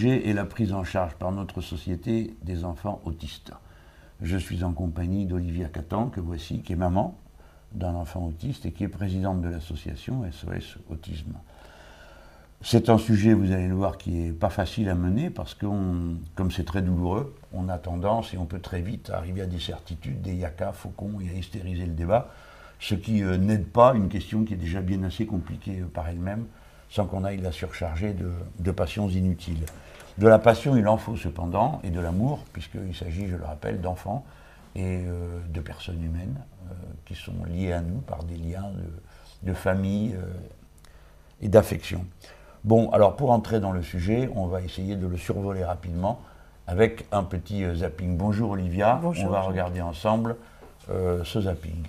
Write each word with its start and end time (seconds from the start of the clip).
Sujet 0.00 0.30
est 0.30 0.32
la 0.32 0.46
prise 0.46 0.72
en 0.72 0.82
charge 0.82 1.12
par 1.16 1.30
notre 1.30 1.60
société 1.60 2.34
des 2.42 2.64
enfants 2.64 3.02
autistes. 3.04 3.52
Je 4.22 4.38
suis 4.38 4.64
en 4.64 4.72
compagnie 4.72 5.26
d'Olivia 5.26 5.68
Catan, 5.68 6.06
que 6.06 6.20
voici, 6.20 6.62
qui 6.62 6.72
est 6.72 6.76
maman 6.76 7.18
d'un 7.72 7.94
enfant 7.94 8.24
autiste 8.24 8.64
et 8.64 8.72
qui 8.72 8.84
est 8.84 8.88
présidente 8.88 9.42
de 9.42 9.50
l'association 9.50 10.22
SOS 10.32 10.78
Autisme. 10.88 11.34
C'est 12.62 12.88
un 12.88 12.96
sujet, 12.96 13.34
vous 13.34 13.52
allez 13.52 13.68
le 13.68 13.74
voir, 13.74 13.98
qui 13.98 14.12
n'est 14.12 14.32
pas 14.32 14.48
facile 14.48 14.88
à 14.88 14.94
mener 14.94 15.28
parce 15.28 15.52
que, 15.52 15.66
comme 16.34 16.50
c'est 16.50 16.64
très 16.64 16.80
douloureux, 16.80 17.36
on 17.52 17.68
a 17.68 17.76
tendance 17.76 18.32
et 18.32 18.38
on 18.38 18.46
peut 18.46 18.60
très 18.60 18.80
vite 18.80 19.10
arriver 19.10 19.42
à 19.42 19.46
des 19.46 19.60
certitudes, 19.60 20.22
des 20.22 20.34
yaka, 20.34 20.72
faucons 20.72 21.20
et 21.20 21.28
à 21.28 21.34
hystériser 21.34 21.84
le 21.84 21.92
débat, 21.92 22.30
ce 22.78 22.94
qui 22.94 23.22
euh, 23.22 23.36
n'aide 23.36 23.66
pas 23.66 23.92
une 23.94 24.08
question 24.08 24.44
qui 24.44 24.54
est 24.54 24.56
déjà 24.56 24.80
bien 24.80 25.02
assez 25.02 25.26
compliquée 25.26 25.80
euh, 25.80 25.90
par 25.92 26.08
elle-même, 26.08 26.46
sans 26.90 27.06
qu'on 27.06 27.24
aille 27.24 27.40
la 27.40 27.52
surcharger 27.52 28.14
de, 28.14 28.70
passions 28.72 29.08
inutiles. 29.08 29.64
De 30.20 30.28
la 30.28 30.38
passion, 30.38 30.76
il 30.76 30.86
en 30.86 30.98
faut 30.98 31.16
cependant, 31.16 31.80
et 31.82 31.88
de 31.88 31.98
l'amour, 31.98 32.40
puisqu'il 32.52 32.94
s'agit, 32.94 33.26
je 33.26 33.36
le 33.36 33.44
rappelle, 33.44 33.80
d'enfants 33.80 34.22
et 34.74 35.02
euh, 35.06 35.40
de 35.48 35.60
personnes 35.60 36.04
humaines 36.04 36.36
qui 37.06 37.14
sont 37.14 37.32
liées 37.48 37.72
à 37.72 37.80
nous 37.80 38.00
par 38.02 38.22
des 38.22 38.36
liens 38.36 38.70
de, 39.42 39.54
famille 39.54 40.14
et 41.40 41.48
d'affection. 41.48 42.04
Bon, 42.62 42.90
alors 42.90 43.16
pour 43.16 43.32
entrer 43.32 43.58
dans 43.58 43.72
le 43.72 43.82
sujet, 43.82 44.30
on 44.36 44.46
va 44.46 44.60
essayer 44.60 44.94
de 44.94 45.08
le 45.08 45.16
survoler 45.16 45.64
rapidement 45.64 46.20
avec 46.68 47.06
un 47.10 47.24
petit 47.24 47.64
zapping. 47.74 48.16
Bonjour 48.16 48.50
Olivia, 48.50 49.00
on 49.02 49.26
va 49.26 49.40
regarder 49.40 49.80
ensemble 49.80 50.36
ce 50.86 51.40
zapping. 51.40 51.88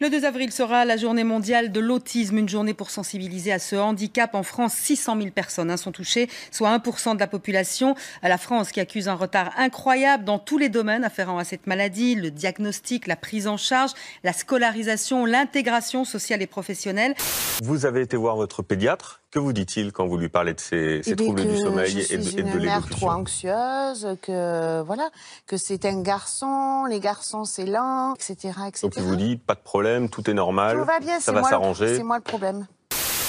Le 0.00 0.10
2 0.10 0.24
avril 0.24 0.50
sera 0.50 0.84
la 0.84 0.96
journée 0.96 1.22
mondiale 1.22 1.70
de 1.70 1.78
l'autisme, 1.78 2.38
une 2.38 2.48
journée 2.48 2.74
pour 2.74 2.90
sensibiliser 2.90 3.52
à 3.52 3.60
ce 3.60 3.76
handicap. 3.76 4.34
En 4.34 4.42
France, 4.42 4.74
600 4.74 5.16
000 5.18 5.30
personnes 5.30 5.70
hein, 5.70 5.76
sont 5.76 5.92
touchées, 5.92 6.28
soit 6.50 6.76
1% 6.76 7.14
de 7.14 7.20
la 7.20 7.28
population. 7.28 7.94
La 8.22 8.36
France 8.36 8.72
qui 8.72 8.80
accuse 8.80 9.08
un 9.08 9.14
retard 9.14 9.52
incroyable 9.56 10.24
dans 10.24 10.40
tous 10.40 10.58
les 10.58 10.68
domaines 10.68 11.04
afférents 11.04 11.38
à 11.38 11.44
cette 11.44 11.68
maladie, 11.68 12.16
le 12.16 12.32
diagnostic, 12.32 13.06
la 13.06 13.14
prise 13.14 13.46
en 13.46 13.56
charge, 13.56 13.92
la 14.24 14.32
scolarisation, 14.32 15.26
l'intégration 15.26 16.04
sociale 16.04 16.42
et 16.42 16.48
professionnelle. 16.48 17.14
Vous 17.62 17.86
avez 17.86 18.00
été 18.00 18.16
voir 18.16 18.34
votre 18.34 18.62
pédiatre 18.62 19.20
que 19.34 19.40
vous 19.40 19.52
dit-il 19.52 19.90
quand 19.90 20.06
vous 20.06 20.16
lui 20.16 20.28
parlez 20.28 20.54
de 20.54 20.60
ces, 20.60 21.02
eh 21.04 21.16
troubles 21.16 21.44
du 21.44 21.58
sommeil 21.58 22.06
et 22.08 22.18
de, 22.18 22.38
et 22.38 22.42
de 22.44 22.56
l'élocution 22.56 22.96
trop 22.96 23.10
anxieuse, 23.10 24.16
que 24.22 24.80
voilà, 24.82 25.10
que 25.48 25.56
c'est 25.56 25.84
un 25.86 26.02
garçon, 26.02 26.84
les 26.88 27.00
garçons 27.00 27.44
c'est 27.44 27.66
lent, 27.66 28.14
etc., 28.14 28.54
etc. 28.68 28.82
Donc 28.84 28.92
il 28.96 29.02
vous 29.02 29.16
dit 29.16 29.36
pas 29.36 29.56
de 29.56 29.60
problème, 29.60 29.83
tout 30.10 30.30
est 30.30 30.34
normal, 30.34 30.78
tout 30.78 30.84
va 30.84 31.00
bien, 31.00 31.20
ça 31.20 31.32
va 31.32 31.42
s'arranger. 31.42 31.96
C'est 31.96 32.02
moi 32.02 32.16
le 32.16 32.22
problème. 32.22 32.66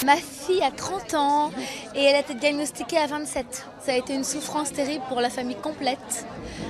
Ma 0.06 0.18
fille 0.18 0.62
a 0.62 0.72
30 0.72 1.14
ans 1.14 1.52
et 1.96 2.04
elle 2.04 2.16
a 2.16 2.20
été 2.20 2.34
diagnostiquée 2.34 2.98
à 2.98 3.08
27. 3.08 3.66
Ça 3.84 3.94
a 3.94 3.96
été 3.96 4.14
une 4.14 4.24
souffrance 4.24 4.72
terrible 4.74 5.04
pour 5.08 5.22
la 5.22 5.30
famille 5.30 5.56
complète 5.56 6.26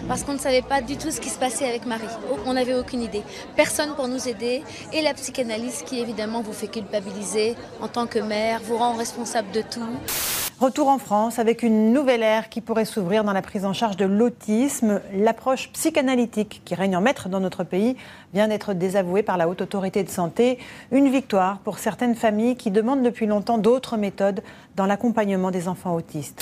parce 0.07 0.23
qu'on 0.23 0.33
ne 0.33 0.39
savait 0.39 0.61
pas 0.61 0.81
du 0.81 0.95
tout 0.95 1.11
ce 1.11 1.19
qui 1.19 1.29
se 1.29 1.39
passait 1.39 1.67
avec 1.67 1.85
Marie. 1.85 2.05
On 2.45 2.53
n'avait 2.53 2.75
aucune 2.75 3.01
idée. 3.01 3.23
Personne 3.55 3.95
pour 3.95 4.07
nous 4.07 4.29
aider 4.29 4.63
et 4.93 5.01
la 5.01 5.13
psychanalyse 5.15 5.81
qui 5.85 5.99
évidemment 5.99 6.41
vous 6.41 6.53
fait 6.53 6.67
culpabiliser 6.67 7.55
en 7.81 7.87
tant 7.87 8.05
que 8.05 8.19
mère, 8.19 8.61
vous 8.63 8.77
rend 8.77 8.93
responsable 8.93 9.51
de 9.51 9.61
tout. 9.61 10.44
Retour 10.59 10.87
en 10.87 10.99
France 10.99 11.37
avec 11.37 11.63
une 11.63 11.91
nouvelle 11.91 12.23
ère 12.23 12.47
qui 12.47 12.61
pourrait 12.61 12.85
s'ouvrir 12.85 13.25
dans 13.25 13.33
la 13.33 13.41
prise 13.41 13.65
en 13.65 13.73
charge 13.73 13.97
de 13.97 14.05
l'autisme. 14.05 15.01
L'approche 15.13 15.69
psychanalytique 15.73 16.61
qui 16.63 16.75
règne 16.75 16.95
en 16.95 17.01
maître 17.01 17.27
dans 17.27 17.41
notre 17.41 17.65
pays 17.65 17.97
vient 18.33 18.47
d'être 18.47 18.73
désavouée 18.73 19.21
par 19.21 19.35
la 19.35 19.49
Haute 19.49 19.61
Autorité 19.61 20.01
de 20.01 20.09
Santé. 20.09 20.57
Une 20.93 21.11
victoire 21.11 21.59
pour 21.59 21.77
certaines 21.77 22.15
familles 22.15 22.55
qui 22.55 22.71
demandent 22.71 23.03
depuis 23.03 23.25
longtemps 23.25 23.57
d'autres 23.57 23.97
méthodes 23.97 24.43
dans 24.77 24.85
l'accompagnement 24.85 25.51
des 25.51 25.67
enfants 25.67 25.93
autistes. 25.93 26.41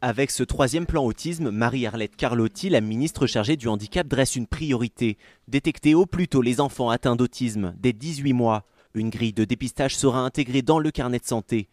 Avec 0.00 0.32
ce 0.32 0.42
troisième 0.42 0.86
plan 0.86 1.04
autisme, 1.04 1.50
Marie-Arlette 1.50 2.16
Carlotti, 2.16 2.68
la 2.68 2.80
ministre 2.80 3.28
chargée 3.28 3.56
du 3.56 3.68
handicap, 3.68 4.08
dresse 4.08 4.34
une 4.34 4.48
priorité. 4.48 5.18
Détecter 5.46 5.94
au 5.94 6.04
plus 6.04 6.26
tôt 6.26 6.42
les 6.42 6.60
enfants 6.60 6.90
atteints 6.90 7.14
d'autisme 7.14 7.74
dès 7.78 7.92
18 7.92 8.32
mois. 8.32 8.64
Une 8.94 9.10
grille 9.10 9.32
de 9.32 9.44
dépistage 9.44 9.96
sera 9.96 10.18
intégrée 10.18 10.62
dans 10.62 10.80
le 10.80 10.90
carnet 10.90 11.20
de 11.20 11.26
santé. 11.26 11.68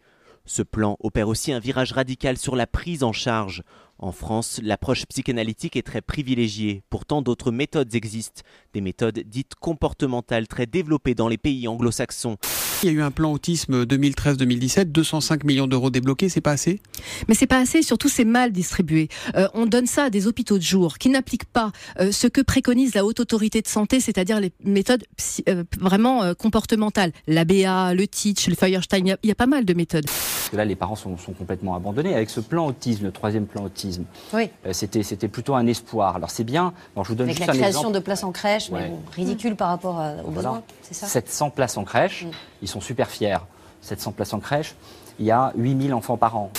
Ce 0.46 0.62
plan 0.62 0.96
opère 1.00 1.28
aussi 1.28 1.52
un 1.52 1.58
virage 1.58 1.92
radical 1.92 2.36
sur 2.36 2.56
la 2.56 2.66
prise 2.66 3.02
en 3.02 3.12
charge. 3.12 3.62
En 3.98 4.12
France, 4.12 4.60
l'approche 4.62 5.06
psychanalytique 5.06 5.76
est 5.76 5.86
très 5.86 6.00
privilégiée. 6.00 6.82
Pourtant, 6.88 7.22
d'autres 7.22 7.52
méthodes 7.52 7.94
existent, 7.94 8.42
des 8.72 8.80
méthodes 8.80 9.20
dites 9.26 9.54
comportementales 9.54 10.48
très 10.48 10.66
développées 10.66 11.14
dans 11.14 11.28
les 11.28 11.38
pays 11.38 11.68
anglo-saxons. 11.68 12.38
Il 12.82 12.86
y 12.86 12.88
a 12.88 12.92
eu 12.92 13.02
un 13.02 13.10
plan 13.10 13.30
autisme 13.30 13.84
2013-2017, 13.84 14.84
205 14.84 15.44
millions 15.44 15.66
d'euros 15.66 15.90
débloqués, 15.90 16.30
c'est 16.30 16.40
pas 16.40 16.52
assez? 16.52 16.80
Mais 17.28 17.34
c'est 17.34 17.46
pas 17.46 17.58
assez, 17.58 17.82
surtout 17.82 18.08
c'est 18.08 18.24
mal 18.24 18.52
distribué. 18.52 19.08
Euh, 19.36 19.48
on 19.52 19.66
donne 19.66 19.86
ça 19.86 20.04
à 20.04 20.10
des 20.10 20.26
hôpitaux 20.26 20.56
de 20.56 20.62
jour 20.62 20.96
qui 20.96 21.10
n'appliquent 21.10 21.44
pas 21.44 21.72
euh, 21.98 22.10
ce 22.10 22.26
que 22.26 22.40
préconise 22.40 22.94
la 22.94 23.04
haute 23.04 23.20
autorité 23.20 23.60
de 23.60 23.68
santé, 23.68 24.00
c'est-à-dire 24.00 24.40
les 24.40 24.52
méthodes 24.64 25.04
euh, 25.48 25.64
vraiment 25.78 26.32
comportementales. 26.34 27.12
L'ABA, 27.26 27.92
le 27.92 28.06
Teach, 28.06 28.48
le 28.48 28.54
Feuerstein, 28.54 29.04
il 29.22 29.28
y, 29.28 29.30
a 29.30 29.34
pas 29.34 29.46
mal 29.46 29.66
de 29.66 29.74
méthodes. 29.74 30.06
là, 30.54 30.64
les 30.64 30.76
parents 30.76 30.96
sont, 30.96 31.16
complètement 31.38 31.74
abandonnés. 31.74 32.14
Avec 32.14 32.30
ce 32.30 32.40
plan 32.40 32.66
autisme, 32.66 33.04
le 33.04 33.12
troisième 33.12 33.44
plan 33.44 33.64
autisme, 33.64 34.04
oui. 34.32 34.48
c'était, 34.72 35.02
c'était 35.02 35.28
plutôt 35.28 35.54
un 35.54 35.66
espoir. 35.66 36.16
Alors 36.16 36.30
c'est 36.30 36.44
bien. 36.44 36.72
Bon, 36.96 37.04
je 37.04 37.10
vous 37.10 37.14
donne 37.14 37.28
Avec 37.28 37.46
la 37.46 37.52
création 37.52 37.90
de 37.90 37.98
places 37.98 38.24
en 38.24 38.32
crèche, 38.32 38.70
mais 38.70 38.90
ridicule 39.14 39.54
par 39.54 39.68
rapport 39.68 40.02
aux 40.26 40.30
besoins, 40.30 40.62
c'est 40.80 40.94
ça? 40.94 41.06
700 41.06 41.50
places 41.50 41.76
en 41.76 41.84
crèche. 41.84 42.24
Mm 42.24 42.30
sont 42.70 42.80
super 42.80 43.10
fiers. 43.10 43.38
700 43.82 44.12
places 44.12 44.32
en 44.34 44.40
crèche, 44.40 44.74
il 45.18 45.26
y 45.26 45.30
a 45.30 45.52
8000 45.56 45.94
enfants 45.94 46.16
par 46.16 46.36
an. 46.36 46.50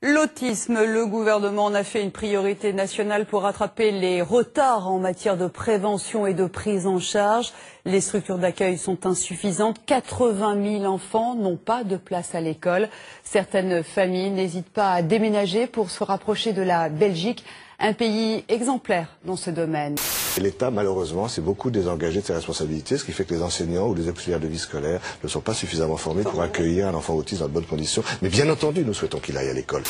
L'autisme, 0.00 0.84
le 0.84 1.06
gouvernement 1.06 1.64
en 1.64 1.74
a 1.74 1.82
fait 1.82 2.04
une 2.04 2.12
priorité 2.12 2.72
nationale 2.72 3.26
pour 3.26 3.42
rattraper 3.42 3.90
les 3.90 4.22
retards 4.22 4.88
en 4.88 5.00
matière 5.00 5.36
de 5.36 5.48
prévention 5.48 6.24
et 6.24 6.34
de 6.34 6.46
prise 6.46 6.86
en 6.86 7.00
charge. 7.00 7.52
Les 7.84 8.00
structures 8.00 8.38
d'accueil 8.38 8.78
sont 8.78 9.06
insuffisantes. 9.06 9.84
80 9.86 10.78
000 10.78 10.84
enfants 10.84 11.34
n'ont 11.34 11.56
pas 11.56 11.82
de 11.82 11.96
place 11.96 12.36
à 12.36 12.40
l'école. 12.40 12.88
Certaines 13.24 13.82
familles 13.82 14.30
n'hésitent 14.30 14.70
pas 14.72 14.92
à 14.92 15.02
déménager 15.02 15.66
pour 15.66 15.90
se 15.90 16.04
rapprocher 16.04 16.52
de 16.52 16.62
la 16.62 16.90
Belgique, 16.90 17.44
un 17.80 17.92
pays 17.92 18.44
exemplaire 18.48 19.16
dans 19.24 19.36
ce 19.36 19.50
domaine. 19.50 19.96
L'État, 20.40 20.70
malheureusement, 20.70 21.26
s'est 21.26 21.40
beaucoup 21.40 21.70
désengagé 21.70 22.20
de 22.20 22.24
ses 22.24 22.32
responsabilités, 22.32 22.96
ce 22.96 23.04
qui 23.04 23.12
fait 23.12 23.24
que 23.24 23.34
les 23.34 23.42
enseignants 23.42 23.88
ou 23.88 23.94
les 23.94 24.08
auxiliaires 24.08 24.38
de 24.38 24.46
vie 24.46 24.58
scolaire 24.58 25.00
ne 25.22 25.28
sont 25.28 25.40
pas 25.40 25.54
suffisamment 25.54 25.96
formés 25.96 26.22
pour 26.22 26.40
accueillir 26.40 26.86
un 26.86 26.94
enfant 26.94 27.14
autiste 27.14 27.40
dans 27.40 27.48
de 27.48 27.52
bonnes 27.52 27.66
conditions. 27.66 28.04
Mais 28.22 28.28
bien 28.28 28.48
entendu, 28.48 28.84
nous 28.84 28.94
souhaitons 28.94 29.18
qu'il 29.18 29.36
aille 29.36 29.48
à 29.48 29.52
l'école. 29.52 29.82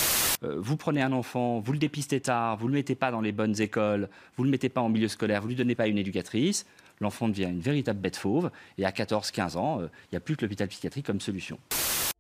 Euh, 0.43 0.57
vous 0.59 0.77
prenez 0.77 1.03
un 1.03 1.13
enfant, 1.13 1.61
vous 1.61 1.73
le 1.73 1.79
dépistez 1.79 2.21
tard, 2.21 2.57
vous 2.57 2.67
ne 2.67 2.73
le 2.73 2.79
mettez 2.79 2.95
pas 2.95 3.11
dans 3.11 3.21
les 3.21 3.33
bonnes 3.33 3.61
écoles, 3.61 4.09
vous 4.37 4.45
ne 4.45 4.49
le 4.49 4.53
mettez 4.53 4.71
pas 4.71 4.81
en 4.81 4.89
milieu 4.89 5.09
scolaire, 5.09 5.43
vous 5.43 5.49
ne 5.49 5.53
lui 5.53 5.59
donnez 5.59 5.75
pas 5.75 5.87
une 5.87 5.99
éducatrice, 5.99 6.65
l'enfant 7.01 7.29
devient 7.29 7.45
une 7.45 7.61
véritable 7.61 8.01
bête 8.01 8.17
fauve, 8.17 8.51
et 8.79 8.87
à 8.87 8.91
14-15 8.91 9.57
ans, 9.57 9.81
euh, 9.81 9.89
il 10.05 10.15
n'y 10.15 10.17
a 10.17 10.21
plus 10.21 10.37
que 10.37 10.45
l'hôpital 10.45 10.69
psychiatrique 10.69 11.07
comme 11.07 11.21
solution. 11.21 11.59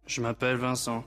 Je 0.08 0.22
m'appelle 0.22 0.56
Vincent. 0.56 1.04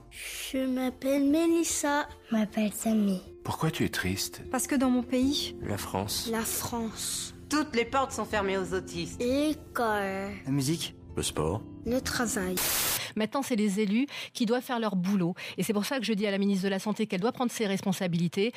Je 0.52 0.58
m'appelle 0.58 1.24
Mélissa. 1.24 2.06
Je 2.30 2.36
m'appelle 2.36 2.72
Samy. 2.72 3.20
Pourquoi 3.42 3.72
tu 3.72 3.84
es 3.84 3.88
triste 3.88 4.42
Parce 4.52 4.68
que 4.68 4.76
dans 4.76 4.90
mon 4.90 5.02
pays, 5.02 5.56
la 5.60 5.76
France. 5.76 6.28
La 6.30 6.42
France. 6.42 7.34
Toutes 7.50 7.74
les 7.74 7.84
portes 7.84 8.12
sont 8.12 8.24
fermées 8.24 8.56
aux 8.56 8.74
autistes. 8.74 9.20
L'école. 9.20 10.30
La 10.46 10.52
musique. 10.52 10.94
Le 11.16 11.22
sport. 11.24 11.62
Le 11.84 12.00
travail. 12.00 12.54
Maintenant, 13.16 13.42
c'est 13.42 13.56
les 13.56 13.80
élus 13.80 14.06
qui 14.34 14.46
doivent 14.46 14.62
faire 14.62 14.78
leur 14.78 14.94
boulot. 14.94 15.34
Et 15.58 15.64
c'est 15.64 15.72
pour 15.72 15.84
ça 15.84 15.98
que 15.98 16.04
je 16.04 16.12
dis 16.12 16.28
à 16.28 16.30
la 16.30 16.38
ministre 16.38 16.62
de 16.62 16.70
la 16.70 16.78
Santé 16.78 17.08
qu'elle 17.08 17.20
doit 17.20 17.32
prendre 17.32 17.50
ses 17.50 17.66
responsabilités 17.66 18.52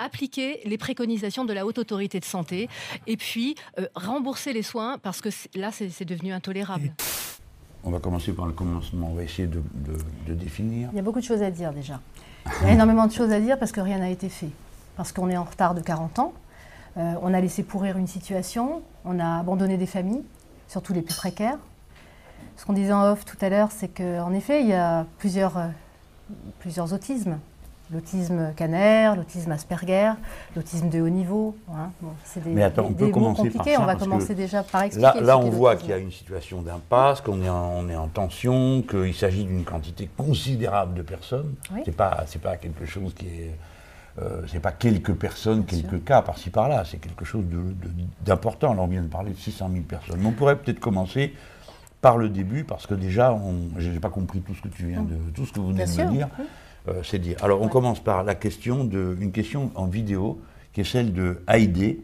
appliquer 0.00 0.60
les 0.64 0.78
préconisations 0.78 1.46
de 1.46 1.52
la 1.52 1.66
haute 1.66 1.78
autorité 1.78 2.20
de 2.20 2.24
santé 2.24 2.68
et 3.08 3.16
puis 3.16 3.56
euh, 3.80 3.86
rembourser 3.96 4.52
les 4.52 4.62
soins 4.62 4.96
parce 4.96 5.20
que 5.20 5.28
là 5.56 5.72
c'est 5.72 6.04
devenu 6.04 6.32
intolérable. 6.32 6.94
On 7.84 7.90
va 7.90 8.00
commencer 8.00 8.32
par 8.32 8.46
le 8.46 8.52
commencement, 8.52 9.08
on 9.12 9.14
va 9.14 9.22
essayer 9.22 9.48
de, 9.48 9.62
définir. 10.34 10.88
Il 10.92 10.96
y 10.96 10.98
a 10.98 11.02
beaucoup 11.02 11.20
de 11.20 11.24
choses 11.24 11.42
à 11.42 11.50
dire 11.50 11.72
déjà. 11.72 12.00
Il 12.60 12.66
y 12.66 12.70
a 12.70 12.72
énormément 12.72 13.06
de 13.06 13.12
choses 13.12 13.30
à 13.30 13.40
dire 13.40 13.58
parce 13.58 13.72
que 13.72 13.80
rien 13.80 13.98
n'a 13.98 14.10
été 14.10 14.28
fait. 14.28 14.50
Parce 14.96 15.12
qu'on 15.12 15.30
est 15.30 15.36
en 15.36 15.44
retard 15.44 15.74
de 15.74 15.80
40 15.80 16.18
ans, 16.18 16.32
euh, 16.96 17.14
on 17.22 17.32
a 17.32 17.40
laissé 17.40 17.62
pourrir 17.62 17.96
une 17.96 18.08
situation, 18.08 18.82
on 19.04 19.20
a 19.20 19.38
abandonné 19.38 19.76
des 19.76 19.86
familles, 19.86 20.24
surtout 20.66 20.92
les 20.92 21.02
plus 21.02 21.14
précaires. 21.14 21.58
Ce 22.56 22.66
qu'on 22.66 22.72
disait 22.72 22.92
en 22.92 23.12
off 23.12 23.24
tout 23.24 23.36
à 23.40 23.48
l'heure, 23.48 23.70
c'est 23.70 23.88
qu'en 23.88 24.32
effet, 24.32 24.62
il 24.62 24.68
y 24.68 24.74
a 24.74 25.06
plusieurs, 25.18 25.56
euh, 25.56 25.68
plusieurs 26.58 26.92
autismes 26.92 27.38
l'autisme 27.92 28.52
canaire, 28.54 29.16
l'autisme 29.16 29.52
Asperger, 29.52 30.12
l'autisme 30.54 30.88
de 30.88 31.00
haut 31.00 31.08
niveau. 31.08 31.56
Hein. 31.70 31.90
c'est 32.24 32.42
des, 32.42 32.50
Mais 32.50 32.62
attends, 32.62 32.86
on 32.86 32.92
peut 32.92 33.08
commencer 33.08 33.50
par 33.50 33.64
ça, 33.64 33.80
On 33.80 33.84
va 33.86 33.94
commencer 33.96 34.34
déjà 34.34 34.62
par 34.62 34.82
expliquer. 34.82 35.20
Là, 35.20 35.20
là 35.20 35.38
on 35.38 35.50
voit 35.50 35.76
qu'il 35.76 35.90
y 35.90 35.92
a 35.92 35.98
une 35.98 36.12
situation 36.12 36.62
d'impasse, 36.62 37.20
qu'on 37.20 37.42
est, 37.42 37.50
on 37.50 37.88
est 37.88 37.96
en 37.96 38.08
tension, 38.08 38.82
qu'il 38.82 39.14
s'agit 39.14 39.44
d'une 39.44 39.64
quantité 39.64 40.08
considérable 40.16 40.94
de 40.94 41.02
personnes. 41.02 41.54
Ce 41.70 41.84
C'est 41.84 41.96
pas, 41.96 42.24
c'est 42.26 42.42
pas 42.42 42.56
quelque 42.56 42.84
chose 42.84 43.14
qui 43.14 43.26
est, 43.26 43.54
euh, 44.20 44.42
c'est 44.48 44.60
pas 44.60 44.72
quelques 44.72 45.14
personnes, 45.14 45.64
quelques 45.64 46.04
cas 46.04 46.22
par-ci 46.22 46.50
par-là. 46.50 46.84
C'est 46.84 46.98
quelque 46.98 47.24
chose 47.24 47.44
d'important. 48.24 48.74
Là, 48.74 48.82
on 48.82 48.86
vient 48.86 49.02
de 49.02 49.08
parler 49.08 49.30
de 49.30 49.36
600 49.36 49.70
000 49.72 49.84
personnes. 49.84 50.18
Mais 50.20 50.26
on 50.26 50.32
pourrait 50.32 50.56
peut-être 50.56 50.80
commencer 50.80 51.34
par 52.00 52.16
le 52.16 52.28
début, 52.28 52.64
parce 52.64 52.86
que 52.86 52.94
déjà, 52.94 53.36
je 53.76 53.90
n'ai 53.90 53.98
pas 53.98 54.10
compris 54.10 54.40
tout 54.40 54.54
ce 54.54 54.62
que 54.62 54.68
tu 54.68 54.86
viens 54.86 55.02
de, 55.02 55.16
tout 55.34 55.46
ce 55.46 55.52
que 55.52 55.58
vous 55.58 55.68
venez 55.68 55.84
de 55.84 56.02
me 56.02 56.10
dire. 56.12 56.28
Euh, 56.88 57.02
c'est 57.02 57.18
dire. 57.18 57.36
Alors, 57.42 57.60
on 57.60 57.68
commence 57.68 58.02
par 58.02 58.24
la 58.24 58.34
question 58.34 58.84
de, 58.84 59.16
une 59.20 59.32
question 59.32 59.70
en 59.74 59.86
vidéo 59.86 60.40
qui 60.72 60.80
est 60.80 60.84
celle 60.84 61.12
de 61.12 61.38
Haïdé. 61.46 62.00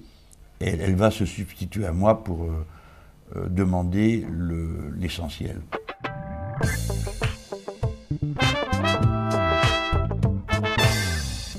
Elle, 0.60 0.81
elle 0.81 0.94
va 0.94 1.10
se 1.10 1.25
substituer 1.25 1.86
à 1.86 1.92
moi 1.92 2.22
pour 2.22 2.44
euh, 2.44 2.66
euh, 3.36 3.48
demander 3.48 4.26
le- 4.31 4.92
l'essentiel. 4.98 5.60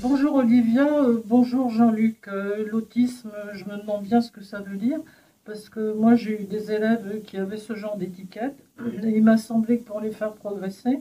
Bonjour 0.02 0.34
Olivia, 0.36 0.86
euh, 0.86 1.22
bonjour 1.26 1.70
Jean-Luc. 1.70 2.28
Euh, 2.28 2.66
L'autisme, 2.70 3.30
je 3.52 3.64
me 3.64 3.78
demande 3.80 4.02
bien 4.04 4.20
ce 4.20 4.30
que 4.30 4.42
ça 4.42 4.60
veut 4.60 4.76
dire, 4.76 4.98
parce 5.44 5.68
que 5.68 5.92
moi 5.94 6.14
j'ai 6.14 6.42
eu 6.42 6.44
des 6.44 6.70
élèves 6.72 7.20
qui 7.26 7.36
avaient 7.36 7.56
ce 7.56 7.74
genre 7.74 7.96
d'étiquette, 7.96 8.56
et 9.02 9.08
il 9.08 9.22
m'a 9.22 9.36
semblé 9.36 9.78
que 9.78 9.84
pour 9.84 10.00
les 10.00 10.10
faire 10.10 10.32
progresser, 10.32 11.00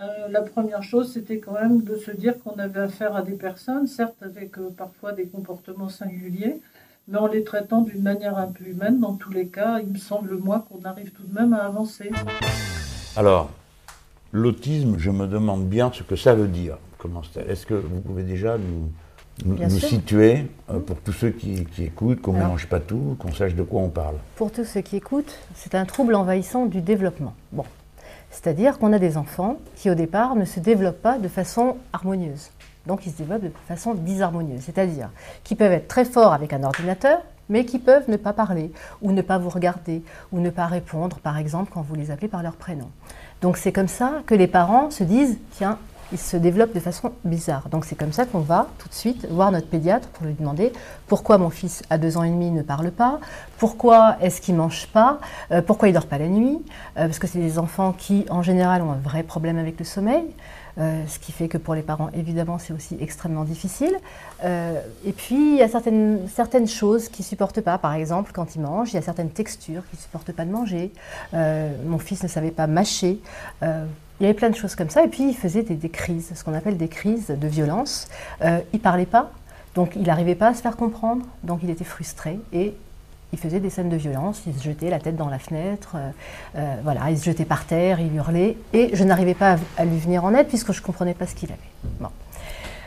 euh, 0.00 0.28
la 0.28 0.42
première 0.42 0.82
chose 0.82 1.12
c'était 1.12 1.38
quand 1.38 1.52
même 1.52 1.82
de 1.82 1.96
se 1.96 2.10
dire 2.10 2.34
qu'on 2.42 2.58
avait 2.58 2.80
affaire 2.80 3.14
à 3.16 3.22
des 3.22 3.32
personnes, 3.34 3.86
certes 3.86 4.16
avec 4.22 4.58
euh, 4.58 4.70
parfois 4.76 5.12
des 5.12 5.26
comportements 5.26 5.88
singuliers, 5.88 6.60
mais 7.08 7.18
en 7.18 7.26
les 7.26 7.44
traitant 7.44 7.82
d'une 7.82 8.02
manière 8.02 8.36
un 8.38 8.48
peu 8.48 8.64
humaine. 8.64 8.98
Dans 9.00 9.14
tous 9.14 9.30
les 9.30 9.46
cas, 9.46 9.78
il 9.80 9.88
me 9.92 9.98
semble 9.98 10.36
moi 10.38 10.64
qu'on 10.68 10.82
arrive 10.88 11.12
tout 11.12 11.22
de 11.24 11.34
même 11.34 11.52
à 11.52 11.58
avancer. 11.66 12.10
Alors, 13.16 13.50
l'autisme, 14.32 14.96
je 14.98 15.10
me 15.10 15.26
demande 15.26 15.66
bien 15.68 15.90
ce 15.92 16.02
que 16.02 16.16
ça 16.16 16.34
veut 16.34 16.48
dire. 16.48 16.78
Comment 16.98 17.22
c'est- 17.22 17.46
Est-ce 17.48 17.66
que 17.66 17.74
vous 17.74 18.00
pouvez 18.00 18.22
déjà 18.22 18.56
nous, 18.58 18.90
situer, 19.68 20.46
euh, 20.70 20.78
pour 20.78 20.96
tous 21.00 21.12
ceux 21.12 21.30
qui, 21.30 21.64
qui 21.66 21.84
écoutent, 21.84 22.20
qu'on 22.22 22.32
ne 22.32 22.38
mélange 22.38 22.68
pas 22.68 22.80
tout, 22.80 23.16
qu'on 23.18 23.32
sache 23.32 23.54
de 23.54 23.62
quoi 23.62 23.80
on 23.82 23.90
parle? 23.90 24.16
Pour 24.36 24.50
tous 24.50 24.64
ceux 24.64 24.80
qui 24.80 24.96
écoutent, 24.96 25.38
c'est 25.54 25.74
un 25.74 25.84
trouble 25.84 26.14
envahissant 26.14 26.66
du 26.66 26.80
développement. 26.80 27.34
Bon. 27.52 27.64
C'est-à-dire 28.34 28.78
qu'on 28.78 28.92
a 28.92 28.98
des 28.98 29.16
enfants 29.16 29.58
qui, 29.76 29.88
au 29.90 29.94
départ, 29.94 30.34
ne 30.34 30.44
se 30.44 30.58
développent 30.58 31.00
pas 31.00 31.18
de 31.18 31.28
façon 31.28 31.76
harmonieuse. 31.92 32.50
Donc, 32.84 33.06
ils 33.06 33.12
se 33.12 33.18
développent 33.18 33.44
de 33.44 33.52
façon 33.68 33.94
disharmonieuse. 33.94 34.60
C'est-à-dire 34.60 35.08
qu'ils 35.44 35.56
peuvent 35.56 35.72
être 35.72 35.86
très 35.86 36.04
forts 36.04 36.32
avec 36.32 36.52
un 36.52 36.64
ordinateur, 36.64 37.20
mais 37.48 37.64
qui 37.64 37.78
peuvent 37.78 38.10
ne 38.10 38.16
pas 38.16 38.32
parler, 38.32 38.72
ou 39.02 39.12
ne 39.12 39.22
pas 39.22 39.38
vous 39.38 39.50
regarder, 39.50 40.02
ou 40.32 40.40
ne 40.40 40.50
pas 40.50 40.66
répondre, 40.66 41.18
par 41.20 41.38
exemple, 41.38 41.70
quand 41.72 41.82
vous 41.82 41.94
les 41.94 42.10
appelez 42.10 42.26
par 42.26 42.42
leur 42.42 42.56
prénom. 42.56 42.90
Donc, 43.40 43.56
c'est 43.56 43.72
comme 43.72 43.88
ça 43.88 44.22
que 44.26 44.34
les 44.34 44.48
parents 44.48 44.90
se 44.90 45.04
disent 45.04 45.38
tiens, 45.52 45.78
il 46.12 46.18
se 46.18 46.36
développe 46.36 46.74
de 46.74 46.80
façon 46.80 47.12
bizarre. 47.24 47.68
Donc, 47.70 47.84
c'est 47.84 47.96
comme 47.96 48.12
ça 48.12 48.26
qu'on 48.26 48.40
va 48.40 48.68
tout 48.78 48.88
de 48.88 48.94
suite 48.94 49.26
voir 49.30 49.50
notre 49.50 49.68
pédiatre 49.68 50.08
pour 50.08 50.26
lui 50.26 50.34
demander 50.34 50.72
pourquoi 51.06 51.38
mon 51.38 51.50
fils 51.50 51.82
à 51.90 51.98
deux 51.98 52.16
ans 52.16 52.22
et 52.22 52.30
demi 52.30 52.50
ne 52.50 52.62
parle 52.62 52.90
pas, 52.90 53.20
pourquoi 53.58 54.16
est-ce 54.20 54.40
qu'il 54.40 54.54
mange 54.54 54.86
pas, 54.88 55.18
euh, 55.50 55.62
pourquoi 55.62 55.88
il 55.88 55.92
dort 55.92 56.06
pas 56.06 56.18
la 56.18 56.28
nuit, 56.28 56.58
euh, 56.96 57.06
parce 57.06 57.18
que 57.18 57.26
c'est 57.26 57.38
des 57.38 57.58
enfants 57.58 57.92
qui, 57.92 58.26
en 58.30 58.42
général, 58.42 58.82
ont 58.82 58.92
un 58.92 59.00
vrai 59.02 59.22
problème 59.22 59.58
avec 59.58 59.78
le 59.78 59.84
sommeil. 59.84 60.24
euh, 60.78 61.04
ce 61.06 61.18
qui 61.18 61.32
fait 61.32 61.48
que 61.48 61.58
pour 61.58 61.74
les 61.74 61.82
parents, 61.82 62.10
évidemment, 62.14 62.58
c'est 62.58 62.72
aussi 62.72 62.96
extrêmement 63.00 63.44
difficile. 63.44 63.96
Et 64.42 65.12
puis, 65.12 65.54
il 65.54 65.56
y 65.56 65.62
a 65.62 65.68
certaines, 65.68 66.28
certaines 66.28 66.66
choses 66.66 67.08
qu'ils 67.08 67.22
ne 67.22 67.28
supportent 67.28 67.60
pas. 67.60 67.78
Par 67.78 67.94
exemple, 67.94 68.32
quand 68.34 68.54
ils 68.56 68.60
mangent, 68.60 68.92
il 68.92 68.96
y 68.96 68.98
a 68.98 69.02
certaines 69.02 69.30
textures 69.30 69.82
qu'ils 69.88 69.98
ne 69.98 70.02
supportent 70.02 70.32
pas 70.32 70.44
de 70.44 70.50
manger. 70.50 70.92
Mon 71.32 71.98
fils 71.98 72.22
ne 72.22 72.28
savait 72.28 72.50
pas 72.50 72.66
mâcher. 72.66 73.20
Il 74.20 74.24
y 74.24 74.26
avait 74.26 74.34
plein 74.34 74.50
de 74.50 74.56
choses 74.56 74.74
comme 74.74 74.90
ça. 74.90 75.04
Et 75.04 75.08
puis, 75.08 75.28
il 75.28 75.36
faisait 75.36 75.62
des, 75.62 75.88
crises, 75.88 76.32
ce 76.34 76.44
qu'on 76.44 76.54
appelle 76.54 76.76
des 76.76 76.88
crises 76.88 77.28
de 77.28 77.48
violence. 77.48 78.08
Euh, 78.42 78.60
il 78.72 78.76
ne 78.76 78.82
parlait 78.82 79.06
pas, 79.06 79.32
donc 79.74 79.92
il 79.96 80.02
n'arrivait 80.02 80.36
pas 80.36 80.48
à 80.48 80.54
se 80.54 80.62
faire 80.62 80.76
comprendre. 80.76 81.26
Donc, 81.42 81.60
il 81.62 81.70
était 81.70 81.84
frustré 81.84 82.38
et 82.52 82.74
il 83.32 83.38
faisait 83.38 83.58
des 83.58 83.70
scènes 83.70 83.88
de 83.88 83.96
violence, 83.96 84.42
il 84.46 84.54
se 84.54 84.62
jetait 84.62 84.90
la 84.90 85.00
tête 85.00 85.16
dans 85.16 85.28
la 85.28 85.40
fenêtre, 85.40 85.96
euh, 85.96 86.10
euh, 86.56 86.76
voilà, 86.84 87.10
il 87.10 87.18
se 87.18 87.24
jetait 87.24 87.44
par 87.44 87.64
terre, 87.64 87.98
il 87.98 88.14
hurlait, 88.14 88.56
et 88.72 88.94
je 88.94 89.02
n'arrivais 89.02 89.34
pas 89.34 89.56
à, 89.76 89.84
lui 89.84 89.98
venir 89.98 90.24
en 90.24 90.32
aide 90.34 90.46
puisque 90.46 90.72
je 90.72 90.80
ne 90.80 90.86
comprenais 90.86 91.14
pas 91.14 91.26
ce 91.26 91.34
qu'il 91.34 91.50
avait. 91.50 92.08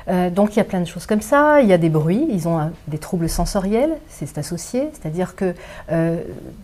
Euh, 0.10 0.30
donc 0.30 0.56
il 0.56 0.58
y 0.58 0.62
a 0.62 0.66
plein 0.66 0.80
de 0.80 0.86
choses 0.86 1.06
comme 1.06 1.22
ça, 1.22 1.62
il 1.62 1.68
y 1.68 1.74
a 1.74 1.78
des 1.78 1.90
bruits, 1.90 2.26
ils 2.30 2.48
ont 2.48 2.72
des 2.88 2.98
troubles 2.98 3.28
sensoriels, 3.28 3.98
c'est 4.08 4.38
associé, 4.38 4.90
c'est-à-dire 4.94 5.36
que 5.36 5.54
euh, 5.92 6.22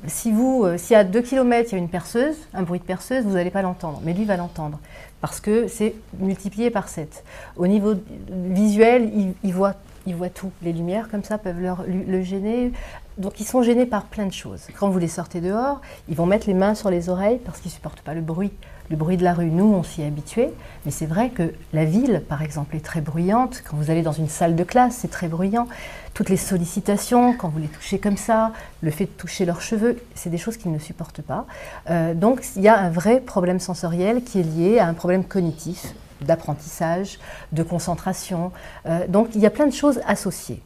si 0.08 0.32
vous, 0.32 0.64
euh, 0.64 0.78
si 0.78 0.96
à 0.96 1.04
2 1.04 1.22
km 1.22 1.70
il 1.72 1.76
y 1.76 1.76
a 1.76 1.78
une 1.78 1.90
perceuse, 1.90 2.36
un 2.54 2.64
bruit 2.64 2.80
de 2.80 2.86
perceuse, 2.86 3.26
vous 3.26 3.34
n'allez 3.34 3.52
pas 3.52 3.62
l'entendre, 3.62 4.02
mais 4.06 4.14
lui 4.14 4.24
va 4.24 4.38
l'entendre, 4.38 4.80
parce 5.20 5.42
que 5.42 5.68
c'est 5.68 5.94
multiplié 6.20 6.70
par 6.70 6.88
7. 6.88 7.24
Au 7.58 7.68
niveau 7.68 7.96
visuel, 8.30 9.12
il, 9.44 9.54
voit, 9.54 9.74
il 10.08 10.16
voit 10.16 10.30
tout, 10.30 10.52
les 10.62 10.72
lumières 10.72 11.10
comme 11.10 11.24
ça 11.24 11.38
peuvent 11.38 11.60
leur- 11.60 11.84
le, 11.86 12.22
gêner, 12.22 12.72
donc 13.18 13.42
ils 13.42 13.46
sont 13.46 13.62
gênés 13.62 13.86
par 13.86 14.06
plein 14.06 14.26
de 14.26 14.34
choses. 14.34 14.68
Quand 14.80 14.90
vous 14.90 15.00
les 15.00 15.10
sortez 15.10 15.42
dehors, 15.42 15.82
ils 16.08 16.16
vont 16.16 16.26
mettre 16.26 16.48
les 16.48 16.54
mains 16.54 16.76
sur 16.76 16.90
les 16.90 17.10
oreilles 17.10 17.40
parce 17.46 17.60
qu'ils 17.60 17.72
ne 17.72 17.76
supportent 17.76 18.02
pas 18.02 18.14
le 18.14 18.22
bruit. 18.22 18.54
Le 18.94 18.98
bruit 19.00 19.18
de 19.18 19.24
la 19.24 19.34
rue, 19.34 19.50
nous, 19.50 19.74
on 19.74 19.82
s'y 19.82 20.04
est 20.04 20.06
habitué, 20.06 20.50
mais 20.86 20.92
c'est 20.92 21.08
vrai 21.08 21.32
que 21.32 21.52
la 21.74 21.84
ville, 21.84 22.22
par 22.30 22.44
exemple, 22.44 22.76
est 22.76 22.86
très 22.86 23.02
bruyante. 23.02 23.64
Quand 23.68 23.76
vous 23.76 23.90
allez 23.90 24.04
dans 24.04 24.12
une 24.12 24.30
salle 24.30 24.56
de 24.56 24.64
classe, 24.64 24.98
c'est 25.00 25.10
très 25.10 25.28
bruyant. 25.28 25.68
Toutes 26.14 26.30
les 26.30 26.38
sollicitations, 26.38 27.34
quand 27.34 27.50
vous 27.50 27.58
les 27.58 27.70
touchez 27.70 27.98
comme 27.98 28.18
ça, 28.18 28.52
le 28.82 28.92
fait 28.92 29.06
de 29.06 29.10
toucher 29.10 29.46
leurs 29.46 29.62
cheveux, 29.62 29.98
c'est 30.14 30.30
des 30.30 30.38
choses 30.38 30.58
qu'ils 30.58 30.72
ne 30.72 30.78
supportent 30.78 31.24
pas. 31.24 31.48
Euh, 31.90 32.14
donc 32.14 32.46
il 32.56 32.62
y 32.62 32.68
a 32.68 32.78
un 32.78 32.92
vrai 32.92 33.20
problème 33.20 33.60
sensoriel 33.60 34.24
qui 34.24 34.40
est 34.40 34.44
lié 34.44 34.78
à 34.78 34.86
un 34.86 34.94
problème 34.94 35.24
cognitif, 35.24 35.96
d'apprentissage, 36.22 37.18
de 37.52 37.64
concentration. 37.64 38.52
Euh, 38.86 39.08
donc 39.08 39.30
il 39.34 39.42
y 39.42 39.48
a 39.48 39.50
plein 39.50 39.66
de 39.66 39.74
choses 39.74 40.02
associées. 40.06 40.62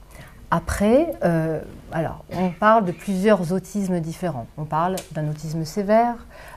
Après, 0.50 1.12
euh, 1.26 1.60
alors, 1.92 2.24
on 2.32 2.50
parle 2.52 2.86
de 2.86 2.94
plusieurs 2.94 3.52
autismes 3.52 4.00
différents. 4.00 4.48
On 4.58 4.64
parle 4.64 4.96
d'un 5.12 5.28
autisme 5.28 5.66
sévère, 5.66 6.16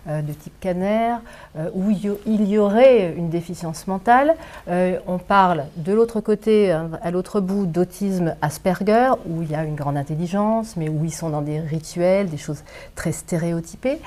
euh, 0.08 0.22
de 0.22 0.32
type 0.32 0.52
canaire, 0.60 1.20
euh, 1.58 1.70
où 1.74 1.90
il 1.90 2.48
y, 2.48 2.58
aurait 2.58 3.12
une 3.16 3.30
déficience 3.30 3.88
mentale. 3.88 4.36
On 4.68 5.18
parle 5.18 5.64
de 5.76 5.92
l'autre 5.92 6.20
côté, 6.20 6.70
à 6.70 7.10
l'autre 7.10 7.40
bout, 7.40 7.66
d'autisme 7.66 8.36
Asperger, 8.42 9.10
où 9.26 9.42
il 9.42 9.50
y 9.50 9.54
a 9.56 9.64
une 9.64 9.74
grande 9.74 9.96
intelligence, 9.96 10.76
mais 10.76 10.88
où 10.88 11.04
ils 11.04 11.14
sont 11.14 11.30
dans 11.30 11.42
des 11.42 11.58
rituels, 11.58 12.28
des 12.28 12.36
choses 12.36 12.62
très 12.94 13.12
stéréotypées, 13.12 13.98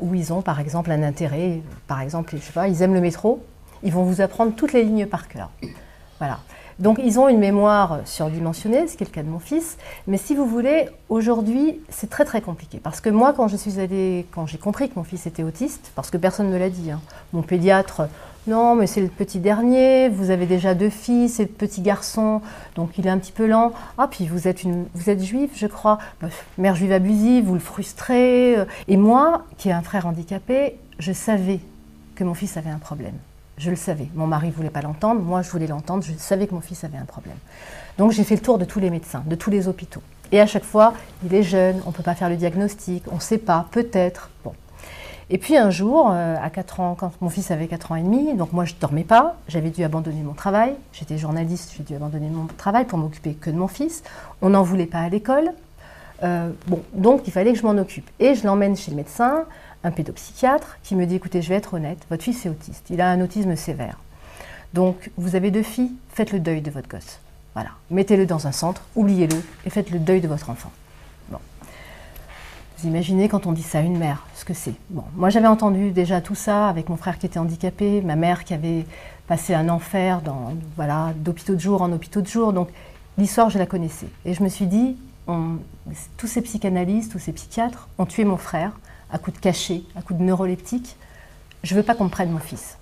où 0.00 0.14
ils 0.14 0.32
ont 0.32 0.42
par 0.42 0.60
exemple 0.60 0.90
un 0.90 1.02
intérêt, 1.02 1.60
par 1.86 2.00
exemple, 2.00 2.34
ils 2.68 2.82
aiment 2.82 2.94
le 2.94 3.00
métro, 3.00 3.42
ils 3.82 3.92
vont 3.92 4.04
vous 4.04 4.20
apprendre 4.20 4.54
toutes 4.54 4.72
les 4.72 4.84
lignes 4.84 5.06
par 5.06 5.28
cœur. 5.28 5.50
Voilà. 6.18 6.38
Donc 6.78 7.00
ils 7.02 7.18
ont 7.18 7.28
une 7.28 7.38
mémoire 7.38 8.00
surdimensionnée, 8.04 8.86
ce 8.86 8.96
qui 8.96 9.04
est 9.04 9.06
le 9.06 9.12
cas 9.12 9.22
de 9.22 9.28
mon 9.28 9.38
fils. 9.38 9.78
Mais 10.06 10.18
si 10.18 10.34
vous 10.34 10.46
voulez, 10.46 10.88
aujourd'hui, 11.08 11.80
c'est 11.88 12.10
très 12.10 12.24
très 12.24 12.42
compliqué. 12.42 12.78
Parce 12.82 13.00
que 13.00 13.08
moi, 13.08 13.32
quand 13.34 13.48
je 13.48 13.56
suis 13.56 13.80
allée, 13.80 14.26
quand 14.32 14.46
j'ai 14.46 14.58
compris 14.58 14.90
que 14.90 14.94
mon 14.96 15.04
fils 15.04 15.26
était 15.26 15.42
autiste, 15.42 15.90
parce 15.94 16.10
que 16.10 16.18
personne 16.18 16.48
ne 16.48 16.52
me 16.52 16.58
l'a 16.58 16.68
dit, 16.68 16.90
hein, 16.90 17.00
mon 17.32 17.40
pédiatre, 17.42 18.02
non, 18.46 18.76
mais 18.76 18.86
c'est 18.86 19.00
le 19.00 19.08
petit 19.08 19.40
dernier, 19.40 20.08
vous 20.08 20.30
avez 20.30 20.46
déjà 20.46 20.74
deux 20.74 20.90
filles, 20.90 21.28
c'est 21.28 21.44
le 21.44 21.48
petit 21.48 21.80
garçon, 21.80 22.42
donc 22.76 22.96
il 22.98 23.06
est 23.06 23.10
un 23.10 23.18
petit 23.18 23.32
peu 23.32 23.46
lent. 23.46 23.72
Ah, 23.98 24.06
puis 24.08 24.26
vous 24.28 24.46
êtes, 24.46 24.62
une, 24.62 24.84
vous 24.94 25.10
êtes 25.10 25.22
juive, 25.22 25.50
je 25.54 25.66
crois, 25.66 25.98
Bah, 26.20 26.28
mère 26.58 26.76
juive 26.76 26.92
abusive, 26.92 27.44
vous 27.46 27.54
le 27.54 27.60
frustrez. 27.60 28.56
euh. 28.56 28.64
Et 28.86 28.96
moi, 28.96 29.44
qui 29.58 29.70
ai 29.70 29.72
un 29.72 29.82
frère 29.82 30.06
handicapé, 30.06 30.76
je 30.98 31.12
savais 31.12 31.58
que 32.14 32.22
mon 32.22 32.34
fils 32.34 32.56
avait 32.56 32.70
un 32.70 32.78
problème. 32.78 33.14
Je 33.58 33.70
le 33.70 33.76
savais. 33.76 34.08
Mon 34.14 34.26
mari 34.26 34.48
ne 34.48 34.52
voulait 34.52 34.70
pas 34.70 34.82
l'entendre, 34.82 35.20
moi 35.20 35.42
je 35.42 35.50
voulais 35.50 35.66
l'entendre, 35.66 36.04
je 36.04 36.12
savais 36.18 36.46
que 36.46 36.54
mon 36.54 36.60
fils 36.60 36.84
avait 36.84 36.98
un 36.98 37.04
problème. 37.04 37.38
Donc 37.98 38.12
j'ai 38.12 38.24
fait 38.24 38.36
le 38.36 38.42
tour 38.42 38.58
de 38.58 38.64
tous 38.64 38.80
les 38.80 38.90
médecins, 38.90 39.22
de 39.26 39.34
tous 39.34 39.50
les 39.50 39.68
hôpitaux. 39.68 40.02
Et 40.32 40.40
à 40.40 40.46
chaque 40.46 40.64
fois, 40.64 40.92
il 41.24 41.34
est 41.34 41.42
jeune, 41.42 41.80
on 41.86 41.90
ne 41.90 41.94
peut 41.94 42.02
pas 42.02 42.14
faire 42.14 42.28
le 42.28 42.36
diagnostic, 42.36 43.04
on 43.10 43.16
ne 43.16 43.20
sait 43.20 43.38
pas, 43.38 43.66
peut-être. 43.70 44.30
Bon. 44.44 44.52
Et 45.28 45.38
puis 45.38 45.56
un 45.56 45.70
jour, 45.70 46.10
euh, 46.12 46.36
à 46.40 46.50
4 46.50 46.80
ans, 46.80 46.96
quand 46.98 47.10
mon 47.20 47.30
fils 47.30 47.50
avait 47.50 47.66
4 47.66 47.92
ans 47.92 47.96
et 47.96 48.02
demi, 48.02 48.34
donc 48.34 48.52
moi 48.52 48.64
je 48.64 48.74
ne 48.74 48.80
dormais 48.80 49.04
pas, 49.04 49.36
j'avais 49.48 49.70
dû 49.70 49.82
abandonner 49.82 50.22
mon 50.22 50.34
travail, 50.34 50.74
j'étais 50.92 51.18
journaliste, 51.18 51.74
j'ai 51.76 51.82
dû 51.82 51.94
abandonner 51.96 52.28
mon 52.28 52.46
travail 52.46 52.84
pour 52.84 52.98
m'occuper 52.98 53.34
que 53.34 53.50
de 53.50 53.56
mon 53.56 53.68
fils. 53.68 54.04
On 54.42 54.50
n'en 54.50 54.62
voulait 54.62 54.86
pas 54.86 55.00
à 55.00 55.08
l'école. 55.08 55.52
Euh, 56.22 56.50
bon, 56.66 56.82
donc 56.94 57.22
il 57.26 57.32
fallait 57.32 57.52
que 57.52 57.58
je 57.58 57.64
m'en 57.64 57.76
occupe. 57.78 58.08
Et 58.18 58.34
je 58.34 58.44
l'emmène 58.46 58.76
chez 58.76 58.90
le 58.90 58.96
médecin, 58.96 59.44
un 59.84 59.90
pédopsychiatre, 59.90 60.78
qui 60.82 60.94
me 60.94 61.06
dit 61.06 61.16
écoutez, 61.16 61.42
je 61.42 61.48
vais 61.48 61.56
être 61.56 61.74
honnête, 61.74 61.98
votre 62.10 62.22
fils 62.22 62.46
est 62.46 62.48
autiste, 62.48 62.86
il 62.90 63.00
a 63.00 63.08
un 63.10 63.20
autisme 63.20 63.56
sévère. 63.56 63.98
Donc 64.74 65.10
vous 65.16 65.36
avez 65.36 65.50
deux 65.50 65.62
filles, 65.62 65.92
faites 66.10 66.32
le 66.32 66.40
deuil 66.40 66.60
de 66.60 66.70
votre 66.70 66.88
gosse. 66.88 67.20
Voilà, 67.54 67.70
mettez-le 67.90 68.26
dans 68.26 68.46
un 68.46 68.52
centre, 68.52 68.82
oubliez-le 68.94 69.36
et 69.64 69.70
faites 69.70 69.90
le 69.90 69.98
deuil 69.98 70.20
de 70.20 70.28
votre 70.28 70.50
enfant. 70.50 70.70
Bon. 71.30 71.38
Vous 72.78 72.88
imaginez 72.88 73.28
quand 73.28 73.46
on 73.46 73.52
dit 73.52 73.62
ça 73.62 73.78
à 73.78 73.82
une 73.82 73.96
mère, 73.96 74.26
ce 74.34 74.44
que 74.44 74.52
c'est. 74.54 74.74
Bon, 74.90 75.04
moi 75.14 75.30
j'avais 75.30 75.46
entendu 75.46 75.90
déjà 75.90 76.20
tout 76.20 76.34
ça 76.34 76.68
avec 76.68 76.88
mon 76.88 76.96
frère 76.96 77.18
qui 77.18 77.26
était 77.26 77.38
handicapé, 77.38 78.02
ma 78.02 78.16
mère 78.16 78.44
qui 78.44 78.54
avait 78.54 78.84
passé 79.26 79.54
un 79.54 79.68
enfer 79.68 80.20
dans 80.20 80.52
voilà 80.76 81.12
d'hôpitaux 81.16 81.54
de 81.54 81.60
jour 81.60 81.82
en 81.82 81.92
hôpitaux 81.92 82.20
de 82.20 82.26
jour. 82.26 82.52
Donc 82.52 82.68
l'histoire 83.16 83.48
je 83.48 83.58
la 83.58 83.66
connaissais 83.66 84.08
et 84.24 84.34
je 84.34 84.42
me 84.42 84.48
suis 84.48 84.66
dit 84.66 84.96
tous 85.26 86.26
ces 86.26 86.42
psychanalystes, 86.42 87.12
tous 87.12 87.18
ces 87.18 87.32
psychiatres 87.32 87.88
ont 87.98 88.06
tué 88.06 88.24
mon 88.24 88.36
frère 88.36 88.72
à 89.10 89.18
coups 89.18 89.36
de 89.36 89.42
cachet, 89.42 89.82
à 89.96 90.02
coups 90.02 90.18
de 90.18 90.24
neuroleptiques. 90.24 90.96
Je 91.62 91.74
veux 91.74 91.82
pas 91.82 91.94
qu'on 91.94 92.04
me 92.04 92.10
prenne 92.10 92.30
mon 92.30 92.38
fils. 92.38 92.78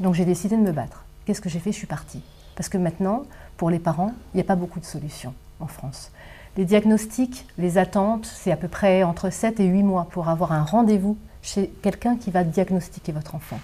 Donc 0.00 0.14
j'ai 0.14 0.24
décidé 0.24 0.56
de 0.56 0.62
me 0.62 0.72
battre. 0.72 1.04
Qu'est-ce 1.24 1.40
que 1.40 1.48
j'ai 1.48 1.58
fait? 1.58 1.72
Je 1.72 1.78
suis 1.78 1.86
partie. 1.86 2.22
Parce 2.54 2.68
que 2.68 2.78
maintenant, 2.78 3.24
pour 3.56 3.70
les 3.70 3.78
parents, 3.78 4.12
il 4.32 4.36
n'y 4.36 4.40
a 4.42 4.44
pas 4.44 4.56
beaucoup 4.56 4.80
de 4.80 4.84
solutions 4.84 5.34
en 5.60 5.66
France. 5.66 6.10
Les 6.56 6.64
diagnostics, 6.64 7.46
les 7.58 7.78
attentes, 7.78 8.26
c'est 8.26 8.52
à 8.52 8.56
peu 8.56 8.68
près 8.68 9.02
entre 9.02 9.30
7 9.30 9.60
et 9.60 9.66
8 9.66 9.82
mois 9.82 10.08
pour 10.10 10.28
avoir 10.28 10.52
un 10.52 10.62
rendez-vous 10.62 11.18
chez 11.42 11.68
quelqu'un 11.82 12.16
qui 12.16 12.30
va 12.30 12.44
diagnostiquer 12.44 13.12
votre 13.12 13.34
enfant. 13.34 13.58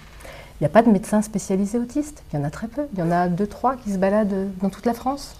Il 0.59 0.63
n'y 0.63 0.67
a 0.67 0.69
pas 0.69 0.83
de 0.83 0.91
médecins 0.91 1.21
spécialisés 1.21 1.79
autistes. 1.79 2.23
Il 2.31 2.37
y 2.37 2.39
en 2.39 2.45
a 2.45 2.51
très 2.51 2.67
peu. 2.67 2.87
Il 2.93 2.99
y 2.99 3.01
en 3.01 3.11
a 3.11 3.27
deux, 3.27 3.47
trois 3.47 3.75
qui 3.75 3.91
se 3.91 3.97
baladent 3.97 4.49
dans 4.61 4.69
toute 4.69 4.85
la 4.85 4.93
France. 4.93 5.35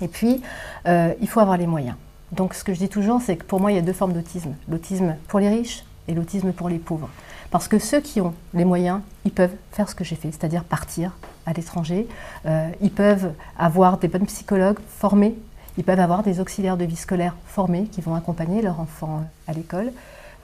Et 0.00 0.08
puis, 0.08 0.42
euh, 0.86 1.14
il 1.20 1.28
faut 1.28 1.40
avoir 1.40 1.56
les 1.56 1.66
moyens. 1.66 1.96
Donc, 2.32 2.54
ce 2.54 2.62
que 2.62 2.74
je 2.74 2.78
dis 2.78 2.88
toujours, 2.88 3.20
c'est 3.22 3.36
que 3.36 3.44
pour 3.44 3.60
moi, 3.60 3.72
il 3.72 3.76
y 3.76 3.78
a 3.78 3.82
deux 3.82 3.92
formes 3.92 4.12
d'autisme. 4.12 4.54
L'autisme 4.68 5.16
pour 5.28 5.40
les 5.40 5.48
riches 5.48 5.84
et 6.08 6.14
l'autisme 6.14 6.52
pour 6.52 6.68
les 6.68 6.78
pauvres. 6.78 7.08
Parce 7.50 7.68
que 7.68 7.78
ceux 7.78 8.00
qui 8.00 8.20
ont 8.20 8.34
les 8.52 8.64
moyens, 8.64 9.00
ils 9.24 9.32
peuvent 9.32 9.54
faire 9.72 9.88
ce 9.88 9.94
que 9.94 10.04
j'ai 10.04 10.16
fait, 10.16 10.30
c'est-à-dire 10.30 10.64
partir 10.64 11.16
à 11.46 11.52
l'étranger. 11.52 12.06
Euh, 12.46 12.68
ils 12.82 12.90
peuvent 12.90 13.32
avoir 13.58 13.98
des 13.98 14.08
bonnes 14.08 14.26
psychologues 14.26 14.78
formés. 14.88 15.34
Ils 15.78 15.84
peuvent 15.84 16.00
avoir 16.00 16.22
des 16.22 16.40
auxiliaires 16.40 16.76
de 16.76 16.84
vie 16.84 16.96
scolaire 16.96 17.34
formés 17.46 17.84
qui 17.86 18.00
vont 18.02 18.14
accompagner 18.14 18.60
leur 18.60 18.80
enfant 18.80 19.24
à 19.46 19.52
l'école. 19.52 19.92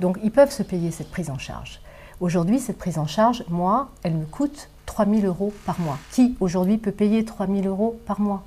Donc, 0.01 0.19
ils 0.23 0.31
peuvent 0.31 0.51
se 0.51 0.63
payer 0.63 0.91
cette 0.91 1.11
prise 1.11 1.29
en 1.29 1.39
charge. 1.39 1.81
Aujourd'hui, 2.21 2.59
cette 2.59 2.79
prise 2.79 2.99
en 2.99 3.07
charge, 3.07 3.45
moi, 3.51 3.91
elle 4.03 4.15
me 4.15 4.25
coûte 4.25 4.71
3 4.87 5.07
000 5.07 5.27
euros 5.27 5.53
par 5.67 5.81
mois. 5.81 5.99
Qui 6.13 6.37
aujourd'hui 6.41 6.79
peut 6.79 6.93
payer 6.93 7.25
3 7.25 7.47
000 7.47 7.67
euros 7.67 8.01
par 8.07 8.21
mois? 8.21 8.45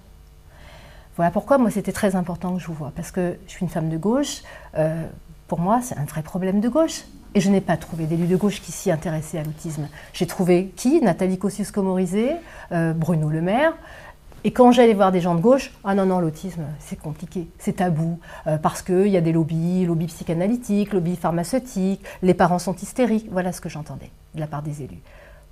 Voilà 1.18 1.32
pourquoi 1.32 1.58
moi 1.58 1.72
c'était 1.72 1.92
très 1.92 2.16
important 2.16 2.54
que 2.54 2.62
je 2.62 2.68
vous 2.68 2.76
vois, 2.76 2.92
parce 2.96 3.12
que 3.12 3.38
je 3.48 3.52
suis 3.52 3.64
une 3.64 3.70
femme 3.70 3.90
de 3.90 3.98
gauche. 3.98 4.44
Euh, 4.78 5.04
pour 5.48 5.60
moi, 5.60 5.80
c'est 5.82 5.98
un 5.98 6.06
vrai 6.06 6.22
problème 6.22 6.62
de 6.62 6.70
gauche. 6.70 7.04
Et 7.34 7.42
je 7.42 7.50
n'ai 7.50 7.62
pas 7.62 7.76
trouvé 7.76 8.06
d'élu 8.06 8.28
de 8.28 8.36
gauche 8.36 8.62
qui 8.62 8.72
s'y 8.72 8.92
intéressait 8.92 9.40
à 9.40 9.44
l'autisme. 9.44 9.88
J'ai 10.14 10.28
trouvé 10.28 10.72
qui? 10.76 11.02
Nathalie 11.02 11.38
Kosciusko-Morizet, 11.38 12.38
euh, 12.72 12.94
Bruno 12.94 13.30
Le 13.30 13.42
Maire. 13.42 13.74
Et 14.44 14.52
quand 14.52 14.72
j'allais 14.72 14.94
voir 14.94 15.12
des 15.12 15.20
gens 15.20 15.36
de 15.36 15.42
gauche, 15.42 15.74
ah 15.84 15.96
non, 15.96 16.06
non, 16.06 16.20
l'autisme, 16.20 16.62
c'est 16.80 16.96
compliqué, 16.96 17.48
c'est 17.58 17.78
tabou, 17.78 18.20
euh, 18.46 18.58
parce 18.58 18.82
qu'il 18.82 19.08
y 19.08 19.18
a 19.18 19.22
des 19.22 19.34
lobbies, 19.34 19.86
lobbies 19.86 20.08
psychanalytiques, 20.08 20.94
lobbies 20.94 21.16
pharmaceutiques, 21.16 22.04
les 22.22 22.34
parents 22.36 22.60
sont 22.60 22.76
hystériques. 22.76 23.28
Voilà 23.32 23.52
ce 23.52 23.60
que 23.60 23.70
j'entendais 23.70 24.12
de 24.36 24.40
la 24.40 24.48
part 24.48 24.62
des 24.62 24.84
élus. 24.84 25.02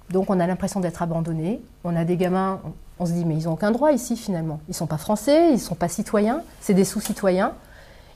Donc 0.10 0.30
on 0.30 0.40
a 0.40 0.48
l'impression 0.48 0.80
d'être 0.80 1.02
abandonné. 1.02 1.62
On 1.84 1.96
a 1.96 2.06
des 2.06 2.18
gamins, 2.18 2.60
on, 3.00 3.06
se 3.06 3.12
dit, 3.12 3.26
mais 3.26 3.36
ils 3.36 3.46
n'ont 3.46 3.54
aucun 3.54 3.72
droit 3.72 3.92
ici 3.92 4.16
finalement. 4.16 4.60
Ils 4.68 4.72
ne 4.72 4.76
sont 4.76 4.88
pas 4.88 4.98
français, 4.98 5.50
ils 5.50 5.56
ne 5.56 5.60
sont 5.60 5.76
pas 5.76 5.88
citoyens, 5.88 6.42
c'est 6.62 6.74
des 6.74 6.86
sous-citoyens. 6.86 7.54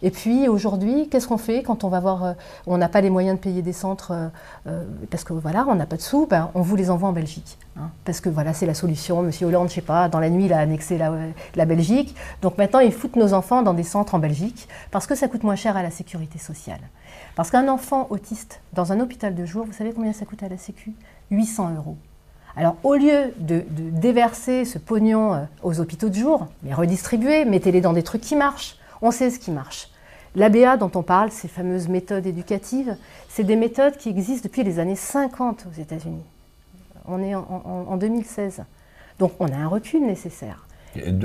Et 0.01 0.11
puis 0.11 0.47
aujourd'hui, 0.47 1.09
qu'est-ce 1.09 1.27
qu'on 1.27 1.37
fait 1.37 1.61
quand 1.61 1.83
on 1.83 1.89
va 1.89 1.99
voir, 1.99 2.23
euh, 2.23 2.33
on 2.67 2.77
n'a 2.77 2.87
pas 2.87 3.01
les 3.01 3.09
moyens 3.09 3.37
de 3.37 3.41
payer 3.41 3.61
des 3.61 3.73
centres 3.73 4.11
euh, 4.11 4.27
euh, 4.67 4.85
parce 5.11 5.25
que 5.25 5.33
voilà, 5.33 5.65
on 5.67 5.75
n'a 5.75 5.85
pas 5.85 5.97
de 5.97 6.01
sous, 6.01 6.25
ben, 6.25 6.51
on 6.55 6.61
vous 6.61 6.75
les 6.77 6.89
envoie 6.89 7.09
en 7.09 7.11
Belgique. 7.11 7.57
Hein, 7.77 7.89
parce 8.05 8.21
que 8.21 8.29
voilà, 8.29 8.53
c'est 8.53 8.65
la 8.65 8.73
solution. 8.73 9.21
Monsieur 9.21 9.47
Hollande, 9.47 9.67
je 9.69 9.75
sais 9.75 9.81
pas, 9.81 10.07
dans 10.07 10.19
la 10.19 10.29
nuit, 10.29 10.45
il 10.45 10.53
a 10.53 10.59
annexé 10.59 10.97
la, 10.97 11.65
Belgique. 11.65 12.15
Donc 12.41 12.57
maintenant, 12.57 12.79
ils 12.79 12.93
foutent 12.93 13.17
nos 13.17 13.33
enfants 13.33 13.61
dans 13.61 13.73
des 13.73 13.83
centres 13.83 14.15
en 14.15 14.19
Belgique 14.19 14.69
parce 14.91 15.05
que 15.05 15.15
ça 15.15 15.27
coûte 15.27 15.43
moins 15.43 15.57
cher 15.57 15.75
à 15.75 15.83
la 15.83 15.91
sécurité 15.91 16.39
sociale. 16.39 16.79
Parce 17.35 17.51
qu'un 17.51 17.67
enfant 17.67 18.07
autiste 18.09 18.61
dans 18.73 18.93
un 18.93 18.99
hôpital 19.01 19.35
de 19.35 19.45
jour, 19.45 19.65
vous 19.65 19.73
savez 19.73 19.91
combien 19.91 20.13
ça 20.13 20.25
coûte 20.25 20.43
à 20.43 20.49
la 20.49 20.57
Sécu? 20.57 20.93
800 21.31 21.75
euros. 21.75 21.97
Alors, 22.55 22.75
au 22.83 22.95
lieu 22.95 23.33
de, 23.37 23.63
déverser 23.69 24.65
ce 24.65 24.77
pognon 24.77 25.47
aux 25.63 25.79
hôpitaux 25.79 26.09
de 26.09 26.15
jour, 26.15 26.47
mais 26.63 26.73
redistribuer, 26.73 27.45
mettez-les 27.45 27.81
dans 27.81 27.93
des 27.93 28.03
trucs 28.03 28.21
qui 28.21 28.35
marchent. 28.35 28.77
On 29.01 29.11
sait 29.11 29.29
ce 29.29 29.39
qui 29.39 29.51
marche. 29.51 29.89
L'ABA 30.35 30.77
dont 30.77 30.91
on 30.95 31.01
parle, 31.01 31.31
ces 31.31 31.47
fameuses 31.47 31.87
méthodes 31.87 32.25
éducatives, 32.25 32.95
c'est 33.29 33.43
des 33.43 33.55
méthodes 33.55 33.97
qui 33.97 34.09
existent 34.09 34.47
depuis 34.47 34.63
les 34.63 34.79
années 34.79 34.95
50 34.95 35.67
aux 35.69 35.81
États-Unis. 35.81 36.23
On 37.07 37.21
est 37.23 37.33
en, 37.33 37.45
en, 37.49 37.91
en, 37.91 37.97
2016. 37.97 38.63
Donc 39.17 39.33
on 39.39 39.47
a 39.47 39.55
un 39.55 39.67
recul 39.67 40.05
nécessaire. 40.05 40.67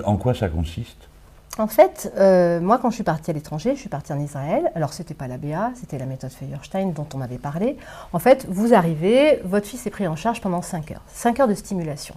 En 0.04 0.16
quoi 0.16 0.34
ça 0.34 0.48
consiste? 0.48 1.08
En 1.56 1.68
fait, 1.68 2.12
euh, 2.16 2.60
moi 2.60 2.78
quand 2.78 2.90
je 2.90 2.96
suis 2.96 3.04
partie 3.04 3.30
à 3.30 3.34
l'étranger, 3.34 3.74
je 3.74 3.80
suis 3.80 3.88
partie 3.88 4.12
en 4.12 4.18
Israël. 4.18 4.72
Alors 4.74 4.92
c'était 4.92 5.14
pas 5.14 5.28
l'ABA, 5.28 5.70
c'était 5.76 5.98
la 5.98 6.06
méthode 6.06 6.32
Feuerstein 6.32 6.92
dont 6.92 7.06
on 7.14 7.20
avait 7.20 7.38
parlé. 7.38 7.76
En 8.12 8.18
fait, 8.18 8.46
vous 8.48 8.74
arrivez, 8.74 9.40
votre 9.44 9.66
fils 9.66 9.86
est 9.86 9.90
pris 9.90 10.08
en 10.08 10.16
charge 10.16 10.40
pendant 10.40 10.62
5 10.62 10.90
heures. 10.90 11.02
5 11.08 11.40
heures 11.40 11.48
de 11.48 11.54
stimulation. 11.54 12.16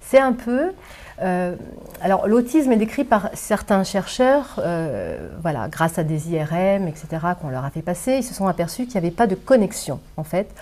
C'est 0.00 0.20
un 0.20 0.34
peu 0.34 0.72
euh, 1.22 1.56
alors 2.02 2.28
l'autisme 2.28 2.72
est 2.72 2.76
décrit 2.76 3.04
par 3.04 3.30
certains 3.34 3.84
chercheurs, 3.84 4.56
euh, 4.58 5.30
voilà, 5.40 5.68
grâce 5.68 5.98
à 5.98 6.04
des 6.04 6.30
IRM, 6.30 6.88
etc., 6.88 7.06
qu'on 7.40 7.48
leur 7.48 7.64
a 7.64 7.70
fait 7.70 7.82
passer, 7.82 8.16
ils 8.18 8.22
se 8.22 8.34
sont 8.34 8.46
aperçus 8.46 8.84
qu'il 8.84 9.00
n'y 9.00 9.06
avait 9.06 9.16
pas 9.16 9.26
de 9.26 9.34
connexion, 9.34 10.00
en 10.16 10.24
fait, 10.24 10.54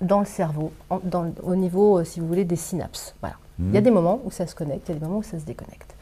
dans 0.00 0.20
le 0.20 0.26
cerveau, 0.26 0.72
en, 0.90 1.00
dans, 1.02 1.32
au 1.42 1.56
niveau, 1.56 2.04
si 2.04 2.20
vous 2.20 2.26
voulez, 2.26 2.44
des 2.44 2.56
synapses. 2.56 3.14
Voilà. 3.20 3.36
Mmh. 3.58 3.68
Il 3.70 3.74
y 3.74 3.78
a 3.78 3.80
des 3.80 3.90
moments 3.90 4.20
où 4.24 4.30
ça 4.30 4.46
se 4.46 4.54
connecte, 4.54 4.88
il 4.88 4.92
y 4.92 4.96
a 4.96 5.00
des 5.00 5.06
moments 5.06 5.18
où 5.18 5.22
ça 5.22 5.38
se 5.38 5.44
déconnecte. 5.44 5.95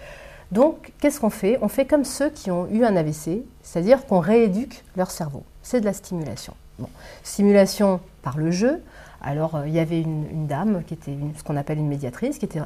Donc, 0.52 0.92
qu'est-ce 1.00 1.20
qu'on 1.20 1.30
fait? 1.30 1.58
On 1.62 1.68
fait 1.68 1.86
comme 1.86 2.04
ceux 2.04 2.30
qui 2.30 2.50
ont 2.50 2.68
eu 2.68 2.84
un 2.84 2.96
AVC, 2.96 3.42
c'est-à-dire 3.62 4.06
qu'on 4.06 4.20
rééduque 4.20 4.84
leur 4.96 5.10
cerveau. 5.10 5.42
C'est 5.62 5.80
de 5.80 5.84
la 5.84 5.92
stimulation. 5.92 6.54
Bon. 6.78 6.88
Stimulation 7.22 8.00
par 8.22 8.36
le 8.36 8.50
jeu, 8.50 8.82
alors, 9.24 9.54
euh, 9.54 9.66
il 9.66 9.72
y 9.72 9.78
avait 9.78 10.00
une, 10.02 10.46
dame 10.46 10.82
qui 10.86 10.92
était 10.92 11.16
ce 11.36 11.42
qu'on 11.42 11.56
appelle 11.56 11.78
une 11.78 11.88
médiatrice, 11.88 12.36
qui 12.38 12.44
était 12.44 12.60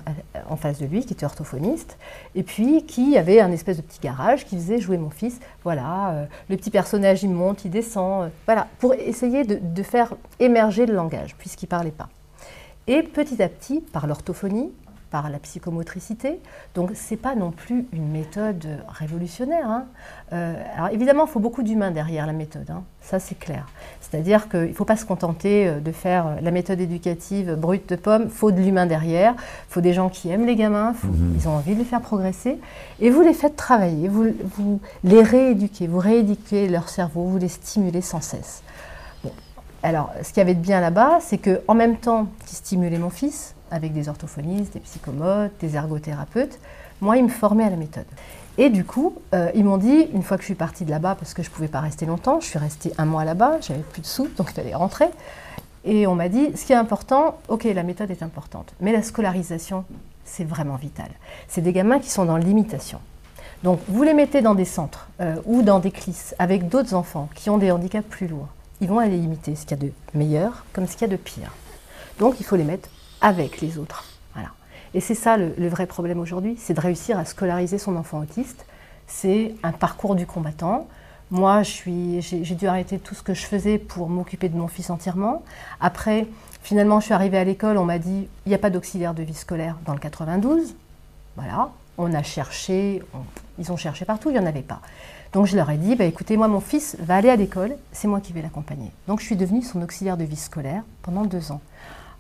en 0.49 0.57
face 0.57 0.79
de 0.81 0.87
lui, 0.87 1.05
qui 1.05 1.13
était 1.13 1.25
orthophoniste, 1.25 1.97
et 2.35 2.43
puis 2.43 2.85
qui 2.85 3.17
avait 3.17 3.41
un 3.41 3.53
espèce 3.53 3.77
de 3.77 3.83
petit 3.83 4.01
garage 4.01 4.45
qui 4.45 4.57
faisait 4.57 4.81
jouer 4.81 4.99
mon 4.99 5.11
fils. 5.11 5.39
Voilà, 5.63 6.11
euh, 6.11 6.27
le 6.51 6.57
petit 6.57 6.71
personnage, 6.71 7.23
il 7.23 7.31
monte, 7.31 7.65
il 7.65 7.71
descend, 7.71 8.25
euh, 8.25 8.29
voilà, 8.47 8.67
pour 8.81 8.95
essayer 8.95 9.45
de, 9.45 9.61
de 9.63 9.83
faire 9.85 10.15
émerger 10.41 10.87
le 10.87 10.95
langage, 10.95 11.37
puisqu'il 11.37 11.67
ne 11.67 11.71
parlait 11.71 11.93
pas. 11.93 12.09
Et 12.89 13.05
petit 13.05 13.41
à 13.41 13.49
petit, 13.49 13.81
par 13.81 14.09
l'orthophonie, 14.09 14.73
par 15.11 15.31
la 15.31 15.39
psychomotricité. 15.39 16.41
Donc 16.75 16.91
c'est 16.95 17.17
pas 17.17 17.35
non 17.35 17.51
plus 17.51 17.87
une 17.93 18.09
méthode 18.11 18.67
révolutionnaire. 18.89 19.69
Hein. 19.69 19.87
Euh, 20.33 20.55
alors 20.77 20.89
évidemment, 20.89 21.25
il 21.27 21.31
faut 21.31 21.41
beaucoup 21.41 21.63
d'humains 21.63 21.91
derrière 21.91 22.27
la 22.27 22.33
méthode, 22.33 22.71
hein. 22.71 22.83
ça 23.01 23.19
c'est 23.19 23.39
clair. 23.39 23.67
C'est-à-dire 24.01 24.49
qu'il 24.49 24.69
ne 24.69 24.73
faut 24.73 24.85
pas 24.85 24.97
se 24.97 25.05
contenter 25.05 25.69
euh, 25.69 25.81
de 25.81 25.93
faire 25.93 26.37
la 26.41 26.51
méthode 26.51 26.81
éducative 26.81 27.55
brute 27.55 27.89
de 27.89 27.97
pomme, 27.97 28.25
il 28.25 28.31
faut 28.31 28.53
de 28.53 28.61
l'humain 28.61 28.87
derrière, 28.87 29.35
il 29.35 29.73
faut 29.73 29.81
des 29.81 29.93
gens 29.93 30.09
qui 30.09 30.31
aiment 30.31 30.47
les 30.47 30.57
gamins, 30.57 30.93
faut, 30.93 31.09
mmh. 31.09 31.35
ils 31.37 31.49
ont 31.49 31.53
envie 31.53 31.75
de 31.75 31.79
les 31.79 31.85
faire 31.85 32.03
progresser, 32.03 32.59
et 33.01 33.11
vous 33.11 33.23
les 33.23 33.35
faites 33.35 33.57
travailler, 33.57 34.09
vous, 34.09 34.27
vous 34.57 34.81
les 35.05 35.23
rééduquez, 35.23 35.87
vous 35.87 35.99
rééduquez 35.99 36.69
leur 36.69 36.89
cerveau, 36.89 37.25
vous 37.25 37.39
les 37.39 37.49
stimulez 37.49 38.03
sans 38.03 38.21
cesse. 38.21 38.63
Bon. 39.25 39.33
Alors, 39.83 40.13
ce 40.23 40.29
qu'il 40.29 40.39
y 40.39 40.41
avait 40.43 40.55
de 40.55 40.61
bien 40.61 40.81
là-bas, 40.81 41.19
c'est 41.21 41.39
qu'en 41.39 41.75
même 41.75 41.97
temps 41.97 42.27
qu'ils 42.47 42.59
stimulaient 42.59 42.99
mon 42.99 43.11
fils, 43.11 43.55
avec 43.71 43.93
des 43.93 44.09
orthophonistes, 44.09 44.75
des 44.75 44.81
psychomotes, 44.81 45.53
des 45.61 45.77
ergothérapeutes. 45.77 46.59
Moi, 47.01 47.17
ils 47.17 47.25
me 47.25 47.29
formaient 47.29 47.65
à 47.65 47.71
la 47.71 47.77
méthode. 47.77 48.07
Et 48.59 48.71
du 48.71 48.85
coup, 48.85 49.15
euh, 49.35 49.51
ils 49.55 49.65
m'ont 49.65 49.77
dit, 49.77 50.09
une 50.13 50.25
fois 50.25 50.37
que 50.37 50.43
je 50.43 50.47
suis 50.47 50.55
partie 50.57 50.85
de 50.85 50.91
là-bas, 50.91 51.15
parce 51.15 51.33
que 51.33 51.45
je 51.45 51.49
ne 51.49 51.55
pouvais 51.55 51.69
pas 51.69 51.81
rester 51.81 52.07
longtemps, 52.07 52.41
je 52.41 52.47
suis 52.47 52.59
restée 52.59 52.93
un 52.99 53.05
mois 53.05 53.25
là-bas, 53.25 53.59
j'avais 53.61 53.81
plus 53.81 54.03
de 54.03 54.07
sous, 54.07 54.29
donc 54.37 54.49
il 54.51 54.55
fallait 54.55 54.75
rentrer. 54.75 55.07
Et 55.85 56.09
on 56.09 56.17
m'a 56.17 56.29
dit, 56.29 56.51
ce 56.57 56.65
qui 56.65 56.73
est 56.73 56.77
important, 56.77 57.39
ok, 57.47 57.65
la 57.65 57.85
méthode 57.85 58.11
est 58.11 58.23
importante, 58.23 58.75
mais 58.81 58.91
la 58.93 59.03
scolarisation, 59.03 59.85
c'est 60.25 60.43
vraiment 60.43 60.75
vital. 60.75 61.09
C'est 61.47 61.61
des 61.61 61.73
gamins 61.73 62.01
qui 62.01 62.11
sont 62.11 62.25
dans 62.25 62.37
l'imitation. 62.37 62.99
Donc, 63.63 63.81
vous 63.89 64.03
les 64.03 64.15
mettez 64.15 64.43
dans 64.43 64.55
des 64.55 64.65
centres 64.65 65.09
euh, 65.21 65.37
ou 65.45 65.63
dans 65.63 65.79
des 65.79 65.91
clisses 65.91 66.35
avec 66.41 66.69
d'autres 66.69 66.95
enfants 66.95 67.29
qui 67.35 67.51
ont 67.51 67.59
des 67.59 67.71
handicaps 67.71 68.09
plus 68.09 68.27
lourds. 68.27 68.49
Ils 68.81 68.89
vont 68.89 68.99
aller 68.99 69.19
imiter 69.19 69.55
ce 69.55 69.67
qu'il 69.67 69.79
y 69.79 69.81
a 69.81 69.87
de 69.87 69.93
meilleur 70.15 70.65
comme 70.73 70.87
ce 70.87 70.93
qu'il 70.93 71.09
y 71.09 71.11
a 71.11 71.17
de 71.17 71.21
pire. 71.21 71.53
Donc, 72.19 72.41
il 72.41 72.45
faut 72.45 72.57
les 72.57 72.65
mettre 72.65 72.89
avec 73.21 73.61
les 73.61 73.79
autres. 73.79 74.05
Voilà. 74.35 74.51
Et 74.95 75.01
c'est 75.01 75.15
ça 75.15 75.37
le, 75.37 75.69
vrai 75.69 75.87
problème 75.87 76.21
aujourd'hui, 76.21 76.57
c'est 76.59 76.75
de 76.75 76.81
réussir 76.81 77.19
à 77.19 77.25
scolariser 77.25 77.79
son 77.79 77.97
enfant 77.97 78.21
autiste. 78.21 78.67
C'est 79.07 79.55
un 79.63 79.73
parcours 79.73 80.15
du 80.15 80.27
combattant. 80.27 80.87
Moi, 81.31 81.63
j'ai 81.63 82.55
dû 82.55 82.67
arrêter 82.67 82.99
tout 82.99 83.15
ce 83.15 83.23
que 83.23 83.35
je 83.35 83.45
faisais 83.45 83.79
pour 83.79 84.09
m'occuper 84.09 84.49
de 84.49 84.57
mon 84.57 84.69
fils 84.69 84.89
entièrement. 84.89 85.43
Après, 85.81 86.27
finalement, 86.63 87.01
je 87.01 87.07
suis 87.07 87.15
arrivée 87.15 87.39
à 87.39 87.45
l'école, 87.45 87.77
on 87.77 87.85
m'a 87.85 87.99
dit, 87.99 88.29
il 88.47 88.49
n'y 88.49 88.55
a 88.55 88.59
pas 88.59 88.71
d'auxiliaire 88.71 89.15
de 89.15 89.23
vie 89.23 89.35
scolaire 89.35 89.77
dans 89.85 89.93
le 89.93 89.99
92. 89.99 90.75
Voilà, 91.37 91.71
on 91.99 92.15
a 92.15 92.23
cherché, 92.23 93.03
ils 93.59 93.71
ont 93.71 93.77
cherché 93.77 94.05
partout, 94.07 94.31
il 94.31 94.35
n'y 94.35 94.39
en 94.39 94.47
avait 94.47 94.63
pas. 94.63 94.81
Donc 95.33 95.47
je 95.47 95.57
leur 95.57 95.69
ai 95.71 95.77
dit, 95.77 95.95
bah, 95.95 96.05
écoutez, 96.05 96.37
moi, 96.37 96.49
mon 96.49 96.61
fils 96.61 96.97
va 97.01 97.17
aller 97.17 97.29
à 97.29 97.37
l'école, 97.37 97.77
c'est 97.93 98.09
moi 98.09 98.21
qui 98.21 98.33
vais 98.33 98.41
l'accompagner. 98.41 98.91
Donc 99.07 99.21
je 99.21 99.27
suis 99.27 99.37
devenue 99.37 99.63
son 99.63 99.83
auxiliaire 99.83 100.17
de 100.17 100.25
vie 100.25 100.37
scolaire 100.37 100.83
pendant 101.03 101.25
deux 101.25 101.53
ans. 101.53 101.61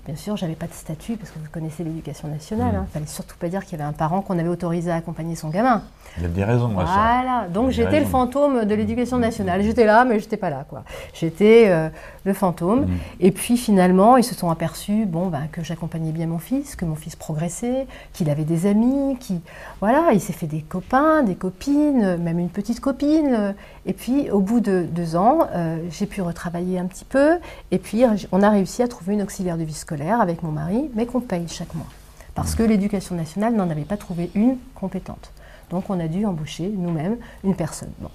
Bien 0.08 0.16
sûr, 0.16 0.38
j'avais 0.38 0.54
pas 0.54 0.66
de 0.66 0.72
statut 0.72 1.18
parce 1.18 1.30
que 1.30 1.38
vous 1.38 1.50
connaissez 1.52 1.84
l'éducation 1.84 2.28
nationale. 2.28 2.70
Il 2.72 2.78
mmh. 2.78 2.80
ne 2.80 2.86
fallait 2.86 3.06
surtout 3.06 3.36
pas 3.36 3.48
dire 3.48 3.62
qu'il 3.66 3.78
y 3.78 3.82
avait 3.82 3.90
un 3.90 3.92
parent 3.92 4.22
qu'on 4.22 4.38
avait 4.38 4.48
autorisé 4.48 4.90
à 4.90 4.94
accompagner 4.94 5.34
son 5.34 5.50
gamin. 5.50 5.82
Il 6.16 6.22
y 6.22 6.24
a 6.24 6.30
des 6.30 6.44
raisons 6.44 6.78
à 6.78 6.86
ça. 6.86 6.92
Voilà, 6.94 7.46
donc 7.52 7.72
j'étais 7.72 8.00
le 8.00 8.06
fantôme 8.06 8.64
de 8.64 8.74
l'éducation 8.74 9.18
nationale. 9.18 9.60
J'étais 9.60 9.84
là, 9.84 10.06
mais 10.06 10.18
j'étais 10.18 10.38
pas 10.38 10.48
là, 10.48 10.64
quoi. 10.66 10.82
J'étais 11.12 11.66
euh, 11.68 11.90
le 12.24 12.32
fantôme. 12.32 12.86
Mmh. 12.86 12.96
Et 13.20 13.32
puis 13.32 13.58
finalement, 13.58 14.16
ils 14.16 14.24
se 14.24 14.34
sont 14.34 14.48
aperçus, 14.48 15.04
bon, 15.04 15.26
ben, 15.26 15.46
que 15.52 15.62
j'accompagnais 15.62 16.12
bien 16.12 16.26
mon 16.26 16.38
fils, 16.38 16.74
que 16.74 16.86
mon 16.86 16.94
fils 16.94 17.14
progressait, 17.14 17.86
qu'il 18.14 18.30
avait 18.30 18.44
des 18.44 18.64
amis, 18.64 19.18
qui, 19.20 19.42
voilà, 19.80 20.12
il 20.14 20.22
s'est 20.22 20.32
fait 20.32 20.46
des 20.46 20.62
copains, 20.62 21.22
des 21.22 21.34
copines, 21.34 22.16
même 22.16 22.38
une 22.38 22.48
petite 22.48 22.80
copine. 22.80 23.54
Et 23.84 23.92
puis, 23.92 24.30
au 24.30 24.40
bout 24.40 24.60
de 24.60 24.86
deux 24.90 25.16
ans, 25.16 25.48
euh, 25.54 25.76
j'ai 25.90 26.06
pu 26.06 26.22
retravailler 26.22 26.78
un 26.78 26.86
petit 26.86 27.04
peu. 27.04 27.36
Et 27.72 27.78
puis, 27.78 28.04
on 28.32 28.42
a 28.42 28.48
réussi 28.48 28.82
à 28.82 28.88
trouver 28.88 29.12
une 29.12 29.22
auxiliaire 29.22 29.58
de 29.58 29.64
vie 29.64 29.74
scolaire 29.74 29.97
avec 30.06 30.42
mon 30.42 30.52
mari, 30.52 30.90
mais 30.94 31.06
qu'on 31.06 31.20
paye 31.20 31.46
chaque 31.48 31.74
mois. 31.74 31.86
Parce 32.34 32.54
que 32.54 32.62
l'éducation 32.62 33.16
nationale 33.16 33.54
n'en 33.54 33.68
avait 33.68 33.84
pas 33.84 33.96
trouvé 33.96 34.30
une 34.34 34.56
compétente. 34.74 35.32
Donc 35.70 35.90
on 35.90 35.98
a 36.00 36.08
dû 36.08 36.24
embaucher 36.24 36.72
nous-mêmes 36.74 37.16
une 37.44 37.54
personne. 37.54 37.90
Bon. 37.98 38.10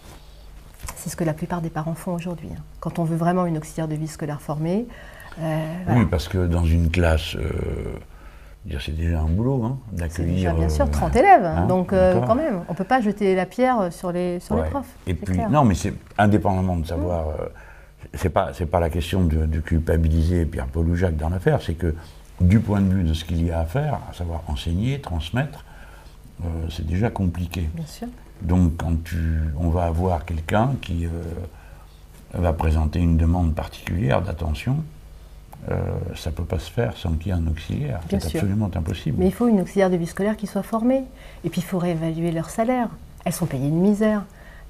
C'est 0.96 1.10
ce 1.10 1.16
que 1.16 1.24
la 1.24 1.34
plupart 1.34 1.62
des 1.62 1.70
parents 1.70 1.94
font 1.94 2.14
aujourd'hui. 2.14 2.50
Hein. 2.54 2.62
Quand 2.80 3.00
on 3.00 3.04
veut 3.04 3.16
vraiment 3.16 3.46
une 3.46 3.58
auxiliaire 3.58 3.88
de 3.88 3.96
vie 3.96 4.08
scolaire 4.08 4.42
formée, 4.42 4.88
Oui, 5.38 6.06
parce 6.10 6.28
que 6.28 6.48
dans 6.48 6.66
une 6.66 6.90
classe, 6.90 7.36
c'est 8.80 8.96
déjà 8.96 9.22
un 9.22 9.26
boulot 9.26 9.64
hein, 9.64 9.78
d'accueillir. 9.92 10.56
Bien 10.56 10.70
sûr, 10.70 10.90
30 10.90 11.16
élèves. 11.16 11.46
Hein, 11.46 11.66
donc, 11.68 11.90
quand 11.90 12.36
même, 12.36 12.62
on 12.68 12.72
ne 12.72 12.78
peut 12.78 12.84
pas 12.84 13.02
jeter 13.02 13.36
la 13.36 13.46
pierre 13.46 13.92
sur 13.92 14.12
les, 14.12 14.40
sur 14.40 14.56
les 14.56 14.70
profs. 14.70 14.96
Et 15.08 15.14
puis, 15.14 15.40
non, 15.50 15.66
mais 15.66 15.76
c'est 15.76 15.94
indépendamment 16.18 16.78
de 16.78 16.88
savoir. 16.88 17.28
C'est 18.14 18.30
pas, 18.30 18.52
pas 18.72 18.80
la 18.80 18.90
question 18.90 19.24
de, 19.24 19.46
de 19.46 19.60
culpabiliser 19.60 20.46
Pierre-Paul 20.46 20.88
ou 20.88 20.96
Jacques 20.96 21.18
dans 21.18 21.30
l'affaire, 21.30 21.62
c'est 21.62 21.74
que 21.74 21.96
du 22.42 22.60
point 22.60 22.82
de 22.82 22.94
vue 22.94 23.04
de 23.04 23.14
ce 23.14 23.26
qu'il 23.26 23.46
y 23.46 23.52
a 23.52 23.60
à 23.60 23.66
faire, 23.66 24.00
à 24.10 24.14
savoir 24.14 24.44
enseigner, 24.48 25.00
transmettre, 25.00 25.64
euh, 26.44 26.48
c'est 26.70 26.86
déjà 26.86 27.10
compliqué. 27.10 27.70
Bien 27.74 27.86
sûr. 27.86 28.08
Donc 28.42 28.78
quand 28.78 28.98
on 29.58 29.70
va 29.70 29.86
avoir 29.86 30.26
quelqu'un 30.26 30.76
qui 30.82 31.06
euh, 31.06 31.10
va 32.34 32.54
présenter 32.54 33.00
une 33.00 33.18
demande 33.18 33.54
particulière 33.54 34.22
d'attention, 34.22 34.84
euh, 35.72 35.80
ça 36.16 36.30
ne 36.30 36.36
peut 36.36 36.44
pas 36.44 36.60
se 36.60 36.70
faire 36.70 36.98
sans 36.98 37.14
qu'il 37.14 37.28
y 37.28 37.30
ait 37.30 37.34
un 37.34 37.48
auxiliaire. 37.48 38.02
C'est 38.10 38.18
absolument 38.18 38.70
impossible. 38.76 39.18
Mais 39.20 39.28
il 39.28 39.34
faut 39.34 39.48
une 39.48 39.62
auxiliaire 39.62 39.90
de 39.90 39.96
vie 39.96 40.08
scolaire 40.08 40.36
qui 40.36 40.48
soit 40.48 40.64
formée. 40.64 41.04
Et 41.46 41.50
puis 41.50 41.62
il 41.62 41.64
faut 41.64 41.78
réévaluer 41.78 42.32
leur 42.32 42.50
salaire. 42.50 42.90
Elles 43.24 43.34
sont 43.34 43.46
payées 43.46 43.70
une 43.70 43.80
misère. 43.80 44.24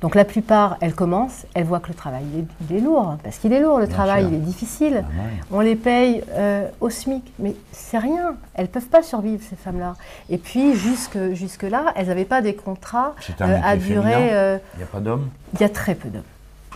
Donc 0.04 0.16
la 0.16 0.26
plupart, 0.26 0.76
elles 0.82 0.96
commencent, 0.96 1.46
elles 1.54 1.64
voient 1.64 1.80
que 1.80 1.88
le 1.88 1.94
travail 1.94 2.24
il 2.70 2.76
est, 2.76 2.82
lourd, 2.82 3.16
parce 3.24 3.38
qu'il 3.38 3.54
est 3.54 3.62
lourd, 3.62 3.80
le 3.80 3.88
travail 3.88 4.26
il 4.28 4.34
est 4.34 4.40
difficile. 4.40 5.06
Ah 5.08 5.22
On 5.50 5.62
les 5.62 5.78
paye 5.78 6.22
euh, 6.32 6.68
au 6.82 6.90
SMIC, 6.90 7.24
mais 7.40 7.56
c'est 7.72 8.00
rien. 8.00 8.36
Elles 8.54 8.66
ne 8.66 8.70
peuvent 8.70 8.88
pas 8.88 9.02
survivre, 9.02 9.42
ces 9.50 9.56
femmes-là. 9.56 9.96
Et 10.30 10.38
puis 10.38 10.76
jusque, 10.76 11.18
jusque-là, 11.32 11.94
elles 11.96 12.08
n'avaient 12.08 12.26
pas 12.26 12.42
des 12.42 12.54
contrats 12.54 13.16
euh, 13.40 13.60
à 13.64 13.78
durée... 13.78 14.34
Euh, 14.34 14.58
il 14.74 14.80
n'y 14.80 14.84
a 14.84 14.88
pas 14.88 15.00
d'hommes? 15.00 15.30
Il 15.54 15.62
y 15.62 15.64
a 15.64 15.70
très 15.70 15.96
peu 15.96 16.10
d'hommes. 16.10 16.22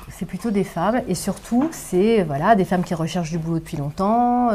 C'est 0.10 0.25
plutôt 0.25 0.50
des 0.50 0.63
femmes, 0.63 1.01
et 1.10 1.15
surtout, 1.15 1.67
c'est 1.74 2.24
voilà, 2.24 2.55
des 2.55 2.63
femmes 2.63 2.86
qui 2.86 2.93
recherchent 2.93 3.31
du 3.31 3.39
boulot 3.39 3.60
depuis 3.60 3.75
longtemps. 3.75 4.51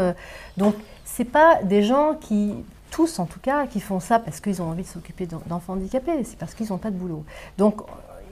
donc, 0.57 0.75
ce 1.05 1.25
pas 1.25 1.63
des 1.63 1.83
gens 1.83 2.15
qui 2.19 2.55
tous 2.91 3.19
en 3.19 3.27
tout 3.27 3.41
cas, 3.41 3.67
qui 3.67 3.81
font 3.81 4.01
ça 4.01 4.19
parce 4.19 4.41
qu'ils 4.41 4.63
ont 4.63 4.67
envie 4.67 4.83
de 4.83 4.89
s'occuper 4.89 5.27
d'enfants 5.47 5.73
handicapés, 5.73 6.23
c'est 6.25 6.37
parce 6.37 6.55
qu'ils 6.55 6.69
n'ont 6.69 6.79
pas 6.79 6.91
de 6.91 6.97
boulot. 6.97 7.25
Donc 7.59 7.83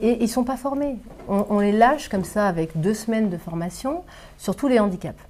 et 0.00 0.16
ils 0.18 0.22
ne 0.22 0.26
sont 0.26 0.44
pas 0.44 0.56
formés. 0.56 0.96
On, 1.28 1.60
les 1.60 1.72
lâche 1.72 2.08
comme 2.08 2.24
ça 2.24 2.46
avec 2.46 2.80
deux 2.80 2.94
semaines 2.94 3.30
de 3.30 3.36
formation 3.36 4.02
sur 4.38 4.56
tous 4.56 4.68
les 4.68 4.78
handicaps. 4.78 5.22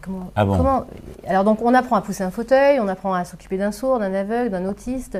comment, 0.00 0.30
ah 0.36 0.44
bon 0.44 0.84
Alors 1.26 1.44
donc 1.44 1.60
on 1.62 1.74
apprend 1.74 1.96
à 1.96 2.00
pousser 2.00 2.22
un 2.22 2.30
fauteuil, 2.30 2.80
on 2.80 2.88
apprend 2.88 3.14
à 3.14 3.24
s'occuper 3.24 3.58
d'un 3.58 3.72
sourd, 3.72 3.98
d'un 3.98 4.14
aveugle, 4.14 4.50
d'un 4.50 4.66
autiste, 4.66 5.18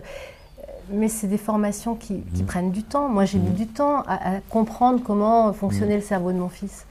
mais 0.90 1.08
c'est 1.08 1.26
des 1.26 1.38
formations 1.38 1.94
qui, 1.94 2.14
mmh. 2.14 2.44
prennent 2.46 2.70
du 2.70 2.82
temps. 2.82 3.08
Moi 3.08 3.24
j'ai 3.24 3.38
mis 3.38 3.50
mmh. 3.50 3.54
du 3.54 3.66
temps 3.66 4.02
à, 4.06 4.40
comprendre 4.48 5.00
comment 5.04 5.52
fonctionnait 5.52 5.96
mmh. 5.96 6.00
le 6.00 6.04
cerveau 6.04 6.32
de 6.32 6.38
mon 6.38 6.48
fils. 6.48 6.86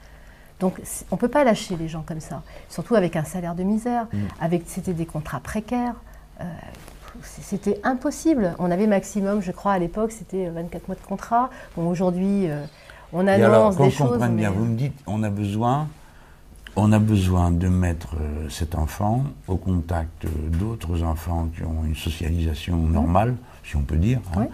Donc 0.60 0.80
on 1.10 1.16
ne 1.16 1.20
peut 1.20 1.28
pas 1.28 1.44
lâcher 1.44 1.76
les 1.76 1.88
gens 1.88 2.02
comme 2.06 2.20
ça, 2.20 2.42
surtout 2.68 2.96
avec 2.96 3.16
un 3.16 3.24
salaire 3.24 3.54
de 3.54 3.62
misère, 3.62 4.06
avec 4.40 4.64
c'était 4.66 4.92
des 4.92 5.06
contrats 5.06 5.40
précaires. 5.40 5.94
Euh, 6.40 6.44
c'était 7.22 7.80
impossible. 7.84 8.54
On 8.58 8.70
avait 8.70 8.86
maximum, 8.86 9.40
je 9.40 9.52
crois, 9.52 9.72
à 9.72 9.78
l'époque, 9.78 10.12
c'était 10.12 10.48
24 10.50 10.88
mois 10.88 10.96
de 10.96 11.06
contrat. 11.06 11.50
Bon, 11.76 11.88
aujourd'hui, 11.88 12.48
euh, 12.48 12.64
on 13.12 13.26
annonce 13.26 13.76
des 13.76 13.90
choses. 13.90 14.18
bien, 14.18 14.50
vous 14.50 14.64
me 14.64 14.76
dites, 14.76 14.98
on 15.06 15.22
a 15.22 15.30
besoin, 15.30 15.88
on 16.76 16.92
a 16.92 16.98
besoin 16.98 17.50
de 17.50 17.68
mettre 17.68 18.14
euh, 18.20 18.48
cet 18.48 18.74
enfant 18.74 19.24
au 19.46 19.56
contact 19.56 20.26
d'autres 20.58 21.02
enfants 21.02 21.48
qui 21.54 21.62
ont 21.62 21.84
une 21.84 21.96
socialisation 21.96 22.76
normale, 22.76 23.36
si 23.64 23.76
on 23.76 23.82
peut 23.82 23.96
dire. 23.96 24.20
Hein. 24.36 24.48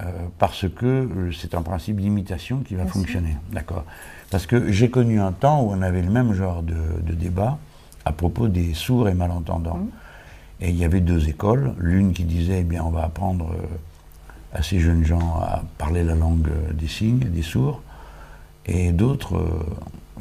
Euh, 0.00 0.02
parce 0.38 0.66
que 0.68 1.30
c'est 1.32 1.54
un 1.54 1.62
principe 1.62 2.00
d'imitation 2.00 2.60
qui 2.66 2.74
va 2.74 2.84
fonctionner. 2.84 3.36
D'accord. 3.52 3.84
Parce 4.30 4.46
que 4.46 4.72
j'ai 4.72 4.90
connu 4.90 5.20
un 5.20 5.30
temps 5.30 5.62
où 5.62 5.70
on 5.70 5.82
avait 5.82 6.02
le 6.02 6.10
même 6.10 6.32
genre 6.34 6.64
de, 6.64 6.74
débat 7.12 7.58
à 8.04 8.10
propos 8.10 8.48
des 8.48 8.74
sourds 8.74 9.08
et 9.08 9.14
malentendants. 9.14 9.76
Mmh. 9.76 9.90
Et 10.60 10.70
il 10.70 10.76
y 10.76 10.84
avait 10.84 11.00
deux 11.00 11.28
écoles, 11.28 11.74
l'une 11.78 12.12
qui 12.12 12.24
disait, 12.24 12.60
eh 12.60 12.64
bien, 12.64 12.84
on 12.84 12.90
va 12.90 13.04
apprendre 13.04 13.50
euh, 13.52 14.58
à 14.58 14.62
ces 14.62 14.80
jeunes 14.80 15.04
gens 15.04 15.40
à 15.40 15.62
parler 15.78 16.04
la 16.04 16.14
langue 16.14 16.48
euh, 16.48 16.72
des 16.72 16.86
signes, 16.86 17.18
des 17.18 17.42
sourds, 17.42 17.82
et 18.66 18.92
d'autres, 18.92 19.36
euh, 19.36 19.66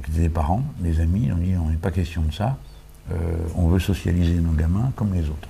qui 0.03 0.11
étaient 0.11 0.21
des 0.21 0.29
parents, 0.29 0.63
des 0.79 0.99
amis, 0.99 1.31
ont 1.31 1.37
dit, 1.37 1.53
on 1.55 1.69
n'est 1.69 1.77
pas 1.77 1.91
question 1.91 2.23
de 2.23 2.33
ça, 2.33 2.57
on 3.55 3.67
veut 3.67 3.79
socialiser 3.79 4.35
nos 4.35 4.53
gamins 4.53 4.91
comme 4.95 5.13
les 5.13 5.27
autres. 5.27 5.49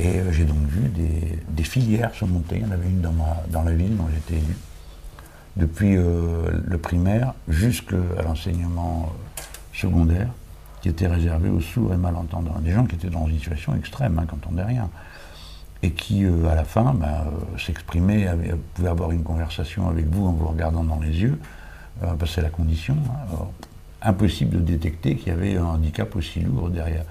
Et 0.00 0.20
j'ai 0.32 0.44
donc 0.44 0.58
vu 0.66 0.88
des, 0.88 1.62
filières 1.62 2.12
se 2.14 2.24
monter, 2.24 2.56
il 2.56 2.62
y 2.62 2.64
en 2.64 2.72
avait 2.72 2.88
une 2.88 3.00
dans, 3.00 3.12
ma, 3.12 3.42
dans 3.48 3.62
la 3.62 3.72
ville 3.72 3.96
dont 3.96 4.08
j'étais 4.12 4.34
élu, 4.34 4.56
depuis 5.56 5.94
le 5.94 6.78
primaire 6.82 7.32
jusqu'à 7.46 7.96
l'enseignement 8.24 9.12
secondaire, 9.72 10.28
qui 10.88 11.04
était 11.04 11.06
réservé 11.06 11.50
aux 11.50 11.60
sourds 11.60 11.92
et 11.92 11.98
malentendants. 11.98 12.58
Des 12.60 12.72
gens 12.72 12.86
qui 12.86 12.94
étaient 12.94 13.10
dans 13.10 13.26
une 13.26 13.36
situation 13.36 13.74
extrême, 13.74 14.18
hein, 14.18 14.24
quand 14.26 14.38
on 14.50 14.64
rien. 14.64 14.88
Et 15.82 15.90
qui, 15.90 16.24
euh, 16.24 16.48
à 16.48 16.54
la 16.54 16.64
fin, 16.64 16.94
bah, 16.94 17.26
euh, 17.26 17.58
s'exprimaient, 17.58 18.26
pouvaient 18.72 18.88
avoir 18.88 19.12
une 19.12 19.22
conversation 19.22 19.86
avec 19.88 20.06
vous 20.06 20.26
en 20.26 20.32
vous 20.32 20.46
regardant 20.46 20.82
dans 20.82 20.98
les 20.98 21.20
yeux, 21.20 21.38
euh, 22.02 22.14
parce 22.14 22.30
que 22.30 22.36
c'est 22.36 22.42
la 22.42 22.48
condition. 22.48 22.96
Hein. 23.10 23.36
impossible 24.00 24.56
de 24.56 24.60
détecter 24.60 25.16
qu'il 25.16 25.28
y 25.28 25.36
avait 25.36 25.56
un 25.58 25.64
handicap 25.64 26.16
aussi 26.16 26.40
lourd 26.40 26.70
derrière. 26.70 27.04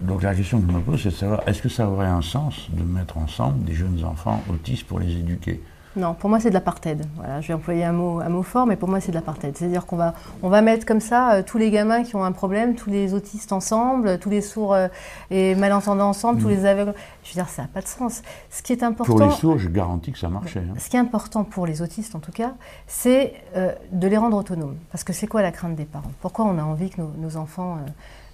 Donc 0.00 0.22
la 0.22 0.34
question 0.34 0.60
que 0.60 0.66
je 0.66 0.76
me 0.76 0.80
pose, 0.80 1.00
c'est 1.00 1.10
de 1.10 1.14
savoir, 1.14 1.42
est-ce 1.46 1.62
que 1.62 1.68
ça 1.68 1.88
aurait 1.88 2.06
un 2.06 2.22
sens 2.22 2.68
de 2.72 2.82
mettre 2.82 3.16
ensemble 3.16 3.64
des 3.64 3.74
jeunes 3.74 4.02
enfants 4.04 4.42
autistes 4.50 4.88
pour 4.88 4.98
les 4.98 5.12
éduquer? 5.12 5.62
Non, 5.96 6.14
pour 6.14 6.30
moi 6.30 6.38
c'est 6.38 6.50
de 6.50 6.54
l'apartheid. 6.54 7.04
Voilà, 7.16 7.40
je 7.40 7.48
vais 7.48 7.54
employer 7.54 7.84
un 7.84 7.92
mot, 7.92 8.20
un 8.20 8.28
mot 8.28 8.44
fort, 8.44 8.64
mais 8.64 8.76
pour 8.76 8.88
moi 8.88 9.00
c'est 9.00 9.10
de 9.10 9.16
l'apartheid. 9.16 9.56
C'est-à-dire 9.56 9.86
qu'on 9.86 9.96
va, 9.96 10.14
on 10.42 10.48
va 10.48 10.62
mettre 10.62 10.86
comme 10.86 11.00
ça 11.00 11.32
euh, 11.32 11.42
tous 11.44 11.58
les 11.58 11.70
gamins 11.72 12.04
qui 12.04 12.14
ont 12.14 12.22
un 12.22 12.30
problème, 12.30 12.76
tous 12.76 12.90
les 12.90 13.12
autistes 13.12 13.50
ensemble, 13.50 14.20
tous 14.20 14.30
les 14.30 14.40
sourds 14.40 14.72
euh, 14.72 14.86
et 15.32 15.56
malentendants 15.56 16.08
ensemble, 16.08 16.40
tous 16.40 16.46
mm. 16.46 16.50
les 16.50 16.64
aveugles. 16.64 16.94
Je 17.24 17.30
veux 17.30 17.34
dire, 17.34 17.48
ça 17.48 17.62
n'a 17.62 17.68
pas 17.68 17.80
de 17.80 17.88
sens. 17.88 18.22
Ce 18.50 18.62
qui 18.62 18.72
est 18.72 18.84
important. 18.84 19.16
Pour 19.16 19.20
les 19.20 19.32
sourds, 19.32 19.58
je 19.58 19.68
garantis 19.68 20.12
que 20.12 20.18
ça 20.18 20.28
marchait. 20.28 20.60
Hein. 20.60 20.74
Ce 20.78 20.88
qui 20.88 20.96
est 20.96 21.00
important 21.00 21.42
pour 21.42 21.66
les 21.66 21.82
autistes 21.82 22.14
en 22.14 22.20
tout 22.20 22.32
cas, 22.32 22.52
c'est 22.86 23.34
euh, 23.56 23.72
de 23.90 24.06
les 24.06 24.16
rendre 24.16 24.36
autonomes. 24.36 24.76
Parce 24.92 25.02
que 25.02 25.12
c'est 25.12 25.26
quoi 25.26 25.42
la 25.42 25.50
crainte 25.50 25.74
des 25.74 25.86
parents? 25.86 26.12
Pourquoi 26.20 26.44
on 26.44 26.56
a 26.58 26.62
envie 26.62 26.90
que 26.90 27.00
nos, 27.00 27.36
enfants 27.36 27.78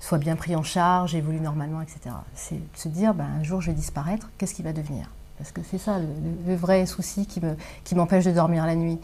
soient 0.01 0.19
bien 0.19 0.37
pris 0.37 0.57
en 0.57 0.63
charge, 0.63 1.15
évoluent 1.15 1.41
normalement, 1.41 1.81
etc. 1.81 2.15
C'est 2.35 2.57
de 2.57 2.79
se 2.79 2.89
dire, 2.89 3.15
ben, 3.15 3.27
un 3.41 3.43
jour 3.43 3.63
je 3.63 3.69
vais 3.69 3.77
disparaître, 3.77 4.31
qu'est-ce 4.37 4.55
qui 4.55 4.63
va 4.63 4.73
devenir? 4.73 5.09
Parce 5.39 5.53
que 5.53 5.61
c'est 5.69 5.79
ça 5.79 5.99
le, 5.99 6.55
vrai 6.57 6.87
souci 6.87 7.27
qui, 7.27 7.41
me, 7.41 7.57
qui 7.85 7.95
m'empêche 7.95 8.25
de 8.25 8.33
dormir 8.33 8.67
la 8.67 8.75
nuit. 8.75 8.99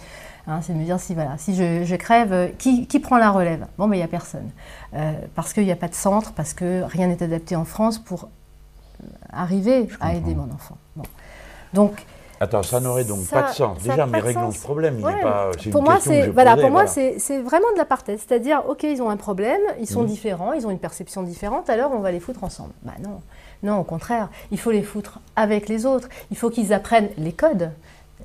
Hein, 0.46 0.60
c'est 0.62 0.72
de 0.72 0.78
me 0.78 0.84
dire 0.84 0.98
si, 0.98 1.14
voilà, 1.14 1.38
si 1.38 1.54
je, 1.54 1.94
crève, 1.96 2.52
qui, 2.58 2.86
qui, 2.86 2.98
prend 2.98 3.16
la 3.16 3.30
relève? 3.30 3.66
Bon, 3.78 3.86
mais 3.86 3.96
il 3.96 4.00
n'y 4.00 4.04
a 4.04 4.08
personne. 4.08 4.50
Euh, 4.94 5.12
parce 5.34 5.52
qu'il 5.52 5.64
n'y 5.64 5.72
a 5.72 5.76
pas 5.76 5.88
de 5.88 5.94
centre, 5.94 6.32
parce 6.32 6.52
que 6.52 6.82
rien 6.82 7.06
n'est 7.06 7.22
adapté 7.22 7.54
en 7.54 7.64
France 7.64 7.98
pour 7.98 8.28
arriver 9.32 9.88
à 10.00 10.14
aider 10.14 10.34
mon 10.34 10.50
enfant. 10.52 10.76
Donc, 11.72 12.04
Attends, 12.42 12.64
ça 12.64 12.80
n'aurait 12.80 13.04
donc 13.04 13.24
pas 13.28 13.42
de 13.42 13.54
sens. 13.54 13.80
Déjà, 13.84 14.04
mais 14.04 14.18
réglons 14.18 14.50
ce 14.50 14.60
problème. 14.60 14.96
Il 14.98 15.02
pas, 15.02 15.52
pour 15.70 15.82
moi, 15.82 15.98
c'est 16.00 16.26
voilà, 16.26 16.56
pour 16.56 16.70
moi, 16.70 16.88
c'est 16.88 17.38
vraiment 17.40 17.70
de 17.70 17.76
la 17.76 17.82
l'apartheid. 17.82 18.18
C'est-à-dire, 18.18 18.64
ok, 18.68 18.82
ils 18.82 19.00
ont 19.00 19.10
un 19.10 19.16
problème, 19.16 19.60
ils 19.78 19.86
sont 19.86 20.02
mmh. 20.02 20.06
différents, 20.06 20.52
ils 20.52 20.66
ont 20.66 20.70
une 20.70 20.80
perception 20.80 21.22
différente, 21.22 21.70
alors 21.70 21.92
on 21.92 22.00
va 22.00 22.10
les 22.10 22.18
foutre 22.18 22.42
ensemble. 22.42 22.72
Bah 22.82 22.94
non. 23.00 23.20
Non, 23.62 23.78
au 23.78 23.84
contraire, 23.84 24.28
il 24.50 24.58
faut 24.58 24.70
les 24.70 24.82
foutre 24.82 25.20
avec 25.36 25.68
les 25.68 25.86
autres. 25.86 26.08
Il 26.30 26.36
faut 26.36 26.50
qu'ils 26.50 26.72
apprennent 26.72 27.10
les 27.16 27.32
codes. 27.32 27.70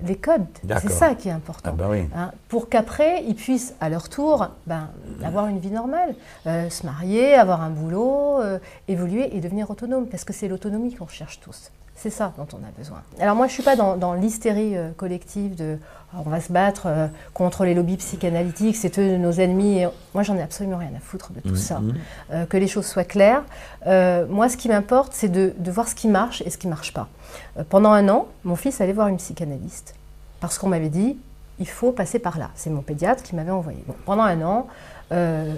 Les 0.06 0.16
codes, 0.16 0.46
c'est 0.80 0.92
ça 0.92 1.16
qui 1.16 1.28
est 1.28 1.32
important. 1.32 1.72
Ah 1.74 1.76
bah 1.76 1.90
hein, 2.16 2.32
pour 2.50 2.70
qu'après, 2.70 3.24
ils 3.24 3.36
puissent, 3.36 3.74
à 3.82 3.90
leur 3.90 4.10
tour, 4.10 4.50
ben, 4.68 4.90
avoir 5.24 5.48
une 5.48 5.60
vie 5.60 5.72
normale, 5.72 6.14
euh, 6.46 6.70
se 6.70 6.86
marier, 6.86 7.34
avoir 7.34 7.62
un 7.62 7.72
boulot, 7.72 8.40
euh, 8.40 8.60
évoluer 8.88 9.36
et 9.36 9.40
devenir 9.40 9.72
autonome. 9.72 10.08
Parce 10.08 10.24
que 10.24 10.34
c'est 10.34 10.48
l'autonomie 10.48 10.94
qu'on 10.94 11.08
cherche 11.08 11.40
tous. 11.40 11.72
C'est 11.96 12.12
ça 12.12 12.32
dont 12.38 12.48
on 12.54 12.58
a 12.58 12.70
besoin. 12.78 13.02
Alors 13.20 13.36
moi, 13.36 13.48
je 13.48 13.52
ne 13.52 13.54
suis 13.56 13.64
pas 13.64 13.76
dans, 13.76 14.14
l'hystérie 14.14 14.78
euh, 14.78 14.92
collective 14.92 15.56
de 15.56 15.80
on 16.14 16.30
va 16.30 16.40
se 16.40 16.52
battre 16.52 16.84
euh, 16.88 17.08
contre 17.34 17.66
les 17.66 17.74
lobbies 17.74 17.98
psychanalytiques, 17.98 18.76
c'est 18.76 18.98
eux 19.00 19.18
nos 19.18 19.34
ennemis. 19.34 19.84
Moi, 20.14 20.24
j'en 20.24 20.36
ai 20.36 20.42
absolument 20.42 20.78
rien 20.78 20.92
à 20.96 21.00
foutre 21.00 21.32
de 21.34 21.42
tout 21.42 21.50
mmh, 21.50 21.58
ça. 21.58 21.80
Mmh. 21.80 21.94
Euh, 22.32 22.46
que 22.46 22.58
les 22.58 22.68
choses 22.68 22.86
soient 22.86 23.04
claires. 23.04 23.44
moi, 23.86 24.50
ce 24.50 24.58
qui 24.58 24.70
m'importe, 24.70 25.14
c'est 25.14 25.30
de, 25.30 25.54
voir 25.70 25.88
ce 25.88 25.96
qui 25.96 26.08
marche 26.08 26.42
et 26.46 26.50
ce 26.50 26.58
qui 26.58 26.68
ne 26.68 26.72
marche 26.72 26.94
pas. 26.94 27.08
pendant 27.70 27.92
un 27.92 28.08
an, 28.10 28.28
mon 28.44 28.56
fils 28.56 28.82
allait 28.82 28.94
voir 28.94 29.08
une 29.08 29.18
psychanalyste 29.18 29.96
parce 30.40 30.58
qu'on 30.58 30.68
m'avait 30.68 30.90
dit 30.90 31.18
il 31.60 31.68
faut 31.68 31.92
passer 31.92 32.20
par 32.20 32.38
là. 32.38 32.52
C'est 32.56 32.70
mon 32.70 32.82
pédiatre 32.82 33.24
qui 33.24 33.36
m'avait 33.36 33.52
envoyé. 33.52 33.84
pendant 34.06 34.24
un 34.24 34.42
an, 34.44 34.68
euh, 35.12 35.54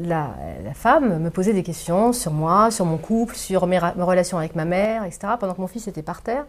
la, 0.00 0.34
femme 0.74 1.18
me 1.18 1.30
posait 1.30 1.52
des 1.52 1.62
questions 1.62 2.12
sur 2.12 2.32
moi, 2.32 2.70
sur 2.70 2.84
mon 2.84 2.98
couple, 2.98 3.34
sur 3.34 3.66
mes, 3.66 3.78
relations 3.78 4.38
avec 4.38 4.54
ma 4.54 4.64
mère, 4.64 5.04
etc., 5.04 5.34
pendant 5.38 5.54
que 5.54 5.60
mon 5.60 5.66
fils 5.66 5.88
était 5.88 6.02
par 6.02 6.22
terre. 6.22 6.44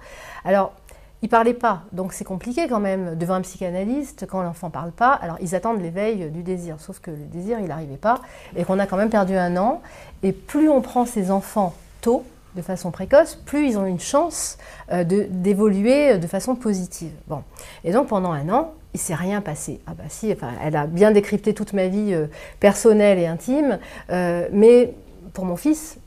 Alors, 0.46 0.74
il 1.24 1.30
parlait 1.30 1.54
pas, 1.54 1.84
donc 1.92 2.14
c'est 2.14 2.24
compliqué 2.24 2.68
quand 2.68 2.80
même 2.80 3.16
devant 3.16 3.36
un 3.36 3.42
psychanalyste 3.42 4.26
quand 4.28 4.42
l'enfant 4.42 4.70
parle 4.72 4.92
pas. 4.92 5.14
Alors 5.14 5.38
ils 5.40 5.54
attendent 5.54 5.82
l'éveil 5.82 6.32
du 6.32 6.42
désir, 6.42 6.78
sauf 6.80 7.00
que 7.00 7.12
le 7.12 7.26
désir 7.32 7.60
il 7.60 7.68
n'arrivait 7.68 7.98
pas 7.98 8.22
et 8.56 8.64
qu'on 8.64 8.80
a 8.80 8.88
quand 8.88 8.98
même 8.98 9.12
perdu 9.12 9.36
un 9.36 9.56
an. 9.58 9.82
Et 10.24 10.32
plus 10.32 10.70
on 10.70 10.82
prend 10.82 11.06
ces 11.06 11.30
enfants 11.30 11.76
tôt, 12.02 12.24
de 12.56 12.62
façon 12.62 12.92
précoce, 12.92 13.36
plus 13.36 13.68
ils 13.68 13.78
ont 13.78 13.86
une 13.86 14.00
chance 14.00 14.58
euh, 14.92 15.04
d'évoluer 15.04 16.18
de 16.18 16.28
façon 16.28 16.56
positive. 16.56 17.12
Bon. 17.28 17.44
Et 17.84 17.92
donc 17.92 18.08
pendant 18.08 18.32
un 18.32 18.50
an, 18.50 18.74
il 18.94 19.00
s'est 19.00 19.16
rien 19.16 19.42
passé. 19.42 19.80
Ah 19.88 19.94
bah 19.94 20.04
si, 20.10 20.32
enfin, 20.34 20.50
elle 20.62 20.76
a 20.76 20.88
bien 20.88 21.12
décrypté 21.12 21.54
toute 21.54 21.74
ma 21.74 21.88
vie 21.88 22.14
euh, 22.14 22.28
personnelle 22.60 23.20
et 23.20 23.28
intime, 23.28 23.80
euh, 24.10 24.48
mais 24.52 24.94
pour 25.34 25.46
mon 25.46 25.56
fils, 25.56 25.98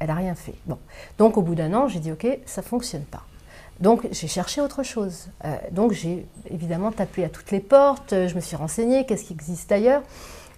elle 0.00 0.08
n'a 0.08 0.14
rien 0.14 0.34
fait. 0.34 0.54
Bon. 0.66 0.78
Donc 1.18 1.36
au 1.36 1.42
bout 1.42 1.54
d'un 1.54 1.72
an, 1.74 1.88
j'ai 1.88 2.00
dit 2.00 2.10
ok, 2.10 2.26
ça 2.46 2.62
ne 2.62 2.66
fonctionne 2.66 3.04
pas. 3.04 3.22
Donc 3.82 4.06
j'ai 4.12 4.28
cherché 4.28 4.60
autre 4.60 4.84
chose. 4.84 5.26
Euh, 5.44 5.56
donc 5.72 5.92
j'ai 5.92 6.24
évidemment 6.48 6.92
tapé 6.92 7.24
à 7.24 7.28
toutes 7.28 7.50
les 7.50 7.60
portes, 7.60 8.10
je 8.12 8.34
me 8.34 8.40
suis 8.40 8.56
renseignée, 8.56 9.04
qu'est-ce 9.04 9.24
qui 9.24 9.32
existe 9.32 9.70
ailleurs? 9.72 10.02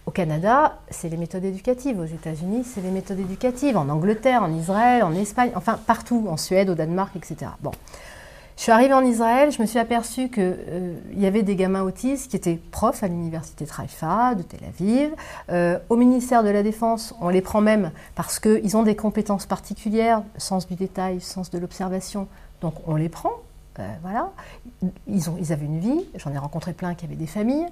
Au 0.07 0.11
Canada, 0.11 0.79
c'est 0.91 1.09
les 1.09 1.17
méthodes 1.17 1.47
éducatives. 1.47 1.99
Aux 1.99 2.05
États-Unis, 2.05 2.65
c'est 2.65 2.83
les 2.83 2.91
méthodes 2.91 3.21
éducatives. 3.21 3.79
En 3.79 3.89
Angleterre, 3.89 4.43
en 4.43 4.53
Israël, 4.53 5.03
en 5.03 5.15
Espagne, 5.15 5.51
enfin 5.55 5.81
partout, 5.87 6.27
en 6.29 6.37
Suède, 6.37 6.69
au 6.69 6.75
Danemark, 6.75 7.17
etc. 7.17 7.51
Bon. 7.63 7.73
Je 8.57 8.63
suis 8.63 8.73
arrivée 8.73 8.95
en 8.95 9.05
Israël, 9.05 9.51
je 9.51 9.61
me 9.61 9.67
suis 9.67 9.81
aperçue 9.81 10.29
qu'il 10.29 10.57
euh, 10.69 10.95
y 11.17 11.27
avait 11.27 11.43
des 11.43 11.57
gamins 11.57 11.83
autistes 11.83 12.31
qui 12.31 12.37
étaient 12.37 12.61
profs 12.71 13.03
à 13.03 13.09
l'université 13.09 13.67
Haïfa 13.77 14.37
de 14.37 14.43
Tel 14.43 14.61
Aviv. 14.69 15.11
Euh, 15.51 15.79
au 15.89 15.97
ministère 15.97 16.45
de 16.45 16.51
la 16.51 16.63
Défense, 16.63 17.15
on 17.21 17.31
les 17.31 17.41
prend 17.41 17.61
même 17.61 17.91
parce 18.15 18.39
qu'ils 18.39 18.77
ont 18.77 18.85
des 18.85 18.95
compétences 18.95 19.47
particulières, 19.47 20.23
sens 20.37 20.69
du 20.69 20.77
détail, 20.77 21.21
sens 21.21 21.51
de 21.51 21.59
l'observation. 21.59 22.29
Donc 22.65 22.77
on 22.87 22.97
les 22.97 23.11
prend. 23.11 23.33
Euh, 23.79 23.93
voilà. 24.01 24.33
Ils, 25.07 25.29
ont, 25.29 25.37
avaient 25.51 25.67
une 25.67 25.81
vie, 25.81 26.07
j'en 26.15 26.33
ai 26.33 26.39
rencontré 26.39 26.73
plein 26.73 26.95
qui 26.95 27.05
avaient 27.05 27.15
des 27.15 27.27
familles. 27.27 27.67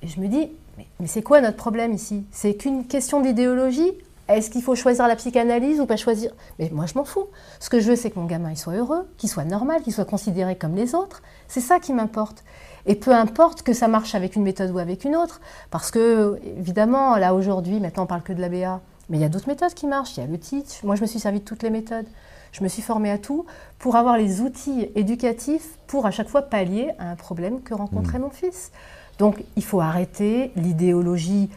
Et 0.00 0.08
je 0.08 0.18
me 0.18 0.28
dis, 0.28 0.48
mais, 0.78 1.06
c'est 1.06 1.20
quoi 1.20 1.42
notre 1.42 1.58
problème 1.58 1.92
ici? 1.92 2.24
C'est 2.32 2.54
qu'une 2.54 2.86
question 2.86 3.20
d'idéologie? 3.20 3.92
Est-ce 4.28 4.48
qu'il 4.48 4.62
faut 4.62 4.74
choisir 4.74 5.06
la 5.08 5.16
psychanalyse 5.16 5.78
ou 5.78 5.84
pas 5.84 5.98
choisir? 5.98 6.32
Mais 6.58 6.70
moi, 6.72 6.86
je 6.86 6.94
m'en 6.94 7.04
fous. 7.04 7.26
Ce 7.58 7.68
que 7.68 7.80
je 7.80 7.90
veux, 7.90 7.96
c'est 7.96 8.10
que 8.10 8.18
mon 8.18 8.24
gamin 8.24 8.54
soit 8.54 8.76
heureux, 8.76 9.06
qu'il 9.18 9.28
soit 9.28 9.44
normal, 9.44 9.82
qu'il 9.82 9.92
soit 9.92 10.06
considéré 10.06 10.56
comme 10.56 10.74
les 10.74 10.94
autres. 10.94 11.20
C'est 11.48 11.60
ça 11.60 11.80
qui 11.80 11.92
m'importe. 11.92 12.42
Et 12.86 12.94
peu 12.94 13.12
importe 13.12 13.60
que 13.60 13.74
ça 13.74 13.88
marche 13.88 14.14
avec 14.14 14.36
une 14.36 14.42
méthode 14.42 14.70
ou 14.70 14.78
avec 14.78 15.04
une 15.04 15.16
autre. 15.16 15.42
Parce 15.70 15.90
que, 15.90 16.40
évidemment, 16.56 17.16
là, 17.16 17.34
aujourd'hui, 17.34 17.78
maintenant, 17.78 18.04
on 18.04 18.06
parle 18.06 18.22
que 18.22 18.32
de 18.32 18.40
l'ABA. 18.40 18.80
Mais 19.10 19.18
il 19.18 19.20
y 19.20 19.24
a 19.24 19.28
d'autres 19.28 19.48
méthodes 19.48 19.74
qui 19.74 19.86
marchent. 19.86 20.16
Il 20.16 20.20
y 20.20 20.22
a 20.22 20.26
le 20.26 20.38
teach. 20.38 20.82
Moi, 20.82 20.96
je 20.96 21.02
me 21.02 21.06
suis 21.06 21.18
servi 21.18 21.40
de 21.40 21.44
toutes 21.44 21.62
les 21.62 21.70
méthodes. 21.70 22.06
Je 22.52 22.62
me 22.62 22.68
suis 22.68 22.82
formée 22.82 23.10
à 23.10 23.18
tout 23.18 23.46
pour 23.78 23.96
avoir 23.96 24.16
les 24.16 24.40
outils 24.40 24.88
éducatifs 24.94 25.78
pour 25.86 26.06
à 26.06 26.10
chaque 26.10 26.28
fois 26.28 26.42
pallier 26.42 26.90
à 26.98 27.10
un 27.10 27.16
problème 27.16 27.62
que 27.62 27.74
rencontrait 27.74 28.18
mmh. 28.18 28.22
mon 28.22 28.30
fils. 28.30 28.72
Donc, 29.18 29.44
il 29.56 29.64
faut 29.64 29.80
arrêter 29.80 30.50
l'idéologie 30.56 31.50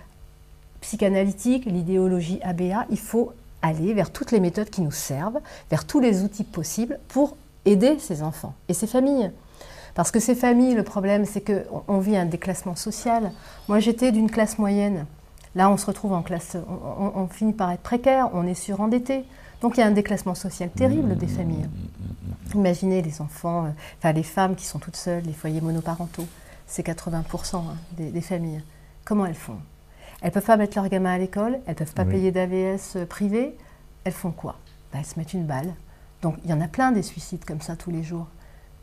psychanalytique, 0.81 1.65
l'idéologie 1.65 2.39
ABA, 2.43 2.85
il 2.89 2.99
faut 2.99 3.31
aller 3.61 3.93
vers 3.93 4.11
toutes 4.11 4.31
les 4.31 4.41
méthodes 4.41 4.69
qui 4.69 4.81
nous 4.81 4.91
servent, 4.91 5.39
vers 5.71 5.85
tous 5.85 5.99
les 6.01 6.23
outils 6.23 6.43
possibles 6.43 6.99
pour 7.07 7.37
aider 7.65 7.97
ces 7.99 8.21
enfants 8.21 8.53
et 8.67 8.73
ces 8.73 8.87
familles. 8.87 9.31
Parce 9.95 10.11
que 10.11 10.19
ces 10.19 10.35
familles, 10.35 10.75
le 10.75 10.83
problème, 10.83 11.25
c'est 11.25 11.41
qu'on 11.41 11.99
vit 11.99 12.17
un 12.17 12.25
déclassement 12.25 12.75
social. 12.75 13.31
Moi, 13.67 13.79
j'étais 13.79 14.11
d'une 14.11 14.29
classe 14.29 14.57
moyenne. 14.57 15.05
Là, 15.55 15.69
on 15.69 15.77
se 15.77 15.85
retrouve 15.85 16.13
en 16.13 16.23
classe, 16.23 16.57
on, 16.67 17.27
finit 17.27 17.53
par 17.53 17.71
être 17.71 17.81
précaire, 17.81 18.29
on 18.33 18.47
est 18.47 18.55
surendetté. 18.55 19.23
Donc, 19.63 19.77
il 19.77 19.79
y 19.79 19.83
a 19.83 19.87
un 19.87 19.91
déclassement 19.91 20.35
social 20.35 20.69
terrible 20.69 21.15
des 21.17 21.27
familles. 21.27 21.67
Imaginez 22.53 23.01
les 23.01 23.21
enfants, 23.21 23.65
euh, 23.65 23.69
enfin 23.97 24.11
les 24.11 24.21
femmes 24.21 24.55
qui 24.55 24.65
sont 24.65 24.77
toutes 24.77 24.97
seules, 24.97 25.23
les 25.23 25.33
foyers 25.33 25.61
monoparentaux, 25.61 26.27
c'est 26.67 26.85
80% 26.85 27.55
hein, 27.55 27.61
des 27.97 28.21
familles. 28.21 28.61
Comment 29.05 29.25
elles 29.25 29.33
font? 29.33 29.57
Elles 30.21 30.29
ne 30.29 30.33
peuvent 30.33 30.45
pas 30.45 30.57
mettre 30.57 30.77
leur 30.77 30.87
gamin 30.89 31.13
à 31.13 31.17
l'école, 31.17 31.59
elles 31.65 31.73
ne 31.73 31.77
peuvent 31.77 31.93
pas 31.93 32.03
payer 32.05 32.31
d'AVS 32.31 32.97
euh, 32.97 33.05
privé. 33.05 33.57
Elles 34.03 34.13
font 34.13 34.31
quoi? 34.31 34.57
Bah, 34.91 34.99
Elles 34.99 35.05
se 35.05 35.17
mettent 35.17 35.33
une 35.33 35.45
balle. 35.45 35.73
Donc 36.21 36.35
il 36.43 36.49
y 36.49 36.53
en 36.53 36.61
a 36.61 36.67
plein 36.67 36.91
des 36.91 37.01
suicides 37.01 37.45
comme 37.45 37.61
ça 37.61 37.77
tous 37.77 37.89
les 37.89 38.03
jours. 38.03 38.27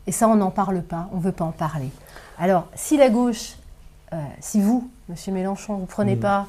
Et 0.07 0.11
ça, 0.11 0.27
on 0.27 0.35
n'en 0.35 0.49
parle 0.49 0.81
pas, 0.81 1.09
on 1.13 1.17
ne 1.17 1.21
veut 1.21 1.31
pas 1.31 1.45
en 1.45 1.51
parler. 1.51 1.91
Alors, 2.39 2.67
si 2.73 2.97
la 2.97 3.11
gauche, 3.11 3.53
euh, 4.13 4.17
si 4.39 4.59
vous, 4.61 4.89
Monsieur 5.09 5.31
Mélenchon, 5.31 5.75
vous 5.75 5.81
ne 5.81 5.85
prenez 5.85 6.15
pas 6.15 6.47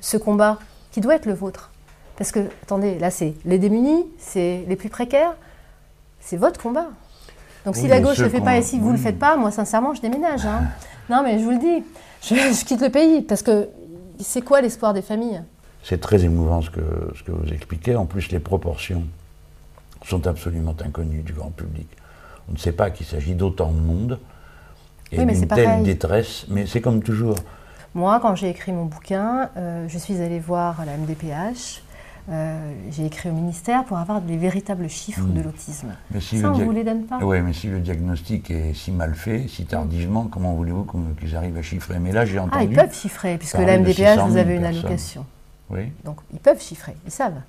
ce 0.00 0.16
combat 0.16 0.60
qui 0.92 1.00
doit 1.00 1.16
être 1.16 1.26
le 1.26 1.34
vôtre, 1.34 1.72
parce 2.16 2.32
que, 2.32 2.40
attendez, 2.62 2.98
là, 2.98 3.10
c'est 3.10 3.34
les 3.44 3.58
démunis, 3.58 4.06
c'est 4.18 4.64
les 4.68 4.76
plus 4.76 4.88
précaires, 4.88 5.34
c'est 6.20 6.36
votre 6.36 6.60
combat. 6.60 6.88
Donc 7.64 7.76
si 7.76 7.88
la 7.88 8.00
gauche 8.00 8.18
ne 8.18 8.24
le 8.24 8.30
fait 8.30 8.40
pas 8.40 8.56
et 8.56 8.62
si 8.62 8.78
vous 8.78 8.88
ne 8.88 8.96
le 8.96 9.02
faites 9.02 9.18
pas, 9.18 9.36
moi, 9.36 9.50
sincèrement, 9.50 9.92
je 9.94 10.00
déménage. 10.00 10.46
Hein. 10.46 10.64
non, 11.10 11.22
mais 11.22 11.38
je 11.38 11.44
vous 11.44 11.50
le 11.50 11.58
dis, 11.58 11.84
je, 12.22 12.34
je 12.34 12.64
quitte 12.64 12.80
le 12.80 12.90
pays, 12.90 13.22
parce 13.22 13.42
que 13.42 13.68
c'est 14.20 14.42
quoi 14.42 14.60
l'espoir 14.60 14.94
des 14.94 15.02
familles? 15.02 15.42
C'est 15.82 16.00
très 16.00 16.24
émouvant 16.24 16.62
ce 16.62 16.70
que, 16.70 16.80
ce 17.16 17.22
que 17.22 17.32
vous 17.32 17.52
expliquez. 17.52 17.94
En 17.96 18.06
plus, 18.06 18.30
les 18.32 18.40
proportions 18.40 19.04
sont 20.04 20.26
absolument 20.26 20.74
inconnues 20.84 21.22
du 21.22 21.32
grand 21.32 21.50
public. 21.50 21.88
On 22.48 22.52
ne 22.52 22.58
sait 22.58 22.72
pas 22.72 22.90
qu'il 22.90 23.06
s'agit 23.06 23.34
d'autant 23.34 23.70
de 23.72 23.80
monde 23.80 24.18
et 25.12 25.24
d'une 25.24 25.46
telle 25.46 25.82
détresse, 25.82 26.46
mais 26.48 26.66
c'est 26.66 26.80
comme 26.80 27.02
toujours. 27.02 27.36
Moi, 27.94 28.18
quand 28.20 28.34
j'ai 28.34 28.50
écrit 28.50 28.72
mon 28.72 28.84
bouquin, 28.84 29.50
euh, 29.56 29.86
je 29.88 29.98
suis 29.98 30.20
allée 30.20 30.38
voir 30.38 30.84
la 30.84 30.96
MDPH, 30.96 31.82
euh, 32.28 32.72
j'ai 32.90 33.06
écrit 33.06 33.30
au 33.30 33.32
ministère 33.32 33.84
pour 33.84 33.98
avoir 33.98 34.20
des 34.20 34.36
véritables 34.36 34.88
chiffres 34.88 35.24
de 35.26 35.40
hmm. 35.40 35.44
l'autisme. 35.44 35.88
Si 36.18 36.40
Ça, 36.40 36.50
on 36.50 36.58
ne 36.58 36.64
vous 36.64 36.72
les 36.72 36.82
donne 36.82 37.04
pas. 37.04 37.18
Oui, 37.22 37.40
mais 37.40 37.52
si 37.52 37.68
le 37.68 37.78
diagnostic 37.78 38.50
est 38.50 38.74
si 38.74 38.90
mal 38.90 39.14
fait, 39.14 39.46
si 39.48 39.64
tardivement, 39.64 40.24
comment 40.24 40.54
voulez-vous 40.54 40.86
qu'ils 41.20 41.36
arrivent 41.36 41.56
à 41.56 41.62
chiffrer? 41.62 41.98
Mais 42.00 42.12
là, 42.12 42.24
j'ai 42.24 42.38
entendu... 42.38 42.56
Ah, 42.58 42.64
ils 42.64 42.74
peuvent 42.74 42.94
chiffrer, 42.94 43.38
puisque 43.38 43.58
la 43.58 43.78
MDPH, 43.78 44.18
vous 44.26 44.36
avez 44.36 44.56
une 44.56 44.64
allocation. 44.64 45.24
Oui. 45.70 45.92
Donc, 46.04 46.18
ils 46.32 46.40
peuvent 46.40 46.60
chiffrer, 46.60 46.96
ils 47.04 47.12
savent. 47.12 47.40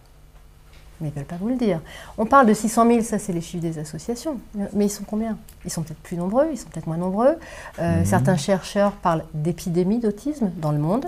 Mais 1.00 1.10
ils 1.10 1.12
ne 1.12 1.16
veulent 1.16 1.26
pas 1.26 1.38
vous 1.40 1.50
le 1.50 1.56
dire. 1.56 1.80
On 2.18 2.26
parle 2.26 2.48
de 2.48 2.54
600 2.54 2.88
000, 2.88 3.02
ça 3.02 3.20
c'est 3.20 3.34
les 3.34 3.42
chiffres 3.42 3.62
des 3.62 3.78
associations. 3.78 4.38
Mais 4.74 4.86
ils 4.86 4.90
sont 4.90 5.04
combien? 5.06 5.38
Ils 5.64 5.70
sont 5.70 5.84
peut-être 5.84 6.02
plus 6.02 6.18
nombreux, 6.18 6.48
ils 6.52 6.58
sont 6.58 6.68
peut-être 6.70 6.88
moins 6.88 6.98
nombreux. 6.98 7.38
Euh, 7.80 8.02
hmm. 8.02 8.06
Certains 8.06 8.38
chercheurs 8.38 8.94
parlent 8.94 9.24
d'épidémie 9.34 10.00
d'autisme 10.00 10.52
dans 10.58 10.72
le 10.72 10.80
monde. 10.80 11.06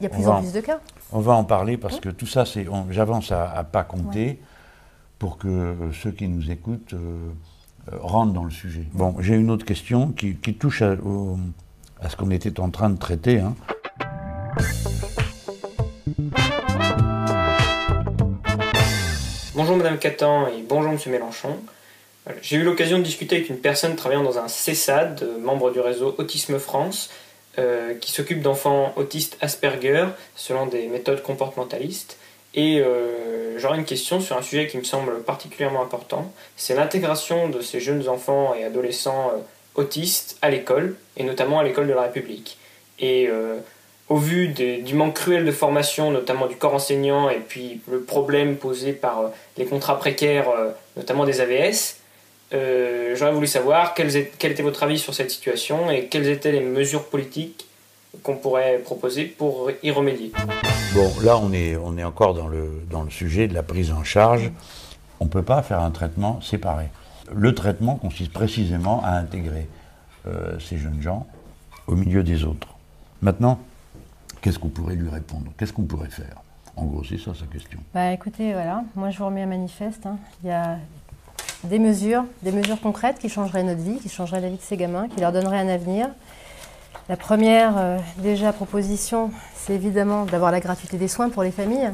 Il 0.00 0.04
y 0.04 0.06
a 0.06 0.08
plus 0.08 0.26
en 0.26 0.40
plus 0.40 0.52
de 0.52 0.60
cas. 0.60 0.80
On 1.14 1.20
va 1.20 1.34
en 1.34 1.44
parler 1.44 1.76
parce 1.76 2.00
que 2.00 2.08
tout 2.08 2.26
ça, 2.26 2.46
c'est, 2.46 2.66
j'avance 2.88 3.32
à, 3.32 3.66
pas 3.70 3.84
compter 3.84 4.38
pour 5.18 5.36
que 5.36 5.46
euh, 5.46 5.92
ceux 5.92 6.10
qui 6.10 6.26
nous 6.26 6.50
écoutent 6.50 6.94
euh, 6.94 7.28
euh, 7.92 7.96
rentrent 8.00 8.32
dans 8.32 8.44
le 8.44 8.50
sujet. 8.50 8.86
Bon, 8.94 9.16
j'ai 9.20 9.34
une 9.34 9.50
autre 9.50 9.66
question 9.66 10.10
qui, 10.12 10.34
touche 10.54 10.80
à, 10.80 10.96
ce 12.08 12.16
qu'on 12.16 12.30
était 12.30 12.58
en 12.60 12.70
train 12.70 12.88
de 12.88 12.98
traiter. 12.98 13.40
Hein. 13.40 13.54
Bonjour 19.54 19.76
Madame 19.76 19.98
Catan 19.98 20.46
et 20.46 20.64
bonjour 20.66 20.92
Monsieur 20.92 21.10
Mélenchon. 21.10 21.58
J'ai 22.40 22.56
eu 22.56 22.64
l'occasion 22.64 22.98
de 22.98 23.02
discuter 23.02 23.36
avec 23.36 23.50
une 23.50 23.58
personne 23.58 23.96
travaillant 23.96 24.22
dans 24.22 24.38
un 24.38 24.48
CESAD, 24.48 25.28
membre 25.42 25.72
du 25.72 25.80
réseau 25.80 26.14
Autisme 26.16 26.58
France, 26.58 27.10
euh, 27.58 27.92
qui 27.94 28.12
s'occupe 28.12 28.40
d'enfants 28.40 28.94
autistes 28.96 29.36
Asperger 29.42 30.06
selon 30.36 30.64
des 30.64 30.86
méthodes 30.86 31.22
comportementalistes. 31.22 32.16
Et 32.54 32.80
euh, 32.80 33.58
j'aurais 33.58 33.76
une 33.76 33.84
question 33.84 34.20
sur 34.20 34.38
un 34.38 34.42
sujet 34.42 34.66
qui 34.66 34.78
me 34.78 34.84
semble 34.84 35.22
particulièrement 35.22 35.82
important, 35.82 36.32
c'est 36.56 36.74
l'intégration 36.74 37.50
de 37.50 37.60
ces 37.60 37.78
jeunes 37.78 38.08
enfants 38.08 38.54
et 38.54 38.64
adolescents 38.64 39.32
euh, 39.34 39.40
autistes 39.74 40.38
à 40.40 40.48
l'école, 40.48 40.96
et 41.18 41.24
notamment 41.24 41.58
à 41.58 41.62
l'école 41.62 41.88
de 41.88 41.92
la 41.92 42.02
République. 42.02 42.56
Et 42.98 43.28
au 44.08 44.16
vu 44.16 44.48
du 44.48 44.94
manque 44.94 45.14
cruel 45.14 45.44
de 45.44 45.50
formation, 45.50 46.10
notamment 46.10 46.46
du 46.46 46.56
corps 46.56 46.74
enseignant, 46.74 47.30
et 47.30 47.40
puis 47.40 47.80
le 47.90 48.02
problème 48.02 48.56
posé 48.56 48.92
par 48.92 49.32
les 49.56 49.64
contrats 49.64 49.98
précaires, 49.98 50.48
notamment 50.96 51.24
des 51.24 51.40
AVS, 51.40 52.01
euh, 52.54 53.14
j'aurais 53.16 53.32
voulu 53.32 53.46
savoir 53.46 53.94
quel, 53.94 54.14
était 54.16 54.62
votre 54.62 54.82
avis 54.82 54.98
sur 54.98 55.14
cette 55.14 55.30
situation 55.30 55.90
et 55.90 56.06
quelles 56.06 56.28
étaient 56.28 56.52
les 56.52 56.60
mesures 56.60 57.04
politiques 57.04 57.66
qu'on 58.22 58.36
pourrait 58.36 58.78
proposer 58.84 59.24
pour 59.24 59.70
y 59.82 59.90
remédier. 59.90 60.32
Bon, 60.94 61.10
là, 61.22 61.38
on 61.38 61.52
est, 61.52 61.76
on 61.76 61.96
est 61.96 62.04
encore 62.04 62.34
dans 62.34 62.48
le, 62.48 62.82
dans 62.90 63.02
le 63.02 63.10
sujet 63.10 63.48
de 63.48 63.54
la 63.54 63.62
prise 63.62 63.90
en 63.90 64.04
charge. 64.04 64.50
On 65.20 65.24
ne 65.24 65.30
peut 65.30 65.42
pas 65.42 65.62
faire 65.62 65.80
un 65.80 65.90
traitement 65.90 66.40
séparé. 66.42 66.90
Le 67.34 67.54
traitement 67.54 67.96
consiste 67.96 68.32
précisément 68.32 69.02
à 69.04 69.12
intégrer 69.12 69.66
euh, 70.26 70.58
ces 70.60 70.76
jeunes 70.76 71.00
gens 71.00 71.26
au 71.86 71.94
milieu 71.94 72.22
des 72.22 72.44
autres. 72.44 72.68
Maintenant, 73.22 73.58
qu'est-ce 74.42 74.58
qu'on 74.58 74.68
pourrait 74.68 74.94
lui 74.94 75.08
répondre? 75.08 75.52
Qu'est-ce 75.56 75.72
qu'on 75.72 75.84
pourrait 75.84 76.10
faire? 76.10 76.42
En 76.76 76.84
gros, 76.84 77.04
c'est 77.04 77.18
ça 77.18 77.32
sa 77.34 77.46
question. 77.46 77.78
Bah 77.94 78.12
écoutez, 78.12 78.52
voilà, 78.52 78.82
moi 78.94 79.10
je 79.10 79.18
vous 79.18 79.26
remets 79.26 79.42
un 79.42 79.46
manifeste. 79.46 80.06
Hein. 80.06 80.16
Il 80.42 80.48
y 80.48 80.52
a 80.52 80.78
des 81.64 81.78
mesures, 81.78 82.24
des 82.42 82.52
mesures 82.52 82.80
concrètes 82.80 83.18
qui 83.18 83.28
changeraient 83.28 83.62
notre 83.62 83.80
vie, 83.80 83.98
qui 83.98 84.08
changeraient 84.08 84.40
la 84.40 84.48
vie 84.48 84.56
de 84.56 84.62
ces 84.62 84.76
gamins, 84.76 85.08
qui 85.08 85.20
leur 85.20 85.32
donneraient 85.32 85.60
un 85.60 85.68
avenir. 85.68 86.08
La 87.08 87.16
première, 87.16 87.78
euh, 87.78 87.98
déjà, 88.18 88.52
proposition, 88.52 89.30
c'est 89.54 89.74
évidemment 89.74 90.24
d'avoir 90.24 90.50
la 90.50 90.60
gratuité 90.60 90.98
des 90.98 91.08
soins 91.08 91.30
pour 91.30 91.42
les 91.42 91.50
familles. 91.50 91.90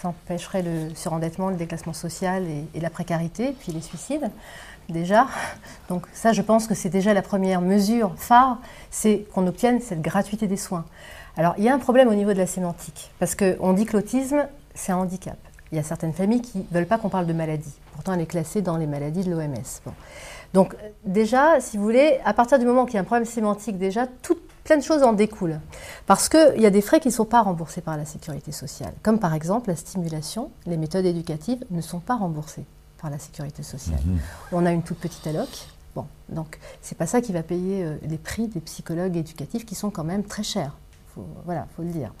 Ça 0.00 0.08
empêcherait 0.08 0.62
le 0.62 0.94
surendettement, 0.94 1.50
le 1.50 1.56
déclassement 1.56 1.92
social 1.92 2.44
et, 2.74 2.80
la 2.80 2.90
précarité, 2.90 3.54
puis 3.58 3.72
les 3.72 3.80
suicides, 3.80 4.30
déjà. 4.88 5.26
Donc 5.88 6.06
ça, 6.12 6.32
je 6.32 6.42
pense 6.42 6.68
que 6.68 6.74
c'est 6.74 6.88
déjà 6.88 7.14
la 7.14 7.22
première 7.22 7.60
mesure 7.60 8.12
phare, 8.16 8.58
c'est 8.90 9.26
qu'on 9.32 9.46
obtienne 9.46 9.80
cette 9.80 10.02
gratuité 10.02 10.46
des 10.46 10.56
soins. 10.56 10.84
Alors, 11.36 11.54
il 11.58 11.64
y 11.64 11.68
a 11.68 11.74
un 11.74 11.78
problème 11.78 12.08
au 12.08 12.14
niveau 12.14 12.32
de 12.32 12.38
la 12.38 12.46
sémantique, 12.46 13.10
parce 13.18 13.34
qu'on 13.34 13.72
dit 13.72 13.86
que 13.86 13.96
l'autisme, 13.96 14.46
c'est 14.74 14.92
un 14.92 14.98
handicap. 14.98 15.38
Il 15.72 15.76
y 15.76 15.80
a 15.80 15.84
certaines 15.84 16.12
familles 16.12 16.42
qui 16.42 16.58
ne 16.58 16.74
veulent 16.74 16.86
pas 16.86 16.98
qu'on 16.98 17.08
parle 17.08 17.26
de 17.26 17.32
maladie. 17.32 17.74
Pourtant, 17.98 18.12
elle 18.12 18.20
est 18.20 18.26
classée 18.26 18.62
dans 18.62 18.76
les 18.76 18.86
maladies 18.86 19.24
de 19.24 19.32
l'OMS. 19.32 19.90
Donc, 20.54 20.76
déjà, 21.04 21.58
si 21.58 21.76
vous 21.76 21.82
voulez, 21.82 22.20
à 22.24 22.32
partir 22.32 22.60
du 22.60 22.64
moment 22.64 22.84
qu'il 22.84 22.94
y 22.94 22.98
a 22.98 23.00
un 23.00 23.04
problème 23.04 23.24
sémantique, 23.24 23.76
déjà, 23.76 24.06
toute 24.06 24.38
plein 24.62 24.76
de 24.76 24.84
choses 24.84 25.02
en 25.02 25.14
découlent. 25.14 25.58
Parce 26.06 26.28
qu'il 26.28 26.60
y 26.60 26.66
a 26.66 26.70
des 26.70 26.80
frais 26.80 27.00
qui 27.00 27.08
ne 27.08 27.12
sont 27.12 27.24
pas 27.24 27.42
remboursés 27.42 27.80
par 27.80 27.96
la 27.96 28.04
sécurité 28.04 28.52
sociale. 28.52 28.92
Comme 29.02 29.18
par 29.18 29.34
exemple 29.34 29.68
la 29.68 29.74
stimulation, 29.74 30.52
les 30.64 30.76
méthodes 30.76 31.06
éducatives 31.06 31.64
ne 31.72 31.80
sont 31.80 31.98
pas 31.98 32.14
remboursées 32.14 32.66
par 33.02 33.10
la 33.10 33.18
sécurité 33.18 33.64
sociale. 33.64 33.98
Mhm. 34.06 34.18
On 34.52 34.64
a 34.64 34.70
une 34.70 34.84
toute 34.84 34.98
petite 34.98 35.26
alloc. 35.26 35.48
Bon, 35.96 36.06
donc 36.28 36.60
c'est 36.82 36.96
pas 36.96 37.08
ça 37.08 37.20
qui 37.20 37.32
va 37.32 37.42
payer 37.42 37.82
euh, 37.82 37.96
les 38.02 38.18
prix 38.18 38.46
des 38.46 38.60
psychologues 38.60 39.16
éducatifs 39.16 39.66
qui 39.66 39.74
sont 39.74 39.90
quand 39.90 40.04
même 40.04 40.22
très 40.22 40.44
chers. 40.44 40.76
Faut, 41.16 41.26
voilà, 41.44 41.66
faut 41.74 41.82
le 41.82 41.90
dire. 41.90 42.12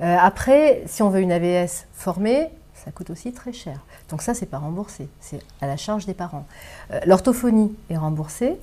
Euh, 0.00 0.16
après, 0.18 0.82
si 0.86 1.04
on 1.04 1.10
veut 1.10 1.20
une 1.20 1.30
AVS 1.30 1.86
formée, 1.92 2.50
ça 2.84 2.90
coûte 2.90 3.10
aussi 3.10 3.32
très 3.32 3.52
cher. 3.52 3.80
Donc 4.08 4.22
ça, 4.22 4.34
c'est 4.34 4.46
pas 4.46 4.58
remboursé, 4.58 5.08
c'est 5.20 5.40
à 5.60 5.66
la 5.66 5.76
charge 5.76 6.06
des 6.06 6.14
parents. 6.14 6.46
Euh, 6.92 7.00
L'orthophonie 7.06 7.74
est 7.90 7.96
remboursée, 7.96 8.58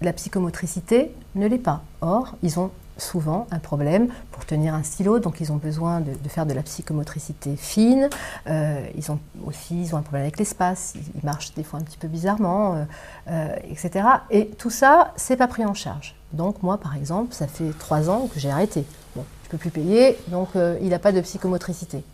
la 0.00 0.12
psychomotricité 0.12 1.14
ne 1.36 1.46
l'est 1.46 1.58
pas. 1.58 1.82
Or, 2.00 2.34
ils 2.42 2.58
ont 2.58 2.70
souvent 2.98 3.46
un 3.50 3.58
problème 3.58 4.08
pour 4.32 4.44
tenir 4.44 4.74
un 4.74 4.82
stylo, 4.82 5.18
donc 5.18 5.40
ils 5.40 5.50
ont 5.50 5.56
besoin 5.56 6.00
de, 6.00 6.28
faire 6.28 6.44
de 6.44 6.52
la 6.52 6.62
psychomotricité 6.62 7.56
fine. 7.56 8.10
Euh, 8.48 8.84
ils 8.96 9.10
ont 9.10 9.18
aussi 9.46 9.80
ils 9.80 9.94
ont 9.94 9.98
un 9.98 10.02
problème 10.02 10.24
avec 10.24 10.38
l'espace, 10.38 10.94
ils, 10.96 11.24
marchent 11.24 11.54
des 11.54 11.62
fois 11.62 11.78
un 11.78 11.82
petit 11.82 11.96
peu 11.96 12.08
bizarrement, 12.08 12.86
euh, 13.28 13.56
etc. 13.70 14.06
Et 14.30 14.48
tout 14.48 14.70
ça, 14.70 15.12
c'est 15.16 15.36
pas 15.36 15.48
pris 15.48 15.64
en 15.64 15.74
charge. 15.74 16.16
Donc 16.32 16.62
moi, 16.62 16.78
par 16.78 16.96
exemple, 16.96 17.32
ça 17.32 17.46
fait 17.46 17.70
trois 17.78 18.10
ans 18.10 18.28
que 18.32 18.40
j'ai 18.40 18.50
arrêté. 18.50 18.84
Bon, 19.14 19.24
je 19.44 19.50
peux 19.50 19.58
plus 19.58 19.70
payer, 19.70 20.18
donc 20.28 20.48
il 20.80 20.88
n'a 20.88 20.98
pas 20.98 21.12
de 21.12 21.20
psychomotricité. 21.20 22.04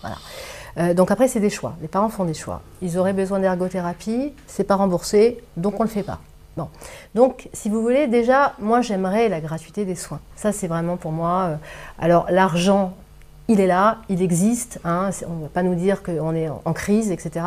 Voilà. 0.00 0.16
Euh, 0.78 0.94
donc 0.94 1.10
après, 1.10 1.28
c'est 1.28 1.40
des 1.40 1.50
choix. 1.50 1.74
Les 1.82 1.88
parents 1.88 2.08
font 2.08 2.24
des 2.24 2.34
choix. 2.34 2.62
Ils 2.82 2.98
auraient 2.98 3.12
besoin 3.12 3.40
d'ergothérapie, 3.40 4.32
c'est 4.46 4.64
pas 4.64 4.76
remboursé, 4.76 5.42
donc 5.56 5.78
on 5.80 5.82
le 5.82 5.88
fait 5.88 6.02
pas. 6.02 6.20
Bon. 6.56 6.68
Donc, 7.14 7.48
si 7.52 7.68
vous 7.68 7.80
voulez, 7.82 8.06
déjà, 8.08 8.54
moi, 8.58 8.80
j'aimerais 8.80 9.28
la 9.28 9.40
gratuité 9.40 9.84
des 9.84 9.94
soins. 9.94 10.20
Ça, 10.34 10.50
c'est 10.52 10.66
vraiment 10.66 10.96
pour 10.96 11.12
moi. 11.12 11.42
euh, 11.50 11.56
alors, 12.00 12.26
l'argent, 12.30 12.94
il 13.46 13.60
est 13.60 13.66
là, 13.68 13.98
il 14.08 14.22
existe. 14.22 14.80
Hein, 14.84 15.10
on 15.28 15.34
ne 15.36 15.42
va 15.42 15.48
pas 15.48 15.62
nous 15.62 15.76
dire 15.76 16.02
qu'on 16.02 16.34
est 16.34 16.48
en- 16.48 16.72
crise, 16.72 17.10
etc. 17.12 17.46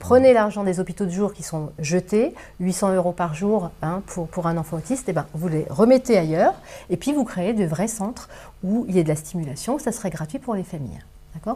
Prenez 0.00 0.32
l'argent 0.32 0.62
des 0.64 0.78
hôpitaux 0.80 1.04
de 1.04 1.10
jour 1.10 1.32
qui 1.32 1.42
sont 1.44 1.70
jetés, 1.78 2.34
800 2.60 2.94
euros 2.94 3.12
par 3.12 3.34
jour 3.34 3.70
hein, 3.82 4.02
pour, 4.06 4.26
pour 4.28 4.46
un 4.46 4.56
enfant 4.56 4.76
autiste, 4.76 5.08
et 5.08 5.12
ben, 5.12 5.26
vous 5.34 5.48
les 5.48 5.66
remettez 5.70 6.16
ailleurs, 6.18 6.54
et 6.90 6.96
puis 6.96 7.12
vous 7.12 7.24
créez 7.24 7.52
de 7.52 7.64
vrais 7.64 7.88
centres 7.88 8.28
où 8.64 8.84
il 8.88 8.96
y 8.96 9.00
a 9.00 9.02
de 9.04 9.08
la 9.08 9.16
stimulation, 9.16 9.78
ça 9.78 9.90
serait 9.92 10.10
gratuit 10.10 10.38
pour 10.38 10.54
les 10.54 10.62
familles. 10.64 11.00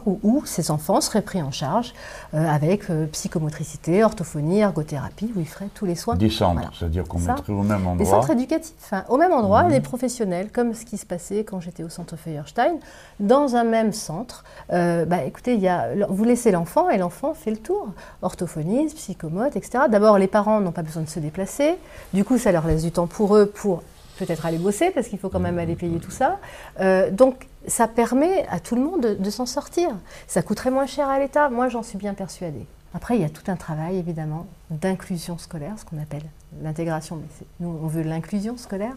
Où, 0.05 0.19
où 0.23 0.45
ces 0.45 0.71
enfants 0.71 1.01
seraient 1.01 1.21
pris 1.21 1.41
en 1.41 1.51
charge 1.51 1.93
euh, 2.33 2.47
avec 2.47 2.89
euh, 2.89 3.05
psychomotricité, 3.07 4.03
orthophonie, 4.03 4.59
ergothérapie, 4.59 5.31
où 5.35 5.39
ils 5.39 5.47
feraient 5.47 5.69
tous 5.73 5.85
les 5.85 5.95
soins. 5.95 6.15
Des 6.15 6.29
centres, 6.29 6.53
Voilà. 6.53 6.69
c'est-à-dire 6.77 7.03
qu'on 7.05 7.19
mettrait 7.19 7.53
au 7.53 7.63
même 7.63 7.81
Des 7.81 7.87
endroit. 7.87 8.05
centres 8.05 8.31
éducatifs, 8.31 8.73
hein, 8.91 9.03
au 9.09 9.17
même 9.17 9.31
endroit, 9.33 9.63
Mhm. 9.63 9.71
les 9.71 9.81
professionnels, 9.81 10.49
comme 10.51 10.73
ce 10.73 10.85
qui 10.85 10.97
se 10.97 11.05
passait 11.05 11.43
quand 11.43 11.59
j'étais 11.59 11.83
au 11.83 11.89
centre 11.89 12.15
Feuerstein, 12.15 12.75
dans 13.19 13.55
un 13.55 13.63
même 13.63 13.93
centre. 13.93 14.43
euh, 14.71 15.05
bah, 15.05 15.23
écoutez, 15.23 15.55
y 15.57 15.67
a, 15.67 15.87
vous 16.09 16.23
laissez 16.23 16.51
l'enfant 16.51 16.89
et 16.89 16.97
l'enfant 16.97 17.33
fait 17.33 17.51
le 17.51 17.57
tour. 17.57 17.87
Orthophoniste, 18.21 18.95
psychomote, 18.97 19.55
etc. 19.55 19.85
D'abord, 19.89 20.17
les 20.17 20.27
parents 20.27 20.59
n'ont 20.61 20.71
pas 20.71 20.81
besoin 20.83 21.03
de 21.03 21.09
se 21.09 21.19
déplacer. 21.19 21.75
Du 22.13 22.23
coup, 22.23 22.37
ça 22.37 22.51
leur 22.51 22.65
laisse 22.65 22.83
du 22.83 22.91
temps 22.91 23.07
pour 23.07 23.35
eux 23.35 23.45
pour 23.45 23.83
peut-être 24.19 24.45
aller 24.45 24.57
bosser, 24.57 24.91
parce 24.91 25.07
qu'il 25.07 25.19
faut 25.19 25.29
quand 25.29 25.39
même 25.39 25.59
aller 25.59 25.75
payer 25.75 25.97
tout 25.99 26.11
ça. 26.11 26.37
Donc, 27.11 27.47
ça 27.67 27.87
permet 27.87 28.45
à 28.49 28.59
tout 28.59 28.75
le 28.75 28.81
monde 28.81 29.01
de, 29.01 29.13
de 29.15 29.29
s'en 29.29 29.45
sortir. 29.45 29.89
Ça 30.27 30.41
coûterait 30.41 30.71
moins 30.71 30.85
cher 30.85 31.07
à 31.09 31.19
l'État, 31.19 31.49
moi 31.49 31.69
j'en 31.69 31.83
suis 31.83 31.97
bien 31.97 32.13
persuadée. 32.13 32.65
Après, 32.95 33.15
il 33.15 33.21
y 33.21 33.25
a 33.25 33.29
tout 33.29 33.49
un 33.49 33.55
travail, 33.55 33.97
évidemment, 33.97 34.45
d'inclusion 34.69 35.37
scolaire, 35.39 35.73
ce 35.79 35.85
qu'on 35.85 35.99
appelle 36.01 36.23
l'intégration, 36.61 37.15
mais 37.15 37.45
nous, 37.59 37.75
on 37.83 37.87
veut 37.87 38.03
l'inclusion 38.03 38.55
scolaire. 38.57 38.93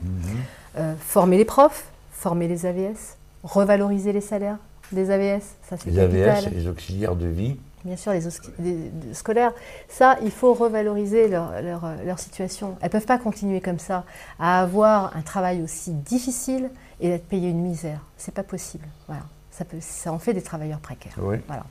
Euh, 0.77 0.95
former 1.01 1.39
les 1.39 1.47
profs, 1.47 1.87
former 2.11 2.47
les 2.49 2.67
AVS, 2.67 3.17
revaloriser 3.43 4.13
les 4.13 4.21
salaires 4.21 4.59
des 4.93 5.11
AVS, 5.11 5.43
ça 5.69 5.77
c'est 5.79 5.91
Les 5.91 5.99
AVS, 5.99 6.25
capital. 6.27 6.53
les 6.55 6.69
auxiliaires 6.69 7.17
de 7.17 7.27
vie. 7.27 7.57
Bien 7.85 7.97
sûr, 7.97 8.13
les, 8.13 8.27
osqui- 8.29 8.51
les- 8.59 8.91
les 9.07 9.15
scolaires, 9.15 9.53
ça, 9.89 10.17
il 10.23 10.31
faut 10.31 10.53
revaloriser 10.55 11.29
leur, 11.29 11.63
leur, 11.63 11.83
leur 12.05 12.19
situation. 12.19 12.77
Elles 12.81 12.89
ne 12.89 12.93
peuvent 12.93 13.07
pas 13.07 13.17
continuer 13.19 13.61
comme 13.61 13.79
ça, 13.79 14.05
à 14.39 14.61
avoir 14.61 15.17
un 15.17 15.23
travail 15.23 15.63
aussi 15.63 15.93
difficile 15.93 16.69
et 17.01 17.09
d'être 17.09 17.27
payées 17.29 17.51
une 17.51 17.63
misère. 17.63 18.01
C'est 18.17 18.35
pas 18.35 18.43
possible. 18.43 18.87
Voilà. 19.07 19.23
Ça, 19.51 19.65
peut, 19.65 19.79
ça 19.81 20.13
en 20.13 20.19
fait 20.19 20.35
des 20.35 20.43
travailleurs 20.43 20.81
précaires. 20.81 21.15
Oui. 21.19 21.37
Voilà. 21.47 21.65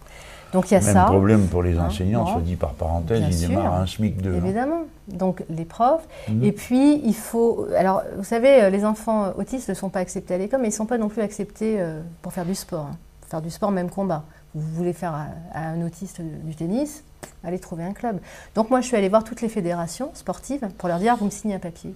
Donc 0.54 0.72
il 0.72 0.74
y 0.74 0.78
a 0.78 0.82
Même 0.82 0.94
ça. 0.94 1.04
problème 1.06 1.48
pour 1.48 1.62
les 1.62 1.78
Hein, 1.78 1.86
enseignants, 1.88 2.26
soit 2.26 2.42
dit 2.42 2.56
par 2.56 2.74
parenthèse, 2.74 3.20
Bien 3.20 3.28
ils 3.30 3.38
sûr. 3.38 3.50
démarrent 3.50 3.76
un 3.76 3.86
SMIC 3.86 4.22
2. 4.22 4.36
Évidemment. 4.36 4.84
Donc 5.08 5.44
les 5.50 5.66
profs. 5.66 6.08
Mhm. 6.30 6.44
Et 6.44 6.52
puis 6.52 7.02
il 7.04 7.14
faut. 7.16 7.68
Alors 7.78 8.02
vous 8.18 8.24
savez, 8.24 8.64
euh, 8.64 8.70
les 8.70 8.86
enfants 8.86 9.34
autistes 9.38 9.70
ne 9.70 9.74
sont 9.76 9.90
pas 9.90 10.00
acceptés 10.00 10.34
à 10.34 10.38
l'école, 10.38 10.62
mais 10.62 10.68
ils 10.68 10.72
ne 10.72 10.76
sont 10.76 10.86
pas 10.88 10.98
non 10.98 11.10
plus 11.10 11.22
acceptés 11.22 11.76
euh, 11.80 12.02
pour 12.24 12.34
faire 12.34 12.46
du 12.46 12.56
sport. 12.56 12.86
hein. 12.92 12.98
Faire 13.30 13.42
du 13.42 13.50
sport, 13.52 13.72
même 13.72 13.90
combat. 13.90 14.24
Vous 14.56 14.62
voulez 14.76 14.94
faire 14.94 15.14
à, 15.14 15.26
à 15.54 15.68
un 15.68 15.86
autiste 15.86 16.22
du 16.22 16.56
tennis, 16.56 17.04
allez 17.44 17.60
trouver 17.60 17.84
un 17.84 17.92
club. 17.94 18.20
Donc 18.56 18.70
moi 18.70 18.82
je 18.82 18.88
suis 18.88 18.96
allée 18.96 19.10
voir 19.10 19.24
toutes 19.26 19.42
les 19.42 19.50
fédérations 19.50 20.10
sportives 20.14 20.66
pour 20.78 20.88
leur 20.90 21.00
dire 21.00 21.18
vous 21.18 21.26
me 21.26 21.30
signez 21.32 21.56
un 21.56 21.60
papier. 21.60 21.94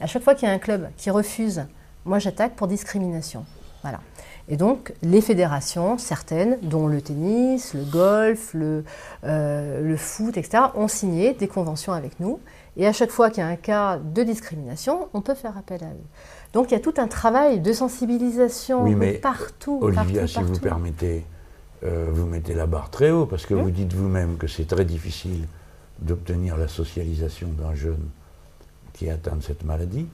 À 0.00 0.06
chaque 0.06 0.22
fois 0.22 0.34
qu'il 0.34 0.48
y 0.48 0.50
a 0.50 0.54
un 0.54 0.58
club 0.58 0.88
qui 0.96 1.10
refuse, 1.10 1.64
moi 2.04 2.18
j'attaque 2.18 2.54
pour 2.56 2.66
discrimination. 2.68 3.44
Voilà. 3.82 4.00
Et 4.48 4.56
donc, 4.56 4.92
les 5.02 5.20
fédérations, 5.20 5.98
certaines, 5.98 6.58
dont 6.62 6.86
le 6.88 7.00
tennis, 7.02 7.74
le 7.74 7.84
golf, 7.84 8.54
le, 8.54 8.82
euh, 9.24 9.82
le 9.82 9.96
foot, 9.96 10.36
etc., 10.36 10.64
ont 10.74 10.88
signé 10.88 11.34
des 11.34 11.46
conventions 11.48 11.92
avec 11.92 12.18
nous. 12.18 12.40
Et 12.76 12.86
à 12.86 12.92
chaque 12.92 13.10
fois 13.10 13.28
qu'il 13.30 13.42
y 13.42 13.46
a 13.46 13.48
un 13.48 13.56
cas 13.56 13.98
de 13.98 14.22
discrimination, 14.22 15.08
on 15.12 15.20
peut 15.20 15.34
faire 15.34 15.56
appel 15.58 15.84
à 15.84 15.88
eux. 15.88 16.06
Donc, 16.54 16.70
il 16.70 16.74
y 16.74 16.76
a 16.76 16.80
tout 16.80 16.94
un 16.96 17.08
travail 17.08 17.60
de 17.60 17.72
sensibilisation 17.72 18.84
Oui, 18.84 18.94
mais 18.94 19.12
partout. 19.14 19.78
Olivia, 19.82 20.22
partout, 20.22 20.26
si 20.26 20.42
vous 20.42 20.58
permettez, 20.58 21.24
euh, 21.84 22.08
vous 22.10 22.26
mettez 22.26 22.54
la 22.54 22.66
barre 22.66 22.90
très 22.90 23.10
haut, 23.10 23.26
parce 23.26 23.44
que 23.44 23.54
Hum. 23.54 23.62
vous 23.62 23.70
dites 23.70 23.92
vous-même 23.92 24.38
que 24.38 24.46
c'est 24.46 24.66
très 24.66 24.84
difficile 24.86 25.46
d'obtenir 26.00 26.56
la 26.56 26.68
socialisation 26.68 27.48
d'un 27.48 27.74
jeune 27.74 28.08
qui 28.94 29.06
est 29.06 29.10
atteint 29.10 29.36
de 29.36 29.42
cette 29.42 29.62
maladie. 29.64 30.08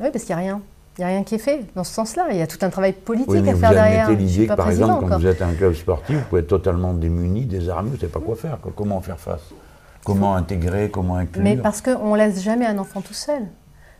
Oui, 0.00 0.08
parce 0.12 0.24
qu'il 0.24 0.36
n'y 0.36 0.42
a 0.42 0.44
rien. 0.44 0.62
Il 0.98 1.02
n'y 1.02 1.04
a 1.04 1.08
rien 1.08 1.22
qui 1.22 1.36
est 1.36 1.38
fait 1.38 1.64
dans 1.74 1.84
ce 1.84 1.92
sens-là. 1.94 2.26
Il 2.30 2.36
y 2.36 2.42
a 2.42 2.46
tout 2.46 2.58
un 2.62 2.68
travail 2.70 2.92
politique 2.92 3.30
Oui, 3.30 3.40
mais 3.40 3.50
à 3.50 3.54
vous 3.54 3.60
faire 3.60 3.70
derrière. 3.70 4.10
l'idée 4.10 4.46
que, 4.46 4.54
par 4.54 4.68
exemple, 4.70 5.06
quand 5.08 5.18
vous 5.18 5.26
êtes 5.26 5.40
un 5.40 5.54
club 5.54 5.72
sportif, 5.74 6.16
vous 6.16 6.24
pouvez 6.28 6.40
être 6.42 6.48
totalement 6.48 6.92
démuni, 6.92 7.44
désarmé, 7.46 7.88
vous 7.90 7.94
ne 7.96 8.00
savez 8.00 8.12
pas 8.12 8.20
quoi 8.20 8.36
faire. 8.36 8.58
quoi. 8.60 8.72
Comment 8.74 9.00
faire 9.00 9.18
face? 9.18 9.40
Comment 10.04 10.34
intégrer 10.34 10.90
Comment 10.90 11.16
inclure? 11.16 11.42
Mais 11.44 11.56
parce 11.56 11.80
qu'on 11.80 12.12
ne 12.14 12.18
laisse 12.18 12.42
jamais 12.42 12.66
un 12.66 12.78
enfant 12.78 13.00
tout 13.00 13.14
seul. 13.14 13.42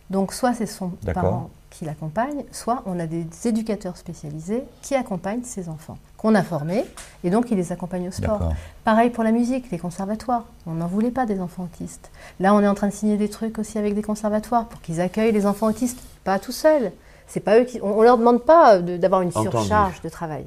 Donc 0.09 0.33
soit 0.33 0.53
c'est 0.53 0.65
son 0.65 0.89
parent 1.13 1.49
qui 1.69 1.85
l'accompagne, 1.85 2.43
soit 2.51 2.83
on 2.85 2.99
a 2.99 3.05
des 3.07 3.25
éducateurs 3.45 3.95
spécialisés 3.95 4.63
qui 4.81 4.93
accompagnent 4.93 5.43
ces 5.43 5.69
enfants, 5.69 5.97
qu'on 6.21 6.35
a 6.35 6.43
formés, 6.43 6.85
et 7.23 7.31
donc 7.31 7.49
ils 7.49 7.57
les 7.57 7.71
accompagnent 7.71 8.09
au 8.09 8.11
sport. 8.11 8.53
Pareil 8.83 9.09
pour 9.09 9.23
la 9.23 9.31
musique, 9.31 9.71
les 9.71 9.79
conservatoires. 9.79 10.45
On 10.67 10.73
n'en 10.73 10.85
voulait 10.85 11.09
pas 11.09 11.25
des 11.25 11.39
enfants 11.41 11.63
autistes. 11.63 12.11
Là, 12.39 12.53
on 12.53 12.61
est 12.61 12.67
en 12.67 12.75
train 12.75 12.89
de 12.89 12.93
signer 12.93 13.17
des 13.17 13.27
trucs 13.27 13.57
aussi 13.57 13.79
avec 13.79 13.95
des 13.95 14.03
conservatoires 14.03 14.65
pour 14.67 14.81
qu'ils 14.81 15.01
accueillent 15.01 15.31
les 15.31 15.47
enfants 15.47 15.65
autistes, 15.67 15.99
pas 16.23 16.37
tout 16.37 16.51
seuls. 16.51 16.91
C'est 17.25 17.39
pas 17.39 17.59
eux 17.59 17.63
qui. 17.63 17.79
On, 17.81 17.97
on 17.97 18.01
leur 18.03 18.19
demande 18.19 18.43
pas 18.43 18.77
de- 18.77 18.97
d'avoir 18.97 19.21
une 19.23 19.29
Entendu. 19.29 19.49
surcharge 19.49 20.01
de 20.01 20.09
travail. 20.09 20.45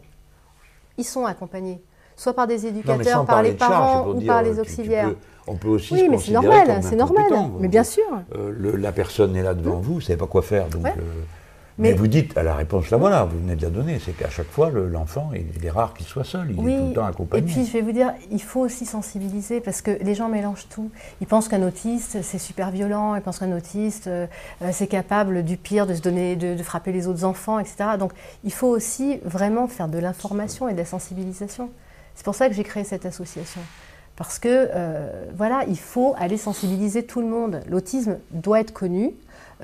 Ils 0.97 1.05
sont 1.05 1.25
accompagnés, 1.27 1.83
soit 2.15 2.35
par 2.35 2.47
des 2.47 2.67
éducateurs, 2.67 3.25
par 3.25 3.43
les 3.43 3.59
charge, 3.59 3.71
parents 3.71 4.07
ou 4.11 4.15
dire, 4.15 4.29
par 4.29 4.39
euh, 4.39 4.43
les 4.43 4.51
tu- 4.51 4.55
tu 4.55 4.61
auxiliaires. 4.61 5.09
peux- 5.09 5.17
on 5.49 5.57
peut 5.57 5.69
aussi 5.69 5.93
Oui, 5.95 6.01
se 6.05 6.11
mais 6.11 6.19
c'est 6.19 6.31
normal, 6.33 6.79
c'est 6.83 6.95
normal. 6.97 7.33
Mais 7.59 7.67
bien 7.69 7.83
sûr. 7.85 8.05
Euh, 8.37 8.53
le- 8.57 8.77
la 8.77 8.93
personne 8.93 9.35
est 9.35 9.43
là 9.43 9.55
devant 9.55 9.77
vous, 9.77 9.95
vous 9.95 9.99
ne 9.99 10.05
savez 10.05 10.17
pas 10.19 10.27
quoi 10.29 10.43
faire. 10.43 10.69
Donc, 10.69 10.85
Ouais. 10.85 10.95
euh, 10.97 11.03
mais, 11.79 11.91
Mais- 11.91 11.95
vous 11.97 12.07
dites, 12.07 12.37
à 12.39 12.43
la 12.43 12.55
réponse, 12.55 12.91
là 12.91 12.97
voilà, 12.97 13.25
vous 13.25 13.39
venez 13.39 13.57
de 13.57 13.63
la 13.63 13.71
donner, 13.71 13.99
c'est 13.99 14.13
qu'à 14.13 14.31
chaque 14.31 14.47
fois, 14.51 14.71
le- 14.71 14.89
l'enfant, 14.89 15.31
il 15.35 15.65
est 15.65 15.71
rare 15.71 15.93
qu'il 15.95 16.07
soit 16.07 16.23
seul, 16.25 16.47
il 16.51 16.53
est 16.53 16.79
tout 16.79 16.87
le 16.89 16.93
temps 16.95 17.07
Et 17.07 17.11
accompagné. 17.11 17.43
puis 17.53 17.67
je 17.67 17.73
vais 17.73 17.81
vous 17.81 17.93
dire, 17.93 18.13
il 18.31 18.41
faut 18.43 18.61
aussi 18.61 18.87
sensibiliser 18.87 19.61
parce 19.61 19.83
que 19.83 19.91
les 20.03 20.15
gens 20.15 20.29
mélangent 20.29 20.69
tout. 20.69 20.91
Ils 21.21 21.27
pensent 21.27 21.49
qu'un 21.49 21.67
autiste 21.67 22.19
c'est 22.23 22.39
super 22.39 22.71
violent, 22.71 23.15
ils 23.17 23.23
pensent 23.23 23.39
qu'un 23.41 23.57
autiste 23.57 24.07
euh, 24.07 24.27
euh, 24.63 24.69
c'est 24.73 24.87
capable 24.87 25.43
du 25.43 25.57
pire, 25.57 25.87
de 25.87 25.95
se 25.95 26.01
donner, 26.01 26.37
de, 26.37 26.55
de 26.55 26.63
frapper 26.63 26.93
les 26.93 27.09
autres 27.09 27.25
enfants, 27.25 27.59
etc. 27.59 27.77
Donc 27.99 28.13
il 28.45 28.53
faut 28.53 28.69
aussi 28.69 29.19
vraiment 29.25 29.67
faire 29.67 29.89
de 29.89 29.99
l'information 29.99 30.69
et 30.69 30.73
de 30.75 30.79
la 30.79 30.85
sensibilisation. 30.85 31.71
C'est 32.15 32.25
pour 32.25 32.37
ça 32.37 32.49
que 32.49 32.55
j'ai 32.55 32.63
créé 32.63 32.85
cette 32.85 33.07
association. 33.07 33.61
Parce 34.17 34.39
que 34.39 34.69
euh, 34.73 35.25
voilà, 35.37 35.65
il 35.67 35.77
faut 35.79 36.15
aller 36.19 36.37
sensibiliser 36.37 37.03
tout 37.05 37.21
le 37.21 37.27
monde. 37.27 37.63
L'autisme 37.69 38.19
doit 38.31 38.61
être 38.61 38.73
connu, 38.73 39.11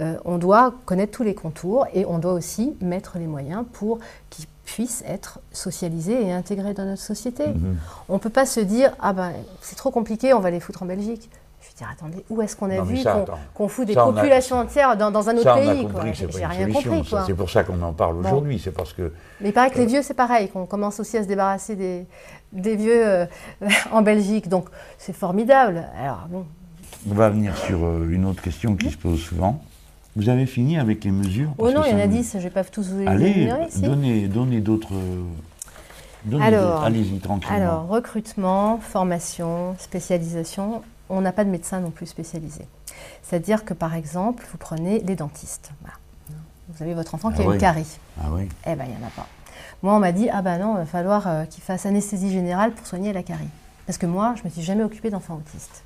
euh, 0.00 0.16
on 0.24 0.38
doit 0.38 0.74
connaître 0.86 1.12
tous 1.12 1.22
les 1.22 1.34
contours 1.34 1.86
et 1.94 2.04
on 2.06 2.18
doit 2.18 2.32
aussi 2.32 2.74
mettre 2.80 3.18
les 3.18 3.26
moyens 3.26 3.64
pour 3.72 3.98
qu'ils 4.30 4.46
puissent 4.64 5.02
être 5.06 5.40
socialisés 5.52 6.26
et 6.26 6.32
intégrés 6.32 6.74
dans 6.74 6.84
notre 6.84 7.02
société. 7.02 7.48
Mhm. 7.48 7.76
On 8.08 8.14
ne 8.14 8.18
peut 8.18 8.30
pas 8.30 8.46
se 8.46 8.60
dire 8.60 8.92
ah 9.00 9.12
ben 9.12 9.32
c'est 9.60 9.76
trop 9.76 9.90
compliqué, 9.90 10.32
on 10.32 10.40
va 10.40 10.50
les 10.50 10.60
foutre 10.60 10.82
en 10.82 10.86
Belgique. 10.86 11.28
Je 11.60 11.68
veux 11.68 11.74
dire 11.76 11.88
attendez, 11.92 12.24
où 12.30 12.40
est-ce 12.40 12.56
qu'on 12.56 12.70
a 12.70 12.76
Non, 12.76 12.84
vu 12.84 12.96
ça, 12.98 13.24
qu'on 13.52 13.68
fout 13.68 13.86
des 13.86 13.92
Ça, 13.92 14.02
a- 14.04 14.12
populations 14.12 14.56
entières 14.56 14.96
dans, 14.96 15.10
dans 15.10 15.28
un 15.28 15.32
autre 15.34 15.42
Ça, 15.42 15.56
on 15.56 15.68
a 15.68 15.72
pays 15.72 15.82
compris 15.82 15.92
quoi. 15.92 16.10
que 16.10 16.16
c'est 16.16 16.32
J'ai 16.38 16.46
rien 16.46 16.60
solution. 16.62 16.90
compris 16.94 17.10
quoi. 17.10 17.24
C'est 17.26 17.34
pour 17.34 17.50
ça 17.50 17.64
qu'on 17.64 17.82
en 17.82 17.92
parle 17.92 18.14
Bon. 18.14 18.20
aujourd'hui, 18.28 18.58
c'est 18.58 18.70
parce 18.70 18.94
que... 18.94 19.12
Mais 19.42 19.48
il 19.50 19.52
paraît 19.52 19.70
que 19.70 19.76
les 19.76 19.84
Euh, 19.84 19.88
vieux, 19.88 20.02
c'est 20.02 20.14
pareil, 20.14 20.48
qu'on 20.48 20.64
commence 20.64 21.00
aussi 21.00 21.18
à 21.18 21.22
se 21.22 21.28
débarrasser 21.28 21.76
des, 21.76 22.06
des 22.52 22.76
vieux 22.76 23.06
euh, 23.06 23.26
en 23.92 24.00
Belgique. 24.00 24.48
Donc, 24.48 24.68
c'est 24.96 25.12
formidable. 25.14 25.84
Alors, 26.02 26.26
bon, 26.30 26.46
On 27.10 27.14
va 27.14 27.28
venir 27.28 27.54
sur 27.58 27.84
euh, 27.84 28.08
une 28.08 28.24
autre 28.24 28.40
question 28.40 28.74
qui 28.74 28.90
se 28.90 28.96
pose 28.96 29.20
souvent. 29.20 29.60
Vous 30.16 30.28
avez 30.28 30.46
fini 30.46 30.78
avec 30.78 31.04
les 31.04 31.10
mesures 31.12 31.50
Oh 31.58 31.70
non, 31.70 31.82
il 31.84 31.92
y 31.92 31.94
en 31.94 32.00
a 32.00 32.06
me- 32.06 32.12
10, 32.12 32.32
je 32.32 32.38
ne 32.38 32.42
vais 32.42 32.50
pas 32.50 32.64
tous 32.64 32.88
vous 32.90 32.98
les 33.00 33.06
Allez, 33.06 33.48
ici. 33.68 33.82
donnez, 33.82 34.26
donnez 34.28 34.60
d'autres. 34.60 34.92
Alors. 36.40 36.82
Allez-y, 36.84 37.18
tranquillement. 37.18 37.56
alors, 37.56 37.88
recrutement, 37.88 38.78
formation, 38.78 39.74
spécialisation, 39.78 40.82
on 41.08 41.20
n'a 41.20 41.32
pas 41.32 41.44
de 41.44 41.50
médecin 41.50 41.80
non 41.80 41.90
plus 41.90 42.06
spécialisé. 42.06 42.66
C'est-à-dire 43.22 43.64
que, 43.64 43.72
par 43.72 43.94
exemple, 43.94 44.44
vous 44.50 44.58
prenez 44.58 45.00
les 45.00 45.16
dentistes. 45.16 45.70
Voilà. 45.80 45.96
Vous 46.68 46.82
avez 46.82 46.94
votre 46.94 47.14
enfant 47.14 47.30
qui 47.30 47.40
Ah 47.40 47.44
a 47.44 47.48
oui. 47.48 47.54
une 47.54 47.60
carie. 47.60 47.98
Ah 48.20 48.26
oui. 48.32 48.48
Eh 48.66 48.74
bien, 48.74 48.84
il 48.84 48.90
n'y 48.90 49.02
en 49.02 49.06
a 49.06 49.10
pas. 49.10 49.26
Moi, 49.82 49.94
on 49.94 49.98
m'a 49.98 50.12
dit, 50.12 50.28
ah 50.30 50.42
ben 50.42 50.58
non, 50.58 50.74
il 50.74 50.78
va 50.80 50.86
falloir 50.86 51.26
euh, 51.26 51.44
qu'il 51.44 51.62
fasse 51.62 51.86
anesthésie 51.86 52.30
générale 52.30 52.72
pour 52.72 52.86
soigner 52.86 53.12
la 53.12 53.22
carie. 53.22 53.48
Parce 53.86 53.96
que 53.96 54.06
moi, 54.06 54.34
je 54.36 54.42
ne 54.42 54.48
me 54.48 54.50
suis 54.50 54.62
jamais 54.62 54.82
occupée 54.82 55.08
d'enfants 55.10 55.36
autistes. 55.36 55.82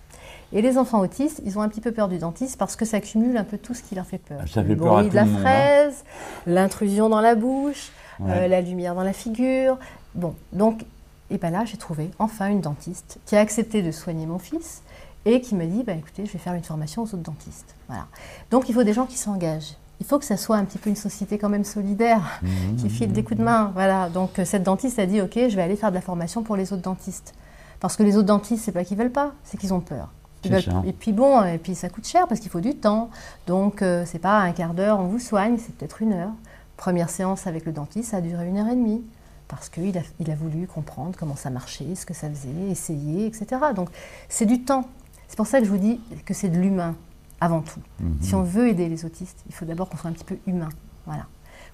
Et 0.52 0.62
les 0.62 0.78
enfants 0.78 1.00
autistes, 1.00 1.40
ils 1.44 1.58
ont 1.58 1.62
un 1.62 1.68
petit 1.68 1.80
peu 1.80 1.90
peur 1.92 2.08
du 2.08 2.18
dentiste 2.18 2.58
parce 2.58 2.76
que 2.76 2.84
ça 2.84 3.00
cumule 3.00 3.36
un 3.36 3.44
peu 3.44 3.58
tout 3.58 3.74
ce 3.74 3.82
qui 3.82 3.94
leur 3.94 4.06
fait 4.06 4.18
peur. 4.18 4.40
Ça 4.46 4.62
fait 4.62 4.68
le 4.68 4.76
peur 4.76 4.98
à 4.98 5.02
bruit 5.02 5.06
tout 5.06 5.10
de 5.10 5.16
la 5.16 5.22
hein. 5.22 5.38
fraise, 5.40 6.04
l'intrusion 6.46 7.08
dans 7.08 7.20
la 7.20 7.34
bouche, 7.34 7.90
Ouais. 8.20 8.30
euh, 8.44 8.48
la 8.48 8.60
lumière 8.60 8.94
dans 8.94 9.02
la 9.02 9.12
figure. 9.12 9.76
Bon, 10.14 10.34
donc, 10.52 10.84
et 11.30 11.38
ben 11.38 11.50
là, 11.50 11.64
j'ai 11.64 11.76
trouvé 11.76 12.10
enfin 12.20 12.46
une 12.48 12.60
dentiste 12.60 13.18
qui 13.26 13.34
a 13.34 13.40
accepté 13.40 13.82
de 13.82 13.90
soigner 13.90 14.26
mon 14.26 14.38
fils 14.38 14.82
et 15.24 15.40
qui 15.40 15.54
me 15.56 15.66
dit, 15.66 15.82
bah, 15.82 15.94
écoutez, 15.94 16.24
je 16.26 16.32
vais 16.32 16.38
faire 16.38 16.54
une 16.54 16.62
formation 16.62 17.02
aux 17.02 17.06
autres 17.06 17.16
dentistes. 17.16 17.74
Voilà. 17.88 18.06
Donc, 18.52 18.68
il 18.68 18.74
faut 18.74 18.84
des 18.84 18.92
gens 18.92 19.06
qui 19.06 19.16
s'engagent. 19.16 19.74
Il 20.00 20.06
faut 20.06 20.18
que 20.18 20.24
ça 20.24 20.36
soit 20.36 20.56
un 20.56 20.64
petit 20.64 20.78
peu 20.78 20.90
une 20.90 20.96
société 20.96 21.38
quand 21.38 21.48
même 21.48 21.64
solidaire, 21.64 22.40
Mhm. 22.42 22.76
qui 22.76 22.90
file 22.90 23.10
des 23.12 23.24
coups 23.24 23.38
de 23.38 23.44
main. 23.44 23.72
Voilà. 23.74 24.08
Donc, 24.10 24.38
euh, 24.38 24.44
cette 24.44 24.62
dentiste 24.62 24.98
a 25.00 25.06
dit, 25.06 25.20
ok, 25.20 25.32
je 25.48 25.56
vais 25.56 25.62
aller 25.62 25.76
faire 25.76 25.90
de 25.90 25.94
la 25.96 26.00
formation 26.02 26.42
pour 26.42 26.56
les 26.56 26.72
autres 26.72 26.82
dentistes. 26.82 27.32
Parce 27.80 27.96
que 27.96 28.02
les 28.04 28.16
autres 28.16 28.26
dentistes, 28.26 28.64
c'est 28.64 28.72
pas 28.72 28.84
qu'ils 28.84 28.98
veulent 28.98 29.10
pas, 29.10 29.32
c'est 29.44 29.56
qu'ils 29.58 29.72
ont 29.74 29.80
peur. 29.80 30.08
C'est. 30.48 30.88
Et 30.88 30.92
puis 30.92 31.12
bon, 31.12 31.42
et 31.44 31.58
puis 31.58 31.74
ça 31.74 31.88
coûte 31.88 32.06
cher 32.06 32.26
parce 32.28 32.40
qu'il 32.40 32.50
faut 32.50 32.60
du 32.60 32.74
temps. 32.74 33.10
Donc 33.46 33.82
euh, 33.82 34.04
c'est 34.06 34.18
pas 34.18 34.38
un 34.40 34.52
quart 34.52 34.74
d'heure, 34.74 35.00
on 35.00 35.06
vous 35.06 35.18
soigne, 35.18 35.56
c'est 35.58 35.74
peut-être 35.74 36.02
une 36.02 36.12
heure. 36.12 36.30
Première 36.76 37.10
séance 37.10 37.46
avec 37.46 37.64
le 37.66 37.72
dentiste, 37.72 38.10
ça 38.10 38.18
a 38.18 38.20
duré 38.20 38.46
une 38.48 38.58
heure 38.58 38.68
et 38.68 38.74
demie. 38.74 39.02
Parce 39.48 39.68
qu'il 39.68 39.96
a, 39.98 40.02
il 40.20 40.30
a 40.30 40.34
voulu 40.34 40.66
comprendre 40.66 41.14
comment 41.18 41.36
ça 41.36 41.50
marchait, 41.50 41.94
ce 41.94 42.06
que 42.06 42.14
ça 42.14 42.28
faisait, 42.30 42.70
essayer, 42.70 43.26
etc. 43.26 43.46
Donc 43.76 43.88
c'est 44.28 44.46
du 44.46 44.62
temps. 44.62 44.84
C'est 45.28 45.36
pour 45.36 45.46
ça 45.46 45.58
que 45.60 45.64
je 45.66 45.70
vous 45.70 45.78
dis 45.78 46.00
que 46.24 46.34
c'est 46.34 46.48
de 46.48 46.58
l'humain 46.58 46.94
avant 47.40 47.60
tout. 47.60 47.80
Mhm. 48.00 48.16
Si 48.20 48.34
on 48.34 48.42
veut 48.42 48.68
aider 48.68 48.88
les 48.88 49.04
autistes, 49.04 49.42
il 49.48 49.54
faut 49.54 49.64
d'abord 49.64 49.88
qu'on 49.88 49.96
soit 49.98 50.10
un 50.10 50.14
petit 50.14 50.24
peu 50.24 50.38
humain. 50.46 50.70
Voilà. 51.06 51.26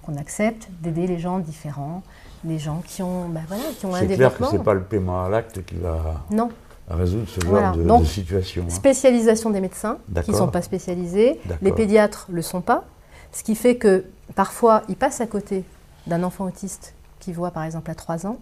Qu'on 0.02 0.16
accepte 0.16 0.68
d'aider 0.82 1.06
les 1.06 1.18
gens 1.18 1.38
différents, 1.38 2.02
les 2.44 2.58
gens 2.58 2.82
qui 2.84 3.02
ont, 3.02 3.28
bah 3.28 3.40
voilà, 3.46 3.62
qui 3.78 3.86
ont 3.86 3.94
un 3.94 4.00
C'est 4.00 4.06
clair 4.06 4.16
que 4.16 4.22
développement. 4.22 4.50
ce 4.50 4.56
n'est 4.56 4.64
pas 4.64 4.74
le 4.74 4.82
paiement 4.82 5.24
à 5.24 5.28
l'acte 5.28 5.64
qui 5.64 5.76
va 5.76 6.24
Non. 6.30 6.50
Résoudre 6.96 7.28
ce 7.28 7.40
genre 7.40 7.50
Voilà. 7.50 7.72
de, 7.72 7.82
Donc, 7.82 8.02
de 8.02 8.06
situation. 8.06 8.64
hein. 8.66 8.70
Spécialisation 8.70 9.50
des 9.50 9.60
médecins 9.60 9.98
qui 10.24 10.30
ne 10.30 10.36
sont 10.36 10.48
pas 10.48 10.62
spécialisés. 10.62 11.40
Les 11.62 11.72
pédiatres 11.72 12.26
ne 12.30 12.36
le 12.36 12.42
sont 12.42 12.60
pas. 12.60 12.84
Ce 13.32 13.42
qui 13.44 13.54
fait 13.54 13.76
que 13.76 14.04
parfois, 14.34 14.82
ils 14.88 14.96
passent 14.96 15.20
à 15.20 15.26
côté 15.26 15.64
d'un 16.06 16.22
enfant 16.24 16.44
autiste 16.46 16.94
qui 17.20 17.32
voit 17.32 17.50
par 17.52 17.64
exemple 17.64 17.90
à 17.90 17.94
3 17.94 18.26
ans 18.26 18.38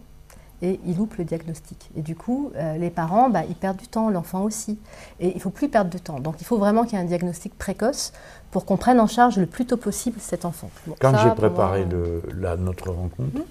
et 0.63 0.81
ils 0.87 0.97
loupent 0.97 1.17
le 1.17 1.25
diagnostic. 1.25 1.91
Et 1.97 2.01
du 2.03 2.17
coup, 2.17 2.51
euh, 2.57 2.79
les 2.79 2.91
parents, 2.91 3.29
bah, 3.31 3.43
ils 3.49 3.55
perdent 3.55 3.77
du 3.77 3.87
temps, 3.87 4.09
l'enfant 4.11 4.43
aussi. 4.43 4.79
Et 5.21 5.29
il 5.29 5.35
ne 5.37 5.41
faut 5.41 5.51
plus 5.51 5.69
perdre 5.69 5.91
de 5.91 5.99
temps. 5.99 6.19
Donc 6.21 6.37
il 6.41 6.45
faut 6.45 6.59
vraiment 6.59 6.85
qu'il 6.85 6.95
y 6.99 7.01
ait 7.01 7.05
un 7.05 7.07
diagnostic 7.07 7.57
précoce 7.57 8.13
pour 8.51 8.65
qu'on 8.65 8.77
prenne 8.77 8.99
en 8.99 9.07
charge 9.07 9.37
le 9.37 9.47
plus 9.47 9.67
tôt 9.67 9.77
possible 9.77 10.19
cet 10.21 10.45
enfant. 10.45 10.71
Bon, 10.87 10.95
Quand 11.01 11.17
j'ai 11.19 11.31
préparé 11.31 11.85
moi, 11.85 11.95
le- 11.95 12.23
la- 12.41 12.57
notre 12.57 12.91
rencontre, 12.91 13.43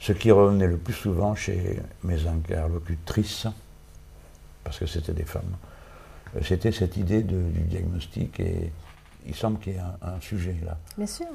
ce 0.00 0.12
qui 0.12 0.30
revenait 0.32 0.66
le 0.66 0.76
plus 0.76 0.92
souvent 0.92 1.34
chez 1.34 1.80
mes 2.02 2.26
interlocutrices, 2.26 3.46
parce 4.64 4.78
que 4.78 4.86
c'était 4.86 5.12
des 5.12 5.24
femmes, 5.24 5.42
euh, 6.36 6.40
c'était 6.42 6.72
cette 6.72 6.96
idée 6.96 7.22
de- 7.22 7.42
du 7.50 7.60
diagnostic 7.60 8.40
et 8.40 8.72
il 9.26 9.34
semble 9.34 9.58
qu'il 9.60 9.74
y 9.74 9.76
ait 9.76 9.80
un, 10.02 10.14
un 10.16 10.20
sujet 10.20 10.56
là. 10.64 10.76
Bien 10.96 11.06
sûr. 11.06 11.26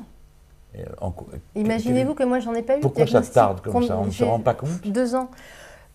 Et 0.76 0.82
en- 1.02 1.14
Imaginez-vous 1.56 2.14
que 2.14 2.24
moi 2.24 2.40
j'en 2.40 2.54
ai 2.54 2.62
pas 2.62 2.78
eu. 2.78 2.82
Pourquoi 2.82 3.08
ça 3.08 3.22
tarde 3.22 3.62
comme 3.62 3.86
ça 3.88 3.98
On 3.98 4.06
ne 4.06 4.12
se 4.12 4.24
rend 4.24 4.40
pas 4.40 4.54
compte 4.54 4.86
Deux 4.86 5.16
ans. 5.16 5.30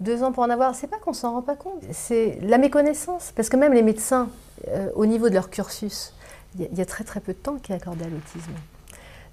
Deux 0.01 0.25
ans 0.25 0.33
pour 0.33 0.43
en 0.43 0.51
avoir. 0.51 0.75
C'est 0.75 0.89
pas 0.89 0.99
qu'on 0.99 1.13
s'en 1.13 1.33
rend 1.35 1.43
pas 1.43 1.55
compte. 1.55 1.83
C'est 1.93 2.39
la 2.43 2.59
méconnaissance. 2.59 3.33
Parce 3.37 3.49
que 3.49 3.57
même 3.57 3.73
les 3.73 3.83
médecins, 3.83 4.29
euh, 4.69 4.91
au 4.97 5.07
niveau 5.07 5.29
de 5.29 5.35
leur 5.35 5.51
cursus, 5.51 6.13
il 6.57 6.63
y, 6.63 6.65
a- 6.65 6.69
il 6.73 6.79
y 6.79 6.81
a 6.81 6.87
très 6.87 7.05
très 7.05 7.21
peu 7.21 7.33
de 7.33 7.39
temps 7.39 7.57
qui 7.63 7.71
est 7.71 7.77
accordé 7.77 8.05
à 8.05 8.09
l'autisme. 8.09 8.51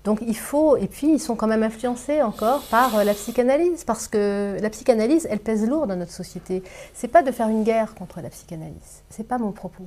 Donc 0.03 0.19
il 0.25 0.37
faut, 0.37 0.77
et 0.77 0.87
puis 0.87 1.13
ils 1.13 1.19
sont 1.19 1.35
quand 1.35 1.47
même 1.47 1.63
influencés 1.63 2.21
encore 2.21 2.61
par 2.63 2.97
euh, 2.97 3.03
la 3.03 3.13
psychanalyse, 3.13 3.83
parce 3.83 4.07
que 4.07 4.57
la 4.59 4.69
psychanalyse, 4.69 5.27
elle 5.29 5.39
pèse 5.39 5.67
lourd 5.67 5.87
dans 5.87 5.95
notre 5.95 6.11
société. 6.11 6.63
C'est 6.93 7.07
pas 7.07 7.23
de 7.23 7.31
faire 7.31 7.49
une 7.49 7.63
guerre 7.63 7.93
contre 7.93 8.21
la 8.21 8.29
psychanalyse, 8.29 9.03
c'est 9.09 9.27
pas 9.27 9.37
mon 9.37 9.51
propos. 9.51 9.85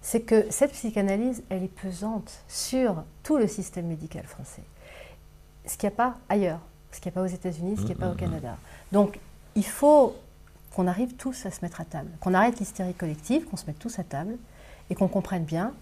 C'est 0.00 0.22
que 0.22 0.46
cette 0.50 0.72
psychanalyse, 0.72 1.44
elle 1.48 1.62
est 1.62 1.68
pesante 1.68 2.32
sur 2.48 3.04
tout 3.22 3.36
le 3.36 3.46
système 3.46 3.86
médical 3.86 4.24
français 4.24 4.62
ce 5.66 5.76
qu'il 5.76 5.88
n'y 5.88 5.94
a 5.94 5.96
pas 5.96 6.14
ailleurs, 6.28 6.60
ce 6.90 7.00
qu'il 7.00 7.10
n'y 7.10 7.14
a 7.14 7.20
pas 7.20 7.22
aux 7.22 7.34
États-Unis, 7.34 7.76
ce 7.76 7.82
qu'il 7.82 7.96
n'y 7.96 8.02
a 8.02 8.06
pas 8.06 8.10
au 8.10 8.14
Canada. 8.14 8.56
Donc, 8.90 9.18
il 9.54 9.64
faut 9.64 10.14
qu'on 10.74 10.86
arrive 10.86 11.14
tous 11.14 11.46
à 11.46 11.50
se 11.50 11.60
mettre 11.62 11.80
à 11.80 11.84
table, 11.84 12.10
qu'on 12.20 12.34
arrête 12.34 12.58
l'hystérie 12.58 12.94
collective, 12.94 13.44
qu'on 13.44 13.56
se 13.56 13.66
mette 13.66 13.78
tous 13.78 13.98
à 13.98 14.04
table 14.04 14.36
et 14.90 14.94
qu'on 14.94 15.08
comprenne 15.08 15.44
bien 15.44 15.72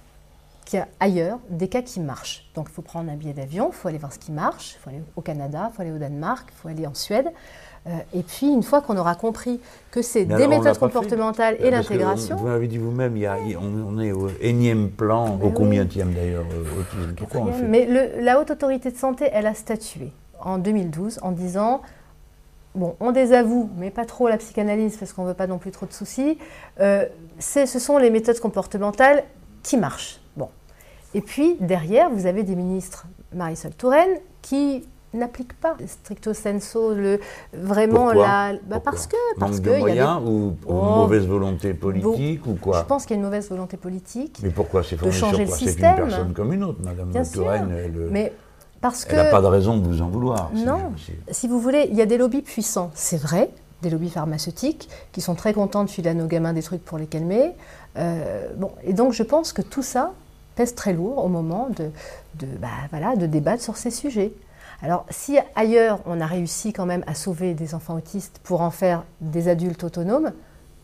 qu'il 0.71 0.79
y 0.79 0.83
a 0.83 0.89
ailleurs 1.01 1.39
des 1.51 1.69
cas 1.69 1.83
qui 1.83 2.01
marchent. 2.01 2.49
Donc, 2.55 2.67
il 2.71 2.73
faut 2.73 2.83
prendre 2.83 3.11
un 3.11 3.17
billet 3.17 3.33
d'avion, 3.33 3.71
il 3.73 3.75
faut 3.75 3.89
aller 3.89 3.99
voir 3.99 4.13
ce 4.13 4.19
qui 4.19 4.31
marche, 4.33 4.77
il 4.77 4.79
faut 4.83 4.91
aller 4.91 5.03
au 5.17 5.21
Canada, 5.21 5.69
il 5.73 5.75
faut 5.77 5.83
aller 5.83 5.91
au 5.93 5.99
Danemark, 5.99 6.49
il 6.53 6.61
faut 6.61 6.69
aller 6.69 6.87
en 6.87 6.95
Suède. 6.95 7.27
Euh, 7.87 7.91
et 8.15 8.23
puis, 8.23 8.47
une 8.47 8.63
fois 8.63 8.81
qu'on 8.83 8.97
aura 8.97 9.15
compris 9.15 9.59
que 9.91 10.03
c'est 10.03 10.27
des 10.27 10.47
méthodes 10.47 10.75
fait. 10.75 10.79
comportementales 10.81 11.55
et 11.59 11.65
que 11.65 11.69
l'intégration, 11.69 12.37
Vous 12.37 12.47
m'avez 12.47 12.69
dit 12.69 12.79
vous-même, 12.79 13.17
on, 13.59 13.95
on 13.97 13.99
est 14.01 14.13
au 14.13 14.29
énième 14.41 14.91
plan, 14.91 15.31
Ben 15.37 15.47
au 15.47 15.49
oui. 15.49 15.55
combienième 15.55 16.13
d'ailleurs, 16.13 16.45
euh, 16.53 17.53
fait 17.53 17.63
Mais 17.67 17.87
le- 17.87 18.23
la 18.23 18.39
haute 18.39 18.51
autorité 18.51 18.91
de 18.91 18.97
santé, 18.97 19.29
elle 19.33 19.47
a 19.47 19.55
statué 19.55 20.13
en 20.41 20.59
2012 20.59 21.19
en 21.23 21.33
disant 21.33 21.81
bon, 22.75 22.95
on 23.01 23.13
désavoue, 23.13 23.71
mais 23.77 23.91
pas 23.91 24.05
trop 24.05 24.29
la 24.29 24.37
psychanalyse 24.37 24.97
parce 24.97 25.13
qu'on 25.13 25.23
ne 25.25 25.29
veut 25.29 25.35
pas 25.35 25.47
non 25.47 25.59
plus 25.59 25.71
trop 25.71 25.87
de 25.87 25.93
soucis. 25.93 26.39
Euh, 26.81 27.07
ce 27.41 27.67
sont 27.67 27.99
les 27.99 28.11
méthodes 28.11 28.39
comportementales 28.41 29.25
qui 29.63 29.77
marchent. 29.77 30.21
Bon. 31.13 31.19
Et 31.19 31.23
puis 31.23 31.57
derrière, 31.61 32.11
vous 32.11 32.27
avez 32.27 32.43
des 32.43 32.55
ministres, 32.57 33.07
Marisol 33.35 33.73
Touraine, 33.75 34.19
qui 34.43 34.85
n'appliquent 35.13 35.59
pas 35.61 35.75
stricto 35.89 36.33
sensu 36.33 36.79
le 36.95 37.19
vraiment 37.53 38.05
Pourquoi 38.05 38.27
la 38.27 38.53
bah, 38.65 38.79
parce 38.79 39.09
que 39.09 39.17
parce 39.41 39.55
Manque 39.57 39.63
que 39.63 39.71
de 39.71 39.75
il 39.89 39.95
y 39.97 39.99
a 39.99 40.05
des- 40.05 40.13
moyens 40.13 40.21
ou, 40.25 40.55
Oh, 40.69 40.73
mauvaise 40.99 41.27
volonté 41.27 41.75
politique 41.75 42.47
ou 42.47 42.55
quoi 42.55 42.79
je 42.83 42.85
pense 42.87 43.07
qu'il 43.07 43.17
y 43.17 43.19
a 43.19 43.19
une 43.19 43.25
mauvaise 43.25 43.49
volonté 43.51 43.77
politique. 43.77 44.39
Mais 44.45 44.51
pourquoi 44.51 44.85
c'est 44.85 44.95
de 44.95 45.01
fondé 45.01 45.13
sur 45.13 45.27
changer 45.31 45.47
quoi 45.47 45.57
le 45.57 45.67
C'est 45.67 45.73
une 45.73 45.97
personne 45.97 46.33
comme 46.33 46.53
une 46.53 46.63
autre, 46.63 46.79
Madame 46.85 47.09
Bien 47.11 47.25
sûr. 47.25 47.43
Touraine. 47.43 47.73
Elle 47.77 47.97
euh, 47.97 48.09
Mais 48.13 48.33
parce 48.81 49.05
elle 49.11 49.17
n'a 49.17 49.25
que- 49.27 49.31
pas 49.33 49.41
de 49.43 49.47
raison 49.47 49.77
de 49.79 49.87
vous 49.89 50.01
en 50.01 50.09
vouloir. 50.09 50.51
Non, 50.55 50.93
si 51.33 51.49
vous 51.49 51.59
voulez, 51.59 51.89
il 51.91 51.97
y 51.97 52.03
a 52.03 52.07
des 52.07 52.17
lobbies 52.17 52.43
puissants, 52.43 52.93
c'est 52.95 53.21
vrai, 53.21 53.51
des 53.83 53.91
lobbies 53.91 54.11
pharmaceutiques 54.11 54.89
qui 55.11 55.21
sont 55.21 55.35
très 55.35 55.53
contents 55.55 55.83
de 55.83 55.91
filer 55.91 56.11
à 56.11 56.15
nos 56.15 56.27
gamins 56.27 56.53
des 56.53 56.63
trucs 56.63 56.85
pour 56.85 56.99
les 56.99 57.07
calmer. 57.07 57.51
Euh, 57.99 58.47
bon, 58.57 58.71
et 58.85 58.93
donc 58.93 59.13
je 59.13 59.25
pense 59.25 59.53
que 59.53 59.63
tout 59.63 59.83
ça 59.83 60.13
pèse 60.61 60.75
très 60.75 60.93
lourd 60.93 61.25
au 61.25 61.29
moment 61.29 61.71
de, 61.71 61.85
de, 62.35 62.47
bah, 62.59 62.69
voilà, 62.91 63.17
de 63.17 63.25
débattre 63.25 63.63
sur 63.63 63.79
ces 63.79 63.91
sujets. 63.91 64.35
Alors 64.83 65.07
si 65.09 65.39
ailleurs 65.57 66.01
on 66.05 66.21
a 66.21 66.27
réussi 66.27 66.75
quand 66.75 66.85
même 66.85 67.03
à 67.07 67.15
sauver 67.15 67.55
des 67.55 67.75
enfants 67.75 67.95
autistes 67.95 68.41
pour 68.45 68.61
en 68.61 68.71
faire 68.71 69.05
des 69.23 69.49
adultes 69.49 69.85
autonomes, 69.85 70.33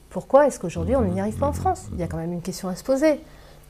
pourquoi 0.08 0.46
est-ce 0.46 0.58
qu'aujourd'hui 0.58 0.96
on 0.96 1.02
n'y 1.02 1.20
arrive 1.20 1.36
pas 1.36 1.48
en 1.48 1.52
France? 1.52 1.88
Il 1.92 1.98
y 1.98 2.02
a 2.02 2.06
quand 2.06 2.16
même 2.16 2.32
une 2.32 2.40
question 2.40 2.70
à 2.70 2.74
se 2.74 2.82
poser. 2.82 3.20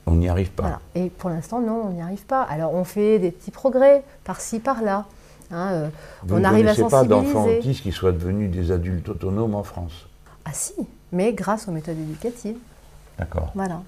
On 0.05 0.15
n'y 0.15 0.29
arrive 0.29 0.51
pas. 0.51 0.63
Voilà. 0.63 0.79
Et 0.95 1.09
pour 1.09 1.29
l'instant, 1.29 1.59
non, 1.59 1.81
on 1.87 1.89
n'y 1.89 2.01
arrive 2.01 2.25
pas. 2.25 2.43
Alors, 2.43 2.73
on 2.73 2.85
fait 2.85 3.19
des 3.19 3.31
petits 3.31 3.51
progrès 3.51 4.05
par-ci, 4.23 4.59
par-là. 4.59 5.03
Hein, 5.51 5.69
euh, 5.73 5.89
Vous 6.23 6.37
on 6.37 6.43
arrive 6.45 6.69
à 6.69 6.73
connaissez 6.73 6.89
pas 6.89 7.03
d'enfants 7.03 7.33
sensibiliser. 7.33 7.57
autistes 7.57 7.83
qui 7.83 7.91
soient 7.91 8.13
devenus 8.13 8.49
des 8.49 8.71
adultes 8.71 9.09
autonomes 9.09 9.55
en 9.55 9.63
France? 9.63 10.07
Ah 10.45 10.51
si, 10.53 10.75
mais 11.11 11.33
grâce 11.33 11.67
aux 11.67 11.71
méthodes 11.71 11.99
éducatives. 11.99 12.55
D'accord. 13.19 13.51
Voilà. 13.53 13.81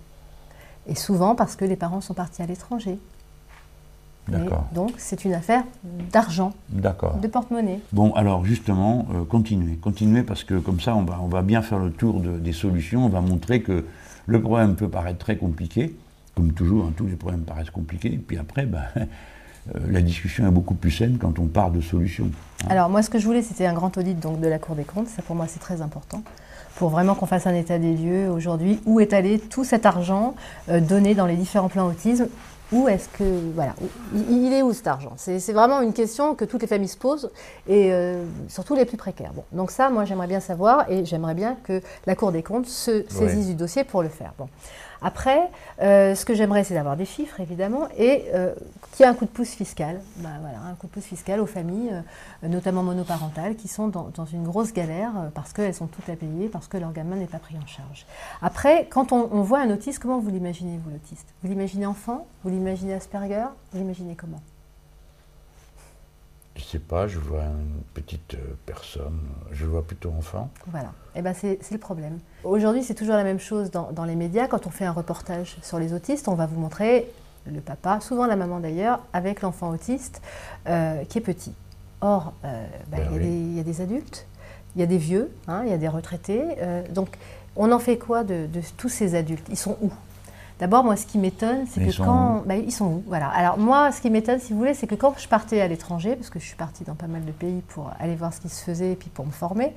Et 0.90 0.96
souvent 0.96 1.36
parce 1.36 1.56
que 1.56 1.66
les 1.66 1.76
parents 1.76 2.02
sont 2.02 2.14
partis 2.14 2.42
à 2.42 2.46
l'étranger. 2.46 2.98
D'accord. 4.28 4.66
Donc, 4.76 4.92
c'est 4.98 5.26
une 5.26 5.34
affaire 5.34 5.64
d'argent, 6.12 6.54
D'accord. 6.70 7.18
de 7.18 7.28
porte-monnaie. 7.28 7.80
Bon, 7.94 8.14
alors 8.14 8.46
justement, 8.46 9.08
euh, 9.14 9.24
continuez. 9.24 9.76
Continuez 9.78 10.22
parce 10.22 10.44
que 10.44 10.60
comme 10.60 10.80
ça, 10.80 10.96
on 10.96 11.02
va, 11.04 11.20
on 11.24 11.28
va 11.28 11.42
bien 11.42 11.64
faire 11.64 11.80
le 11.80 11.92
tour 11.92 12.20
de- 12.20 12.38
des 12.38 12.54
solutions. 12.54 13.06
On 13.06 13.10
va 13.10 13.22
montrer 13.22 13.62
que 13.64 13.86
le 14.28 14.42
problème 14.42 14.76
peut 14.76 14.90
paraître 14.90 15.18
très 15.18 15.38
compliqué. 15.38 15.96
Comme 16.36 16.54
toujours, 16.54 16.86
hein, 16.86 16.94
tous 16.96 17.08
les 17.08 17.16
problèmes 17.16 17.42
paraissent 17.42 17.72
compliqués. 17.72 18.14
Et 18.14 18.18
puis 18.18 18.38
après, 18.38 18.68
ben, 18.68 18.84
euh, 18.98 19.80
la 19.90 20.02
discussion 20.02 20.48
est 20.48 20.52
beaucoup 20.52 20.76
plus 20.76 20.92
saine 20.92 21.18
quand 21.20 21.40
on 21.40 21.48
part 21.48 21.72
de 21.72 21.82
solutions. 21.82 22.30
Alors 22.70 22.88
moi, 22.90 23.02
ce 23.02 23.10
que 23.10 23.18
je 23.18 23.26
voulais, 23.26 23.42
c'était 23.42 23.66
un 23.66 23.74
grand 23.74 23.98
audit 23.98 24.20
donc, 24.20 24.40
de 24.42 24.48
la 24.48 24.60
Cour 24.60 24.76
des 24.76 24.84
comptes. 24.84 25.08
Ça, 25.08 25.24
pour 25.24 25.36
moi, 25.36 25.48
c'est 25.48 25.60
très 25.60 25.82
important. 25.82 26.22
Pour 26.80 26.88
vraiment 26.88 27.14
qu'on 27.14 27.26
fasse 27.26 27.46
un 27.46 27.56
état 27.56 27.78
des 27.78 27.94
lieux 27.94 28.30
aujourd'hui. 28.30 28.80
Où 28.86 29.02
est 29.02 29.12
allé 29.12 29.38
tout 29.38 29.66
cet 29.66 29.86
argent 29.86 30.34
euh, 30.70 30.80
donné 30.80 31.14
dans 31.14 31.26
les 31.26 31.36
différents 31.36 31.68
plans 31.68 31.86
autisme? 31.88 32.30
Où 32.72 32.88
est-ce 32.88 33.10
que... 33.10 33.52
Voilà. 33.54 33.74
Il, 34.14 34.54
est 34.54 34.62
où 34.62 34.72
cet 34.72 34.88
argent? 34.88 35.12
C'est 35.18 35.40
c'est 35.40 35.52
vraiment 35.52 35.82
une 35.82 35.92
question 35.92 36.36
que 36.36 36.46
toutes 36.46 36.62
les 36.62 36.68
familles 36.68 36.88
se 36.88 36.98
posent, 36.98 37.32
et 37.68 37.92
euh, 37.92 38.24
surtout 38.48 38.76
les 38.76 38.86
plus 38.86 38.96
précaires. 38.96 39.34
Bon, 39.34 39.44
donc 39.52 39.72
ça, 39.72 39.90
moi, 39.90 40.06
j'aimerais 40.06 40.28
bien 40.28 40.40
savoir, 40.40 40.90
et 40.90 41.04
j'aimerais 41.04 41.34
bien 41.34 41.58
que 41.64 41.82
la 42.06 42.16
Cour 42.16 42.32
des 42.32 42.44
comptes 42.44 42.68
se 42.68 43.04
saisisse 43.10 43.48
Ouais. 43.48 43.52
du 43.52 43.56
dossier 43.56 43.84
pour 43.84 44.02
le 44.02 44.10
faire. 44.10 44.32
Bon. 44.38 44.48
Après, 45.02 45.50
euh, 45.82 46.16
ce 46.16 46.26
que 46.26 46.34
j'aimerais, 46.34 46.64
c'est 46.64 46.74
d'avoir 46.74 46.98
des 46.98 47.06
chiffres, 47.06 47.40
évidemment, 47.40 47.88
et 47.98 48.26
euh, 48.34 48.54
qu'il 48.92 49.06
y 49.06 49.08
ait 49.08 49.12
un 49.12 49.14
coup 49.14 49.26
de 49.26 49.30
pouce 49.30 49.52
fiscal. 49.52 50.02
Bah, 50.18 50.30
voilà, 50.42 50.60
un 50.70 50.76
coup 50.76 50.88
de 50.88 50.92
pouce 50.92 51.06
fiscal 51.06 51.40
aux 51.40 51.46
familles, 51.46 51.92
euh, 52.44 52.48
notamment 52.48 52.84
monoparentales, 52.84 53.56
qui 53.56 53.68
sont 53.68 53.88
dans, 53.88 54.12
une 54.32 54.44
grosse 54.44 54.74
galère 54.74 55.12
parce 55.34 55.54
qu'elles 55.54 55.74
sont 55.74 55.88
toutes 55.88 56.10
à 56.10 56.16
payer, 56.16 56.50
parce 56.50 56.68
que 56.68 56.78
leur 56.78 56.92
gamin 56.92 57.16
n'est 57.16 57.26
pas 57.26 57.40
pris 57.40 57.56
en 57.56 57.66
charge. 57.66 58.06
Après, 58.42 58.88
quand 58.90 59.12
on, 59.12 59.30
on 59.32 59.42
voit 59.42 59.60
un 59.60 59.70
autiste, 59.72 60.00
comment 60.00 60.20
vous 60.20 60.30
l'imaginez, 60.30 60.80
vous, 60.84 60.92
l'autiste? 60.92 61.28
Vous 61.42 61.50
l'imaginez 61.50 61.86
enfant? 61.86 62.28
Vous 62.44 62.50
l'imaginez 62.50 62.94
Asperger? 62.94 63.46
Vous 63.72 63.80
l'imaginez 63.80 64.16
comment? 64.16 64.42
Je 66.60 66.64
sais 66.66 66.80
pas, 66.80 67.08
je 67.08 67.20
vois 67.20 67.44
une 67.44 67.82
petite 67.94 68.34
euh, 68.34 68.54
personne, 68.66 69.18
je 69.52 69.66
vois 69.66 69.82
plutôt 69.82 70.12
enfant. 70.18 70.50
Voilà, 70.68 70.92
et 71.16 71.22
ben 71.22 71.34
c'est 71.34 71.58
le 71.72 71.78
problème. 71.78 72.20
Aujourd'hui, 72.44 72.84
c'est 72.84 72.96
toujours 72.96 73.16
la 73.16 73.24
même 73.24 73.40
chose 73.40 73.72
dans, 73.72 73.92
dans 73.94 74.04
les 74.04 74.16
médias. 74.16 74.48
Quand 74.48 74.68
on 74.68 74.70
fait 74.70 74.84
un 74.84 74.92
reportage 74.92 75.58
sur 75.64 75.80
les 75.80 75.94
autistes, 75.94 76.28
on 76.28 76.36
va 76.36 76.48
vous 76.48 76.60
montrer 76.60 77.10
le 77.50 77.62
papa, 77.62 78.02
souvent 78.02 78.26
la 78.28 78.36
maman 78.36 78.60
d'ailleurs, 78.60 79.00
avec 79.14 79.42
l'enfant 79.42 79.70
autiste 79.70 80.22
euh, 80.68 81.04
qui 81.06 81.18
est 81.20 81.22
petit. 81.22 81.54
Or, 82.02 82.34
euh, 82.44 82.68
bah, 82.92 82.98
Ben 82.98 83.08
il, 83.10 83.16
y 83.16 83.16
a 83.16 83.22
oui. 83.22 83.24
des, 83.30 83.38
il 83.38 83.56
y 83.56 83.60
a 83.62 83.64
des 83.64 83.80
adultes, 83.82 84.28
il 84.76 84.82
y 84.82 84.84
a 84.84 84.88
des 84.88 84.98
vieux, 84.98 85.32
hein, 85.48 85.62
il 85.66 85.72
y 85.72 85.74
a 85.74 85.78
des 85.78 85.88
retraités. 85.88 86.44
euh, 86.60 86.84
donc, 86.90 87.08
on 87.56 87.72
en 87.72 87.80
fait 87.80 87.98
quoi 87.98 88.24
de, 88.26 88.48
de 88.48 88.62
tous 88.78 88.90
ces 88.90 89.16
adultes? 89.16 89.48
Ils 89.50 89.58
sont 89.58 89.78
où? 89.82 89.92
D'abord, 90.60 90.84
moi, 90.84 90.98
ce 90.98 91.06
qui 91.06 91.18
m'étonne, 91.18 91.66
c'est 91.68 91.84
que 91.86 91.92
sont 91.92 92.04
quand. 92.04 92.38
où 92.40 92.48
bah, 92.48 92.58
ils 92.58 92.72
sont 92.72 92.86
où? 92.86 93.04
Voilà. 93.08 93.30
Alors, 93.30 93.58
moi, 93.58 93.92
ce 93.94 94.02
qui 94.02 94.10
m'étonne, 94.10 94.40
si 94.40 94.52
vous 94.52 94.60
voulez, 94.60 94.74
c'est 94.74 94.88
que 94.88 94.96
quand 94.96 95.14
je 95.18 95.28
partais 95.28 95.62
à 95.62 95.68
l'étranger, 95.70 96.16
parce 96.18 96.30
que 96.30 96.40
je 96.40 96.46
suis 96.46 96.58
partie 96.58 96.84
dans 96.84 96.96
pas 96.96 97.08
mal 97.08 97.24
de 97.24 97.32
pays 97.32 97.62
pour 97.70 97.92
aller 98.00 98.16
voir 98.16 98.34
ce 98.34 98.42
qui 98.42 98.50
se 98.50 98.62
faisait 98.64 98.92
et 98.92 98.96
puis 98.96 99.10
pour 99.10 99.26
me 99.26 99.32
former, 99.32 99.74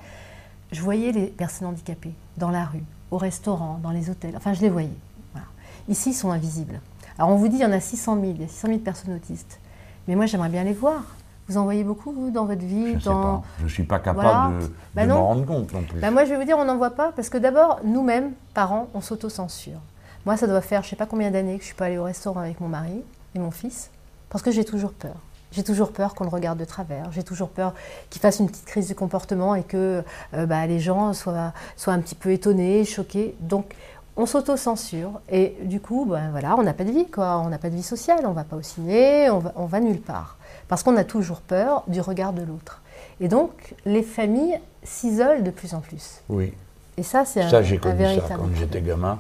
je 0.73 0.81
voyais 0.83 1.13
les 1.13 1.27
personnes 1.27 1.69
handicapées 1.69 2.15
dans 2.37 2.51
la 2.51 2.65
rue, 2.65 2.83
au 3.13 3.19
restaurant, 3.19 3.79
dans 3.83 3.93
les 3.93 4.11
hôtels. 4.11 4.35
Enfin, 4.37 4.55
je 4.55 4.61
les 4.61 4.71
voyais. 4.71 4.89
Voilà. 5.33 5.47
Ici, 5.89 6.11
ils 6.11 6.15
sont 6.15 6.33
invisibles. 6.33 6.81
Alors, 7.17 7.31
on 7.31 7.37
vous 7.37 7.47
dit, 7.47 7.57
il 7.57 7.63
y 7.63 7.67
en 7.67 7.73
a 7.73 7.79
600 7.79 8.15
000, 8.21 8.27
il 8.35 8.41
y 8.41 8.45
a 8.45 8.49
600 8.49 8.69
000 8.69 8.79
personnes 8.81 9.15
autistes. 9.15 9.61
Mais 10.09 10.17
moi, 10.17 10.27
j'aimerais 10.27 10.49
bien 10.49 10.65
les 10.65 10.73
voir. 10.73 11.03
Vous 11.49 11.59
en 11.59 11.65
voyez 11.65 11.85
beaucoup, 11.85 12.11
vous, 12.13 12.31
dans 12.31 12.47
votre 12.47 12.65
vie 12.65 12.89
Je 12.89 12.95
ne 12.95 12.99
sais 13.01 13.05
dans... 13.09 13.23
pas. 13.39 13.43
Je 13.59 13.65
ne 13.65 13.69
suis 13.69 13.85
pas 13.85 13.99
capable 14.01 14.23
Voilà. 14.23 14.51
de, 14.61 14.73
Bah 14.95 15.03
de 15.07 15.13
m'en 15.13 15.27
rendre 15.29 15.47
compte 15.47 15.73
non 15.73 15.83
plus. 15.83 16.01
Bah, 16.01 16.11
moi, 16.11 16.25
je 16.25 16.31
vais 16.31 16.39
vous 16.39 16.45
dire, 16.45 16.57
on 16.59 16.65
n'en 16.65 16.77
voit 16.77 16.91
pas 16.91 17.13
parce 17.13 17.29
que 17.29 17.39
d'abord, 17.39 17.81
nous-mêmes, 17.85 18.33
parents, 18.55 18.89
on 18.95 19.01
s'auto-censure. 19.01 19.79
Moi, 20.27 20.37
ça 20.37 20.47
doit 20.47 20.61
faire 20.61 20.83
je 20.83 20.87
ne 20.87 20.91
sais 20.91 20.97
pas 20.97 21.07
combien 21.07 21.31
d'années 21.31 21.55
que 21.55 21.59
je 21.59 21.65
ne 21.65 21.67
suis 21.67 21.75
pas 21.75 21.87
allée 21.87 21.99
au 21.99 22.05
restaurant 22.05 22.41
avec 22.41 22.61
mon 22.61 22.69
mari 22.69 23.03
et 23.35 23.39
mon 23.39 23.51
fils 23.51 23.91
parce 24.31 24.43
que 24.43 24.51
j'ai 24.51 24.65
toujours 24.65 24.93
peur. 24.93 25.17
J'ai 25.53 25.63
toujours 25.63 25.93
peur 25.93 26.15
qu'on 26.15 26.25
le 26.25 26.31
regarde 26.31 26.59
de 26.59 26.65
travers. 26.65 27.13
J'ai 27.13 27.23
toujours 27.23 27.51
peur 27.51 27.75
qu'il 28.09 28.23
fasse 28.23 28.39
une 28.39 28.49
petite 28.49 28.65
crise 28.65 28.89
de 28.89 28.95
comportement 28.95 29.55
et 29.55 29.63
que 29.63 30.03
euh, 30.33 30.47
bah, 30.47 30.67
les 30.67 30.81
gens 30.81 31.13
soient, 31.13 31.53
soient 31.77 31.93
un 31.93 32.01
petit 32.01 32.15
peu 32.15 32.33
étonnés, 32.33 32.87
choqués. 32.87 33.35
Donc, 33.41 33.75
on 34.17 34.25
s'auto-censure 34.25 35.21
et 35.31 35.57
du 35.65 35.81
coup, 35.81 36.07
ben, 36.07 36.31
voilà, 36.31 36.57
on 36.57 36.63
n'a 36.63 36.73
pas 36.73 36.85
de 36.85 36.91
vie, 36.91 37.07
quoi. 37.07 37.39
On 37.45 37.51
n'a 37.51 37.59
pas 37.59 37.69
de 37.69 37.75
vie 37.75 37.83
sociale. 37.83 38.21
On 38.25 38.31
ne 38.31 38.35
va 38.35 38.45
pas 38.45 38.57
au 38.57 38.63
ciné, 38.63 39.29
on 39.29 39.41
va, 39.41 39.53
on 39.57 39.67
va 39.67 39.81
nulle 39.81 40.01
part 40.01 40.39
parce 40.69 40.83
qu'on 40.83 40.97
a 40.97 41.05
toujours 41.05 41.41
peur 41.41 41.85
du 41.89 42.01
regard 42.01 42.33
de 42.33 42.43
l'autre. 42.43 42.81
Et 43.21 43.29
donc, 43.29 43.75
les 43.85 44.03
familles 44.03 44.59
s'isolent 44.83 45.43
de 45.43 45.51
plus 45.51 45.75
en 45.75 45.81
plus. 45.81 46.23
Oui. 46.31 46.55
Et 46.97 47.03
ça, 47.03 47.27
c'est 47.27 47.43
un, 47.43 47.51
Ça, 47.51 47.63
j'ai 47.63 47.77
connu 47.77 48.03
ça 48.03 48.37
quand 48.37 48.49
j'étais 48.55 48.81
gamin. 48.81 49.19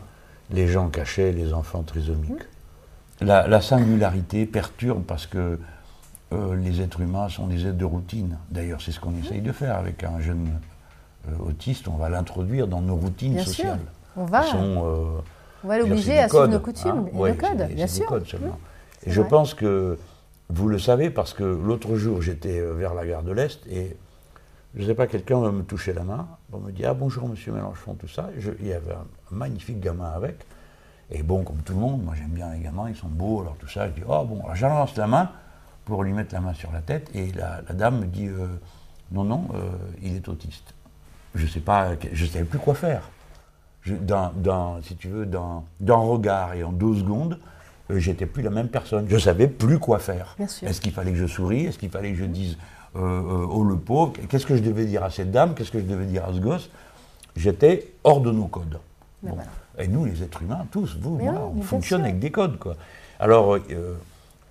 Les 0.53 0.68
gens 0.68 0.88
cachaient 0.88 1.32
les 1.32 1.53
enfants 1.55 1.82
trisomiques. 1.82 2.42
La, 3.20 3.46
la 3.46 3.61
singularité 3.61 4.46
perturbe 4.46 5.03
parce 5.05 5.26
que 5.26 5.59
euh, 6.32 6.55
les 6.57 6.80
êtres 6.80 7.00
humains 7.00 7.28
sont 7.28 7.46
des 7.46 7.66
êtres 7.66 7.78
de 7.78 7.84
routine. 7.84 8.38
D'ailleurs, 8.50 8.80
c'est 8.80 8.92
ce 8.92 9.00
qu'on 9.00 9.14
essaye 9.22 9.40
de 9.40 9.53
faire 9.53 9.76
avec 9.76 10.03
un 10.05 10.20
jeune 10.20 10.50
euh, 11.28 11.48
autiste. 11.48 11.88
On 11.88 11.96
va 11.96 12.09
l'introduire 12.09 12.66
dans 12.66 12.80
nos 12.80 12.96
routines 12.96 13.34
Bien 13.34 13.44
sûr. 13.44 13.53
sociales. 13.55 13.78
On 14.16 14.24
va- 14.24 14.42
sont, 14.42 14.82
euh, 14.84 15.05
on 15.64 15.68
va 15.68 15.78
l'obliger 15.78 16.18
à 16.18 16.28
suivre 16.28 16.46
nos 16.48 16.59
coutumes 16.61 17.09
et 17.12 17.16
Ouais, 17.16 17.30
nos 17.32 17.36
codes, 17.36 17.68
des- 17.68 17.74
bien 17.74 17.86
sûr. 17.86 18.07
codes 18.07 18.26
seulement. 18.26 18.48
Mmh. 18.48 19.05
Et 19.05 19.05
C'est 19.05 19.11
je 19.12 19.20
vrai. 19.20 19.30
pense 19.30 19.55
que 19.55 19.98
vous 20.50 20.68
le 20.68 20.78
savez 20.78 21.09
parce 21.11 21.32
que 21.32 21.44
l'autre 21.44 21.96
jour, 21.96 22.20
j'étais 22.20 22.61
vers 22.61 22.92
la 22.94 23.07
gare 23.07 23.22
de 23.22 23.32
l'Est 23.32 23.61
et 23.70 23.96
je 24.75 24.83
ne 24.83 24.87
sais 24.87 24.95
pas, 24.95 25.07
quelqu'un 25.07 25.39
va 25.41 25.51
me 25.53 25.62
toucher 25.62 25.93
la 25.93 26.03
main 26.05 26.27
pour 26.51 26.61
me 26.61 26.73
dire 26.73 26.89
Ah 26.91 26.95
bonjour 26.95 27.29
monsieur 27.29 27.53
Mélenchon, 27.53 27.95
tout 27.95 28.09
ça. 28.09 28.31
Je- 28.39 28.53
il 28.61 28.66
y 28.68 28.73
avait 28.73 28.93
un 28.93 29.05
magnifique 29.31 29.81
gamin 29.81 30.11
avec. 30.11 30.37
Et 31.11 31.23
bon, 31.23 31.45
comme 31.45 31.59
tout 31.59 31.75
le 31.75 31.81
monde, 31.81 32.03
moi 32.03 32.14
j'aime 32.16 32.31
bien 32.31 32.51
les 32.53 32.61
gamins, 32.61 32.89
ils 32.89 32.97
sont 32.97 33.09
beaux, 33.09 33.43
alors 33.43 33.57
tout 33.57 33.68
ça. 33.68 33.89
Je 33.89 33.93
dis 33.93 34.03
Oh 34.09 34.25
bon, 34.25 34.41
alors 34.45 34.55
j'avance 34.57 34.97
la 34.97 35.07
main 35.07 35.31
pour 35.85 36.03
lui 36.05 36.12
mettre 36.12 36.33
la 36.35 36.41
main 36.41 36.55
sur 36.55 36.73
la 36.73 36.81
tête 36.81 37.11
et 37.14 37.33
la, 37.33 37.61
la 37.68 37.75
dame 37.75 38.01
me 38.01 38.07
dit 38.07 38.29
euh, 38.29 38.47
Non, 39.11 39.25
non, 39.25 39.49
euh, 39.55 39.68
il 40.01 40.16
est 40.16 40.27
autiste. 40.29 40.75
Je 41.35 41.43
ne 41.45 41.49
sais 41.49 41.61
pas, 41.61 41.91
je 42.12 42.27
savais 42.27 42.45
plus 42.45 42.59
quoi 42.59 42.75
faire. 42.75 43.03
Je- 43.83 43.95
si 44.83 44.97
tu 44.97 45.09
veux, 45.09 45.27
d'un, 45.27 45.62
regard 45.95 46.55
et 46.55 46.62
en 46.62 46.73
deux 46.73 46.95
secondes, 46.95 47.39
euh, 47.91 47.99
j'étais 47.99 48.27
plus 48.27 48.43
la 48.43 48.51
même 48.51 48.68
personne. 48.68 49.07
Je 49.09 49.18
savais 49.18 49.49
plus 49.49 49.79
quoi 49.79 49.99
faire. 49.99 50.35
Est-ce 50.66 50.81
qu'il 50.81 50.93
fallait 50.93 51.11
que 51.11 51.18
je 51.18 51.27
sourie? 51.27 51.66
Est-ce 51.66 51.79
qu'il 51.79 51.91
fallait 51.91 52.12
que 52.12 52.18
je 52.18 52.25
dise 52.25 52.57
oh 52.95 53.64
le 53.64 53.76
pauvre 53.76 54.12
Qu'est-ce 54.28 54.47
que 54.47 54.57
je 54.57 54.62
devais 54.62 54.84
dire 54.84 55.03
à 55.05 55.11
cette 55.11 55.30
dame 55.30 55.55
Qu'est-ce 55.55 55.70
que 55.70 55.78
je 55.80 55.84
devais 55.84 56.05
dire 56.05 56.24
à 56.24 56.32
ce 56.32 56.38
gosse? 56.40 56.70
J'étais 57.36 57.93
hors 58.05 58.20
de 58.20 58.30
nos 58.30 58.47
codes. 58.47 58.78
Ben 59.22 59.30
Bon. 59.30 59.34
voilà. 59.36 59.51
Et 59.78 59.88
nous, 59.88 60.05
les 60.05 60.22
êtres 60.22 60.43
humains, 60.43 60.66
tous, 60.70 60.99
vous, 61.01 61.18
moi, 61.18 61.51
on 61.57 61.62
fonctionne 61.62 62.03
avec 62.03 62.18
des 62.18 62.30
codes. 62.30 62.59
Quoi. 62.59 62.74
Alors, 63.18 63.55
euh, 63.57 63.95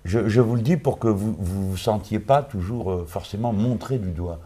je, 0.04 0.28
je 0.28 0.40
vous 0.40 0.56
le 0.56 0.62
dis 0.62 0.76
pour 0.76 0.98
que 0.98 1.06
vous 1.06 1.36
ne 1.38 1.44
vous 1.44 1.76
sentiez 1.76 2.18
pas 2.18 2.42
toujours 2.42 2.90
euh, 2.90 3.04
forcément 3.06 3.52
montré 3.52 3.98
du 3.98 4.10
doigt. 4.10 4.40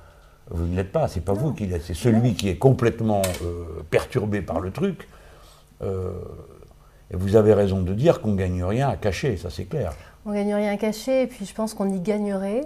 Vous 0.51 0.67
ne 0.67 0.77
l'êtes 0.77 0.93
pas, 0.93 1.09
c'est 1.09 1.23
pas 1.25 1.33
vous 1.33 1.53
qui 1.55 1.67
l'êtes, 1.67 1.83
c'est 1.83 1.95
celui 1.95 2.35
qui 2.35 2.49
est 2.49 2.57
complètement 2.59 3.23
euh, 3.43 3.65
perturbé 3.91 4.43
par 4.43 4.61
le 4.61 4.71
truc. 4.71 5.09
Euh, 5.83 6.13
et 7.11 7.17
vous 7.17 7.37
avez 7.37 7.55
raison 7.55 7.81
de 7.83 7.95
dire 7.95 8.21
qu'on 8.21 8.35
gagne 8.35 8.63
rien 8.63 8.89
à 8.89 8.97
cacher, 8.97 9.37
ça 9.39 9.49
c'est 9.51 9.65
clair. 9.65 9.93
On 10.25 10.33
gagne 10.33 10.55
rien 10.55 10.73
à 10.73 10.77
cacher, 10.77 11.23
et 11.23 11.27
puis 11.27 11.47
je 11.47 11.55
pense 11.55 11.73
qu'on 11.75 11.89
y 11.91 12.01
gagnerait 12.01 12.63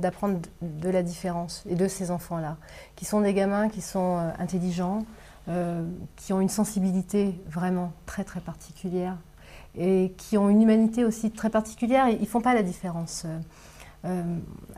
d'apprendre 0.00 0.40
de, 0.62 0.88
la 0.88 1.02
différence 1.02 1.64
et 1.68 1.74
de 1.74 1.88
ces 1.88 2.10
enfants-là, 2.10 2.56
qui 2.96 3.04
sont 3.04 3.20
des 3.20 3.34
gamins 3.34 3.68
qui 3.68 3.80
sont 3.80 4.18
euh, 4.18 4.30
intelligents, 4.38 5.04
euh, 5.48 5.86
qui 6.16 6.32
ont 6.32 6.40
une 6.40 6.48
sensibilité 6.48 7.40
vraiment 7.48 7.92
très 8.06 8.24
très 8.24 8.40
particulière 8.40 9.16
et 9.76 10.12
qui 10.16 10.36
ont 10.36 10.48
une 10.48 10.62
humanité 10.62 11.04
aussi 11.04 11.30
très 11.30 11.50
particulière. 11.50 12.08
Ils 12.08 12.26
font 12.26 12.40
pas 12.40 12.54
la 12.54 12.62
différence 12.62 13.26
euh, 14.04 14.22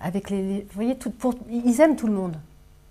avec 0.01 0.31
les, 0.31 0.63
Vous 0.63 0.75
voyez, 0.75 0.97
tout, 0.97 1.11
pour, 1.11 1.35
ils 1.51 1.81
aiment 1.81 1.97
tout 1.97 2.07
le 2.07 2.13
monde. 2.13 2.37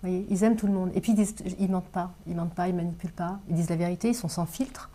Ils 0.03 0.43
aiment 0.43 0.55
tout 0.55 0.65
le 0.65 0.73
monde. 0.73 0.91
Et 0.95 1.01
puis 1.01 1.11
ils, 1.11 1.15
disent, 1.15 1.35
ils 1.59 1.69
mentent 1.69 1.85
pas, 1.85 2.11
ils 2.25 2.35
mentent 2.35 2.55
pas, 2.55 2.67
ils 2.67 2.75
manipulent 2.75 3.11
pas, 3.11 3.39
ils 3.49 3.55
disent 3.55 3.69
la 3.69 3.75
vérité, 3.75 4.09
ils 4.09 4.15
sont 4.15 4.29
sans 4.29 4.47
filtre. 4.47 4.89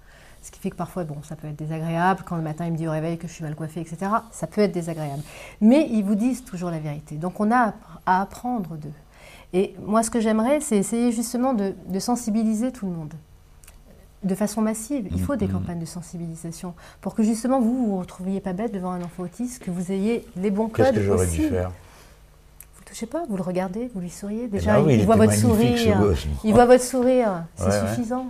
Ce 0.47 0.53
qui 0.53 0.61
fait 0.61 0.71
que 0.71 0.77
parfois, 0.77 1.03
bon, 1.03 1.17
ça 1.25 1.35
peut 1.35 1.49
être 1.49 1.57
désagréable. 1.57 2.23
Quand 2.25 2.37
le 2.37 2.43
matin, 2.43 2.67
il 2.67 2.73
me 2.73 2.77
dit 2.77 2.87
au 2.87 2.93
réveil 2.93 3.19
que 3.19 3.27
je 3.27 3.33
suis 3.33 3.43
mal 3.43 3.57
coiffée, 3.57 3.81
etc., 3.81 3.97
ça 4.31 4.47
peut 4.47 4.61
être 4.61 4.71
désagréable. 4.71 5.23
Mais 5.61 5.89
ils 5.91 6.05
vous 6.05 6.15
disent 6.15 6.45
toujours 6.45 6.71
la 6.71 6.79
vérité. 6.79 7.17
Donc, 7.17 7.41
on 7.41 7.51
a 7.51 7.75
à 8.07 8.23
apprendre 8.23 8.77
d'eux. 8.77 8.93
Et 9.53 9.75
moi, 9.85 10.05
ce 10.05 10.11
que 10.11 10.21
j'aimerais, 10.21 10.61
c'est 10.61 10.77
essayer 10.77 11.11
justement 11.11 11.53
de, 11.53 11.75
de 11.89 11.99
sensibiliser 11.99 12.71
tout 12.71 12.87
le 12.87 12.93
monde. 12.93 13.13
De 14.23 14.37
façon 14.37 14.63
massive. 14.63 15.09
Il 15.11 15.21
faut 15.21 15.35
des 15.35 15.47
Mhm. 15.49 15.53
campagnes 15.55 15.79
de 15.81 15.85
sensibilisation 15.85 16.75
pour 17.01 17.17
que 17.17 17.25
justement 17.25 17.61
vous 17.61 17.77
vous 17.77 17.87
vous 17.89 17.99
retrouviez 17.99 18.41
pas 18.41 18.53
bête 18.53 18.73
devant 18.73 18.93
un 18.93 19.03
enfant 19.03 19.25
autiste, 19.25 19.65
que 19.65 19.73
vous 19.73 19.91
ayez 19.91 20.25
les 20.37 20.53
bons 20.53 20.69
codes 20.69 20.87
Qu'est-ce 20.87 20.97
que 20.99 21.03
j'aurais 21.03 21.27
dû 21.27 21.43
faire? 21.49 21.71
Vous 21.71 22.81
le 22.81 22.85
touchez 22.87 23.07
pas, 23.07 23.25
vous 23.29 23.37
le 23.37 23.43
regardez, 23.43 23.91
vous 23.95 24.01
lui 24.01 24.11
souriez. 24.11 24.47
ben 24.47 24.59
Déjà, 24.59 24.81
oui, 24.81 24.95
il, 24.95 25.01
il 25.01 25.07
voit 25.07 25.17
votre 25.17 25.33
sourire. 25.35 25.99
Il 26.45 26.55
voit 26.55 26.67
votre 26.67 26.85
sourire. 26.85 27.45
C'est 27.57 27.65
Ouais, 27.67 27.71
ouais. 27.83 27.89
suffisant. 27.89 28.27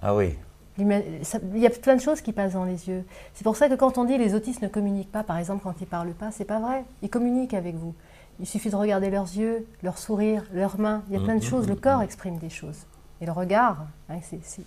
Ah 0.00 0.14
oui. 0.14 0.34
Il 0.78 1.58
y 1.58 1.66
a 1.66 1.70
plein 1.70 1.96
de 1.96 2.00
choses 2.00 2.20
qui 2.20 2.32
passent 2.32 2.52
dans 2.52 2.64
les 2.64 2.88
yeux. 2.88 3.04
C'est 3.34 3.44
pour 3.44 3.56
ça 3.56 3.68
que 3.68 3.74
quand 3.74 3.98
on 3.98 4.04
dit 4.04 4.16
les 4.16 4.34
autistes 4.34 4.62
ne 4.62 4.68
communiquent 4.68 5.10
pas, 5.10 5.24
par 5.24 5.38
exemple 5.38 5.62
quand 5.64 5.74
ils 5.80 5.86
parlent 5.86 6.12
pas, 6.12 6.30
c'est 6.30 6.44
pas 6.44 6.60
vrai. 6.60 6.84
Ils 7.02 7.10
communiquent 7.10 7.54
avec 7.54 7.74
vous. 7.74 7.94
Il 8.40 8.46
suffit 8.46 8.70
de 8.70 8.76
regarder 8.76 9.10
leurs 9.10 9.24
yeux, 9.36 9.66
leur 9.82 9.98
sourire, 9.98 10.44
leurs 10.52 10.78
mains. 10.78 11.02
Il 11.08 11.14
y 11.14 11.16
a 11.16 11.20
plein 11.20 11.34
de 11.34 11.42
Mhm, 11.42 11.50
choses. 11.50 11.66
Le 11.66 11.74
mhm, 11.74 11.80
corps 11.80 12.02
exprime 12.02 12.38
des 12.38 12.50
choses. 12.50 12.78
Et 13.20 13.26
le 13.26 13.32
regard, 13.32 13.86
hein, 14.08 14.18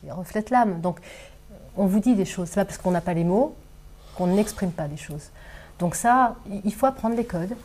reflète 0.09 0.49
l'âme. 0.49 0.81
Donc 0.81 0.99
on 1.77 1.85
vous 1.85 1.99
dit 2.01 2.15
des 2.15 2.25
choses. 2.25 2.49
C'est 2.49 2.55
pas 2.55 2.65
parce 2.65 2.77
qu'on 2.77 2.91
n'a 2.91 2.99
pas 3.01 3.13
les 3.13 3.23
mots 3.23 3.55
qu'on 4.17 4.27
n'exprime 4.27 4.71
pas 4.71 4.89
des 4.89 4.97
choses. 4.97 5.29
Donc 5.79 5.95
ça, 5.95 6.35
il- 6.65 6.73
faut 6.73 6.85
apprendre 6.85 7.15
les 7.15 7.23
codes. 7.25 7.55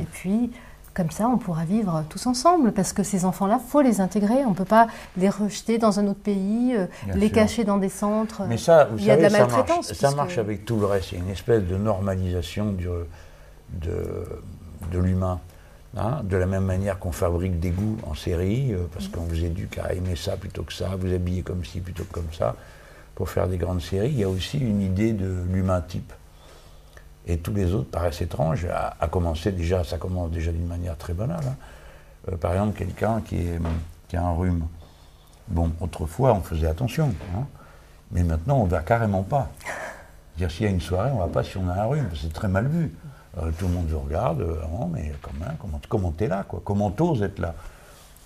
Et 0.00 0.04
puis, 0.12 0.52
comme 0.96 1.10
ça, 1.10 1.28
on 1.28 1.36
pourra 1.36 1.64
vivre 1.64 2.02
tous 2.08 2.26
ensemble, 2.26 2.72
parce 2.72 2.92
que 2.94 3.02
ces 3.02 3.24
enfants-là, 3.26 3.60
faut 3.68 3.82
les 3.82 4.00
intégrer. 4.00 4.44
On 4.46 4.50
ne 4.50 4.54
peut 4.54 4.64
pas 4.64 4.86
les 5.18 5.28
rejeter 5.28 5.76
dans 5.76 6.00
un 6.00 6.06
autre 6.06 6.20
pays, 6.20 6.74
euh, 6.74 6.86
les 7.14 7.26
sûr. 7.26 7.34
cacher 7.34 7.64
dans 7.64 7.76
des 7.76 7.90
centres. 7.90 8.42
Mais 8.48 8.56
ça, 8.56 8.86
vous 8.86 8.98
Il 8.98 9.04
y 9.04 9.10
a 9.10 9.16
de 9.18 9.22
la 9.22 9.30
ça 9.30 9.38
marche, 9.40 9.52
maltraitance. 9.52 9.92
ça 9.92 10.10
marche 10.12 10.38
avec 10.38 10.64
tout 10.64 10.78
le 10.80 10.86
reste. 10.86 11.12
Il 11.12 11.18
y 11.18 11.20
a 11.20 11.24
une 11.24 11.30
espèce 11.30 11.62
de 11.64 11.76
normalisation 11.76 12.72
du- 12.72 12.88
de, 13.74 14.24
de 14.90 14.98
l'humain. 14.98 15.38
hein. 15.98 16.20
de 16.24 16.36
la 16.36 16.46
même 16.46 16.64
manière 16.64 16.98
qu'on 16.98 17.12
fabrique 17.12 17.58
des 17.60 17.70
goûts 17.70 17.96
en 18.06 18.14
série, 18.14 18.72
euh, 18.72 18.78
parce 18.92 19.08
qu'on 19.08 19.22
vous 19.22 19.44
éduque 19.44 19.78
à 19.78 19.92
aimer 19.94 20.16
ça 20.16 20.36
plutôt 20.36 20.62
que 20.62 20.72
ça, 20.72 20.90
vous 20.98 21.12
habiller 21.12 21.42
comme 21.42 21.64
ci 21.64 21.80
plutôt 21.80 22.04
que 22.04 22.12
comme 22.12 22.32
ça, 22.32 22.54
pour 23.14 23.28
faire 23.30 23.48
des 23.48 23.56
grandes 23.56 23.80
séries, 23.82 24.10
il 24.10 24.18
y 24.20 24.24
a 24.24 24.28
aussi 24.28 24.58
une 24.58 24.82
idée 24.82 25.12
de 25.12 25.30
l'humain 25.52 25.80
type. 25.80 26.12
Et 27.26 27.38
tous 27.38 27.52
les 27.52 27.74
autres 27.74 27.90
paraissent 27.90 28.20
étranges, 28.20 28.66
à, 28.66 29.08
commencer 29.08 29.52
déjà, 29.52 29.82
ça 29.84 29.98
commence 29.98 30.30
déjà 30.30 30.52
d'une 30.52 30.66
manière 30.66 30.96
très 30.96 31.12
banale. 31.12 31.40
hein. 31.46 31.56
Euh, 32.30 32.36
par 32.36 32.52
exemple, 32.52 32.78
quelqu'un 32.78 33.20
qui, 33.20 33.48
a 34.14 34.20
un 34.20 34.32
rhume. 34.32 34.66
Bon, 35.48 35.72
autrefois, 35.80 36.32
on 36.34 36.40
faisait 36.40 36.68
attention. 36.68 37.12
hein. 37.36 37.44
Mais 38.12 38.22
maintenant, 38.22 38.58
on 38.58 38.64
ne 38.64 38.70
va 38.70 38.80
carrément 38.80 39.22
pas. 39.22 39.48
Dire 40.36 40.50
s'il 40.50 40.66
y 40.66 40.68
a 40.68 40.70
une 40.70 40.80
soirée, 40.80 41.10
on 41.10 41.16
ne 41.16 41.20
va 41.20 41.28
pas 41.28 41.42
si 41.42 41.56
on 41.56 41.68
a 41.68 41.74
un 41.74 41.84
rhume, 41.86 42.08
c'est 42.14 42.32
très 42.32 42.48
mal 42.48 42.68
vu. 42.68 42.94
Euh, 43.38 43.50
tout 43.58 43.66
le 43.66 43.74
monde 43.74 43.90
se 43.90 43.94
regarde, 43.94 44.40
euh, 44.40 44.60
oh, 44.80 44.86
mais 44.86 45.12
quand 45.20 45.30
comment, 45.60 45.80
comment 45.88 46.10
t'es 46.12 46.28
là, 46.28 46.44
quoi? 46.46 46.62
Comment 46.64 46.90
t'oses 46.90 47.22
être 47.22 47.38
là? 47.38 47.54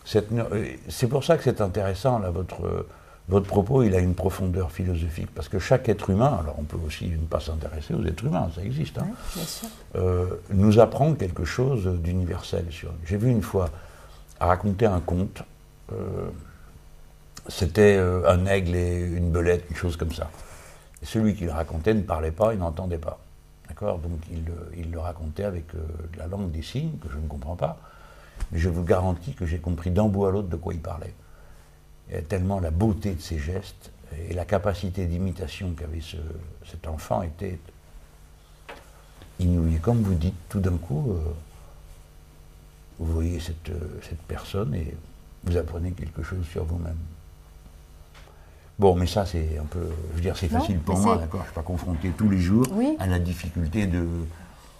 C'est 0.04 1.06
pour 1.08 1.24
ça 1.24 1.36
que 1.36 1.44
c'est 1.44 1.60
intéressant, 1.60 2.18
là, 2.18 2.30
votre, 2.30 2.86
votre 3.30 3.46
propos, 3.46 3.82
il 3.82 3.94
a 3.94 3.98
une 4.00 4.14
profondeur 4.14 4.70
philosophique, 4.72 5.28
parce 5.34 5.48
que 5.48 5.58
chaque 5.58 5.88
être 5.88 6.10
humain, 6.10 6.38
alors 6.40 6.56
on 6.58 6.64
peut 6.64 6.76
aussi 6.86 7.06
ne 7.08 7.16
pas 7.26 7.40
s'intéresser 7.40 7.94
aux 7.94 8.04
êtres 8.04 8.24
humains, 8.24 8.50
ça 8.54 8.62
existe, 8.62 8.98
hein, 8.98 9.06
bien 9.34 9.44
sûr. 9.44 9.68
euh, 9.96 10.26
nous 10.52 10.78
apprend 10.80 11.14
quelque 11.14 11.44
chose 11.44 11.86
d'universel. 11.86 12.66
sur- 12.70 12.92
J'ai 13.06 13.16
vu 13.16 13.30
une 13.30 13.42
fois 13.42 13.70
à 14.40 14.46
raconter 14.46 14.86
un 14.86 15.00
conte, 15.00 15.42
euh, 15.92 16.28
c'était 17.48 17.96
euh, 17.96 18.28
un 18.28 18.46
aigle 18.46 18.74
et 18.76 19.00
une 19.00 19.30
belette, 19.30 19.64
une 19.70 19.76
chose 19.76 19.96
comme 19.96 20.12
ça. 20.12 20.28
Et 21.02 21.06
celui 21.06 21.34
qui 21.34 21.44
le 21.44 21.52
racontait 21.52 21.94
ne 21.94 22.02
parlait 22.02 22.30
pas, 22.32 22.52
il 22.52 22.58
n'entendait 22.60 22.98
pas. 22.98 23.18
D'accord? 23.68 23.98
Donc 23.98 24.18
il, 24.30 24.44
le- 24.44 24.72
il 24.76 24.90
le 24.90 24.98
racontait 24.98 25.44
avec 25.44 25.64
la 26.18 26.26
langue 26.26 26.50
des 26.50 26.62
signes, 26.62 26.92
que 27.02 27.08
je 27.10 27.16
ne 27.16 27.26
comprends 27.28 27.56
pas. 27.56 27.78
Mais 28.52 28.58
je 28.58 28.68
vous 28.68 28.84
garantis 28.84 29.34
que 29.34 29.46
j'ai 29.46 29.58
compris 29.58 29.90
d'un 29.90 30.06
bout 30.06 30.26
à 30.26 30.30
l'autre 30.30 30.48
de 30.48 30.56
quoi 30.56 30.74
il 30.74 30.80
parlait. 30.80 31.14
Tellement 32.28 32.58
la 32.60 32.70
beauté 32.70 33.14
de 33.14 33.20
ses 33.20 33.38
gestes 33.38 33.90
et 34.28 34.34
la 34.34 34.44
capacité 34.44 35.06
d'imitation 35.06 35.72
qu'avait 35.78 36.00
ce- 36.00 36.16
cet 36.68 36.88
enfant 36.88 37.22
était 37.22 37.58
inouïe. 39.38 39.78
Comme 39.80 40.02
vous 40.02 40.14
dites, 40.14 40.34
tout 40.48 40.60
d'un 40.60 40.76
coup, 40.76 41.12
euh, 41.12 41.20
vous 42.98 43.12
voyez 43.12 43.38
cette, 43.40 43.68
euh, 43.70 44.00
cette 44.08 44.20
personne 44.22 44.74
et 44.74 44.94
vous 45.44 45.56
apprenez 45.56 45.92
quelque 45.92 46.22
chose 46.22 46.44
sur 46.50 46.64
vous-même. 46.64 46.96
Bon, 48.78 48.94
mais 48.96 49.06
ça, 49.06 49.26
c'est 49.26 49.58
un 49.60 49.64
peu. 49.66 49.86
Je 50.10 50.16
veux 50.16 50.20
dire, 50.22 50.36
c'est 50.36 50.48
facile 50.48 50.78
pour 50.78 50.98
moi, 50.98 51.16
d'accord 51.16 51.40
Je 51.40 51.44
ne 51.44 51.50
suis 51.50 51.54
pas 51.54 51.62
confronté 51.62 52.10
tous 52.16 52.28
les 52.28 52.38
jours 52.38 52.66
Oui. 52.72 52.96
à 52.98 53.06
la 53.06 53.18
difficulté 53.18 53.86
de. 53.86 54.04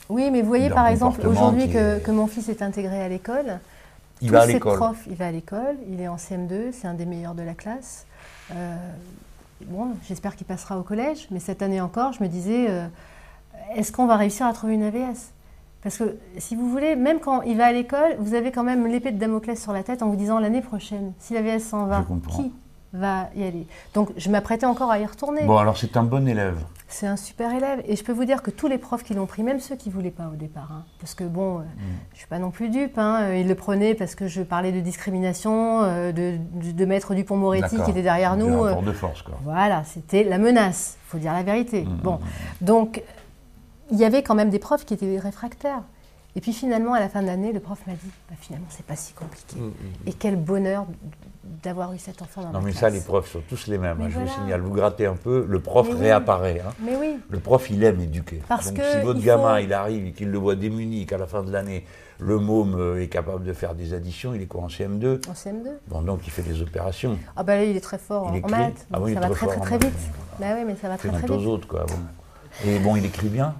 Oui, 0.09 0.31
mais 0.33 0.41
vous 0.43 0.49
voyez 0.49 0.71
par 0.71 0.89
exemple 0.89 1.25
aujourd'hui 1.27 1.67
qui 1.67 1.75
que, 1.75 1.99
est- 1.99 2.03
que 2.03 2.11
mon 2.11 2.27
fils 2.27 2.49
est 2.49 2.63
intégré 2.63 3.01
à 3.03 3.09
l'école. 3.09 3.61
Il 4.21 4.29
tous 4.29 4.35
va 4.35 4.43
à 4.43 4.47
ses 4.47 4.55
l'école. 4.55 4.77
profs, 4.77 5.07
il 5.09 5.17
va 5.17 5.27
à 5.27 5.31
l'école, 5.33 5.77
il 5.89 6.01
est 6.01 6.09
en 6.09 6.17
CM2, 6.17 6.73
c'est 6.73 6.87
un 6.87 6.95
des 6.95 7.07
meilleurs 7.07 7.35
de 7.35 7.43
la 7.43 7.55
classe. 7.55 8.07
Euh, 8.53 8.77
bon, 9.67 9.89
j'espère 10.09 10.37
qu'il 10.37 10.47
passera 10.47 10.79
au 10.79 10.83
collège, 10.83 11.27
mais 11.31 11.41
cette 11.41 11.63
année 11.63 11.81
encore, 11.81 12.13
je 12.13 12.23
me 12.23 12.29
disais, 12.29 12.67
euh, 12.69 12.87
est-ce 13.77 13.93
qu'on 13.93 14.07
va 14.07 14.17
réussir 14.17 14.47
à 14.47 14.53
trouver 14.53 14.75
une 14.75 14.83
AVS 14.83 15.33
Parce 15.83 15.97
que 15.99 16.17
si 16.39 16.57
vous 16.57 16.69
voulez, 16.69 16.97
même 16.97 17.21
quand 17.21 17.43
il 17.43 17.57
va 17.57 17.67
à 17.67 17.73
l'école, 17.73 18.17
vous 18.19 18.35
avez 18.35 18.53
quand 18.53 18.65
même 18.65 18.87
l'épée 18.87 19.13
de 19.13 19.19
Damoclès 19.19 19.61
sur 19.61 19.73
la 19.73 19.83
tête 19.83 20.03
en 20.03 20.09
vous 20.09 20.17
disant 20.17 20.39
l'année 20.39 20.63
prochaine, 20.63 21.13
si 21.19 21.35
l'AVS 21.35 21.61
s'en 21.63 21.87
va, 21.87 22.05
qui 22.31 22.53
va 22.93 23.29
y 23.37 23.45
aller? 23.45 23.67
Donc 23.95 24.11
je 24.17 24.29
m'apprêtais 24.31 24.67
encore 24.67 24.91
à 24.91 24.99
y 24.99 25.07
retourner. 25.07 25.45
Bon, 25.45 25.57
alors 25.57 25.77
c'est 25.79 25.97
un 25.97 26.03
bon 26.05 26.27
élève. 26.29 26.59
C'est 26.93 27.07
un 27.07 27.17
super 27.17 27.55
élève. 27.55 27.83
Et 27.87 27.95
je 27.97 28.03
peux 28.05 28.13
vous 28.13 28.25
dire 28.25 28.43
que 28.43 28.51
tous 28.51 28.67
les 28.67 28.77
profs 28.77 29.03
qui 29.05 29.15
l'ont 29.15 29.27
pris, 29.27 29.43
même 29.43 29.61
ceux 29.61 29.77
qui 29.77 29.89
ne 29.89 29.95
voulaient 29.95 30.11
pas 30.11 30.27
au 30.33 30.37
départ, 30.37 30.69
hein, 30.73 30.85
parce 30.99 31.15
que 31.15 31.25
bon, 31.25 31.59
euh, 31.59 31.63
Mm. 31.63 31.67
je 32.11 32.15
ne 32.15 32.19
suis 32.19 32.27
pas 32.27 32.39
non 32.41 32.51
plus 32.51 32.69
dupe, 32.69 32.99
hein, 32.99 33.23
euh, 33.23 33.37
ils 33.39 33.47
le 33.49 33.55
prenaient 33.55 33.95
parce 33.95 34.15
que 34.15 34.27
je 34.27 34.43
parlais 34.43 34.73
de 34.73 34.81
discrimination, 34.81 35.83
euh, 35.85 36.11
de, 36.13 36.37
de, 36.55 36.73
de 36.73 36.85
Maître 36.85 37.15
Dupont-Moretti 37.15 37.77
qui 37.85 37.91
était 37.91 38.03
derrière 38.03 38.37
nous. 38.37 38.61
rapport 38.63 38.83
euh, 38.83 38.87
de 38.87 38.93
force, 38.93 39.23
quoi. 39.23 39.39
Voilà, 39.45 39.85
c'était 39.85 40.25
la 40.25 40.39
menace, 40.39 40.99
il 41.07 41.11
faut 41.11 41.19
dire 41.19 41.33
la 41.33 41.43
vérité. 41.45 41.83
Mm, 41.85 41.97
Bon, 42.03 42.19
donc 42.61 43.03
il 43.93 43.99
y 43.99 44.05
avait 44.05 44.23
quand 44.23 44.35
même 44.35 44.51
des 44.51 44.59
profs 44.59 44.85
qui 44.85 44.95
étaient 44.95 45.19
réfractaires. 45.19 45.83
Et 46.37 46.41
puis 46.41 46.53
finalement, 46.53 46.95
à 46.95 47.01
la 47.01 47.09
fin 47.09 47.23
de 47.23 47.27
l'année, 47.27 47.53
le 47.53 47.59
prof 47.61 47.79
m'a 47.87 47.93
dit, 47.95 48.11
bah, 48.29 48.37
finalement, 48.41 48.67
c'est 48.71 48.87
pas 48.87 48.95
si 48.97 49.13
compliqué. 49.15 49.57
Mm, 49.57 49.65
mm, 49.67 49.73
Et 50.07 50.13
quel 50.13 50.37
bonheur 50.37 50.87
d'avoir 51.65 51.93
eu 51.93 51.99
cet 51.99 52.23
enfant 52.23 52.43
dans 52.43 52.49
Non, 52.49 52.61
ma 52.61 52.67
mais 52.67 52.71
classe. 52.71 52.81
ça, 52.81 52.91
les 52.91 53.01
profs 53.01 53.33
sont 53.33 53.43
tous 53.49 53.67
les 53.67 53.79
mêmes. 53.79 53.97
Mais 53.99 54.05
hein, 54.05 54.11
je 54.11 54.19
vous 54.21 54.29
signale, 54.29 54.61
vous 54.61 54.71
grattez 54.73 55.07
un 55.07 55.17
peu, 55.17 55.45
le 55.49 55.61
prof 55.61 55.87
Mais 55.89 55.95
oui. 55.95 56.01
réapparaît. 56.03 56.61
hein. 56.65 56.73
Mais 56.85 56.95
oui. 56.97 57.19
Le 57.29 57.41
prof, 57.41 57.69
il 57.71 57.83
aime 57.83 58.01
éduquer. 58.01 58.41
Parce 58.49 58.69
Donc, 58.69 58.77
que 58.77 58.83
si 58.93 59.01
votre 59.01 59.19
il 59.19 59.25
gamin, 59.25 59.57
faut- 59.59 59.65
il 59.65 59.73
arrive 59.73 60.07
et 60.07 60.13
qu'il 60.13 60.31
le 60.31 60.39
voit 60.39 60.55
démuni, 60.55 61.05
qu'à 61.07 61.19
la 61.19 61.27
fin 61.27 61.43
de 61.43 61.51
l'année, 61.51 61.85
le 62.21 62.39
môme 62.39 62.77
euh, 62.79 63.03
est 63.03 63.09
capable 63.09 63.43
de 63.45 63.53
faire 63.53 63.75
des 63.75 63.93
additions, 63.95 64.33
il 64.35 64.43
est 64.43 64.47
quoi 64.47 64.61
en 64.63 64.69
CM2 64.69 65.29
En 65.29 65.33
CM2 65.33 65.69
Bon, 65.89 66.03
donc 66.03 66.21
il 66.27 66.31
fait 66.31 66.43
des 66.43 66.63
opérations. 66.63 67.19
Ah 67.35 67.43
bah 67.43 67.57
là, 67.57 67.65
il 67.65 67.77
est 67.77 67.81
très 67.81 67.99
fort 67.99 68.31
Il 68.37 68.45
en 68.45 68.49
maths. 68.49 68.87
Ah 68.93 69.01
oui, 69.01 69.13
il 69.13 69.15
ça 69.15 69.21
est 69.21 69.29
va 69.29 69.35
très 69.35 69.47
très 69.49 69.61
très 69.61 69.79
vite. 69.79 69.95
Bah 70.39 70.47
oui, 70.57 70.63
mais 70.67 70.77
ça 70.77 70.89
va 70.89 70.97
très 70.97 71.09
très 71.09 71.25
honte 71.25 71.31
aux 71.31 71.39
vite. 71.39 71.49
autres, 71.49 71.67
quoi. 71.67 71.87
bon. 71.87 72.69
Et 72.69 72.79
bon, 72.79 72.95
il 72.95 73.05
écrit 73.05 73.29
bien. 73.29 73.55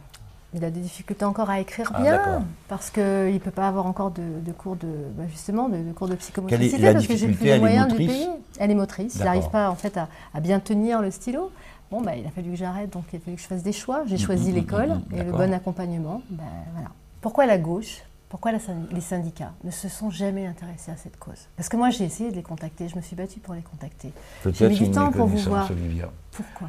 Il 0.53 0.65
a 0.65 0.71
des 0.71 0.81
difficultés 0.81 1.25
encore 1.25 1.49
à 1.49 1.61
écrire 1.61 1.93
Ah, 1.95 2.03
bien 2.03 2.45
parce 2.69 2.91
qu'il 2.91 3.03
ne 3.03 3.39
peut 3.39 3.53
pas 3.53 3.69
avoir 3.69 3.87
encore 3.87 4.11
de, 4.11 4.23
de 4.45 4.53
cours 4.53 4.75
de 4.77 4.89
bah, 5.17 5.23
justement 5.31 5.69
de, 5.69 5.77
de 5.77 5.93
cours 5.93 6.09
de 6.09 6.17
psychomotricité 6.17 6.85
est 6.85 6.93
parce 6.93 7.07
que 7.07 7.17
j'ai 7.17 7.29
plus 7.29 7.45
les 7.45 7.59
moyens 7.59 7.89
motrice 7.89 8.09
payer. 8.09 8.27
Elle 8.59 8.71
est 8.73 8.75
motrice. 8.75 9.15
Il 9.17 9.25
n'arrive 9.25 9.49
pas 9.51 9.71
en 9.71 9.77
fait 9.77 9.97
à, 9.97 10.09
à 10.35 10.41
bien 10.41 10.59
tenir 10.59 11.03
le 11.03 11.11
stylo. 11.11 11.53
Bon, 11.91 12.01
bah, 12.03 12.17
il 12.17 12.25
a 12.27 12.31
fallu 12.31 12.51
que 12.51 12.57
j'arrête, 12.57 12.93
donc 12.93 13.05
il 13.13 13.17
a 13.17 13.21
fallu 13.21 13.37
que 13.37 13.43
je 13.43 13.47
fasse 13.49 13.63
des 13.63 13.73
choix. 13.73 14.03
J'ai 14.07 14.15
Mm, 14.15 14.19
choisi 14.19 14.53
mm, 14.53 14.55
l'école 14.55 14.89
mm, 14.89 15.03
mm, 15.11 15.19
et 15.19 15.23
le 15.25 15.33
bon 15.33 15.53
accompagnement. 15.53 16.23
Ben, 16.31 16.45
voilà. 16.73 16.89
Pourquoi 17.21 17.47
la 17.47 17.59
gauche? 17.59 18.03
Pourquoi 18.29 18.53
la 18.53 18.59
les 18.93 19.01
syndicats 19.01 19.53
ne 19.65 19.73
se 19.73 19.89
sont 19.89 20.09
jamais 20.11 20.47
intéressés 20.47 20.93
à 20.93 20.97
cette 20.97 21.19
cause? 21.19 21.49
Parce 21.57 21.69
que 21.69 21.77
moi, 21.77 21.91
j'ai 21.91 22.05
essayé 22.05 22.31
de 22.31 22.37
les 22.37 22.45
contacter. 22.45 22.89
Je 22.89 22.95
me 22.95 23.03
suis 23.03 23.17
battue 23.17 23.41
pour 23.41 23.55
les 23.55 23.63
contacter. 23.63 24.13
J'ai 24.53 24.69
mis 24.69 24.77
du 24.79 24.91
temps 24.93 25.11
pour 25.11 25.27
vous 25.27 25.39
voir. 25.39 25.69
Olivia. 25.71 26.11
Pourquoi? 26.31 26.69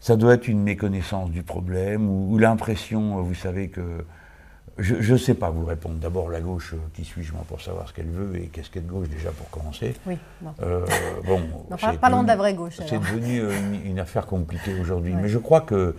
Ça 0.00 0.16
doit 0.16 0.34
être 0.34 0.46
une 0.48 0.62
méconnaissance 0.62 1.30
du 1.30 1.42
problème 1.42 2.08
ou, 2.08 2.34
ou 2.34 2.38
l'impression, 2.38 3.18
euh, 3.18 3.22
vous 3.22 3.34
savez, 3.34 3.68
que. 3.68 4.04
Je 4.78 5.12
ne 5.14 5.16
sais 5.18 5.32
pas 5.32 5.48
vous 5.48 5.64
répondre. 5.64 5.94
D'abord, 5.94 6.28
la 6.28 6.42
gauche, 6.42 6.74
euh, 6.74 6.78
qui 6.92 7.02
suis-je 7.02 7.32
moi 7.32 7.42
pour 7.48 7.62
savoir 7.62 7.88
ce 7.88 7.94
qu'elle 7.94 8.10
veut 8.10 8.36
et 8.36 8.48
qu'est-ce 8.48 8.68
qu'être 8.68 8.86
gauche 8.86 9.08
déjà 9.08 9.30
pour 9.30 9.48
commencer 9.48 9.94
Oui, 10.04 10.18
non. 10.42 10.52
Euh, 10.62 10.84
bon, 11.26 11.40
Non, 11.70 11.76
parlons 11.98 12.22
de 12.22 12.28
la 12.28 12.36
vraie 12.36 12.52
gauche, 12.52 12.74
C'est 12.86 12.98
devenu 12.98 13.40
euh, 13.40 13.58
une, 13.58 13.86
une 13.92 13.98
affaire 13.98 14.26
compliquée 14.26 14.78
aujourd'hui. 14.78 15.14
Ouais. 15.14 15.22
Mais 15.22 15.28
je 15.30 15.38
crois 15.38 15.62
que 15.62 15.96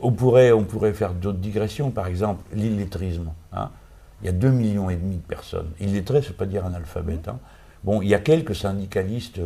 on, 0.00 0.12
pourrait, 0.12 0.52
on 0.52 0.62
pourrait 0.62 0.92
faire 0.92 1.14
d'autres 1.14 1.38
digressions. 1.40 1.90
Par 1.90 2.06
exemple, 2.06 2.44
l'illettrisme. 2.54 3.32
hein. 3.52 3.70
Il 4.22 4.26
y 4.26 4.28
a 4.28 4.32
2,5 4.32 4.50
millions 4.52 4.88
et 4.88 4.94
demi 4.96 5.16
de 5.16 5.22
personnes. 5.22 5.70
Illettré, 5.80 6.18
ça 6.20 6.26
ne 6.26 6.30
veut 6.30 6.36
pas 6.36 6.46
dire 6.46 6.64
analphabète. 6.64 7.26
hein. 7.26 7.40
Bon, 7.82 8.02
il 8.02 8.08
y 8.08 8.14
a 8.14 8.20
quelques 8.20 8.54
syndicalistes 8.54 9.40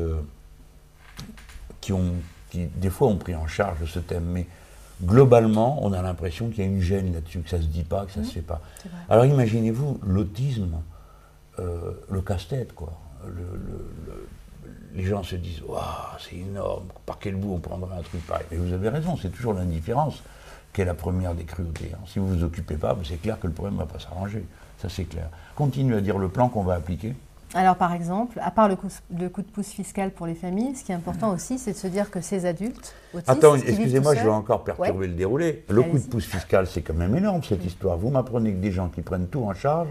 qui, 1.80 1.92
ont, 1.94 2.12
qui, 2.50 2.66
des 2.66 2.90
fois, 2.90 3.08
ont 3.08 3.16
pris 3.16 3.34
en 3.34 3.46
charge 3.46 3.84
ce 3.86 3.98
thème. 3.98 4.24
Mais 4.24 4.46
globalement, 5.04 5.78
on 5.84 5.92
a 5.92 6.02
l'impression 6.02 6.48
qu'il 6.48 6.58
y 6.64 6.66
a 6.66 6.70
une 6.70 6.80
gêne 6.80 7.12
là-dessus, 7.12 7.40
que 7.40 7.50
ça 7.50 7.58
ne 7.58 7.62
se 7.62 7.68
dit 7.68 7.84
pas, 7.84 8.04
que 8.06 8.12
ça 8.12 8.20
ne 8.20 8.24
se 8.24 8.32
fait 8.32 8.40
pas. 8.42 8.60
Alors 9.08 9.24
imaginez-vous 9.26 10.00
l'autisme, 10.06 10.80
euh, 11.58 11.92
le 12.10 12.20
casse-tête, 12.20 12.74
quoi. 12.74 12.92
Le- 13.26 13.32
le- 13.32 13.90
le- 14.06 14.28
les 14.94 15.04
gens 15.04 15.22
se 15.22 15.36
disent, 15.36 15.62
Waouh, 15.66 15.82
c'est 16.18 16.36
énorme, 16.36 16.86
par 17.06 17.18
quel 17.18 17.34
bout 17.36 17.54
on 17.54 17.58
prendrait 17.58 17.96
un 17.98 18.02
truc 18.02 18.26
pareil? 18.26 18.46
Mais 18.50 18.56
vous 18.56 18.72
avez 18.72 18.88
raison, 18.88 19.16
c'est 19.20 19.30
toujours 19.30 19.52
l'indifférence 19.54 20.22
qui 20.72 20.80
est 20.80 20.84
la 20.84 20.94
première 20.94 21.34
des 21.34 21.44
cruautés. 21.44 21.92
hein. 21.94 21.98
Si 22.06 22.18
vous 22.18 22.28
ne 22.28 22.36
vous 22.38 22.44
occupez 22.44 22.76
pas, 22.76 22.94
ben, 22.94 23.02
c'est 23.04 23.16
clair 23.20 23.38
que 23.40 23.46
le 23.46 23.52
problème 23.52 23.74
ne 23.74 23.80
va 23.80 23.86
pas 23.86 23.98
s'arranger. 23.98 24.44
Ça, 24.80 24.88
c'est 24.88 25.04
clair. 25.04 25.28
Continue 25.56 25.94
à 25.94 26.00
dire 26.00 26.18
le 26.18 26.28
plan 26.28 26.48
qu'on 26.48 26.62
va 26.62 26.74
appliquer. 26.74 27.14
Alors, 27.54 27.76
par 27.76 27.94
exemple, 27.94 28.38
à 28.42 28.50
part 28.50 28.68
le 28.68 28.76
coup, 28.76 28.88
le 29.18 29.28
coup 29.30 29.40
de 29.42 29.46
pouce 29.46 29.68
fiscal 29.68 30.10
pour 30.10 30.26
les 30.26 30.34
familles, 30.34 30.76
ce 30.76 30.84
qui 30.84 30.92
est 30.92 30.94
important 30.94 31.32
aussi, 31.32 31.58
c'est 31.58 31.72
de 31.72 31.76
se 31.78 31.86
dire 31.86 32.10
que 32.10 32.20
ces 32.20 32.44
adultes 32.44 32.94
autistes. 33.14 33.28
Attends, 33.30 33.54
excusez-moi, 33.56 34.14
je 34.14 34.22
vais 34.22 34.28
encore 34.28 34.64
perturber 34.64 34.90
Ouais. 34.98 35.06
le 35.06 35.14
déroulé. 35.14 35.64
Le 35.70 35.82
coup 35.82 35.98
de 35.98 36.04
pouce 36.06 36.26
fiscal, 36.26 36.66
c'est 36.66 36.82
quand 36.82 36.94
même 36.94 37.16
énorme 37.16 37.42
cette 37.42 37.64
histoire. 37.64 37.96
Vous 37.96 38.10
m'apprenez 38.10 38.52
que 38.52 38.58
des 38.58 38.70
gens 38.70 38.88
qui 38.88 39.00
prennent 39.00 39.28
tout 39.28 39.42
en 39.44 39.54
charge 39.54 39.88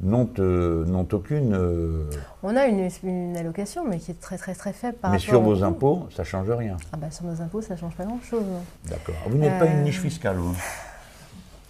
n'ont 0.00 0.28
euh, 0.38 0.84
n'ont 0.86 1.06
aucune. 1.12 1.54
euh, 1.54 2.08
On 2.42 2.54
a 2.56 2.66
une, 2.66 2.88
une 3.02 3.36
allocation, 3.36 3.84
mais 3.88 3.98
qui 3.98 4.10
est 4.12 4.20
très 4.20 4.36
très 4.38 4.54
très 4.54 4.72
faible 4.72 4.96
par 4.98 5.10
mais 5.10 5.16
rapport 5.18 5.30
sur 5.30 5.40
vos 5.40 5.56
coût. 5.56 5.64
impôts, 5.64 6.08
ça 6.14 6.22
change 6.24 6.50
rien. 6.50 6.76
Ah 6.92 6.96
bah, 6.96 7.10
sur 7.10 7.24
nos 7.24 7.40
impôts, 7.40 7.60
ça 7.62 7.74
ne 7.74 7.78
change 7.80 7.94
pas 7.94 8.04
grand-chose. 8.04 8.42
D'accord. 8.88 9.14
Vous 9.28 9.38
n'êtes 9.38 9.58
pas 9.58 9.64
Euh, 9.66 9.72
une 9.78 9.82
niche 9.82 10.00
fiscale, 10.00 10.36
vous 10.36 10.54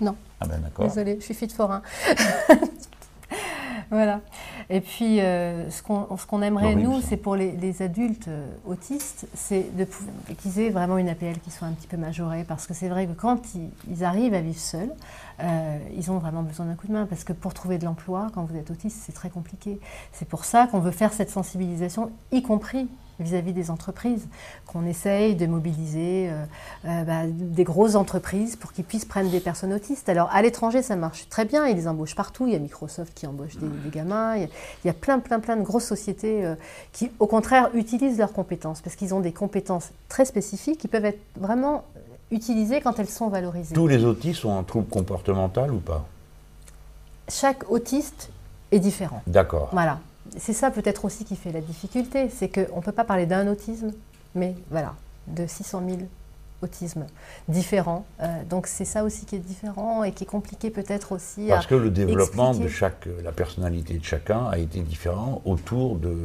Non. 0.00 0.16
Ah 0.40 0.46
ben 0.46 0.58
d'accord. 0.58 0.86
Désolée, 0.86 1.16
je 1.20 1.24
suis 1.24 1.34
fille 1.34 1.48
de 1.48 1.52
forain. 1.52 1.80
Voilà. 3.90 4.20
Et 4.70 4.80
puis, 4.80 5.20
euh, 5.20 5.70
ce 5.70 5.82
qu'on 5.82 6.42
aimerait, 6.42 6.74
nous, 6.74 7.00
c'est 7.00 7.16
pour 7.16 7.36
les, 7.36 7.52
les 7.52 7.82
adultes 7.82 8.28
euh, 8.28 8.46
autistes, 8.66 9.26
c'est 9.34 9.74
de 9.76 9.84
pou- 9.84 10.04
qu'ils 10.38 10.58
aient 10.60 10.70
vraiment 10.70 10.98
une 10.98 11.08
APL 11.08 11.38
qui 11.44 11.50
soit 11.50 11.66
un 11.68 11.72
petit 11.72 11.86
peu 11.86 11.96
majorée. 11.96 12.44
Parce 12.44 12.66
que 12.66 12.74
c'est 12.74 12.88
vrai 12.88 13.06
que 13.06 13.12
quand 13.12 13.54
ils, 13.54 13.70
ils 13.90 14.04
arrivent 14.04 14.34
à 14.34 14.40
vivre 14.40 14.58
seuls, 14.58 14.92
euh, 15.40 15.78
ils 15.96 16.10
ont 16.10 16.18
vraiment 16.18 16.42
besoin 16.42 16.66
d'un 16.66 16.74
coup 16.74 16.86
de 16.86 16.92
main. 16.92 17.06
Parce 17.06 17.24
que 17.24 17.32
pour 17.32 17.54
trouver 17.54 17.78
de 17.78 17.84
l'emploi, 17.84 18.28
quand 18.34 18.44
vous 18.44 18.56
êtes 18.56 18.70
autiste, 18.70 19.02
c'est 19.04 19.12
très 19.12 19.30
compliqué. 19.30 19.78
C'est 20.12 20.28
pour 20.28 20.44
ça 20.44 20.66
qu'on 20.66 20.80
veut 20.80 20.90
faire 20.90 21.12
cette 21.12 21.30
sensibilisation, 21.30 22.10
y 22.32 22.42
compris 22.42 22.88
vis-à-vis 23.20 23.52
des 23.52 23.70
entreprises, 23.70 24.26
qu'on 24.66 24.86
essaye 24.86 25.34
de 25.34 25.46
mobiliser 25.46 26.28
euh, 26.28 26.44
euh, 26.86 27.04
bah, 27.04 27.22
des 27.26 27.64
grosses 27.64 27.94
entreprises 27.94 28.56
pour 28.56 28.72
qu'ils 28.72 28.84
puissent 28.84 29.04
prendre 29.04 29.30
des 29.30 29.40
personnes 29.40 29.72
autistes. 29.72 30.08
Alors 30.08 30.28
à 30.32 30.42
l'étranger, 30.42 30.82
ça 30.82 30.96
marche 30.96 31.28
très 31.28 31.44
bien, 31.44 31.66
ils 31.66 31.76
les 31.76 31.88
embauchent 31.88 32.16
partout. 32.16 32.46
Il 32.46 32.52
y 32.52 32.56
a 32.56 32.58
Microsoft 32.58 33.14
qui 33.14 33.26
embauche 33.26 33.56
des, 33.56 33.68
des 33.68 33.90
gamins, 33.90 34.36
il 34.36 34.42
y, 34.42 34.44
a, 34.44 34.48
il 34.84 34.86
y 34.88 34.90
a 34.90 34.94
plein, 34.94 35.18
plein, 35.18 35.40
plein 35.40 35.56
de 35.56 35.62
grosses 35.62 35.86
sociétés 35.86 36.44
euh, 36.44 36.54
qui, 36.92 37.10
au 37.18 37.26
contraire, 37.26 37.70
utilisent 37.74 38.18
leurs 38.18 38.32
compétences 38.32 38.80
parce 38.80 38.96
qu'ils 38.96 39.14
ont 39.14 39.20
des 39.20 39.32
compétences 39.32 39.90
très 40.08 40.24
spécifiques 40.24 40.78
qui 40.78 40.88
peuvent 40.88 41.04
être 41.04 41.20
vraiment 41.36 41.84
utilisées 42.30 42.80
quand 42.80 42.98
elles 42.98 43.08
sont 43.08 43.28
valorisées. 43.28 43.74
Tous 43.74 43.86
les 43.86 44.04
autistes 44.04 44.44
ont 44.44 44.58
un 44.58 44.64
trouble 44.64 44.88
comportemental 44.88 45.72
ou 45.72 45.78
pas? 45.78 46.04
Chaque 47.28 47.70
autiste 47.70 48.30
est 48.72 48.80
différent. 48.80 49.22
D'accord. 49.26 49.68
Voilà. 49.72 49.98
C'est 50.38 50.52
ça 50.52 50.70
peut-être 50.70 51.04
aussi 51.04 51.24
qui 51.24 51.36
fait 51.36 51.52
la 51.52 51.60
difficulté, 51.60 52.28
c'est 52.28 52.48
qu'on 52.48 52.76
ne 52.76 52.82
peut 52.82 52.92
pas 52.92 53.04
parler 53.04 53.26
d'un 53.26 53.46
autisme, 53.48 53.92
mais 54.34 54.54
voilà. 54.70 54.94
de 55.28 55.46
600 55.46 55.82
000 55.86 56.00
autismes 56.62 57.06
différents. 57.48 58.04
Euh, 58.20 58.26
donc 58.48 58.66
c'est 58.66 58.84
ça 58.84 59.04
aussi 59.04 59.26
qui 59.26 59.36
est 59.36 59.38
différent 59.38 60.02
et 60.04 60.12
qui 60.12 60.24
est 60.24 60.26
compliqué 60.26 60.70
peut-être 60.70 61.12
aussi. 61.12 61.46
Parce 61.48 61.66
à 61.66 61.68
que 61.68 61.74
le 61.74 61.90
développement 61.90 62.54
de 62.54 62.68
chaque, 62.68 63.06
la 63.22 63.32
personnalité 63.32 63.94
de 63.94 64.04
chacun 64.04 64.46
a 64.48 64.58
été 64.58 64.80
différent 64.80 65.40
autour 65.44 65.96
de. 65.96 66.16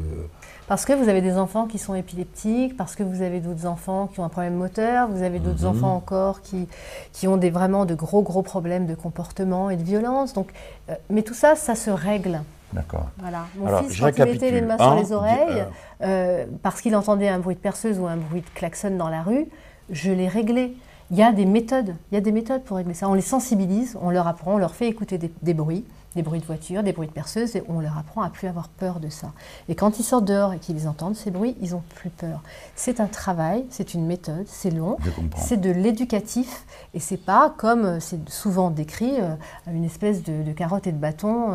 Parce 0.67 0.85
que 0.85 0.93
vous 0.93 1.09
avez 1.09 1.21
des 1.21 1.35
enfants 1.37 1.65
qui 1.67 1.77
sont 1.79 1.95
épileptiques, 1.95 2.77
parce 2.77 2.95
que 2.95 3.03
vous 3.03 3.21
avez 3.21 3.39
d'autres 3.39 3.65
enfants 3.65 4.07
qui 4.07 4.19
ont 4.19 4.23
un 4.23 4.29
problème 4.29 4.55
moteur, 4.55 5.07
vous 5.09 5.23
avez 5.23 5.39
d'autres 5.39 5.63
Mhm. 5.65 5.77
enfants 5.77 5.95
encore 5.95 6.41
qui, 6.41 6.67
qui 7.11 7.27
ont 7.27 7.37
des, 7.37 7.49
vraiment 7.49 7.85
de 7.85 7.95
gros 7.95 8.21
gros 8.21 8.43
problèmes 8.43 8.85
de 8.85 8.95
comportement 8.95 9.69
et 9.69 9.77
de 9.77 9.83
violence. 9.83 10.33
Donc, 10.33 10.49
euh, 10.89 10.95
mais 11.09 11.23
tout 11.23 11.33
ça, 11.33 11.55
ça 11.55 11.75
se 11.75 11.89
règle. 11.89 12.41
D'accord. 12.73 13.09
Voilà. 13.17 13.45
Mon 13.55 13.67
Alors, 13.67 13.81
fils, 13.81 13.93
je 13.93 14.01
quand 14.01 14.11
il 14.17 14.25
mettait 14.25 14.51
les 14.51 14.61
mains 14.61 14.77
sur 14.77 14.87
Un, 14.87 14.99
les 14.99 15.11
oreilles, 15.11 15.63
euh, 16.01 16.03
euh, 16.03 16.45
parce 16.61 16.81
qu'il 16.81 16.95
entendait 16.95 17.27
un 17.27 17.39
bruit 17.39 17.55
de 17.55 17.59
perceuse 17.59 17.99
ou 17.99 18.05
un 18.07 18.17
bruit 18.17 18.41
de 18.41 18.49
klaxon 18.53 18.95
dans 18.97 19.09
la 19.09 19.23
rue, 19.23 19.47
je 19.89 20.11
l'ai 20.11 20.27
réglé. 20.27 20.75
Il 21.11 21.17
y 21.17 21.23
a 21.23 21.31
des 21.31 21.45
méthodes, 21.45 21.95
il 22.11 22.15
y 22.15 22.17
a 22.17 22.21
des 22.21 22.31
méthodes 22.31 22.63
pour 22.63 22.77
régler 22.77 22.93
ça. 22.93 23.09
On 23.09 23.15
les 23.15 23.21
sensibilise, 23.21 23.97
on 23.99 24.11
leur 24.11 24.27
apprend, 24.27 24.53
on 24.53 24.57
leur 24.59 24.75
fait 24.75 24.87
écouter 24.87 25.17
des, 25.17 25.31
des 25.41 25.55
bruits, 25.55 25.83
des 26.15 26.23
bruits 26.23 26.39
de 26.39 26.45
voiture, 26.45 26.81
des 26.83 26.91
bruits 26.91 27.07
de 27.07 27.11
perceuse, 27.13 27.55
et 27.55 27.63
on 27.69 27.79
leur 27.79 27.97
apprend 27.97 28.21
à 28.23 28.29
plus 28.29 28.47
avoir 28.47 28.67
peur 28.67 28.99
de 28.99 29.09
ça. 29.09 29.31
Et 29.67 29.75
quand 29.75 29.99
ils 29.99 30.03
sortent 30.03 30.25
dehors 30.25 30.53
et 30.53 30.57
qu'ils 30.57 30.87
entendent 30.87 31.15
ces 31.15 31.29
bruits, 31.31 31.55
ils 31.61 31.75
ont 31.75 31.83
plus 31.95 32.09
peur. 32.09 32.41
C'est 32.75 32.99
un 32.99 33.05
travail, 33.05 33.65
c'est 33.69 33.93
une 33.93 34.05
méthode, 34.07 34.45
c'est 34.47 34.71
long, 34.71 34.97
c'est 35.37 35.61
de 35.61 35.69
l'éducatif, 35.69 36.65
et 36.93 36.99
c'est 36.99 37.17
pas 37.17 37.53
comme 37.57 37.85
euh, 37.85 37.99
c'est 37.99 38.27
souvent 38.29 38.71
décrit 38.71 39.19
euh, 39.19 39.35
une 39.71 39.83
espèce 39.85 40.23
de, 40.23 40.41
de 40.43 40.51
carotte 40.51 40.87
et 40.87 40.91
de 40.91 40.97
bâton. 40.97 41.53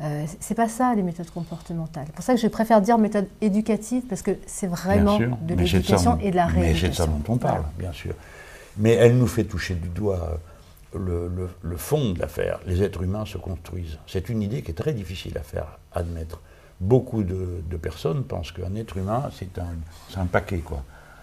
euh, 0.00 0.26
c'est 0.40 0.54
pas 0.54 0.68
ça 0.68 0.94
les 0.94 1.02
méthodes 1.02 1.30
comportementales. 1.30 2.04
C'est 2.06 2.14
pour 2.14 2.24
ça 2.24 2.34
que 2.34 2.40
je 2.40 2.48
préfère 2.48 2.80
dire 2.82 2.98
méthode 2.98 3.26
éducative 3.40 4.02
parce 4.08 4.22
que 4.22 4.32
c'est 4.46 4.66
vraiment 4.66 5.18
de 5.18 5.54
l'éducation 5.54 6.18
et 6.20 6.30
de 6.30 6.36
la 6.36 6.46
Mais 6.46 6.52
c'est 6.52 6.60
rééducation. 6.60 7.04
ça 7.04 7.10
dont 7.10 7.22
on 7.32 7.36
parle, 7.38 7.62
bien 7.78 7.92
sûr. 7.92 8.14
Mais 8.76 8.92
elle 8.92 9.16
nous 9.16 9.26
fait 9.26 9.44
toucher 9.44 9.74
du 9.74 9.88
doigt 9.88 10.38
le, 10.96 11.28
le- 11.28 11.48
le 11.62 11.76
fond 11.76 12.12
de 12.12 12.18
l'affaire. 12.18 12.60
Les 12.66 12.82
êtres 12.82 13.02
humains 13.02 13.24
se 13.26 13.38
construisent. 13.38 13.98
C'est 14.06 14.28
une 14.28 14.42
idée 14.42 14.62
qui 14.62 14.70
est 14.70 14.74
très 14.74 14.92
difficile 14.92 15.36
à 15.38 15.42
faire 15.42 15.78
admettre. 15.92 16.40
Beaucoup 16.80 17.22
de, 17.22 17.62
de 17.70 17.76
personnes 17.76 18.24
pensent 18.24 18.52
qu'un 18.52 18.74
être 18.74 18.96
humain, 18.96 19.30
c'est 19.38 19.58
un, 19.58 20.20
un 20.20 20.26
paquet, 20.26 20.58
quoi. 20.58 20.82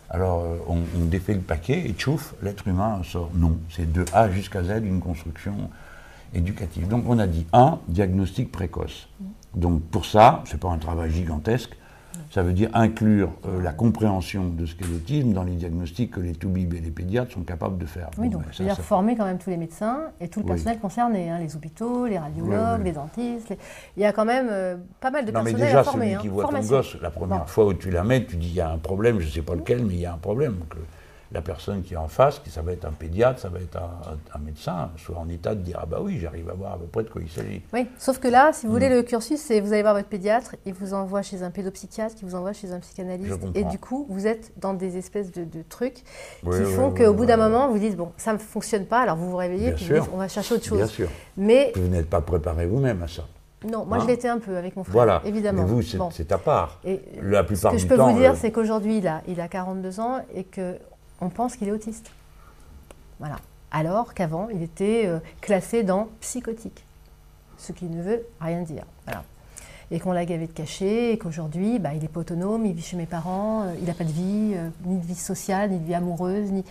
Alors, 0.10 0.44
euh, 0.44 0.58
on, 0.68 0.80
on 1.00 1.06
défait 1.06 1.34
le 1.34 1.40
paquet 1.42 1.86
et 1.88 1.94
tchouf, 1.94 2.34
l'être 2.42 2.68
humain 2.68 3.02
sort. 3.04 3.30
Non, 3.34 3.58
c'est 3.70 3.92
de 3.92 4.04
A 4.14 4.30
jusqu'à 4.30 4.64
Z 4.64 4.82
une 4.84 5.00
construction 5.00 5.70
éducative. 6.34 6.88
Donc, 6.88 7.06
on 7.08 7.20
a 7.20 7.28
dit 7.28 7.46
un, 7.54 7.80
diagnostic 7.88 8.52
précoce. 8.52 9.08
Donc, 9.56 9.82
pour 9.84 10.06
ça, 10.06 10.44
c'est 10.46 10.60
pas 10.60 10.70
un 10.70 10.78
travail 10.78 11.12
gigantesque. 11.12 11.78
Ça 12.30 12.44
veut 12.44 12.54
dire 12.54 12.70
inclure 12.74 13.32
euh, 13.46 13.62
la 13.62 13.74
compréhension 13.74 14.48
de 14.50 14.66
ce 14.66 14.76
qu'est 14.76 14.86
l'autisme 14.88 15.34
dans 15.34 15.44
les 15.44 15.54
diagnostics 15.56 16.12
que 16.12 16.20
les 16.20 16.34
toubibs 16.34 16.74
et 16.74 16.80
les 16.80 16.92
pédiatres 16.92 17.32
sont 17.34 17.42
capables 17.44 17.78
de 17.78 17.86
faire. 17.86 18.10
Oui, 18.18 18.30
donc 18.30 18.44
ben, 18.44 18.48
je 18.52 18.58
ça, 18.58 18.64
veux 18.64 18.70
dire 18.70 18.76
ça- 18.78 18.84
former 18.84 19.16
quand 19.16 19.26
même 19.26 19.38
tous 19.38 19.50
les 19.50 19.58
médecins 19.58 20.00
et 20.20 20.28
tout 20.30 20.40
le 20.40 20.46
Oui. 20.46 20.52
personnel 20.52 20.80
concerné, 20.80 21.30
hein, 21.30 21.40
les 21.40 21.56
hôpitaux, 21.56 22.06
les 22.08 22.18
radiologues, 22.18 22.52
Oui, 22.52 22.76
oui. 22.80 22.84
les 22.86 22.92
dentistes. 22.94 23.50
les- 23.50 23.58
Il 23.98 24.04
y 24.04 24.06
a 24.06 24.14
quand 24.14 24.26
même 24.26 24.48
euh, 24.50 24.78
pas 25.00 25.12
mal 25.12 25.26
de 25.26 25.32
Non, 25.32 25.40
mais 25.40 25.52
personnel 25.52 25.68
déjà, 25.68 25.80
à 25.80 25.84
former. 25.84 26.06
celui 26.06 26.16
hein. 26.16 26.20
qui 26.22 26.28
voit 26.30 26.44
Formation. 26.44 26.70
ton 26.70 26.76
gosse, 26.78 26.98
la 27.02 27.10
première 27.12 27.40
Bon. 27.40 27.46
fois 27.46 27.66
où 27.68 27.74
tu 27.74 27.90
la 27.92 28.04
mets, 28.04 28.26
tu 28.26 28.36
dis 28.38 28.48
il 28.50 28.56
y 28.56 28.62
a 28.62 28.70
un 28.72 28.78
problème, 28.78 29.20
je 29.20 29.26
ne 29.28 29.32
sais 29.32 29.42
pas 29.42 29.56
lequel, 29.56 29.84
mais 29.86 29.94
il 29.94 30.00
y 30.00 30.06
a 30.06 30.14
un 30.14 30.18
problème. 30.18 30.56
Que 30.70 30.78
la 31.34 31.42
personne 31.42 31.82
qui 31.82 31.94
est 31.94 31.98
en 31.98 32.08
face, 32.10 32.40
qui 32.40 32.50
ça 32.50 32.62
va 32.62 32.74
être 32.74 32.84
un 32.86 32.92
pédiatre, 32.92 33.40
ça 33.40 33.48
va 33.50 33.60
être 33.60 33.78
un, 33.78 34.18
un 34.36 34.40
médecin, 34.40 34.90
soit 34.98 35.18
en 35.18 35.30
état 35.30 35.56
de 35.56 35.62
dire 35.62 35.80
ah 35.82 35.86
bah 35.86 36.00
oui, 36.02 36.20
j'arrive 36.20 36.50
à 36.50 36.54
voir 36.54 36.74
à 36.74 36.78
peu 36.78 36.86
près 36.88 37.04
de 37.04 37.10
quoi 37.10 37.22
il 37.22 37.30
s'agit. 37.30 37.62
Oui, 37.74 37.88
sauf 37.98 38.20
que 38.20 38.28
là, 38.28 38.52
si 38.54 38.66
vous 38.66 38.72
voulez, 38.74 38.90
Mm. 38.90 38.94
le 38.96 39.04
cursus, 39.04 39.40
c'est 39.40 39.60
vous 39.62 39.72
allez 39.72 39.82
voir 39.82 39.94
votre 39.94 40.10
pédiatre, 40.10 40.56
il 40.66 40.74
vous 40.74 40.94
envoie 40.94 41.22
chez 41.22 41.42
un 41.44 41.52
pédopsychiatre, 41.52 42.16
qui 42.16 42.26
vous 42.26 42.36
envoie 42.36 42.52
chez 42.54 42.72
un 42.74 42.80
psychanalyste. 42.80 43.40
Et 43.56 43.64
du 43.64 43.80
coup, 43.80 44.06
vous 44.10 44.28
êtes 44.28 44.52
dans 44.58 44.74
des 44.74 44.98
espèces 44.98 45.32
de, 45.32 45.44
de 45.46 45.62
trucs 45.68 46.04
Oui, 46.44 46.58
qui 46.58 46.64
oui, 46.66 46.74
font 46.74 46.90
oui, 46.92 47.04
qu'au 47.04 47.14
bout 47.14 47.26
d'un 47.26 47.38
moment, 47.38 47.70
vous 47.70 47.80
dites, 47.80 47.96
bon, 47.96 48.12
ça 48.18 48.34
ne 48.34 48.38
fonctionne 48.38 48.86
pas, 48.86 49.00
alors 49.02 49.16
vous 49.16 49.30
vous 49.30 49.38
réveillez, 49.38 49.68
Bien 49.68 49.76
puis 49.76 49.86
sûr. 49.86 49.96
vous 49.98 50.02
dites, 50.04 50.12
on 50.14 50.18
va 50.18 50.28
chercher 50.28 50.56
autre 50.56 50.66
chose. 50.66 50.78
Bien 50.80 50.88
sûr. 50.88 51.08
Mais 51.38 51.72
Vous 51.76 51.88
n'êtes 51.88 52.10
pas 52.10 52.22
préparé 52.22 52.66
vous-même 52.66 53.02
à 53.04 53.08
ça. 53.08 53.24
non, 53.72 53.86
moi 53.86 53.98
Hein 53.98 54.02
je 54.04 54.08
l'étais 54.08 54.28
un 54.28 54.40
peu 54.40 54.58
avec 54.58 54.76
mon 54.76 54.84
frère, 54.84 54.94
Voilà. 54.94 55.22
évidemment. 55.24 55.62
Mais 55.64 55.70
vous, 55.70 55.82
c'est 55.82 55.98
Bon. 55.98 56.10
à 56.30 56.38
part. 56.38 56.80
Et 56.84 57.00
La 57.22 57.44
plupart 57.44 57.72
Ce 57.72 57.78
que 57.78 57.82
du 57.82 57.84
je 57.84 57.88
peux 57.88 57.96
temps, 57.98 58.12
vous 58.12 58.20
dire, 58.20 58.32
euh, 58.32 58.36
c'est 58.38 58.52
qu'aujourd'hui, 58.52 58.98
il 58.98 59.08
a, 59.08 59.22
il 59.28 59.40
a 59.40 59.48
42 59.48 60.00
ans 60.00 60.20
et 60.36 60.44
qu'on 61.22 61.30
pense 61.30 61.56
qu'il 61.56 61.68
est 61.68 61.72
autiste. 61.72 62.10
Voilà. 63.20 63.36
Alors 63.70 64.16
qu'avant, 64.16 64.50
il 64.50 64.64
était 64.64 65.04
euh, 65.06 65.20
classé 65.40 65.84
dans 65.84 66.10
psychotique, 66.20 66.84
ce 67.58 67.72
qui 67.72 67.86
ne 67.86 68.02
veut 68.02 68.26
rien 68.42 68.64
dire. 68.64 68.84
Voilà. 69.06 69.24
Et 69.92 70.00
qu'on 70.00 70.14
l'a 70.14 70.26
gavé 70.26 70.48
de 70.48 70.52
cachet, 70.52 71.14
et 71.14 71.18
qu'aujourd'hui, 71.20 71.78
bah, 71.78 71.94
il 71.94 72.02
n'est 72.02 72.08
pas 72.08 72.22
autonome, 72.22 72.66
il 72.66 72.74
vit 72.74 72.82
chez 72.82 72.98
mes 72.98 73.06
parents, 73.06 73.62
euh, 73.62 73.74
il 73.80 73.86
n'a 73.86 73.94
pas 73.94 74.04
de 74.04 74.12
vie, 74.12 74.54
euh, 74.56 74.70
ni 74.86 74.98
de 74.98 75.06
vie 75.06 75.14
sociale, 75.14 75.70
ni 75.70 75.78
de 75.78 75.86
vie 75.86 75.94
amoureuse. 75.94 76.52
Ni... 76.52 76.66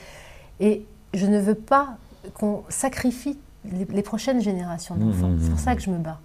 Et 0.58 0.84
je 1.14 1.26
ne 1.26 1.38
veux 1.38 1.54
pas 1.54 1.96
qu'on 2.34 2.64
sacrifie 2.68 3.38
les, 3.64 3.84
les 3.84 4.02
prochaines 4.02 4.42
générations 4.42 4.96
d'enfants. 4.96 5.28
Mmh, 5.28 5.36
mmh, 5.36 5.40
C'est 5.42 5.50
pour 5.50 5.60
ça 5.60 5.72
mmh. 5.72 5.76
que 5.76 5.82
je 5.82 5.90
me 5.90 5.98
bats. 5.98 6.20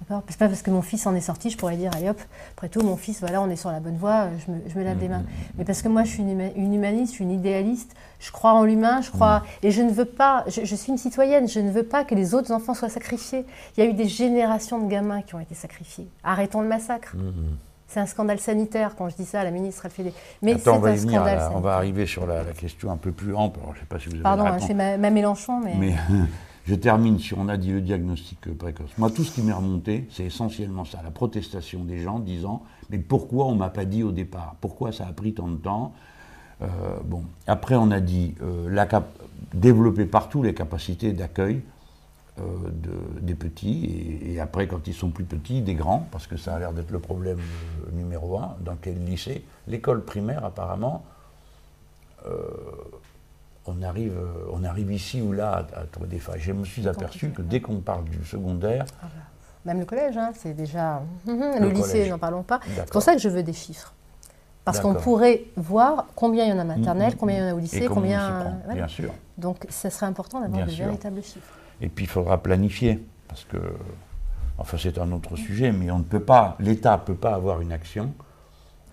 D'accord 0.00 0.22
C'est 0.28 0.38
pas 0.38 0.48
parce 0.48 0.62
que 0.62 0.70
mon 0.70 0.80
fils 0.82 1.06
en 1.06 1.14
est 1.14 1.20
sorti, 1.20 1.50
je 1.50 1.56
pourrais 1.58 1.76
dire, 1.76 1.90
allez 1.96 2.08
hop, 2.08 2.20
après 2.56 2.68
tout, 2.68 2.80
mon 2.82 2.96
fils, 2.96 3.20
voilà, 3.20 3.42
on 3.42 3.50
est 3.50 3.56
sur 3.56 3.70
la 3.70 3.80
bonne 3.80 3.96
voie, 3.96 4.24
euh, 4.26 4.28
je 4.46 4.52
me, 4.52 4.58
je 4.68 4.78
me 4.78 4.84
lave 4.84 4.98
les 5.00 5.08
mains. 5.08 5.22
Mais 5.58 5.64
parce 5.64 5.82
que 5.82 5.88
moi, 5.88 6.04
je 6.04 6.10
suis 6.10 6.22
une, 6.22 6.38
huma- 6.38 6.52
une 6.56 6.72
humaniste, 6.74 7.12
je 7.12 7.16
suis 7.16 7.24
une 7.24 7.32
idéaliste, 7.32 7.94
je 8.20 8.30
crois 8.30 8.52
en 8.52 8.64
l'humain, 8.64 9.00
je 9.02 9.10
crois. 9.10 9.42
Et 9.62 9.70
je 9.70 9.82
ne 9.82 9.90
veux 9.90 10.04
pas, 10.04 10.44
je, 10.46 10.64
je 10.64 10.74
suis 10.76 10.92
une 10.92 10.98
citoyenne, 10.98 11.48
je 11.48 11.60
ne 11.60 11.70
veux 11.70 11.82
pas 11.82 12.04
que 12.04 12.14
les 12.14 12.34
autres 12.34 12.52
enfants 12.52 12.74
soient 12.74 12.88
sacrifiés. 12.88 13.44
Il 13.76 13.84
y 13.84 13.86
a 13.86 13.90
eu 13.90 13.92
des 13.92 14.08
générations 14.08 14.78
de 14.78 14.88
gamins 14.88 15.22
qui 15.22 15.34
ont 15.34 15.40
été 15.40 15.54
sacrifiés. 15.54 16.08
Arrêtons 16.24 16.60
le 16.62 16.68
massacre. 16.68 17.14
C'est 17.90 18.00
un 18.00 18.06
scandale 18.06 18.38
sanitaire, 18.38 18.94
quand 18.96 19.08
je 19.08 19.16
dis 19.16 19.24
ça, 19.24 19.42
la 19.44 19.50
ministre, 19.50 19.82
elle 19.86 19.90
fait 19.90 20.02
des. 20.02 20.12
Mais 20.42 20.54
c'est 20.58 20.68
Attends, 20.68 20.76
on 20.76 20.80
va 20.80 20.90
un 20.90 20.94
y 20.94 20.98
venir. 20.98 21.14
scandale 21.20 21.36
là. 21.38 21.42
On 21.46 21.52
sanitaire. 21.52 21.62
va 21.70 21.76
arriver 21.76 22.06
sur 22.06 22.26
la, 22.26 22.44
la 22.44 22.52
question 22.52 22.90
un 22.92 22.98
peu 22.98 23.12
plus 23.12 23.34
ample. 23.34 23.60
Alors, 23.62 23.74
je 23.74 23.80
sais 23.80 23.86
pas 23.86 23.98
si 23.98 24.06
vous 24.08 24.14
avez 24.14 24.22
Pardon, 24.22 24.44
la 24.44 24.50
hein, 24.50 24.58
je 24.58 24.64
réponse. 24.64 24.68
fais 24.68 24.74
ma, 24.74 24.98
ma 24.98 25.10
Mélenchon, 25.10 25.60
mais. 25.60 25.74
Mais 25.78 25.94
je 26.68 26.74
termine 26.74 27.18
sur, 27.18 27.38
on 27.38 27.48
a 27.48 27.56
dit 27.56 27.72
le 27.72 27.80
diagnostic 27.80 28.40
précoce. 28.58 28.90
Moi, 28.98 29.10
tout 29.10 29.24
ce 29.24 29.32
qui 29.32 29.40
m'est 29.40 29.54
remonté, 29.54 30.06
c'est 30.10 30.24
essentiellement 30.24 30.84
ça, 30.84 31.00
la 31.02 31.10
protestation 31.10 31.82
des 31.82 31.98
gens 32.02 32.18
disant, 32.18 32.62
mais 32.90 32.98
pourquoi 32.98 33.46
on 33.46 33.54
m'a 33.54 33.70
pas 33.70 33.86
dit 33.86 34.02
au 34.02 34.12
départ? 34.12 34.54
Pourquoi 34.60 34.92
ça 34.92 35.06
a 35.06 35.12
pris 35.12 35.32
tant 35.32 35.48
de 35.48 35.56
temps? 35.56 35.94
Euh, 36.60 36.66
Bon, 37.06 37.22
après 37.46 37.74
on 37.74 37.90
a 37.90 38.00
dit 38.00 38.34
euh, 38.42 38.84
développer 39.54 40.04
partout 40.04 40.42
les 40.42 40.52
capacités 40.52 41.14
d'accueil 41.14 41.62
euh, 42.38 42.42
de- 42.70 43.20
des 43.20 43.34
petits, 43.34 44.20
et, 44.26 44.38
après 44.38 44.66
quand 44.66 44.86
ils 44.86 44.94
sont 44.94 45.08
plus 45.08 45.24
petits, 45.24 45.62
des 45.62 45.74
grands, 45.74 46.06
parce 46.12 46.26
que 46.26 46.36
ça 46.36 46.54
a 46.54 46.58
l'air 46.58 46.74
d'être 46.74 46.90
le 46.90 46.98
problème 46.98 47.40
numéro 47.94 48.38
un. 48.38 48.56
Dans 48.60 48.76
quel 48.76 49.02
lycée? 49.06 49.42
L'école 49.68 50.04
primaire, 50.04 50.44
apparemment. 50.44 51.02
On 53.68 53.82
arrive, 53.82 54.16
euh, 54.16 54.50
on 54.52 54.64
arrive 54.64 54.90
ici 54.92 55.20
ou 55.20 55.32
là 55.32 55.66
à, 55.74 55.80
à 55.80 55.84
trouver 55.84 56.08
des 56.08 56.18
failles. 56.18 56.40
Je 56.40 56.52
me 56.52 56.64
suis 56.64 56.88
aperçu 56.88 57.30
que 57.30 57.42
dès 57.42 57.60
qu'on 57.60 57.80
parle 57.80 58.04
du 58.04 58.24
secondaire, 58.24 58.84
Même 59.64 59.80
le 59.80 59.84
collège, 59.84 60.16
hein, 60.16 60.30
c'est 60.34 60.54
déjà. 60.54 61.02
Le 61.26 61.58
Le, 61.60 61.68
lycée, 61.70 62.08
n'en 62.08 62.18
parlons 62.18 62.42
pas. 62.42 62.60
C'est 62.74 62.90
pour 62.90 63.02
ça 63.02 63.12
que 63.14 63.20
je 63.20 63.28
veux 63.28 63.42
des 63.42 63.52
chiffres. 63.52 63.92
Parce 64.64 64.80
qu'on 64.80 64.94
pourrait 64.94 65.44
voir 65.56 66.06
combien 66.14 66.44
il 66.44 66.50
y 66.50 66.52
en 66.52 66.58
a 66.58 66.64
maternelle, 66.64 67.12
Mm, 67.12 67.16
mm, 67.16 67.18
combien 67.18 67.36
il 67.36 67.40
y 67.40 67.44
en 67.44 67.48
a 67.50 67.54
au 67.54 67.58
et 67.58 67.62
lycée, 67.62 67.86
combien. 67.88 68.20
s'y 68.20 68.32
prend, 68.42 68.56
voilà. 68.64 68.74
bien 68.74 68.88
sûr. 68.88 69.12
Donc, 69.38 69.64
ça 69.70 69.88
serait 69.90 70.06
important 70.06 70.40
d'avoir 70.40 70.66
de 70.66 70.70
sûr. 70.70 70.84
véritables 70.84 71.22
chiffres. 71.22 71.54
Et 71.80 71.88
puis 71.88 72.04
il 72.04 72.08
faudra 72.08 72.42
planifier, 72.42 73.02
parce 73.28 73.44
que, 73.44 73.56
enfin 74.58 74.76
c'est 74.78 74.98
un 74.98 75.10
autre 75.12 75.36
sujet, 75.36 75.72
mais 75.72 75.90
on 75.90 75.98
ne 75.98 76.04
peut 76.04 76.20
pas, 76.20 76.56
l'État 76.60 76.96
ne 76.98 77.02
peut 77.02 77.14
pas 77.14 77.34
avoir 77.34 77.60
une 77.62 77.72
action 77.72 78.12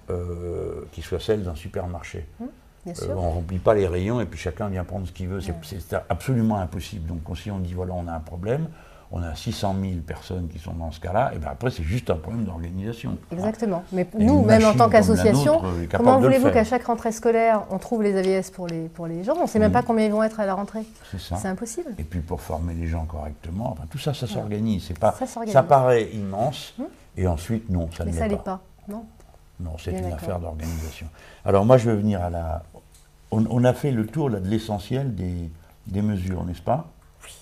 euh, 0.10 0.86
qui 0.94 1.02
soit 1.02 1.20
celle 1.20 1.44
d'un 1.44 1.56
supermarché. 1.56 2.26
Hum, 2.40 2.48
Euh, 2.88 2.92
on 3.16 3.30
ne 3.30 3.34
remplit 3.36 3.60
pas 3.60 3.74
les 3.74 3.88
rayons 3.88 4.22
et 4.22 4.26
puis 4.26 4.40
chacun 4.40 4.68
vient 4.70 4.84
prendre 4.84 5.08
ce 5.08 5.12
qu'il 5.12 5.28
veut. 5.28 5.42
C'est- 5.42 5.96
absolument 6.10 6.58
impossible. 6.58 7.08
Donc 7.08 7.38
si 7.38 7.50
on 7.52 7.60
dit 7.60 7.74
voilà, 7.74 7.94
on 7.94 8.08
a 8.08 8.14
un 8.14 8.20
problème, 8.20 8.68
on 9.12 9.22
a 9.24 9.34
600 9.36 9.76
000 9.80 9.94
personnes 10.06 10.48
qui 10.50 10.60
sont 10.60 10.74
dans 10.74 10.92
ce 10.92 11.00
cas-là, 11.00 11.32
et 11.34 11.38
bien 11.38 11.50
après 11.50 11.70
c'est 11.72 11.84
juste 11.84 12.10
un 12.10 12.16
problème 12.16 12.44
d'organisation. 12.44 13.18
Exactement. 13.32 13.84
Mais 13.92 14.08
Et 14.20 14.24
nous, 14.24 14.44
même 14.44 14.66
en 14.66 14.74
tant 14.74 14.90
qu'association, 14.90 15.62
comment 15.96 16.20
voulez-vous 16.20 16.52
qu'à 16.52 16.64
chaque 16.64 16.84
rentrée 16.86 17.12
scolaire, 17.12 17.64
on 17.70 17.78
trouve 17.78 18.04
les 18.04 18.16
AVS 18.18 18.52
pour 18.52 18.68
les, 18.68 18.88
pour 18.90 19.08
les 19.08 19.24
gens? 19.24 19.36
On 19.38 19.44
ne 19.44 19.48
sait 19.48 19.60
même 19.60 19.72
pas 19.72 19.84
combien 19.84 20.06
ils 20.06 20.12
vont 20.12 20.24
être 20.24 20.40
à 20.40 20.46
la 20.46 20.54
rentrée. 20.56 20.84
C'est 21.12 21.20
ça. 21.20 21.38
C'est 21.38 21.48
impossible. 21.48 21.92
Et 21.98 22.04
puis 22.04 22.20
pour 22.20 22.42
former 22.42 22.74
les 22.74 22.88
gens 22.88 23.06
correctement, 23.06 23.72
enfin, 23.72 23.84
tout 23.90 24.00
ça, 24.00 24.14
ça 24.14 24.28
s'organise. 24.28 24.92
Pas, 25.00 25.16
Ça 25.48 25.64
paraît 25.64 26.10
immense, 26.14 26.74
Hum. 26.80 26.86
et 27.18 27.28
ensuite 27.28 27.70
non, 27.70 27.90
ça 27.96 28.06
Mais 28.06 28.12
ne 28.12 28.16
ça 28.18 28.24
l'est 28.24 28.36
l'est 28.36 28.44
pas. 28.44 28.60
Non? 28.88 29.06
Non, 29.60 29.72
c'est 29.82 29.92
une 29.92 30.12
affaire 30.12 30.40
d'organisation. 30.40 31.08
Alors 31.46 31.64
moi, 31.66 31.78
je 31.78 31.90
vais 31.90 31.96
venir 31.96 32.22
à 32.22 32.30
la... 32.30 32.64
On, 33.32 33.44
on 33.50 33.64
a 33.64 33.74
fait 33.74 33.92
le 33.92 34.06
tour 34.06 34.30
là, 34.30 34.40
de 34.40 34.48
l'essentiel 34.48 35.16
des, 35.16 35.50
des 35.88 36.02
mesures, 36.02 36.44
n'est-ce 36.46 36.62
pas? 36.62 36.88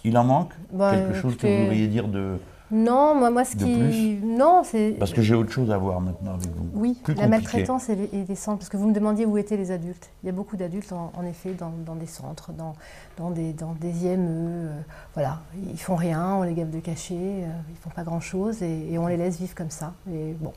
Il 0.04 0.18
en 0.18 0.24
manque 0.24 0.54
Bah, 0.72 0.92
Quelque 0.96 1.16
chose 1.16 1.36
que 1.38 1.46
vous 1.48 1.64
voudriez 1.64 1.88
dire 1.88 2.08
de... 2.08 2.38
Non, 2.72 3.14
moi, 3.14 3.30
moi 3.30 3.46
ce 3.46 3.56
De 3.56 3.66
qui. 3.66 4.18
Non, 4.24 4.64
c'est. 4.64 4.96
Parce 4.98 5.14
que 5.14 5.22
j'ai 5.22 5.36
autre 5.36 5.52
chose 5.52 5.70
à 5.70 5.78
voir 5.78 6.02
maintenant 6.02 6.34
avec 6.34 6.48
vous. 6.48 6.70
Oui, 6.74 6.98
Plus 7.04 7.14
la 7.14 7.24
compliqué. 7.26 7.30
maltraitance 7.30 7.90
et 7.90 7.96
les, 7.96 8.10
et 8.14 8.26
les 8.28 8.36
centres. 8.36 8.58
Parce 8.60 8.70
que 8.70 8.78
vous 8.78 8.88
me 8.88 8.94
demandiez 8.94 9.28
où 9.28 9.38
étaient 9.38 9.58
les 9.58 9.70
adultes. 9.70 10.10
Il 10.24 10.28
y 10.28 10.30
a 10.30 10.32
beaucoup 10.32 10.58
d'adultes, 10.58 10.92
en, 10.92 11.12
en 11.16 11.24
effet, 11.24 11.54
dans, 11.54 11.72
dans 11.86 11.94
des 11.96 12.08
centres, 12.08 12.52
dans, 12.52 12.74
dans, 13.18 13.30
des, 13.30 13.54
dans 13.54 13.74
des 13.80 14.06
IME. 14.06 14.26
euh, 14.28 14.72
voilà, 15.14 15.42
ils 15.72 15.80
font 15.80 15.96
rien, 15.96 16.34
on 16.36 16.42
les 16.42 16.54
gave 16.56 16.72
de 16.72 16.80
cachet, 16.80 17.14
euh, 17.44 17.48
ils 17.70 17.76
font 17.76 17.92
pas 17.92 18.04
grand-chose 18.04 18.64
et, 18.64 18.92
et 18.94 18.98
on 18.98 19.06
les 19.06 19.18
laisse 19.18 19.38
vivre 19.40 19.54
comme 19.54 19.70
ça. 19.70 19.94
Et 20.12 20.34
bon. 20.40 20.54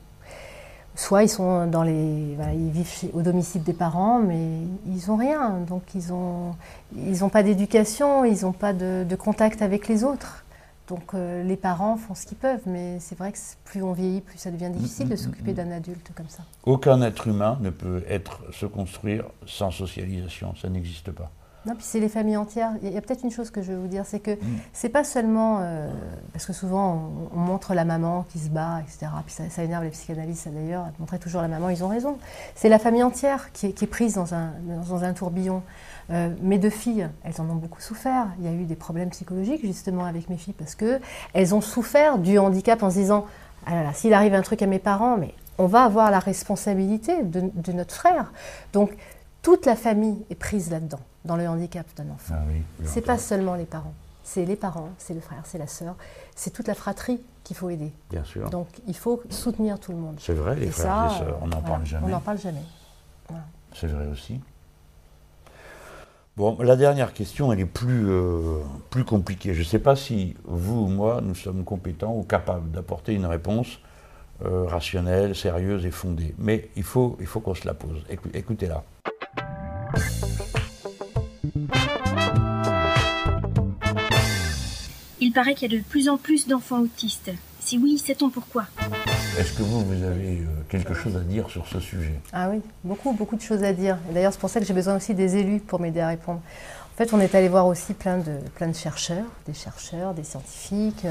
Soit 0.97 1.23
ils 1.23 1.29
sont 1.29 1.67
dans 1.67 1.83
les, 1.83 2.35
voilà, 2.35 2.53
ils 2.53 2.71
vivent 2.71 2.89
chez- 2.89 3.11
au 3.13 3.21
domicile 3.21 3.63
des 3.63 3.73
parents, 3.73 4.19
mais 4.19 4.59
ils 4.87 5.11
ont 5.11 5.15
rien, 5.15 5.59
donc 5.67 5.83
ils 5.95 6.11
ont, 6.11 6.55
ils 6.97 7.23
ont 7.23 7.29
pas 7.29 7.43
d'éducation, 7.43 8.25
ils 8.25 8.41
n'ont 8.41 8.51
pas 8.51 8.73
de, 8.73 9.05
de 9.07 9.15
contact 9.15 9.61
avec 9.61 9.87
les 9.87 10.03
autres. 10.03 10.43
Donc 10.89 11.13
euh, 11.13 11.43
les 11.43 11.57
parents 11.57 11.97
font 11.97 12.15
ce 12.15 12.25
qu'ils 12.25 12.37
peuvent, 12.37 12.61
mais 12.65 12.97
c'est 12.99 13.17
vrai 13.17 13.31
que 13.31 13.37
plus 13.65 13.83
on 13.83 13.93
vieillit, 13.93 14.21
plus 14.21 14.37
ça 14.37 14.49
devient 14.51 14.69
difficile 14.69 15.05
mm, 15.05 15.09
de 15.09 15.13
mm, 15.13 15.17
s'occuper 15.17 15.51
mm. 15.51 15.55
d'un 15.55 15.71
adulte 15.71 16.11
comme 16.15 16.29
ça. 16.29 16.43
Aucun 16.65 17.01
être 17.01 17.27
humain 17.27 17.57
ne 17.61 17.69
peut 17.69 18.03
être, 18.09 18.41
se 18.51 18.65
construire 18.65 19.25
sans 19.45 19.69
socialisation, 19.69 20.55
ça 20.55 20.69
n'existe 20.69 21.11
pas. 21.11 21.29
Non, 21.67 21.75
puis 21.75 21.83
c'est 21.83 21.99
les 21.99 22.07
familles 22.07 22.37
entières. 22.37 22.71
Il 22.81 22.93
y 22.93 22.97
a, 22.97 23.01
peut-être 23.01 23.23
une 23.23 23.31
chose 23.31 23.51
que 23.51 23.61
je 23.61 23.73
veux 23.73 23.77
vous 23.77 23.87
dire, 23.87 24.05
c'est 24.05 24.21
que 24.21 24.31
c'est 24.71 24.87
pas 24.87 25.03
seulement 25.03 25.59
euh, 25.59 25.89
parce 26.31 26.45
que 26.45 26.53
souvent 26.53 27.11
on, 27.33 27.37
on 27.37 27.39
montre 27.41 27.73
la 27.73 27.83
maman 27.83 28.25
qui 28.29 28.39
se 28.39 28.47
bat, 28.47 28.79
etc. 28.81 29.11
Puis 29.25 29.35
ça, 29.35 29.43
ça 29.49 29.63
énerve 29.63 29.83
les 29.83 29.89
psychanalystes 29.89 30.43
ça, 30.45 30.49
d'ailleurs, 30.49 30.85
de 30.85 30.99
montrer 30.99 31.19
toujours 31.19 31.41
la 31.41 31.49
maman. 31.49 31.69
Ils 31.69 31.83
ont 31.83 31.89
raison. 31.89 32.17
C'est 32.55 32.69
la 32.69 32.79
famille 32.79 33.03
entière 33.03 33.51
qui 33.51 33.67
est, 33.67 33.71
qui 33.73 33.83
est 33.83 33.87
prise 33.87 34.13
dans 34.13 34.33
un, 34.33 34.53
dans 34.89 35.03
un 35.03 35.11
tourbillon. 35.11 35.61
Euh, 36.09 36.29
mes 36.41 36.57
deux 36.57 36.69
filles, 36.69 37.09
elles 37.23 37.41
en 37.41 37.49
ont 37.49 37.55
beaucoup 37.55 37.81
souffert. 37.81 38.27
Il 38.39 38.45
y 38.45 38.47
a 38.47 38.53
eu 38.53 38.63
des 38.63 38.75
problèmes 38.75 39.09
psychologiques 39.09 39.65
justement 39.65 40.05
avec 40.05 40.29
mes 40.29 40.37
filles 40.37 40.55
parce 40.57 40.75
que 40.75 41.01
elles 41.33 41.53
ont 41.53 41.61
souffert 41.61 42.17
du 42.17 42.39
handicap 42.39 42.81
en 42.81 42.89
se 42.89 42.95
disant 42.95 43.25
ah 43.65 43.75
là 43.75 43.83
là, 43.83 43.93
s'il 43.93 44.13
arrive 44.13 44.33
un 44.33 44.41
truc 44.41 44.61
à 44.61 44.67
mes 44.67 44.79
parents, 44.79 45.17
mais 45.17 45.33
on 45.57 45.65
va 45.65 45.83
avoir 45.83 46.11
la 46.11 46.19
responsabilité 46.19 47.23
de, 47.23 47.51
de 47.53 47.71
notre 47.73 47.93
frère. 47.93 48.31
Donc 48.71 48.95
toute 49.41 49.65
la 49.65 49.75
famille 49.75 50.17
est 50.29 50.35
prise 50.35 50.71
là-dedans, 50.71 50.99
dans 51.27 51.35
le 51.35 51.47
handicap 51.47 51.85
d'un 51.95 52.09
enfant. 52.09 52.33
Ah 52.35 52.43
oui, 52.49 52.61
c'est 52.85 53.01
pas 53.01 53.17
seulement 53.19 53.53
les 53.55 53.65
parents, 53.65 53.93
c'est 54.23 54.45
les 54.45 54.55
parents, 54.55 54.89
c'est 54.97 55.13
le 55.13 55.19
frère, 55.21 55.41
c'est 55.45 55.57
la 55.59 55.67
sœur, 55.67 55.95
c'est 56.35 56.51
toute 56.51 56.67
la 56.67 56.73
fratrie 56.73 57.21
qu'il 57.43 57.55
faut 57.55 57.69
aider. 57.69 57.91
Bien 58.09 58.23
sûr. 58.23 58.49
Donc 58.49 58.67
il 58.87 58.95
faut 58.95 59.21
soutenir 59.29 59.79
tout 59.79 59.91
le 59.91 59.97
monde. 59.99 60.15
C'est 60.19 60.33
vrai, 60.33 60.55
les 60.55 60.67
Et 60.67 60.71
frères 60.71 61.05
et 61.05 61.09
les 61.13 61.17
sœurs, 61.19 61.37
on 61.41 61.47
n'en 61.47 61.59
voilà, 61.59 61.67
parle 61.75 61.85
jamais. 61.85 62.05
On 62.05 62.09
n'en 62.09 62.19
parle 62.19 62.39
jamais. 62.39 62.63
Voilà. 63.29 63.43
C'est 63.75 63.87
vrai 63.87 64.07
aussi. 64.07 64.39
Bon, 66.35 66.55
la 66.61 66.75
dernière 66.75 67.13
question, 67.13 67.51
elle 67.51 67.59
est 67.59 67.65
plus, 67.65 68.07
euh, 68.09 68.59
plus 68.91 69.03
compliquée. 69.03 69.53
Je 69.55 69.59
ne 69.59 69.65
sais 69.65 69.79
pas 69.79 69.95
si 69.95 70.35
vous 70.43 70.81
ou 70.83 70.87
moi, 70.87 71.19
nous 71.23 71.33
sommes 71.33 71.63
compétents 71.63 72.13
ou 72.15 72.21
capables 72.23 72.69
d'apporter 72.69 73.13
une 73.15 73.25
réponse 73.25 73.79
euh, 74.45 74.65
rationnelle, 74.67 75.35
sérieuse 75.35 75.83
et 75.87 75.89
fondée. 75.91 76.35
Mais 76.37 76.69
il 76.75 76.83
faut, 76.83 77.17
il 77.19 77.25
faut 77.25 77.39
qu'on 77.39 77.55
se 77.55 77.65
la 77.65 77.73
pose. 77.73 78.03
Écou- 78.07 78.29
Écoutez-la. 78.35 78.83
Paraît 85.37 85.53
qu'il 85.53 85.71
y 85.71 85.75
a 85.75 85.77
de 85.77 85.83
plus 85.83 86.09
en 86.09 86.17
plus 86.17 86.47
d'enfants 86.47 86.79
autistes. 86.79 87.29
Si 87.59 87.77
oui, 87.77 87.99
sait-on 87.99 88.31
pourquoi? 88.31 88.65
Est-ce 89.37 89.53
que 89.53 89.61
vous, 89.61 89.81
vous 89.81 90.03
avez 90.03 90.39
euh, 90.39 90.45
quelque 90.67 90.95
chose 90.95 91.15
à 91.15 91.19
dire 91.19 91.47
sur 91.51 91.67
ce 91.67 91.79
sujet? 91.79 92.19
Ah 92.33 92.49
oui, 92.49 92.59
beaucoup, 92.83 93.13
beaucoup 93.13 93.35
de 93.35 93.41
choses 93.43 93.61
à 93.61 93.71
dire. 93.71 93.99
Et 94.09 94.15
d'ailleurs, 94.15 94.33
c'est 94.33 94.39
pour 94.39 94.49
ça 94.49 94.59
que 94.59 94.65
j'ai 94.65 94.73
besoin 94.73 94.95
aussi 94.95 95.13
des 95.13 95.35
élus 95.35 95.59
pour 95.59 95.79
m'aider 95.79 95.99
à 95.99 96.07
répondre. 96.07 96.39
En 96.39 96.97
fait, 96.97 97.13
on 97.13 97.19
est 97.19 97.35
allé 97.35 97.49
voir 97.49 97.67
aussi 97.67 97.93
plein 97.93 98.17
de, 98.17 98.39
plein 98.55 98.67
de 98.67 98.75
chercheurs, 98.75 99.27
des 99.45 99.53
chercheurs, 99.53 100.15
des 100.15 100.23
scientifiques. 100.23 101.05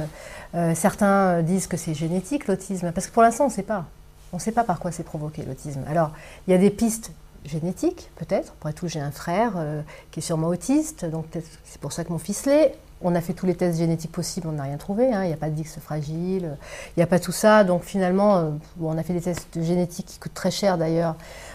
Euh, 0.56 0.74
certains 0.74 1.40
disent 1.42 1.68
que 1.68 1.76
c'est 1.76 1.94
génétique, 1.94 2.48
l'autisme, 2.48 2.90
parce 2.90 3.06
que 3.06 3.12
pour 3.12 3.22
l'instant, 3.22 3.44
on 3.44 3.48
ne 3.48 3.52
sait 3.52 3.62
pas. 3.62 3.84
On 4.32 4.38
ne 4.38 4.42
sait 4.42 4.50
pas 4.50 4.64
par 4.64 4.80
quoi 4.80 4.90
c'est 4.90 5.04
provoqué, 5.04 5.44
l'autisme. 5.44 5.84
Alors, 5.88 6.10
il 6.48 6.50
y 6.50 6.54
a 6.54 6.58
des 6.58 6.70
pistes 6.70 7.12
génétiques, 7.44 8.10
peut-être. 8.16 8.54
Après 8.58 8.72
tout, 8.72 8.88
j'ai 8.88 8.98
un 8.98 9.12
frère 9.12 9.52
euh, 9.54 9.82
qui 10.10 10.18
est 10.18 10.22
sûrement 10.24 10.48
autiste, 10.48 11.04
donc 11.04 11.28
peut-être 11.28 11.48
c'est 11.64 11.80
pour 11.80 11.92
ça 11.92 12.02
que 12.02 12.10
mon 12.10 12.18
fils 12.18 12.44
l'est. 12.46 12.74
On 13.02 13.14
a 13.14 13.20
fait 13.20 13.34
tous 13.34 13.44
les 13.46 13.54
tests 13.54 13.78
génétiques 13.78 14.12
possibles, 14.12 14.46
on 14.48 14.52
n'a 14.52 14.62
rien 14.64 14.78
trouvé. 14.78 15.12
hein. 15.12 15.24
Il 15.24 15.28
n'y 15.28 15.34
a 15.34 15.36
pas 15.36 15.50
de 15.50 15.60
X 15.60 15.78
fragile, 15.80 16.56
il 16.96 16.98
n'y 16.98 17.02
a 17.02 17.06
pas 17.06 17.18
tout 17.18 17.32
ça. 17.32 17.62
Donc 17.62 17.82
finalement, 17.82 18.36
euh, 18.38 18.50
on 18.80 18.96
a 18.96 19.02
fait 19.02 19.12
des 19.12 19.20
tests 19.20 19.62
génétiques 19.62 20.06
qui 20.06 20.18
coûtent 20.18 20.34
très 20.34 20.50
cher 20.50 20.78
d'ailleurs, 20.78 21.14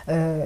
euh, 0.09 0.45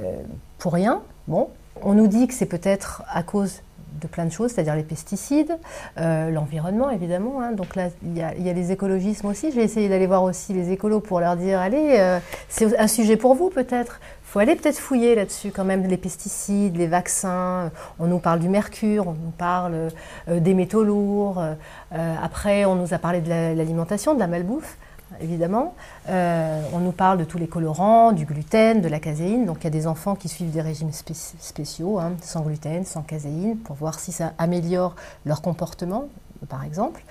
pour 0.58 0.74
rien. 0.74 1.02
Bon, 1.28 1.50
on 1.82 1.94
nous 1.94 2.08
dit 2.08 2.28
que 2.28 2.34
c'est 2.34 2.46
peut-être 2.46 3.04
à 3.12 3.24
cause 3.24 3.62
de 4.02 4.08
plein 4.08 4.26
de 4.26 4.30
choses, 4.32 4.52
c'est-à-dire 4.52 4.76
les 4.76 4.84
pesticides, 4.84 5.58
euh, 5.98 6.30
l'environnement 6.30 6.90
évidemment. 6.90 7.42
hein. 7.42 7.52
Donc 7.52 7.76
là, 7.76 7.90
il 8.04 8.18
y, 8.18 8.22
a, 8.22 8.34
les 8.54 8.72
écologismes 8.72 9.28
aussi. 9.28 9.52
J'ai 9.52 9.64
essayé 9.64 9.90
d'aller 9.90 10.08
voir 10.08 10.24
aussi 10.24 10.54
les 10.54 10.72
écolos 10.72 11.02
pour 11.02 11.20
leur 11.20 11.36
dire, 11.36 11.60
allez, 11.60 12.20
c'est 12.50 12.78
un 12.78 12.88
sujet 12.88 13.18
pour 13.18 13.36
vous 13.36 13.50
peut-être. 13.50 14.00
Faut 14.26 14.40
aller 14.40 14.56
peut-être 14.56 14.80
fouiller 14.80 15.16
là-dessus 15.16 15.52
quand 15.52 15.64
même, 15.64 15.84
les 15.88 15.98
pesticides, 15.98 16.76
les 16.76 16.88
vaccins. 16.88 17.72
On 18.00 18.08
nous 18.08 18.20
parle 18.20 18.40
du 18.40 18.50
mercure, 18.50 19.08
on 19.08 19.14
nous 19.14 19.32
parle 19.38 19.92
euh, 20.28 20.40
des 20.42 20.54
métaux 20.54 20.84
lourds. 20.84 21.40
Euh, 21.40 22.16
après, 22.22 22.66
on 22.66 22.76
nous 22.76 22.94
a 22.94 22.98
parlé 22.98 23.22
de 23.22 23.30
la- 23.30 23.54
l'alimentation, 23.54 24.14
de 24.14 24.20
la 24.20 24.28
malbouffe 24.28 24.78
évidemment. 25.22 25.76
Euh, 26.10 26.62
on 26.74 26.80
nous 26.80 26.92
parle 26.92 27.20
de 27.20 27.24
tous 27.24 27.38
les 27.38 27.48
colorants, 27.48 28.12
du 28.12 28.26
gluten, 28.26 28.82
de 28.82 28.90
la 28.90 29.00
caséine. 29.00 29.46
Donc 29.46 29.58
il 29.62 29.64
y 29.66 29.68
a 29.68 29.70
des 29.70 29.88
enfants 29.88 30.16
qui 30.16 30.28
suivent 30.28 30.52
des 30.52 30.62
régimes 30.62 30.90
spéci- 30.90 31.36
spéciaux, 31.40 32.00
hein, 32.00 32.14
sans 32.22 32.42
gluten, 32.42 32.84
sans 32.84 33.04
caséine, 33.04 33.56
pour 33.58 33.76
voir 33.78 34.00
si 34.00 34.12
ça 34.12 34.34
améliore 34.38 34.96
leur 35.26 35.42
comportement, 35.42 36.06
par 36.50 36.66
exemple. 36.66 37.02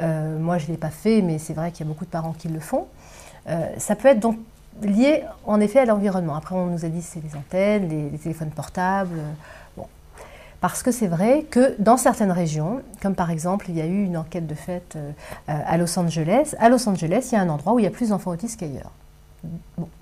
Euh, 0.00 0.38
moi, 0.40 0.58
je 0.58 0.66
ne 0.66 0.70
l'ai 0.72 0.76
pas 0.78 0.90
fait, 0.90 1.22
mais 1.22 1.38
c'est 1.38 1.52
vrai 1.52 1.70
qu'il 1.70 1.86
y 1.86 1.88
a 1.88 1.92
beaucoup 1.92 2.06
de 2.06 2.10
parents 2.10 2.32
qui 2.36 2.48
le 2.48 2.58
font. 2.58 2.86
Euh, 3.48 3.66
ça 3.78 3.94
peut 3.94 4.08
être 4.08 4.20
donc 4.20 4.38
lié 4.80 5.24
en 5.46 5.60
effet 5.60 5.80
à 5.80 5.84
l'environnement. 5.84 6.34
Après, 6.34 6.54
on 6.54 6.66
nous 6.66 6.84
a 6.84 6.88
dit 6.88 7.02
c'est 7.02 7.22
les 7.22 7.36
antennes, 7.36 7.88
les, 7.88 8.18
téléphones 8.18 8.50
portables. 8.50 9.18
euh. 9.18 9.82
Parce 10.62 10.84
que 10.84 10.92
c'est 10.92 11.08
vrai 11.08 11.44
que 11.50 11.74
dans 11.80 11.96
certaines 11.96 12.30
régions, 12.30 12.82
comme 13.02 13.16
par 13.16 13.32
exemple, 13.32 13.66
il 13.68 13.76
y 13.76 13.80
a 13.80 13.86
eu 13.86 14.04
une 14.04 14.16
enquête 14.16 14.46
de 14.46 14.54
fait 14.54 14.94
euh, 14.94 15.10
à 15.46 15.76
Los 15.76 15.98
Angeles. 15.98 16.54
À 16.60 16.68
Los 16.68 16.88
Angeles, 16.88 17.30
il 17.32 17.34
y 17.34 17.38
a 17.38 17.40
un 17.40 17.48
endroit 17.48 17.72
où 17.72 17.80
il 17.80 17.82
y 17.82 17.88
a 17.88 17.90
plus 17.90 18.10
d'enfants 18.10 18.30
autistes 18.30 18.60
qu'ailleurs. 18.60 18.92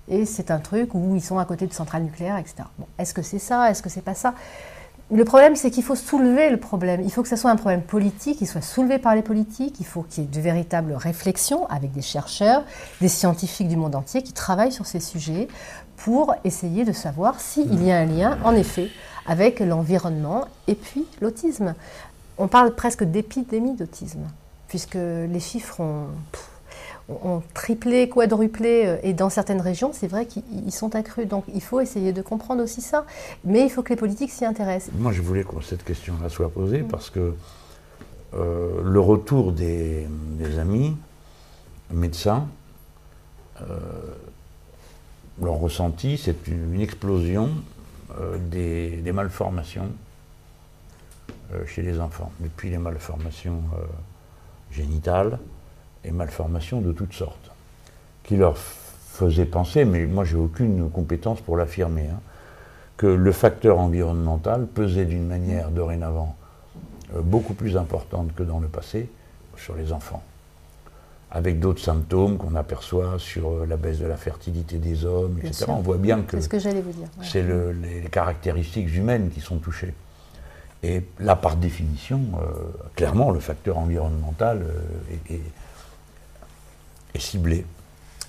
Et 0.07 0.27
c'est 0.27 0.51
un 0.51 0.59
truc 0.59 0.95
où 0.95 1.17
ils 1.17 1.23
sont 1.23 1.39
à 1.39 1.47
côté 1.47 1.67
de 1.67 1.73
centrales 1.73 2.03
nucléaires, 2.03 2.37
etc. 2.37 2.57
Est-ce 2.99 3.15
que 3.15 3.23
c'est 3.23 3.39
ça? 3.39 3.71
Est-ce 3.71 3.83
que 3.83 3.89
c'est 3.89 4.03
pas 4.03 4.13
ça? 4.13 4.35
Le 5.13 5.25
problème, 5.25 5.57
c'est 5.57 5.71
qu'il 5.71 5.83
faut 5.83 5.97
soulever 5.97 6.51
le 6.51 6.57
problème. 6.57 7.03
Il 7.05 7.11
faut 7.11 7.23
que 7.23 7.29
ce 7.29 7.37
soit 7.37 7.51
un 7.51 7.57
problème 7.57 7.83
politique, 7.83 8.39
qu'il 8.39 8.47
soit 8.47 8.61
soulevé 8.61 8.99
par 8.99 9.15
les 9.15 9.23
politiques. 9.23 9.77
Il 9.81 9.87
faut 9.87 10.03
qu'il 10.03 10.25
y 10.25 10.27
ait 10.27 10.31
de 10.31 10.41
véritables 10.41 10.93
réflexions 10.93 11.67
avec 11.67 11.93
des 11.93 12.03
chercheurs, 12.03 12.63
des 13.01 13.09
scientifiques 13.09 13.69
du 13.69 13.77
monde 13.77 13.97
entier 13.97 14.23
qui 14.23 14.33
travaillent 14.33 14.73
sur 14.73 14.87
ces 14.87 15.01
sujets 15.01 15.49
pour 15.97 16.35
essayer 16.45 16.85
de 16.85 16.93
savoir 16.93 17.41
s'il 17.41 17.83
y 17.85 17.91
a 17.91 17.99
un 17.99 18.07
lien, 18.07 18.39
en 18.45 18.55
effet, 18.55 18.89
avec 19.27 19.61
l'environnement 19.61 20.47
et 20.69 20.75
puis 20.77 21.05
l'autisme. 21.21 21.75
On 22.39 22.47
parle 22.47 22.75
presque 22.75 23.05
d'épidémie 23.05 23.75
d'autisme, 23.75 24.27
puisque 24.69 24.95
les 24.95 25.41
chiffres 25.41 25.81
ont, 25.81 26.07
ont 27.25 27.43
triplé, 27.55 28.09
quadruplé, 28.09 28.87
euh, 28.87 28.97
et 29.03 29.13
dans 29.13 29.31
certaines 29.31 29.61
régions, 29.61 29.93
c'est 29.93 30.07
vrai 30.07 30.27
qu'ils 30.27 30.43
ils 30.67 30.73
sont 30.73 30.95
accrus. 30.95 31.27
Donc 31.27 31.45
il 31.55 31.63
faut 31.63 31.81
essayer 31.81 32.13
de 32.13 32.23
comprendre 32.23 32.63
aussi 32.63 32.81
ça, 32.81 33.05
mais 33.45 33.65
il 33.65 33.71
faut 33.71 33.83
que 33.83 33.91
les 33.91 33.97
politiques 33.97 34.31
s'y 34.31 34.45
intéressent. 34.45 34.95
Moi, 34.99 35.13
je 35.13 35.23
voulais 35.23 35.45
que 35.45 35.61
cette 35.63 35.85
question-là 35.85 36.29
soit 36.29 36.51
posée 36.51 36.83
parce 36.83 37.11
que 37.11 37.35
euh, 38.35 38.83
le 38.85 39.01
retour 39.01 39.53
des, 39.53 40.07
des 40.39 40.59
amis 40.59 40.97
médecins, 41.91 42.47
euh, 43.61 43.79
leur 45.43 45.55
ressenti, 45.55 46.17
c'est 46.17 46.47
une, 46.47 46.75
une 46.75 46.81
explosion 46.81 47.51
euh, 48.19 48.37
des, 48.39 48.97
des 48.99 49.13
malformations 49.13 49.91
chez 51.67 51.83
les 51.83 51.99
enfants, 51.99 52.31
depuis 52.39 52.71
les 52.71 52.79
malformations 52.79 53.61
génitales 54.71 55.41
et 56.05 56.11
malformations 56.11 56.81
de 56.81 56.93
toutes 56.93 57.13
sortes, 57.13 57.51
qui 58.25 58.37
leur 58.37 58.57
faisaient 58.57 59.45
penser, 59.45 59.85
mais 59.85 60.07
moi 60.07 60.25
j'ai 60.25 60.37
aucune 60.37 60.89
compétence 60.91 61.41
pour 61.41 61.57
l'affirmer, 61.57 62.07
hein, 62.13 62.21
que 62.97 63.07
le 63.07 63.33
facteur 63.33 63.79
environnemental 63.79 64.67
pesait 64.67 65.05
d'une 65.07 65.27
manière 65.27 65.71
dorénavant 65.71 66.37
euh, 67.17 67.21
beaucoup 67.23 67.55
plus 67.55 67.77
importante 67.77 68.35
que 68.35 68.43
dans 68.43 68.61
le 68.61 68.69
passé 68.69 69.09
sur 69.57 69.75
les 69.75 69.93
enfants, 69.93 70.23
avec 71.31 71.61
d'autres 71.61 71.83
symptômes 71.83 72.39
qu'on 72.39 72.55
aperçoit 72.57 73.19
sur 73.19 73.51
euh, 73.51 73.67
la 73.67 73.77
baisse 73.77 73.99
de 73.99 74.07
la 74.07 74.17
fertilité 74.17 74.79
des 74.79 75.05
hommes, 75.05 75.33
Bien 75.35 75.49
etc. 75.51 75.65
sûr. 75.65 75.75
On 75.75 75.81
voit 75.81 75.97
bien 75.99 76.23
que 76.23 76.37
C'est 76.39 76.43
ce 76.45 76.49
que 76.49 76.59
j'allais 76.59 76.81
vous 76.83 76.93
dire. 76.93 77.09
ouais. 77.19 77.27
c'est 77.31 77.43
le- 77.43 77.73
les, 77.73 78.01
les 78.01 78.09
caractéristiques 78.09 78.95
humaines 78.95 79.31
qui 79.31 79.41
sont 79.41 79.59
touchées. 79.59 79.95
Et 80.83 81.03
là, 81.19 81.37
par 81.37 81.57
définition, 81.57 82.21
euh, 82.41 82.47
clairement, 82.97 83.31
le 83.33 83.41
facteur 83.41 83.77
environnemental 83.77 84.63
euh, 84.63 85.15
est, 85.31 85.35
est- 85.35 85.43
est 87.15 87.21
ciblé. 87.21 87.65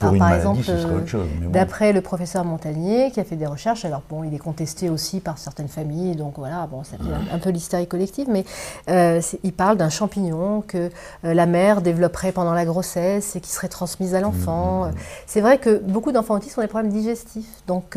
Pour 0.01 0.09
Alors, 0.09 0.13
une 0.15 0.19
par 0.19 0.29
maladie, 0.29 0.47
exemple, 0.47 0.63
ce 0.65 0.77
serait 0.77 0.93
euh, 0.93 0.97
autre 0.97 1.07
chose. 1.07 1.27
mais 1.39 1.45
bon. 1.45 1.51
D'après 1.51 1.93
le 1.93 2.01
professeur 2.01 2.43
Montagnier, 2.43 3.11
qui 3.11 3.19
a 3.19 3.23
fait 3.23 3.35
des 3.35 3.45
recherches, 3.45 3.85
alors 3.85 4.01
bon, 4.09 4.23
il 4.23 4.33
est 4.33 4.37
contesté 4.39 4.89
aussi 4.89 5.19
par 5.19 5.37
certaines 5.37 5.67
familles, 5.67 6.15
donc 6.15 6.33
voilà, 6.37 6.67
bon, 6.67 6.83
ça 6.83 6.97
fait 6.97 7.03
un, 7.31 7.35
un 7.35 7.39
peu 7.39 7.51
l'hystérie 7.51 7.87
collective, 7.87 8.27
mais 8.29 8.43
euh, 8.89 9.21
il 9.43 9.53
parle 9.53 9.77
d'un 9.77 9.89
champignon 9.89 10.63
que 10.67 10.89
euh, 11.25 11.33
la 11.33 11.45
mère 11.45 11.81
développerait 11.81 12.31
pendant 12.31 12.53
la 12.53 12.65
grossesse 12.65 13.35
et 13.35 13.41
qui 13.41 13.51
serait 13.51 13.67
transmise 13.69 14.15
à 14.15 14.21
l'enfant. 14.21 14.85
Mmh, 14.87 14.91
C'est 15.27 15.41
vrai 15.41 15.57
que 15.59 15.77
beaucoup 15.77 16.11
d'enfants 16.11 16.33
autistes 16.35 16.57
ont 16.57 16.61
des 16.61 16.67
problèmes 16.67 16.91
digestifs, 16.91 17.47
donc 17.67 17.95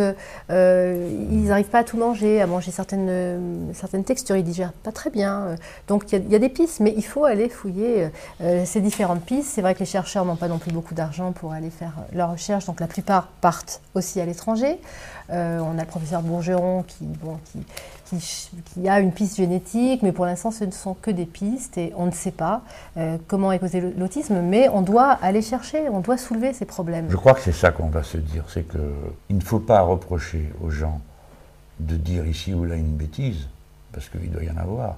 euh, 0.50 1.08
ils 1.30 1.44
n'arrivent 1.44 1.66
pas 1.70 1.78
à 1.80 1.84
tout 1.84 1.96
manger, 1.96 2.40
à 2.42 2.46
manger 2.46 2.70
certaines, 2.70 3.72
certaines 3.72 4.04
textures, 4.04 4.36
ils 4.36 4.44
digèrent 4.44 4.72
pas 4.72 4.92
très 4.92 5.10
bien. 5.10 5.56
donc 5.88 6.12
il 6.12 6.18
y, 6.18 6.20
a- 6.20 6.24
il 6.24 6.30
y 6.32 6.36
a 6.36 6.38
des 6.38 6.48
pistes, 6.48 6.80
mais 6.80 6.92
il 6.96 7.04
faut 7.04 7.24
aller 7.24 7.48
fouiller 7.48 8.08
ces 8.64 8.80
différentes 8.80 9.22
pistes. 9.22 9.50
C'est 9.54 9.62
vrai 9.62 9.74
que 9.74 9.80
les 9.80 9.86
chercheurs 9.86 10.24
n'ont 10.24 10.36
pas 10.36 10.48
non 10.48 10.58
plus 10.58 10.72
beaucoup 10.72 10.94
d'argent 10.94 11.32
pour 11.32 11.52
aller 11.52 11.70
faire 11.70 11.93
leurs 12.12 12.32
recherches, 12.32 12.66
donc 12.66 12.80
la 12.80 12.86
plupart 12.86 13.28
partent 13.40 13.80
aussi 13.94 14.20
à 14.20 14.26
l'étranger. 14.26 14.78
Euh, 15.30 15.58
on 15.60 15.78
a 15.78 15.82
le 15.82 15.86
professeur 15.86 16.20
Bourgeron 16.22 16.82
qui, 16.82 17.04
bon, 17.04 17.38
qui, 17.46 18.18
qui, 18.74 18.88
a 18.88 19.00
une 19.00 19.12
piste 19.12 19.36
génétique, 19.36 20.02
mais 20.02 20.12
pour 20.12 20.26
l'instant 20.26 20.50
ce 20.50 20.64
ne 20.64 20.70
sont 20.70 20.94
que 20.94 21.10
des 21.10 21.24
pistes 21.24 21.78
et 21.78 21.92
on 21.96 22.06
ne 22.06 22.10
sait 22.10 22.30
pas 22.30 22.62
euh, 22.98 23.16
comment 23.26 23.50
est 23.50 23.58
causé 23.58 23.80
l'autisme, 23.80 24.42
mais 24.42 24.68
on 24.68 24.82
doit 24.82 25.12
aller 25.22 25.40
chercher, 25.40 25.88
on 25.88 26.00
doit 26.00 26.18
soulever 26.18 26.52
ces 26.52 26.66
problèmes. 26.66 27.06
Je 27.08 27.16
crois 27.16 27.32
que 27.32 27.40
c'est 27.40 27.52
ça 27.52 27.72
qu'on 27.72 27.88
va 27.88 28.02
se 28.02 28.18
dire, 28.18 28.44
c'est 28.48 28.68
qu'il 28.68 29.36
ne 29.36 29.42
faut 29.42 29.60
pas 29.60 29.80
reprocher 29.80 30.52
aux 30.62 30.70
gens 30.70 31.00
de 31.80 31.96
dire 31.96 32.26
ici 32.26 32.52
ou 32.52 32.64
là 32.64 32.76
une 32.76 32.94
bêtise, 32.94 33.48
parce 33.92 34.08
qu'il 34.08 34.30
doit 34.30 34.44
y 34.44 34.50
en 34.50 34.58
avoir, 34.58 34.96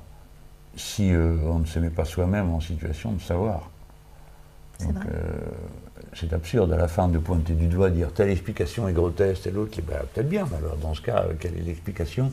si 0.75 1.13
euh, 1.13 1.37
on 1.47 1.61
ne 1.61 1.67
se 1.67 1.79
met 1.79 1.91
pas 1.91 2.05
soi-même 2.05 2.53
en 2.53 2.61
situation 2.61 3.13
de 3.13 3.21
savoir. 3.21 3.71
C'est 6.19 6.33
absurde 6.33 6.73
à 6.73 6.77
la 6.77 6.89
fin 6.89 7.09
de 7.09 7.19
pointer 7.19 7.53
du 7.53 7.67
doigt, 7.67 7.91
dire 7.91 8.11
telle 8.13 8.31
explication 8.31 8.89
est 8.89 8.93
grotesque, 8.93 9.45
l'autre 9.53 9.71
qui 9.71 9.83
bah, 9.83 10.03
peut-être 10.15 10.29
bien, 10.29 10.49
mais 10.51 10.57
alors 10.57 10.77
dans 10.77 10.95
ce 10.95 11.03
cas, 11.03 11.27
quelle 11.39 11.57
est 11.57 11.63
l'explication? 11.63 12.33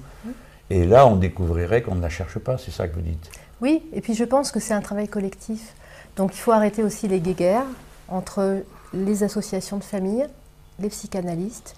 Et 0.70 0.86
là, 0.86 1.06
on 1.06 1.18
découvrirait 1.18 1.82
qu'on 1.82 1.96
ne 1.96 2.02
la 2.02 2.10
cherche 2.10 2.40
pas, 2.40 2.58
c'est 2.58 2.72
ça 2.72 2.88
que 2.88 2.96
vous 2.96 3.02
dites? 3.02 3.30
Oui, 3.60 3.84
et 3.92 4.00
puis 4.00 4.14
je 4.14 4.24
pense 4.24 4.52
que 4.52 4.60
c'est 4.62 4.74
un 4.74 4.82
travail 4.82 5.10
collectif. 5.10 5.74
Donc 6.16 6.34
il 6.34 6.40
faut 6.40 6.52
arrêter 6.52 6.84
aussi 6.84 7.08
les 7.08 7.20
guéguerres 7.20 7.66
entre 8.08 8.64
les 8.94 9.24
associations 9.24 9.78
de 9.78 9.84
famille, 9.84 10.26
les 10.80 10.90
psychanalystes. 10.90 11.76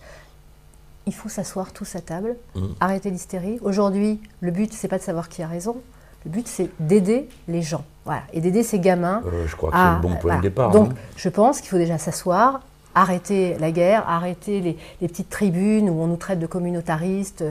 Il 1.08 1.14
faut 1.14 1.30
s'asseoir 1.30 1.72
tous 1.72 1.95
à 1.95 2.01
table, 2.01 2.36
mmh. 2.56 2.62
arrêter 2.80 3.10
l'hystérie. 3.10 3.58
Aujourd'hui, 3.62 4.20
le 4.41 4.51
but, 4.51 4.74
c'est 4.74 4.88
pas 4.88 4.97
de 4.97 5.03
savoir 5.03 5.30
qui 5.30 5.41
a 5.41 5.47
raison, 5.47 5.82
le 6.26 6.32
but, 6.32 6.47
c'est 6.47 6.69
d'aider 6.80 7.30
les 7.47 7.61
gens. 7.61 7.86
Voilà. 8.03 8.23
Et 8.34 8.41
d'aider 8.41 8.63
ces 8.63 8.80
gamins. 8.80 9.21
Euh, 9.26 9.47
je 9.47 9.55
crois 9.55 9.71
que 9.71 9.78
c'est 9.78 9.95
le 9.95 10.01
bon 10.01 10.15
point 10.15 10.38
de 10.38 10.41
départ. 10.41 10.71
Donc, 10.71 10.91
je 11.15 11.30
pense 11.30 11.61
qu'il 11.61 11.69
faut 11.69 11.78
déjà 11.78 11.97
s'asseoir, 11.97 12.61
arrêter 12.95 13.57
la 13.59 13.71
guerre, 13.71 14.07
arrêter 14.07 14.61
les, 14.61 15.07
petites 15.07 15.30
tribunes 15.30 15.89
où 15.89 16.01
on 16.01 16.07
nous 16.07 16.15
traite 16.15 16.39
de 16.39 16.47
communautaristes. 16.47 17.43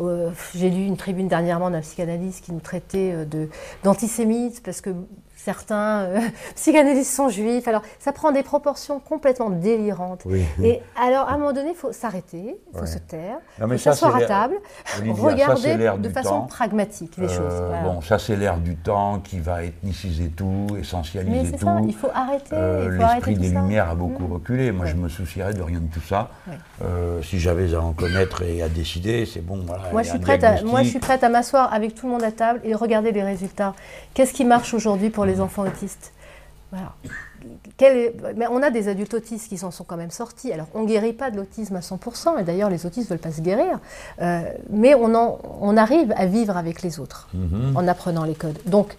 Euh, 0.00 0.30
j'ai 0.54 0.70
lu 0.70 0.84
une 0.86 0.96
tribune 0.96 1.28
dernièrement 1.28 1.70
d'un 1.70 1.80
psychanalyste 1.80 2.44
qui 2.44 2.52
nous 2.52 2.60
traitait 2.60 3.12
euh, 3.14 3.46
d'antisémites 3.84 4.62
parce 4.62 4.80
que 4.80 4.90
certains 5.44 6.02
euh, 6.02 6.20
psychanalystes 6.54 7.12
sont 7.12 7.28
juifs. 7.28 7.66
Alors, 7.68 7.82
ça 7.98 8.12
prend 8.12 8.32
des 8.32 8.42
proportions 8.42 9.00
complètement 9.00 9.50
délirantes. 9.50 10.24
Et 10.62 10.80
alors, 11.00 11.28
à 11.28 11.32
un 11.32 11.38
moment 11.38 11.52
donné, 11.52 11.70
il 11.70 11.76
faut 11.76 11.92
s'arrêter, 11.92 12.56
il 12.72 12.78
faut 12.78 12.86
se 12.86 12.98
taire, 12.98 13.38
il 13.58 13.66
faut 13.66 13.78
s'asseoir 13.78 14.16
à 14.16 14.22
table, 14.22 14.54
regarder 15.10 15.76
de 15.98 16.08
façon 16.08 16.42
pragmatique 16.42 17.16
les 17.18 17.28
choses. 17.28 17.62
Bon, 17.84 18.00
ça, 18.00 18.18
c'est 18.18 18.36
l'air 18.36 18.58
du 18.58 18.76
temps 18.76 19.20
qui 19.20 19.40
va 19.40 19.64
ethniciser 19.64 20.28
tout, 20.28 20.66
essentialiser 20.78 21.50
Mais 21.52 21.58
tout. 21.58 21.64
Ça, 21.64 21.80
il 21.86 21.94
faut 21.94 22.10
arrêter. 22.14 22.56
L'esprit 22.90 23.36
des 23.36 23.48
Lumières 23.48 23.90
a 23.90 23.94
beaucoup 23.94 24.24
mm. 24.24 24.32
reculé. 24.32 24.72
Moi, 24.72 24.86
je 24.86 24.94
me 24.94 25.08
soucierais 25.08 25.54
de 25.54 25.62
rien 25.62 25.80
de 25.80 25.92
tout 25.92 26.00
ça. 26.00 26.30
Euh, 26.82 27.22
si 27.22 27.38
j'avais 27.38 27.74
à 27.74 27.80
en 27.80 27.92
connaître 27.92 28.42
et 28.42 28.62
à 28.62 28.68
décider, 28.68 29.26
c'est 29.26 29.44
bon. 29.44 29.62
Voilà, 29.66 29.84
moi, 29.92 30.02
je 30.02 30.10
suis 30.10 30.18
prête 30.18 30.44
à, 30.44 30.62
moi, 30.62 30.82
je 30.82 30.88
suis 30.88 30.98
prête 30.98 31.24
à 31.24 31.28
m'asseoir 31.28 31.72
avec 31.72 31.94
tout 31.94 32.06
le 32.06 32.12
monde 32.12 32.22
à 32.22 32.32
table 32.32 32.60
et 32.64 32.74
regarder 32.74 33.12
les 33.12 33.22
résultats. 33.22 33.74
Qu'est-ce 34.14 34.32
qui 34.32 34.44
marche 34.44 34.74
aujourd'hui 34.74 35.10
pour 35.10 35.24
les 35.24 35.31
enfants 35.40 35.66
autistes 35.66 36.12
voilà. 36.72 36.94
Mais 38.34 38.46
on 38.50 38.62
a 38.62 38.70
des 38.70 38.88
adultes 38.88 39.12
autistes 39.12 39.50
qui 39.50 39.58
s'en 39.58 39.70
sont 39.70 39.84
quand 39.84 39.98
même 39.98 40.10
sortis. 40.10 40.50
Alors, 40.52 40.68
on 40.72 40.82
ne 40.82 40.86
guérit 40.86 41.12
pas 41.12 41.30
de 41.30 41.36
l'autisme 41.36 41.76
à 41.76 41.80
100%, 41.80 42.40
et 42.40 42.44
d'ailleurs, 42.44 42.70
les 42.70 42.86
autistes 42.86 43.10
ne 43.10 43.14
veulent 43.14 43.22
pas 43.22 43.30
se 43.30 43.42
guérir. 43.42 43.78
Euh, 44.22 44.40
mais 44.70 44.94
on, 44.94 45.12
on, 45.60 45.76
arrive 45.76 46.14
à 46.16 46.24
vivre 46.24 46.56
avec 46.56 46.80
les 46.80 46.98
autres 46.98 47.28
mm-hmm. 47.36 47.76
en 47.76 47.86
apprenant 47.86 48.24
les 48.24 48.34
codes. 48.34 48.58
Donc, 48.64 48.96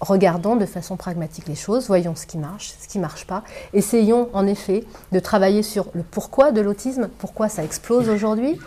regardons 0.00 0.56
de 0.56 0.64
façon 0.64 0.96
pragmatique 0.96 1.46
les 1.46 1.56
choses, 1.56 1.88
voyons 1.88 2.14
ce 2.16 2.24
qui 2.24 2.38
marche, 2.38 2.72
ce 2.80 2.88
qui 2.88 2.96
ne 2.96 3.02
marche 3.02 3.26
pas. 3.26 3.44
Essayons 3.74 4.30
en 4.32 4.46
effet 4.46 4.84
de 5.12 5.20
travailler 5.20 5.62
sur 5.62 5.88
le 5.92 6.02
pourquoi 6.02 6.52
de 6.52 6.62
l'autisme, 6.62 7.10
pourquoi 7.18 7.50
ça 7.50 7.64
explose 7.64 8.08
aujourd'hui. 8.08 8.58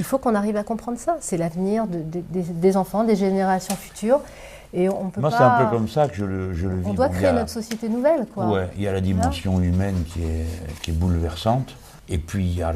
Il 0.00 0.04
faut 0.04 0.18
qu'on 0.18 0.34
arrive 0.34 0.56
à 0.56 0.64
comprendre 0.64 0.98
ça. 0.98 1.16
C'est 1.20 1.36
l'avenir 1.36 1.86
des 1.86 2.76
enfants, 2.76 3.04
des 3.04 3.16
générations 3.16 3.76
futures. 3.76 4.20
Et 4.74 4.88
on 4.88 5.10
peut 5.10 5.20
Moi, 5.20 5.30
c'est 5.30 5.42
un 5.42 5.64
peu 5.64 5.70
comme 5.70 5.88
ça 5.88 6.08
que 6.08 6.16
je 6.16 6.24
le, 6.24 6.54
je 6.54 6.68
le 6.68 6.76
vis. 6.76 6.86
On 6.86 6.94
doit 6.94 7.08
créer 7.08 7.32
notre 7.32 7.50
société 7.50 7.88
nouvelle, 7.88 8.26
quoi. 8.26 8.50
Ouais, 8.50 8.68
il 8.76 8.82
y 8.82 8.88
a 8.88 8.92
la 8.92 9.00
dimension 9.00 9.60
humaine 9.60 10.04
qui 10.06 10.22
est, 10.22 10.46
qui 10.82 10.90
est 10.90 10.94
bouleversante. 10.94 11.74
Et 12.10 12.18
puis, 12.18 12.44
il 12.44 12.56
y 12.56 12.62
a 12.62 12.74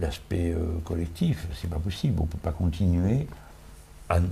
l'aspect 0.00 0.52
euh, 0.52 0.78
collectif. 0.84 1.46
C'est 1.60 1.70
pas 1.70 1.78
possible. 1.78 2.20
On 2.20 2.24
ne 2.24 2.28
peut 2.28 2.38
pas 2.38 2.52
continuer 2.52 3.26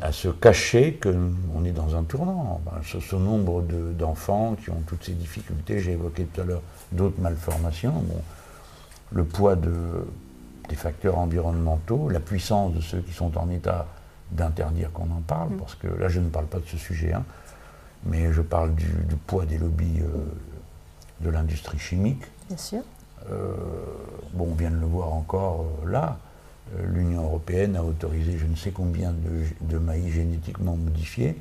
à, 0.02 0.12
se 0.12 0.28
cacher 0.28 0.98
qu'on 1.00 1.64
est 1.64 1.72
dans 1.72 1.96
un 1.96 2.02
tournant. 2.02 2.60
ce, 2.82 3.16
nombre 3.16 3.62
d'enfants 3.96 4.56
qui 4.62 4.70
ont 4.70 4.82
toutes 4.86 5.04
ces 5.04 5.12
difficultés, 5.12 5.78
j'ai 5.78 5.92
évoqué 5.92 6.24
tout 6.24 6.40
à 6.40 6.44
l'heure 6.44 6.62
d'autres 6.90 7.20
malformations. 7.20 7.92
Bon, 7.92 8.20
le 9.12 9.24
poids 9.24 9.54
de, 9.54 9.70
des 10.68 10.74
facteurs 10.74 11.18
environnementaux, 11.18 12.08
la 12.08 12.20
puissance 12.20 12.74
de 12.74 12.80
ceux 12.80 12.98
qui 12.98 13.12
sont 13.12 13.38
en 13.38 13.48
état 13.50 13.86
d'interdire 14.32 14.92
qu'on 14.92 15.10
en 15.10 15.22
parle, 15.26 15.50
mm. 15.50 15.56
parce 15.56 15.74
que 15.74 15.86
là 15.86 16.08
je 16.08 16.20
ne 16.20 16.28
parle 16.28 16.46
pas 16.46 16.58
de 16.58 16.66
ce 16.66 16.76
sujet, 16.76 17.12
hein, 17.12 17.24
mais 18.04 18.32
je 18.32 18.42
parle 18.42 18.74
du, 18.74 18.86
poids 19.26 19.44
des 19.44 19.58
lobbies 19.58 20.00
euh, 20.00 20.24
de 21.20 21.30
l'industrie 21.30 21.78
chimique. 21.78 22.22
Bien 22.48 22.56
sûr. 22.56 22.82
Euh, 23.30 23.52
bon, 24.32 24.48
on 24.52 24.54
vient 24.54 24.70
de 24.70 24.76
le 24.76 24.86
voir 24.86 25.12
encore 25.12 25.66
euh, 25.84 25.90
là. 25.90 26.18
L'Union 26.84 27.24
européenne 27.24 27.76
a 27.76 27.82
autorisé 27.82 28.36
je 28.36 28.44
ne 28.44 28.54
sais 28.54 28.72
combien 28.72 29.14
de, 29.62 29.78
maïs 29.78 30.12
génétiquement 30.12 30.76
modifiés, 30.76 31.34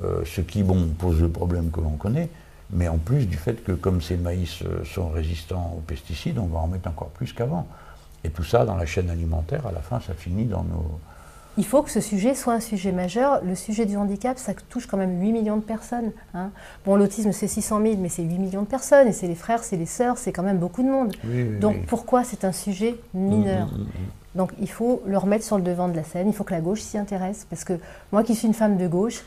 ce 0.00 0.40
qui, 0.40 0.64
bon, 0.64 0.88
pose 0.98 1.20
le 1.20 1.28
problème 1.28 1.70
que 1.70 1.80
l'on 1.80 1.92
connaît, 1.92 2.28
mais 2.72 2.88
en 2.88 2.98
plus 2.98 3.26
du 3.26 3.36
fait 3.36 3.62
que 3.62 3.70
comme 3.70 4.02
ces 4.02 4.16
maïs 4.16 4.64
sont 4.84 5.10
résistants 5.10 5.76
aux 5.78 5.80
pesticides, 5.82 6.40
on 6.40 6.46
va 6.46 6.58
en 6.58 6.66
mettre 6.66 6.88
encore 6.88 7.10
plus 7.10 7.32
qu'avant. 7.32 7.68
Et 8.24 8.30
tout 8.30 8.42
ça, 8.42 8.64
dans 8.64 8.74
la 8.74 8.84
chaîne 8.84 9.10
alimentaire, 9.10 9.64
à 9.64 9.70
la 9.70 9.78
fin, 9.78 10.00
ça 10.00 10.12
finit 10.12 10.46
dans 10.46 10.64
nos, 10.64 10.98
il 11.56 11.64
faut 11.64 11.82
que 11.82 11.90
ce 11.90 12.00
sujet 12.00 12.34
soit 12.34 12.54
un 12.54 12.60
sujet 12.60 12.92
majeur. 12.92 13.40
Le 13.44 13.54
sujet 13.54 13.86
du 13.86 13.96
handicap, 13.96 14.38
ça 14.38 14.52
touche 14.68 14.86
quand 14.86 14.96
même 14.96 15.20
8 15.20 15.32
millions 15.32 15.56
de 15.56 15.62
personnes. 15.62 16.12
Hein. 16.34 16.50
Bon, 16.84 16.96
l'autisme, 16.96 17.32
c'est 17.32 17.46
600 17.46 17.80
000, 17.82 17.94
mais 17.98 18.08
c'est 18.08 18.22
8 18.22 18.38
millions 18.38 18.62
de 18.62 18.66
personnes, 18.66 19.08
et 19.08 19.12
c'est 19.12 19.28
les 19.28 19.34
frères, 19.34 19.62
c'est 19.62 19.76
les 19.76 19.86
sœurs, 19.86 20.18
c'est 20.18 20.32
quand 20.32 20.42
même 20.42 20.58
beaucoup 20.58 20.82
de 20.82 20.88
monde. 20.88 21.14
Donc 21.60 21.86
pourquoi 21.86 22.24
c'est 22.24 22.44
un 22.44 22.52
sujet 22.52 22.96
mineur? 23.12 23.66
Mm, 23.66 23.78
mm, 23.78 23.82
mm, 23.82 23.86
Donc 24.34 24.52
il 24.60 24.70
faut 24.70 25.02
le 25.06 25.16
remettre 25.16 25.44
sur 25.44 25.56
le 25.56 25.62
devant 25.62 25.88
de 25.88 25.96
la 25.96 26.04
scène, 26.04 26.28
il 26.28 26.34
faut 26.34 26.44
que 26.44 26.54
la 26.54 26.60
gauche 26.60 26.80
s'y 26.80 26.98
intéresse, 26.98 27.46
parce 27.48 27.64
que 27.64 27.74
moi 28.12 28.22
qui 28.24 28.34
suis 28.34 28.48
une 28.48 28.54
femme 28.54 28.76
de 28.76 28.88
gauche, 28.88 29.22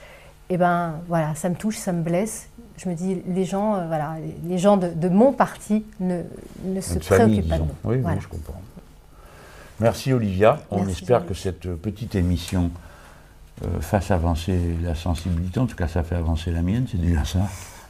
eh 0.50 0.58
ben 0.58 0.96
voilà, 1.08 1.36
ça 1.36 1.50
me 1.50 1.56
touche, 1.56 1.78
ça 1.78 1.92
me 1.92 2.02
blesse. 2.02 2.50
Je 2.78 2.88
me 2.88 2.94
dis, 2.94 3.24
les 3.28 3.44
gens, 3.44 3.76
euh, 3.76 3.88
voilà, 3.88 4.18
les 4.48 4.58
gens 4.60 4.78
de, 4.78 5.10
mon 5.10 5.34
parti 5.34 5.84
ne, 6.00 6.22
ne 6.64 6.80
se 6.80 7.00
préoccupent 7.00 7.50
pas 7.50 7.58
de 7.58 7.64
nous. 7.64 7.70
Oui, 7.84 7.98
oui, 8.04 8.12
je 8.20 8.28
comprends. 8.28 8.62
Merci 9.80 10.12
Olivia. 10.12 10.60
On 10.72 10.88
espère 10.88 11.26
que 11.26 11.36
cette 11.36 11.76
petite 11.76 12.16
émission 12.16 12.72
euh, 13.64 13.80
fasse 13.80 14.10
avancer 14.10 14.60
la 14.82 14.96
sensibilité. 14.96 15.60
En 15.60 15.68
tout 15.68 15.76
cas, 15.76 15.88
ça 15.88 16.04
fait 16.04 16.16
avancer 16.16 16.52
la 16.52 16.64
mienne, 16.64 16.88
c'est 16.92 17.00
déjà 17.00 17.24
ça. 17.26 17.40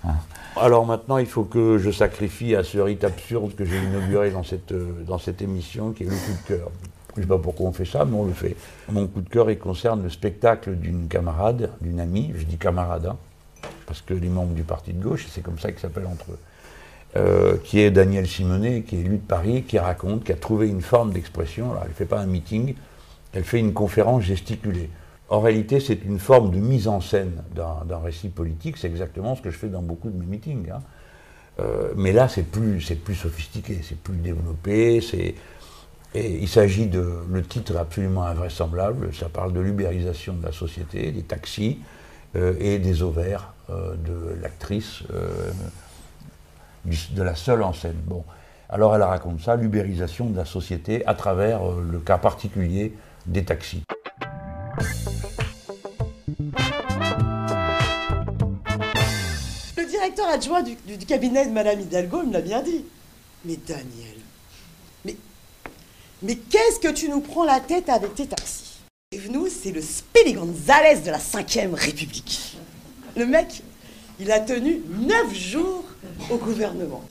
Hein. 0.06 0.16
Alors 0.58 0.86
maintenant, 0.86 1.18
il 1.18 1.26
faut 1.26 1.44
que 1.44 1.78
je 1.78 1.90
sacrifie 1.92 2.56
à 2.56 2.64
ce 2.64 2.78
rite 2.78 3.06
absurde 3.06 3.56
que 3.56 3.64
j'ai 3.64 3.82
inauguré 3.82 4.32
dans 4.32 4.44
cette, 4.44 4.74
euh, 4.74 5.04
dans 5.08 5.18
cette 5.18 5.42
émission, 5.42 5.92
qui 5.94 6.04
est 6.04 6.08
le 6.08 6.12
coup 6.12 6.42
de 6.44 6.48
cœur. 6.48 6.72
Je 7.16 7.22
ne 7.22 7.26
sais 7.26 7.30
pas 7.30 7.38
pourquoi 7.38 7.68
on 7.68 7.72
fait 7.72 7.86
ça, 7.86 8.04
mais 8.04 8.18
on 8.18 8.26
le 8.26 8.34
fait. 8.34 8.58
Mon 8.92 9.08
coup 9.08 9.22
de 9.22 9.30
cœur, 9.30 9.50
il 9.50 9.58
concerne 9.58 10.04
le 10.04 10.10
spectacle 10.10 10.76
d'une 10.76 11.08
camarade, 11.08 11.72
d'une 11.80 12.00
amie, 12.02 12.34
je 12.36 12.44
dis 12.44 12.58
camarade, 12.58 13.08
hein, 13.08 13.18
parce 13.86 14.02
que 14.02 14.14
les 14.14 14.30
membres 14.30 14.54
du 14.54 14.64
parti 14.64 14.94
de 14.94 15.02
gauche, 15.02 15.26
c'est 15.30 15.42
comme 15.42 15.58
ça 15.58 15.72
qu'ils 15.72 15.80
s'appellent 15.80 16.08
entre 16.08 16.32
eux. 16.32 16.40
Euh, 17.16 17.56
qui 17.64 17.80
est 17.80 17.90
Daniel 17.90 18.28
Simonet, 18.28 18.82
qui 18.82 18.98
est 18.98 19.00
élu 19.00 19.16
de 19.16 19.26
Paris, 19.26 19.64
qui 19.64 19.80
raconte, 19.80 20.26
qui 20.26 20.34
a 20.34 20.36
trouvé 20.36 20.68
une 20.68 20.82
forme 20.82 21.14
d'expression. 21.14 21.72
Alors, 21.72 21.84
elle 21.84 21.92
ne 21.92 21.96
fait 21.96 22.06
pas 22.06 22.20
un 22.20 22.26
meeting, 22.26 22.76
elle 23.32 23.46
fait 23.46 23.60
une 23.60 23.72
conférence 23.72 24.24
gesticulée. 24.24 24.90
En 25.30 25.40
réalité, 25.40 25.80
c'est 25.80 26.04
une 26.04 26.20
forme 26.20 26.52
de 26.52 26.58
mise 26.58 26.88
en 26.90 27.00
scène 27.00 27.44
d'un 27.56 27.98
récit 27.98 28.28
politique. 28.28 28.76
C'est 28.78 28.88
exactement 28.88 29.36
ce 29.36 29.42
que 29.42 29.52
je 29.52 29.58
fais 29.58 29.70
dans 29.70 29.82
beaucoup 29.82 30.10
de 30.10 30.18
mes 30.18 30.26
meetings. 30.26 30.70
Hein. 30.70 30.82
Euh, 31.60 31.94
mais 31.96 32.12
là, 32.12 32.28
c'est 32.28 32.44
plus, 32.44 32.86
plus 33.04 33.16
sophistiqué, 33.16 33.80
c'est 33.84 33.98
plus 33.98 34.18
développé. 34.18 35.02
Et 36.14 36.42
il 36.42 36.48
s'agit 36.48 36.88
de. 36.88 37.20
Le 37.32 37.42
titre 37.42 37.74
est 37.74 37.80
absolument 37.80 38.26
invraisemblable. 38.26 39.16
Ça 39.16 39.30
parle 39.30 39.54
de 39.54 39.62
l'ubérisation 39.62 40.34
de 40.34 40.44
la 40.44 40.52
société, 40.52 41.12
des 41.14 41.24
taxis 41.24 41.80
euh, 42.36 42.54
et 42.60 42.80
des 42.80 43.02
ovaires 43.02 43.54
de 43.70 44.40
l'actrice 44.42 45.04
de 47.12 47.24
la 47.24 47.36
seule 47.36 47.64
en 47.64 47.74
scène. 47.74 48.00
Bon. 48.06 48.24
Alors 48.70 48.96
elle 48.96 49.04
raconte 49.04 49.42
ça, 49.42 49.56
l'ubérisation 49.56 50.26
de 50.26 50.38
la 50.38 50.46
société 50.46 51.06
à 51.06 51.14
travers 51.14 51.64
euh, 51.64 51.86
le 51.90 52.00
cas 52.00 52.18
particulier 52.18 52.94
des 53.26 53.46
taxis. 53.46 53.84
Le 59.78 59.90
directeur 59.90 60.28
adjoint 60.28 60.64
du, 60.64 60.76
cabinet 61.06 61.46
de 61.46 61.52
Madame 61.52 61.80
Hidalgo 61.80 62.24
me 62.24 62.34
l'a 62.34 62.42
bien 62.42 62.62
dit. 62.62 62.86
Mais 63.46 63.58
Daniel, 63.66 64.18
mais, 65.06 65.16
mais 66.24 66.36
qu'est-ce 66.36 66.80
que 66.80 66.92
tu 66.92 67.08
nous 67.08 67.22
prends 67.22 67.46
la 67.46 67.60
tête 67.62 67.88
avec 67.88 68.16
tes 68.16 68.28
taxis? 68.28 68.80
Nous, 69.30 69.48
c'est 69.48 69.72
le 69.72 69.82
Spéli 69.82 70.34
Gonzalez 70.34 71.02
de 71.06 71.12
la 71.12 71.20
5ème 71.20 71.74
République. 71.74 72.58
Le 73.16 73.26
mec, 73.26 73.62
il 74.20 74.32
a 74.32 74.40
tenu 74.40 74.82
neuf 75.00 75.34
jours 75.34 75.86
au 76.30 76.38
gouvernement. 76.38 77.04